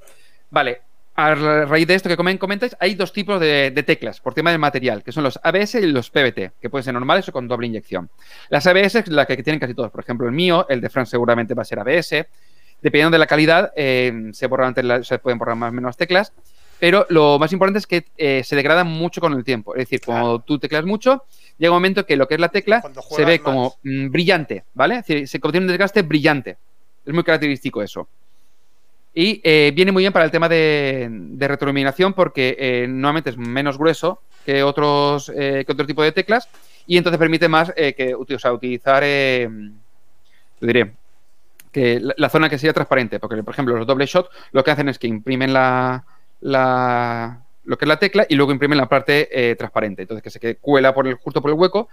[0.51, 0.81] Vale,
[1.15, 4.35] a ra- raíz de esto que comen- comentáis, hay dos tipos de, de teclas por
[4.35, 7.33] tema del material, que son los ABS y los PBT, que pueden ser normales o
[7.33, 8.11] con doble inyección.
[8.49, 9.91] Las ABS es la que tienen casi todos.
[9.91, 12.27] Por ejemplo, el mío, el de Fran seguramente va a ser ABS.
[12.83, 14.75] Dependiendo de la calidad, eh, se, borran
[15.05, 16.33] se pueden borrar más o menos teclas.
[16.79, 19.75] pero lo más importante es que eh, se degradan mucho con el tiempo.
[19.75, 21.25] Es decir, cuando tú teclas mucho,
[21.59, 22.81] llega un momento que lo que es la tecla
[23.19, 23.45] se ve más.
[23.45, 24.95] como mm, brillante, ¿vale?
[24.97, 26.57] Es decir, se contiene un desgaste brillante.
[27.05, 28.09] Es muy característico eso.
[29.13, 33.37] Y eh, viene muy bien para el tema de, de retroiluminación porque eh, normalmente es
[33.37, 36.49] menos grueso que otros eh, que otro tipo de teclas
[36.87, 39.49] y entonces permite más eh, que o utilizar, eh,
[40.61, 40.93] lo diré,
[41.73, 43.21] que la, zona que sea transparente.
[43.21, 46.05] Porque, por ejemplo, los doble shot lo que hacen es que imprimen la,
[46.41, 50.03] la- lo que es la tecla y luego imprimen la parte transparente.
[50.03, 51.89] Entonces que se cuela por el, justo por el hueco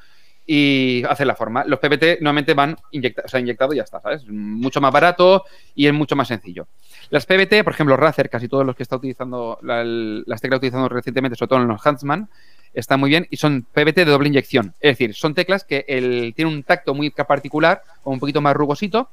[0.49, 1.65] y hace la forma.
[1.65, 4.25] Los PPT normalmente van inyectados y ya está, ¿sabes?
[4.27, 5.43] Mucho más barato
[5.75, 6.67] y es mucho más sencillo.
[7.09, 11.35] Las PBT, por ejemplo, Razer, casi todos los que está utilizando, las teclas utilizando recientemente,
[11.35, 12.29] sobre todo en los Huntsman,
[12.73, 14.73] están muy bien y son PBT de doble inyección.
[14.79, 18.55] Es decir, son teclas que el, tienen un tacto muy particular o un poquito más
[18.55, 19.09] rugosito.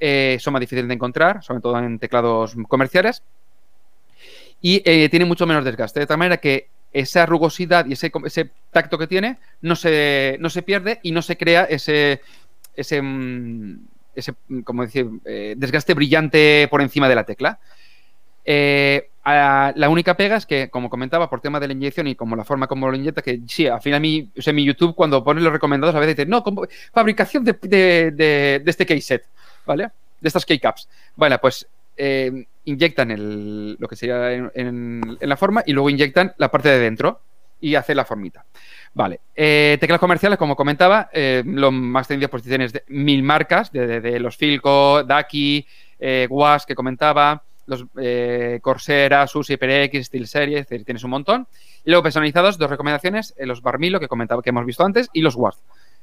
[0.00, 3.22] eh, son más difíciles de encontrar, sobre todo en teclados comerciales.
[4.60, 6.00] Y eh, tiene mucho menos desgaste.
[6.00, 10.62] De tal manera que esa rugosidad y ese tacto que tiene no se, no se
[10.62, 12.20] pierde y no se crea ese,
[12.76, 13.78] ese, mm,
[14.14, 17.58] ese mm, como decir, eh, desgaste brillante por encima de la tecla.
[18.44, 22.34] Eh, la única pega es que, como comentaba, por tema de la inyección y como
[22.34, 25.52] la forma como lo inyecta, que sí, al final mi, mi YouTube, cuando pones los
[25.52, 29.26] recomendados, a veces dice, no, como- fabricación de, de- de- este keyset,
[29.66, 29.90] ¿vale?
[30.20, 30.88] De estas keycaps.
[31.14, 31.66] Bueno, pues
[31.98, 36.78] eh, inyectan el, lo que sería en la forma y luego inyectan la parte de
[36.78, 37.20] dentro
[37.60, 38.44] y hace la formita.
[38.94, 39.20] Vale.
[39.34, 44.18] Eh, teclas comerciales, como comentaba, eh, lo más tendido pues tienes de mil marcas, de,
[44.20, 45.66] los Filco, Daki,
[45.98, 51.46] eh, Was que comentaba, los eh, Corsair, Asus, HyperX, SteelSeries, es decir, tienes un montón.
[51.84, 55.20] Y luego personalizados, dos recomendaciones, eh, los Barmilo que comentaba que hemos visto antes y
[55.20, 55.58] los WASD.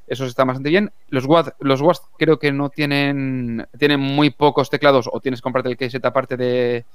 [0.07, 0.91] Esos están bastante bien.
[1.09, 1.81] Los WAD, los
[2.19, 6.37] creo que no tienen, tienen muy pocos teclados o tienes que comprarte el case aparte
[6.37, 6.85] de,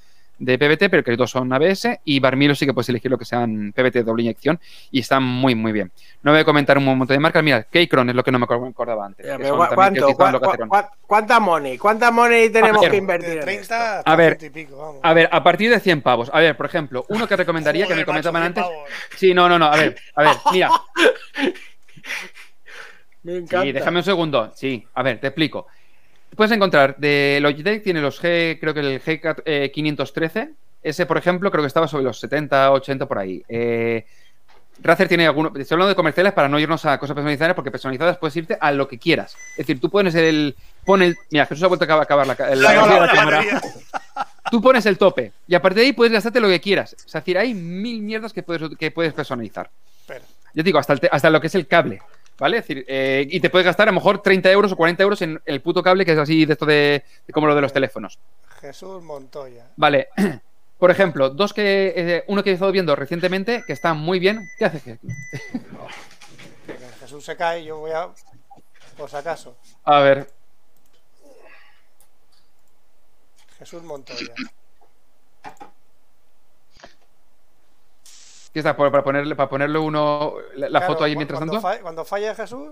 [0.40, 3.18] de PBT, pero que los dos son ABS y Barmilo sí que puedes elegir lo
[3.18, 4.58] que sean PBT de doble inyección
[4.90, 5.92] y están muy, muy bien.
[6.22, 7.42] No voy a comentar un montón de marcas.
[7.44, 9.24] Mira, Keychron es lo que no me acordaba antes.
[9.26, 10.06] Ya, que pero son ¿cu- también que ¿Cuánto?
[10.06, 10.68] utilizan ¿Cu- Locateron.
[10.70, 11.76] cu- cu- ¿Cuánta money?
[11.78, 13.44] ¿Cuánta money tenemos ver, que invertir en esto?
[13.44, 14.38] 30 A ver.
[14.38, 15.00] 100 y pico, vamos.
[15.02, 16.30] A ver, a partir de 100 pavos.
[16.32, 18.64] A ver, por ejemplo, uno que recomendaría que me comentaban antes.
[18.64, 18.90] 100 pavos.
[19.16, 19.66] Sí, no, no, no.
[19.66, 20.70] A ver, a ver, mira.
[23.22, 23.62] Me encanta.
[23.66, 24.50] Sí, déjame un segundo.
[24.56, 25.66] Sí, a ver, te explico.
[26.40, 30.48] Puedes encontrar de Logitech, tiene los G, creo que el G513.
[30.82, 33.44] Ese, por ejemplo, creo que estaba sobre los 70, 80 por ahí.
[33.46, 34.06] Eh,
[34.82, 35.54] Razer tiene algunos.
[35.54, 38.72] Estoy hablando de comerciales para no irnos a cosas personalizadas, porque personalizadas puedes irte a
[38.72, 39.36] lo que quieras.
[39.50, 40.56] Es decir, tú pones el.
[40.86, 43.12] Pon el mira, Jesús ha vuelto a acabar la, la La- batería de la la
[43.12, 43.44] cámara.
[44.50, 46.94] Tú pones el tope y a partir de ahí puedes gastarte lo que quieras.
[46.94, 49.68] Es decir, hay mil mierdas que puedes, que puedes personalizar.
[50.00, 50.24] Espera.
[50.54, 52.00] Yo digo, hasta, el hasta lo que es el cable.
[52.40, 52.56] ¿Vale?
[52.56, 55.20] Es decir, eh, y te puedes gastar a lo mejor 30 euros o 40 euros
[55.20, 57.72] en el puto cable que es así de esto de, de como lo de los
[57.72, 58.18] teléfonos.
[58.62, 59.66] Jesús Montoya.
[59.76, 60.08] Vale.
[60.78, 61.92] Por ejemplo, dos que.
[61.94, 64.48] eh, uno que he estado viendo recientemente que está muy bien.
[64.58, 64.80] ¿Qué hace?
[64.80, 64.98] Que
[67.00, 68.08] Jesús se cae y yo voy a.
[68.96, 69.58] Por si acaso.
[69.84, 70.26] A ver.
[73.58, 74.32] Jesús Montoya.
[78.52, 78.76] ¿Qué está?
[78.76, 80.34] Para ponerle, para ponerle uno.
[80.56, 81.68] La, la Claro, foto ahí mientras cuando tanto.
[81.68, 82.70] falle- cuando falle Jesús,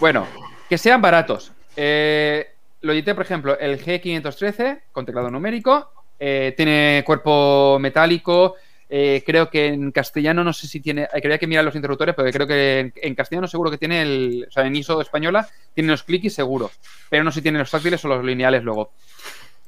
[0.00, 0.26] Bueno,
[0.68, 1.52] que sean baratos.
[1.76, 2.46] Eh,
[2.82, 8.56] Logitech, por ejemplo, el G513 con teclado numérico, eh, tiene cuerpo metálico.
[8.88, 11.08] eh, creo que en castellano no sé si tiene.
[11.20, 14.46] Quería que mirar los interruptores, pero creo que en, en castellano seguro que tiene el.
[14.48, 16.70] O sea, en ISO española tiene los cliquis seguro.
[17.10, 18.92] Pero no sé si tiene los táctiles o los lineales luego.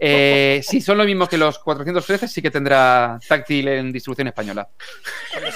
[0.00, 4.68] Eh, si son lo mismo que los 413, sí que tendrá táctil en distribución española.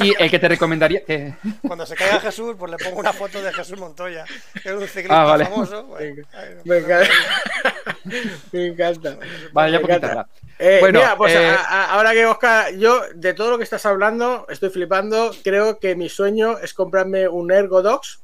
[0.00, 1.04] Y el que te recomendaría.
[1.04, 1.34] Que...
[1.66, 4.24] cuando se caiga Jesús, pues le pongo una foto de Jesús Montoya,
[4.62, 5.44] que es un ciclista Ah, vale.
[5.46, 5.84] famoso.
[5.84, 6.22] Bueno,
[6.64, 7.08] Me encanta.
[8.52, 9.16] Me encanta.
[9.52, 10.26] Vale, ya Me encanta.
[10.58, 13.64] Eh, Bueno, mira, pues eh, a- a- ahora que Oscar, yo de todo lo que
[13.64, 15.32] estás hablando, estoy flipando.
[15.42, 18.20] Creo que mi sueño es comprarme un Ergo Docs,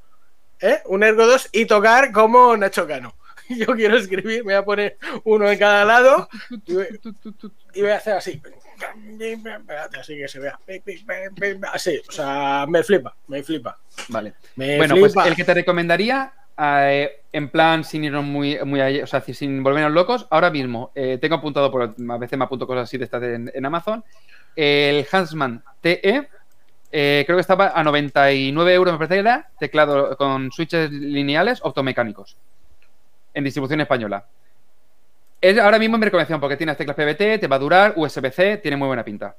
[0.61, 0.81] ¿eh?
[0.87, 3.15] Un Ergo Docs y tocar como Nacho Cano.
[3.57, 6.29] Yo quiero escribir, me voy a poner uno en cada lado
[6.67, 6.87] y voy,
[7.75, 8.41] y voy a hacer así.
[9.99, 10.59] Así que se vea.
[11.73, 13.79] Así, o sea, me flipa, me flipa.
[14.09, 14.35] Vale.
[14.57, 19.07] Me Bueno, pues el que te recomendaría, eh, en plan sin irnos muy, muy o
[19.07, 22.85] sea, sin volvernos locos, ahora mismo eh, tengo apuntado, por, a veces me apunto cosas
[22.85, 24.05] así de estas en, en Amazon,
[24.57, 26.29] el Huntsman TE,
[26.91, 31.61] eh, creo que estaba a 99 euros, me parece que era, teclado con switches lineales
[31.63, 32.37] optomecánicos,
[33.35, 34.25] en distribución española.
[35.41, 38.57] Es ahora mismo mi recomendación, porque tiene las teclas PBT, te va a durar, USB-C,
[38.59, 39.37] tiene muy buena pinta.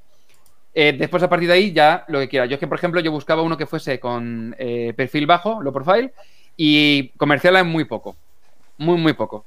[0.73, 2.45] Eh, después, a partir de ahí, ya lo que quiera.
[2.45, 5.73] Yo es que, por ejemplo, yo buscaba uno que fuese con eh, perfil bajo, low
[5.73, 6.13] profile,
[6.55, 8.15] y comercial es muy poco.
[8.77, 9.45] Muy, muy poco.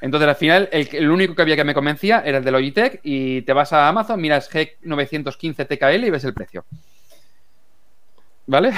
[0.00, 3.00] Entonces, al final, el, el único que había que me convencía era el de Logitech
[3.04, 6.64] y te vas a Amazon, miras G915 TKL y ves el precio.
[8.46, 8.72] ¿Vale?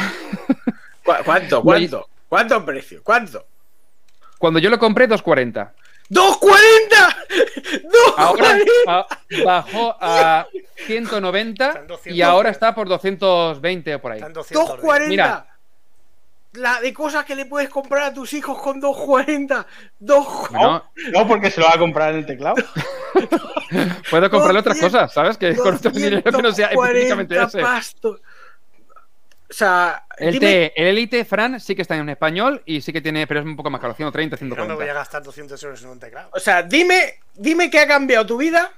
[1.05, 1.63] ¿Cu- ¿Cuánto?
[1.63, 2.09] ¿Cuánto?
[2.29, 3.01] ¿Cuánto precio?
[3.03, 3.47] ¿Cuánto?
[4.39, 5.73] Cuando yo lo compré, 240.
[6.09, 7.17] ¡240!
[8.17, 8.65] Ahora ¡240!
[8.87, 9.07] a-
[9.45, 10.47] bajó a
[10.87, 12.17] 190 Están 200.
[12.17, 14.19] y ahora está por 220 o por ahí.
[14.19, 15.09] Están 200 de- 240.
[15.11, 15.47] Mira.
[16.53, 19.67] La de cosas que le puedes comprar a tus hijos con 240.
[19.99, 20.27] Dos...
[20.51, 22.55] Bueno, No, porque se lo va a comprar en el teclado.
[24.11, 25.37] puedo comprarle otras 200, cosas, ¿sabes?
[25.37, 26.79] Que con otro dinero que no sea 240
[27.23, 27.61] específicamente ese.
[27.61, 28.21] pastos.
[29.49, 33.01] O sea, El, dime- el Elite Fran sí que está en español y sí que
[33.01, 34.95] tiene, pero es un poco más caro, 130, Yo no me voy a 140.
[34.95, 36.31] gastar 200 euros en un teclado.
[36.33, 38.73] o sea, dime, dime qué ha cambiado tu vida.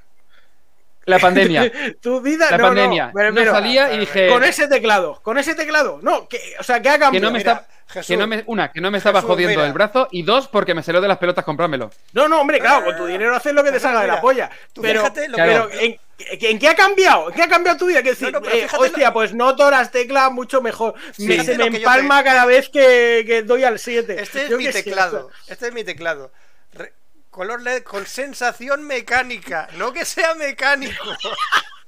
[1.07, 1.73] La pandemia.
[2.03, 3.11] tu vida, La no, no, pandemia.
[3.15, 6.01] pero- No pero- salía y dije Con ese teclado, con ese teclado.
[6.03, 7.25] No, que, o sea, ¿qué ha que cambiado?
[7.27, 9.55] no me Mira, está, Jesús, que no me, una, que no me estaba Jesús, jodiendo
[9.61, 9.67] mira.
[9.69, 11.91] el brazo y dos, porque me salió de las pelotas comprármelo.
[12.13, 14.51] No, no, hombre, claro, con tu dinero haces lo que te salga de la polla.
[14.75, 15.37] tú Pero, fíjate lo
[15.71, 17.29] que- ¿en, en qué ha cambiado?
[17.31, 18.03] ¿En qué ha cambiado tu vida?
[18.03, 20.95] Que decir, No, no, pero eh, hostia, lo- pues noto las teclas mucho mejor.
[21.19, 24.21] Me, se me empalma cada vez que, que doy al 7.
[24.21, 25.31] Este es mi teclado.
[25.47, 26.33] Este es mi teclado.
[26.73, 26.93] Re-
[27.31, 29.69] color LED con sensación mecánica.
[29.77, 31.05] No que sea mecánico.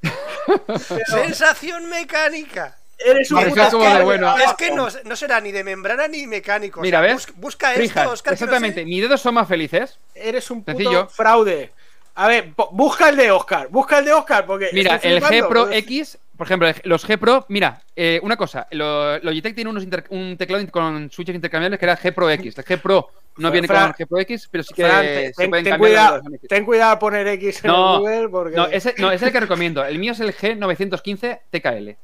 [1.06, 2.76] sensación mecánica.
[2.98, 4.04] Eres un puto es como de esclavo.
[4.04, 4.36] bueno.
[4.38, 6.80] Es que no, no será ni de membrana ni mecánico.
[6.80, 7.26] O Mira, sea, ¿ves?
[7.28, 8.32] bus- busca Frijas, esto, Oscar.
[8.34, 8.84] exactamente.
[8.84, 9.98] Mis dedos son más felices.
[10.14, 11.08] Eres un puto Sencillo.
[11.08, 11.72] fraude.
[12.14, 13.68] A ver, busca el de Oscar.
[13.70, 14.68] Busca el de Oscar porque.
[14.72, 15.78] Mira, el G Pro pues.
[15.78, 19.82] X, por ejemplo, el- los G Pro, mira, eh, una cosa, lo- Logitech tiene unos
[19.84, 22.58] inter- un teclado con switches intercambiables que era G Pro X.
[22.58, 25.06] El G Pro no Fran- viene con G Pro X, pero sí que Fran, se
[25.14, 28.28] ten, ten- pueden ten cambiar cuidado, ten cuidado a poner X en No, el Google
[28.28, 28.56] porque.
[28.56, 29.84] No, ese, no, ese es el que recomiendo.
[29.84, 31.96] El mío es el G915 TKL.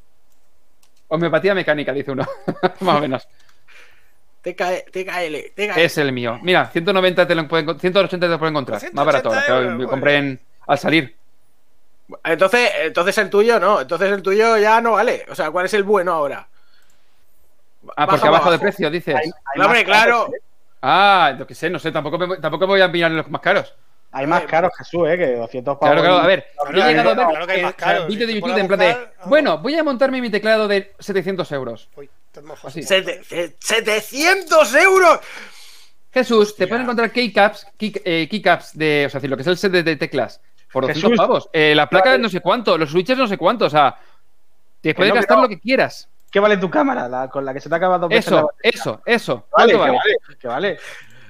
[1.08, 2.26] Homeopatía mecánica, dice uno.
[2.80, 3.28] Más o menos.
[4.54, 5.80] TK, TKL, TKL.
[5.80, 6.38] Es el mío.
[6.42, 8.76] Mira, 190 te lo pueden, 180 te lo pueden encontrar.
[8.76, 9.64] Más 180 barato ahora.
[9.64, 11.16] euros, lo compré en- al salir.
[12.24, 13.80] Entonces, entonces el tuyo no.
[13.80, 15.26] Entonces el tuyo ya no vale.
[15.28, 16.46] O sea, ¿cuál es el bueno ahora?
[17.96, 18.62] Ah, Baja porque abajo de abajo.
[18.62, 19.14] precio, dices.
[19.16, 20.36] Hay No, hombre, más caros, claro.
[20.36, 20.40] ¿eh?
[20.82, 23.74] Ah, lo que sé, no sé, tampoco, me- tampoco voy a mirar los más caros.
[24.12, 25.18] Hay más caros, Jesús, ¿eh?
[25.18, 25.92] Que 200 pavos.
[25.94, 28.08] Claro, claro, a ver, Claro, yo he llegado a ver claro que hay más caros.
[28.08, 28.96] de YouTube en plan de,
[29.26, 31.88] bueno, voy a montarme mi teclado de 700 euros.
[31.96, 32.08] Uy,
[32.82, 35.20] Sete- se- ¡700 euros!
[36.12, 39.46] Jesús, te pueden encontrar keycaps, key- eh, keycaps de, o sea, decir, lo que es
[39.48, 40.40] el set de, de teclas,
[40.72, 41.16] por 200 Jesús.
[41.18, 41.48] pavos.
[41.52, 43.96] Eh, la placa no sé cuánto, los switches no sé cuánto, o sea,
[44.80, 46.08] te puedes no, gastar lo que quieras.
[46.30, 47.08] ¿Qué vale tu cámara?
[47.08, 49.46] La, con la que se te acaba dos veces la Eso, eso, eso.
[49.56, 49.92] Vale, ¿Cuánto que vale?
[49.98, 50.78] vale, que vale.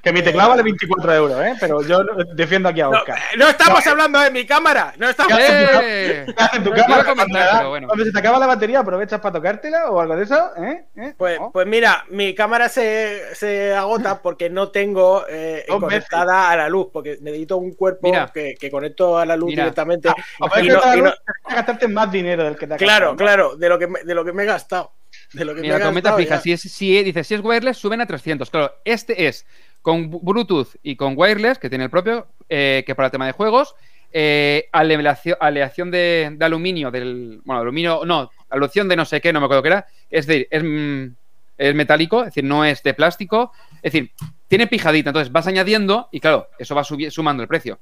[0.06, 1.54] Que mi teclado vale 24 euros, ¿eh?
[1.58, 1.98] Pero yo
[2.32, 3.18] defiendo aquí a No, Oscar.
[3.36, 4.94] no estamos hablando de mi cámara.
[4.98, 5.36] No estamos.
[5.36, 6.24] ¡Eh!
[6.26, 7.04] ¿Qué haces en tu a cámara?
[7.12, 7.88] Cuando, bueno.
[7.88, 10.84] cuando se te acaba la batería, aprovechas para tocártela o algo de eso, ¿eh?
[10.94, 11.14] ¿Eh?
[11.18, 11.50] Pues, No.
[11.50, 16.86] pues mira, mi cámara se, se agota porque no tengo eh, conectada a la luz,
[16.92, 19.64] porque necesito un cuerpo que, que conecto a la luz Mira.
[19.64, 20.08] directamente.
[20.08, 20.14] A
[20.46, 21.18] poder y no- conectar y la no- luz,
[21.48, 23.16] que gastarte más dinero del que te ha claro, gastado.
[23.16, 24.92] claro, de lo que me, de lo que me he gastado.
[25.32, 27.40] De lo que Mira, me he tormenta gastado fija, si es, si, dice, si es
[27.42, 28.50] wireless, suben a 300.
[28.50, 29.44] Claro, este es
[29.86, 33.30] con Bluetooth y con wireless, que tiene el propio, eh, que para el tema de
[33.30, 33.76] juegos,
[34.12, 39.38] eh, aleación, de, de aluminio, del, bueno, aluminio, no, aleación de no sé qué, no
[39.38, 41.14] me acuerdo qué era, es decir, es, mm,
[41.58, 44.10] es metálico, es decir, no es de plástico, es decir,
[44.48, 47.78] tiene pijadita, entonces vas añadiendo y claro, eso va sumando el precio.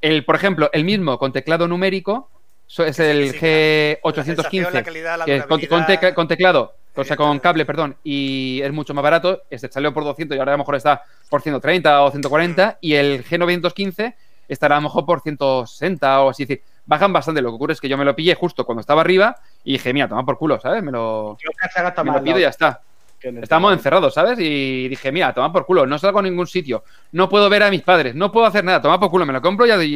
[0.00, 2.30] El, por ejemplo, el mismo con teclado numérico
[2.68, 4.12] es el Sí, claro.
[4.14, 5.86] La sensación, G815, la calidad, la que es con, con durabilidad.
[6.00, 9.42] tecla- con teclado, o sea, con cable, perdón, y es mucho más barato.
[9.50, 12.66] Este salió por 200 y ahora a lo mejor está por 130 o 140.
[12.66, 12.76] Mm.
[12.80, 14.14] Y el G915
[14.48, 16.42] estará a lo mejor por 160 o así.
[16.42, 17.40] Es decir, bajan bastante.
[17.40, 19.92] Lo que ocurre es que yo me lo pillé justo cuando estaba arriba y dije,
[19.92, 20.82] mira, toma por culo, ¿sabes?
[20.82, 21.36] Me lo,
[22.04, 22.82] me lo pido y ya está.
[23.18, 23.72] Teclado.
[23.72, 24.38] encerrados, ¿sabes?
[24.40, 26.84] Y dije, mira, toma por culo, no salgo a ningún sitio.
[27.12, 28.80] No puedo ver a mis padres, no puedo hacer nada.
[28.80, 29.86] Toma por culo, me lo compro y, y,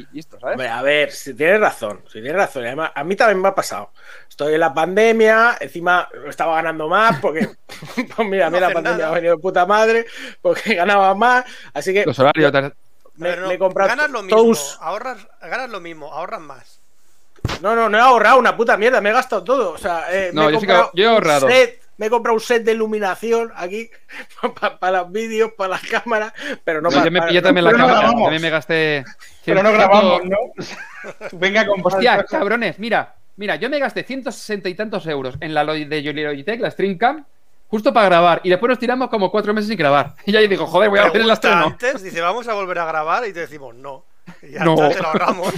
[0.00, 0.54] y listo, ¿sabes?
[0.54, 2.62] Hombre, a ver, si tienes razón, si tienes razón.
[2.64, 3.90] y Además, a mí también me ha pasado.
[4.28, 7.48] Estoy en la pandemia, encima estaba ganando más porque,
[8.16, 9.10] pues mira, a mí No la pandemia nada.
[9.10, 10.06] ha venido de puta madre
[10.40, 11.44] porque ganaba más.
[11.74, 12.74] Así que Los horarios, tal.
[13.16, 16.80] me, no, me he comprado ganas lo mismo, ahorras, ganas lo mismo, ahorras más.
[17.62, 19.72] No, no, no he ahorrado una puta mierda, me he gastado todo.
[19.72, 21.48] O sea, eh, No, me he yo sí que- comprado yo he un ahorrado.
[21.48, 23.90] set, me he comprado un set de iluminación aquí
[24.80, 26.32] para los vídeos, para las cámaras,
[26.64, 27.04] pero no No, para.
[27.04, 29.04] yo me pillé también la no cámara, también me gasté.
[29.44, 30.36] Pero no 100, grabamos, ¿no?
[31.32, 35.64] Venga, con Hostia, cabrones, mira, mira, yo me gasté 160 y tantos euros en la
[35.64, 37.24] de Logitech, la Streamcam,
[37.68, 38.40] justo para grabar.
[38.44, 40.14] Y después nos tiramos como cuatro meses sin grabar.
[40.24, 41.66] Y ya yo digo, joder, voy a hacer el estreno.
[41.66, 44.04] antes, dice, vamos a volver a grabar y te decimos no.
[44.42, 44.76] Y ya No.
[44.76, 45.52] te lo ahorramos.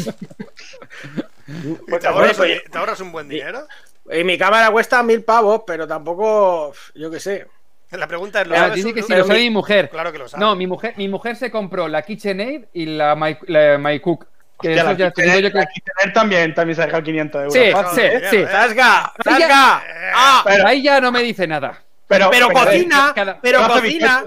[1.48, 3.66] Y te, ahorras, Oye, te ahorras un buen dinero.
[4.12, 7.47] Y mi cámara cuesta mil pavos, pero tampoco, yo qué sé.
[7.92, 9.90] La pregunta es: ¿lo Ah, sabes dice que sí, Pero lo sabe mi- mujer.
[9.90, 10.40] Claro que lo sabe.
[10.44, 14.26] No, mi mujer, mi mujer se compró la KitchenAid y la My, la My Cook.
[14.60, 17.02] Que Hostia, eso la ya digo yo que- la Kitchener también, también se ha dejado
[17.02, 17.55] 500 euros.
[17.55, 18.26] Sí, fácil, sí, ¿eh?
[18.30, 18.44] sí.
[18.47, 19.12] ¡Zasca!
[19.24, 19.82] Ahí ya-.
[20.14, 20.42] ¡Ah!
[20.44, 21.82] Pero- Ahí ya no me dice nada.
[22.06, 24.24] Pero, cocina, cada- pero cocina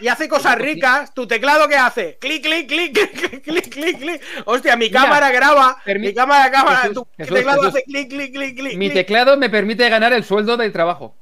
[0.00, 1.14] y hace cosas ricas.
[1.14, 2.18] ¿Tu teclado qué hace?
[2.18, 4.22] Clic, clic, clic, clic, clic, clic, clic.
[4.44, 5.78] Hostia, mi Mira, cámara graba.
[5.86, 6.76] Mi cámara graba.
[6.76, 7.74] Jesús, tu Jesús, teclado Jesús.
[7.74, 8.76] hace clic, clic, clic, clic.
[8.76, 8.94] Mi clic.
[8.94, 11.14] teclado me permite ganar el sueldo del trabajo.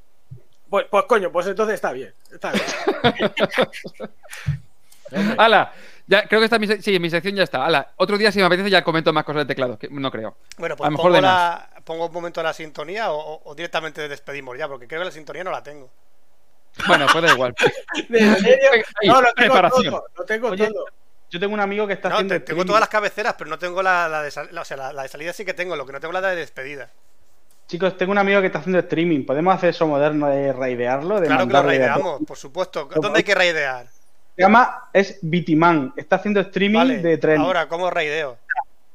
[0.71, 2.15] Pues, pues coño, pues entonces está bien.
[2.33, 2.65] Está bien.
[5.39, 5.73] Hala,
[6.07, 7.65] ya, creo que está mi, sí, mi sección ya está.
[7.67, 10.37] Hala, otro día si me apetece ya comento más cosas de teclado, que no creo.
[10.57, 14.09] Bueno, A pues lo mejor pongo, de la, pongo un momento la sintonía o directamente
[14.09, 15.91] despedimos ya, porque creo que la sintonía no la tengo.
[16.87, 17.55] Bueno, pues da igual.
[18.09, 18.69] ¿De serio?
[19.01, 19.85] Ahí, No, lo tengo preparación.
[19.95, 20.05] todo.
[20.17, 20.85] Lo tengo Oye, todo.
[21.31, 22.35] Yo tengo un amigo que está No, haciendo.
[22.35, 24.93] te- tengo todas las cabeceras, pero no tengo la, la de la- o sea, la,
[24.93, 26.91] la de salida sí que tengo, lo que no tengo es la de despedida.
[27.69, 29.25] Chicos, tengo un amigo que está haciendo streaming.
[29.25, 31.21] ¿Podemos hacer eso moderno de raidearlo?
[31.21, 32.89] De Claro que lo raideamos, por supuesto.
[33.01, 33.87] ¿Dónde hay que raidear?
[34.37, 35.95] Se llama, es Bitiman.
[35.97, 37.41] Está haciendo streaming Vale, de tren.
[37.41, 38.37] ahora, ¿cómo raideo?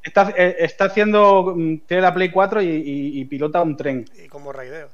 [0.04, 1.54] Está, eh, está haciendo.
[1.56, 4.06] mm, Tiene la Play 4 y, y- y pilota un tren.
[4.16, 4.90] ¿Y cómo raideo?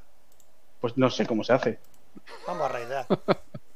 [0.79, 1.79] Pues no sé cómo se hace.
[2.47, 3.05] Vamos a raidear.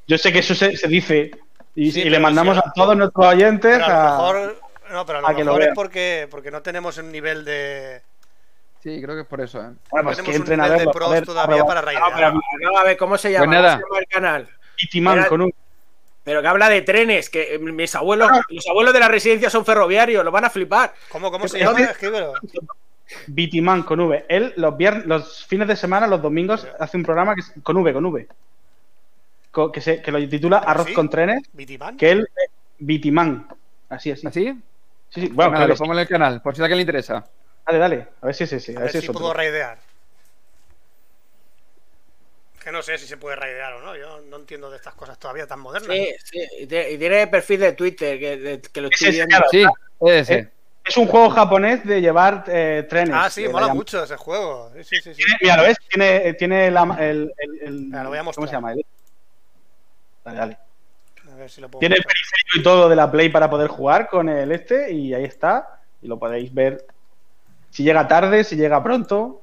[0.07, 1.32] Yo sé que eso se, se dice.
[1.75, 4.61] Y, Sí, y pero le mandamos a todos nuestros oyentes Pero a lo a- mejor,
[4.91, 7.45] no, pero a lo a que lo mejor es porque, porque no tenemos un nivel
[7.45, 8.01] de.
[8.82, 9.72] Sí, creo que es por eso, ¿eh?
[9.91, 12.14] Bueno, pues tenemos que un a nivel de pros a ver, todavía para No, raidear.
[12.16, 12.32] pero,
[12.72, 13.45] no, a ver, ¿cómo se llama?
[13.45, 13.82] Pues nada.
[13.82, 14.07] ¿Cómo se llama el
[15.16, 15.27] canal?
[15.30, 15.53] Con un.
[16.24, 19.66] Pero que habla de trenes, que eh, mis abuelos, los abuelos de la residencia son
[19.66, 20.93] ferroviarios, lo van a flipar.
[21.09, 21.80] ¿Cómo, cómo se ¿Qué- llama?
[21.80, 22.33] Escríbelo.
[23.27, 24.26] Bitiman con V.
[24.27, 27.77] Él los viernes, los fines de semana, los domingos, hace un programa que es- con
[27.77, 28.27] V, con V.
[29.52, 30.94] Co- que, se, que lo titula ¿Pero Arroz sí?
[30.94, 31.42] con trenes.
[31.53, 31.98] ¿Bitiman?
[31.98, 32.27] Que él.
[32.80, 33.48] Bitiman.
[33.90, 34.27] Así, así.
[34.27, 34.44] ¿Así?
[35.10, 35.27] Sí, sí.
[35.27, 37.26] Bueno, Bueno, nada, creo lo pongo en el canal, por si a alguien le interesa.
[37.66, 38.08] Dale, dale.
[38.22, 38.76] A ver si es ese.
[38.76, 39.22] A A ver si si es otro.
[39.22, 39.80] puedo raidear.
[42.64, 43.95] Que no sé si se puede raidear o no.
[43.95, 45.95] Yo no entiendo de estas cosas todavía tan modernas.
[45.95, 46.40] Sí, sí.
[46.60, 49.38] Y tiene, perfil de Twitter que, de- que lo estoy viendo.
[49.50, 49.64] Sí,
[50.02, 50.52] ese.
[50.88, 53.14] Es un juego japonés de llevar eh, trenes.
[53.14, 54.72] Ah, sí, mola mucho ese juego.
[54.83, 55.24] Sí, sí, sí.
[55.41, 55.77] mira, ¿lo ves?
[55.90, 58.48] Tiene, tiene la- el, el- el- lo voy a ¿Cómo mostrar.
[58.48, 58.74] se llama?
[58.74, 58.85] El-
[60.24, 60.57] Dale, dale.
[61.32, 62.14] A ver si lo puedo Tiene el mostrar.
[62.14, 65.82] periférico y todo de la Play para poder jugar con el este y ahí está.
[66.01, 66.85] Y lo podéis ver
[67.72, 69.41] si llega tarde, si llega pronto.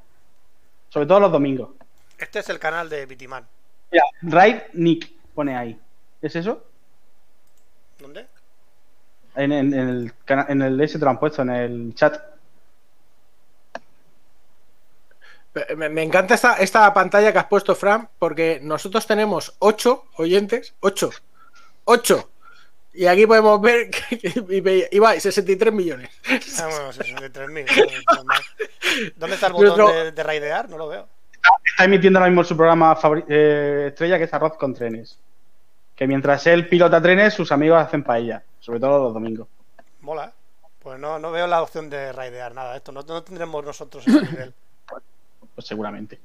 [0.89, 1.70] Sobre todo los domingos.
[2.18, 3.47] Este es el canal de Bitiman.
[3.90, 5.78] Mira, Raid Nick pone ahí.
[6.23, 6.64] ¿Es eso?
[7.98, 8.26] ¿Dónde?
[9.36, 10.12] En, en- en el,
[10.48, 12.20] en el ese te lo han puesto, en el chat.
[15.76, 20.74] Me, me encanta esta, esta pantalla que has puesto, Fran, porque nosotros tenemos 8 oyentes.
[20.80, 21.10] 8.
[21.84, 22.30] 8.
[22.94, 26.10] Y aquí podemos ver que, Ibai, 63 millones.
[26.60, 28.04] Ah, bueno, 63.000.
[28.06, 28.34] no, no, no.
[29.16, 30.68] ¿Dónde está el botón Nuestro- de, de raidear?
[30.68, 31.08] No lo veo.
[31.70, 35.18] Está emitiendo ahora mismo su programa favori- eh, estrella, que es Arroz con Trenes.
[35.94, 38.42] Que mientras él pilota trenes, sus amigos hacen paella.
[38.65, 39.47] Sobre todo los domingos.
[40.01, 40.33] Mola.
[40.78, 42.75] Pues no, no veo la opción de raidear nada.
[42.75, 44.55] Esto no, no tendremos nosotros ese nivel.
[45.55, 46.18] Pues seguramente.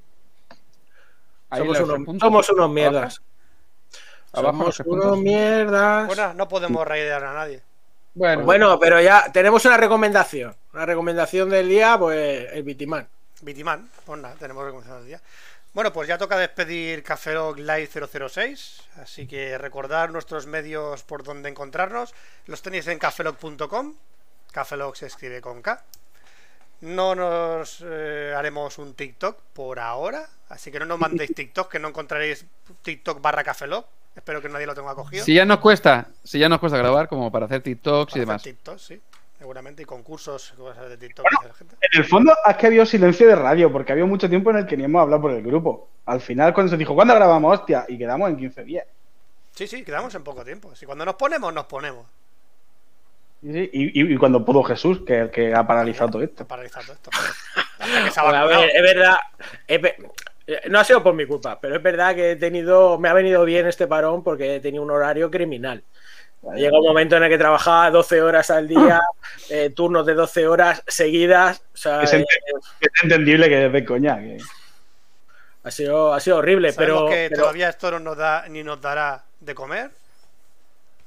[1.52, 3.22] Somos unos, somos unos mierdas.
[4.32, 6.08] Abajo somos unos mierdas.
[6.08, 7.62] Bueno, no podemos raidear a nadie.
[8.14, 10.56] Bueno, Bueno, pero ya tenemos una recomendación.
[10.74, 13.06] Una recomendación del día, pues el Bitiman.
[13.42, 15.22] Bitiman, pues nada, tenemos que comenzar el día.
[15.74, 17.90] Bueno, pues ya toca despedir Café Lock Live
[18.30, 22.14] 006, así que recordar nuestros medios por donde encontrarnos.
[22.48, 23.94] Los tenéis en cafelog.com.
[24.52, 25.84] Cafelog se escribe con K.
[26.82, 31.78] No nos eh, haremos un TikTok por ahora, así que no nos mandéis TikTok, que
[31.78, 32.46] no encontraréis
[32.82, 33.86] TikTok barra Cafelog.
[34.16, 35.24] Espero que nadie lo tenga cogido.
[35.24, 38.22] si ya nos cuesta, si ya nos cuesta grabar como para hacer TikToks y Para
[38.22, 38.42] demás.
[38.42, 39.02] hacer TikTok, sí,
[39.40, 41.76] seguramente, y concursos cosas de TikTok Bueno, gente.
[41.82, 44.66] En el fondo es que había silencio de radio, porque había mucho tiempo en el
[44.68, 45.88] que ni hemos hablado por el grupo.
[46.06, 47.60] Al final, cuando se dijo, ¿cuándo grabamos?
[47.60, 48.86] Hostia, y quedamos en 15 días.
[49.54, 50.76] Sí, sí, quedamos en poco tiempo.
[50.76, 52.06] Si cuando nos ponemos, nos ponemos.
[53.42, 56.22] Sí, sí, Y, y- y cuando pudo Jesús, que es el que ha paralizado todo
[56.24, 56.46] esto.
[56.46, 57.10] Paralizado esto.
[57.80, 58.62] Hasta que se ha Bueno, a vacunado.
[58.62, 59.16] ver, es verdad.
[59.68, 59.82] es
[60.70, 63.46] no ha sido por mi culpa, pero es verdad que he tenido, me ha venido
[63.46, 65.84] bien este parón porque he tenido un horario criminal.
[66.56, 69.02] Llega un momento en el que trabajaba 12 horas al día,
[69.50, 71.62] eh, turnos de 12 horas seguidas.
[71.74, 72.26] O sea, Es, eh,
[72.80, 74.18] es entendible que es de coña.
[74.20, 74.38] que-
[75.64, 78.64] ha, sido, ha sido horrible, Sabemos pero, que pero- todavía esto no nos da ni
[78.64, 79.92] nos dará de comer.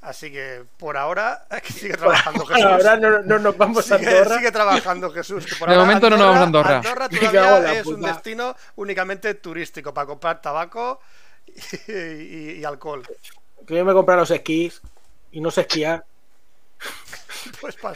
[0.02, 2.65] Así que por ahora es que sigue trabajando Jesús.
[2.65, 4.36] ahora no, no nos vamos a Andorra.
[4.36, 5.47] sigue trabajando Jesús.
[5.47, 6.77] que por De ahora momento no nos vamos a Andorra.
[6.77, 11.01] Andorra todavía es un destino únicamente turístico para comprar tabaco
[11.47, 13.02] y, y- y alcohol.
[13.67, 14.83] Que yo me compré los esquís
[15.33, 16.05] y no sé esquiar.
[17.61, 17.93] Pues va,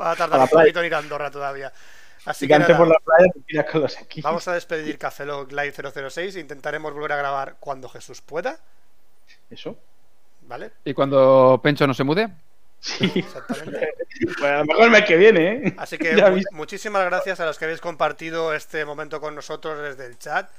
[0.00, 1.72] va a A tardar la un poquito en ir a Andorra todavía.
[2.24, 4.24] Así Y que que antes nada, por la playa te tiras con los esquís.
[4.24, 5.74] vamos a despedir Café Lock Live
[6.10, 6.36] 006.
[6.36, 8.60] Intentaremos volver a grabar cuando Jesús pueda.
[9.50, 9.76] Eso.
[10.42, 10.72] ¿Vale?
[10.84, 12.28] ¿Y cuando Pencho no se mude?
[12.80, 13.12] Sí.
[13.16, 13.88] Exactamente.
[14.38, 15.74] Pues a lo mejor el mes que viene, ¿eh?
[15.76, 20.06] Así que mu- muchísimas gracias a los que habéis compartido este momento con nosotros desde
[20.06, 20.50] el chat.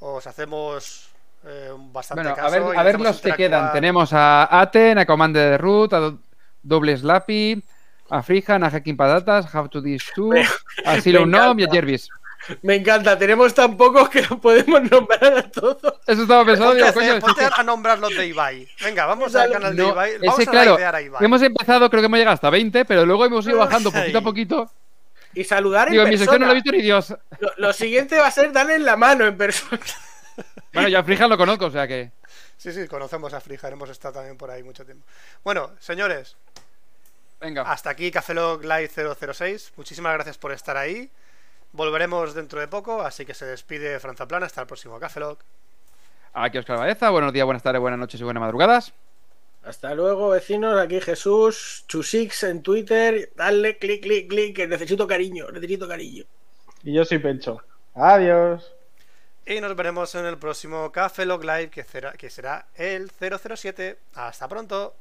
[0.00, 1.11] Os hacemos
[1.44, 2.48] eh, bastante Bueno, caso.
[2.48, 3.72] a ver, a ver los que quedan.
[3.72, 6.18] Tenemos a Aten, a Commander de Root, a Do-
[6.62, 7.62] Doble Slappy,
[8.10, 10.32] a Frijan, a Hacking Patatas, How to This Too,
[10.84, 11.68] a Silo me Nom y a.
[11.70, 12.08] Jervis.
[12.62, 15.94] Me encanta, tenemos tan pocos que los podemos nombrar a todos.
[16.06, 17.20] Eso estaba pensando, digo, a, coño.
[17.20, 18.68] ponte a nombrar los de Ibai.
[18.82, 20.10] Venga, vamos al canal de No, Ibai.
[20.16, 21.24] ese, Vamos a claro, a Ibai.
[21.24, 24.22] hemos empezado, creo que hemos llegado hasta 20, pero luego hemos ido bajando poquito a
[24.22, 24.70] poquito.
[25.34, 27.14] Y saludar en Digo, en mi sección no lo he visto ni Dios.
[27.38, 29.80] Lo, lo siguiente va a ser darle en la mano en persona.
[30.72, 32.10] Bueno, yo a Frijan lo conozco, o sea que.
[32.56, 35.04] Sí, sí, conocemos a Frija, hemos estado también por ahí mucho tiempo.
[35.44, 36.36] Bueno, señores,
[37.40, 37.62] Venga.
[37.62, 38.90] hasta aquí Café Lock Live
[39.34, 39.72] 006.
[39.76, 41.10] Muchísimas gracias por estar ahí.
[41.72, 44.46] Volveremos dentro de poco, así que se despide Franza Plana.
[44.46, 45.40] Hasta el próximo Café Lock.
[46.34, 47.10] Aquí Oscar Baeza.
[47.10, 48.92] Buenos días, buenas tardes, buenas noches y buenas madrugadas.
[49.64, 50.80] Hasta luego, vecinos.
[50.80, 53.30] Aquí Jesús, Chusix en Twitter.
[53.36, 56.24] Dale clic, clic, clic, que necesito cariño, necesito cariño.
[56.82, 57.62] Y yo soy Pencho.
[57.94, 58.71] Adiós.
[59.44, 63.98] Y nos veremos en el próximo Café Lock Live, que será, que será el 007.
[64.14, 64.94] Hasta pronto.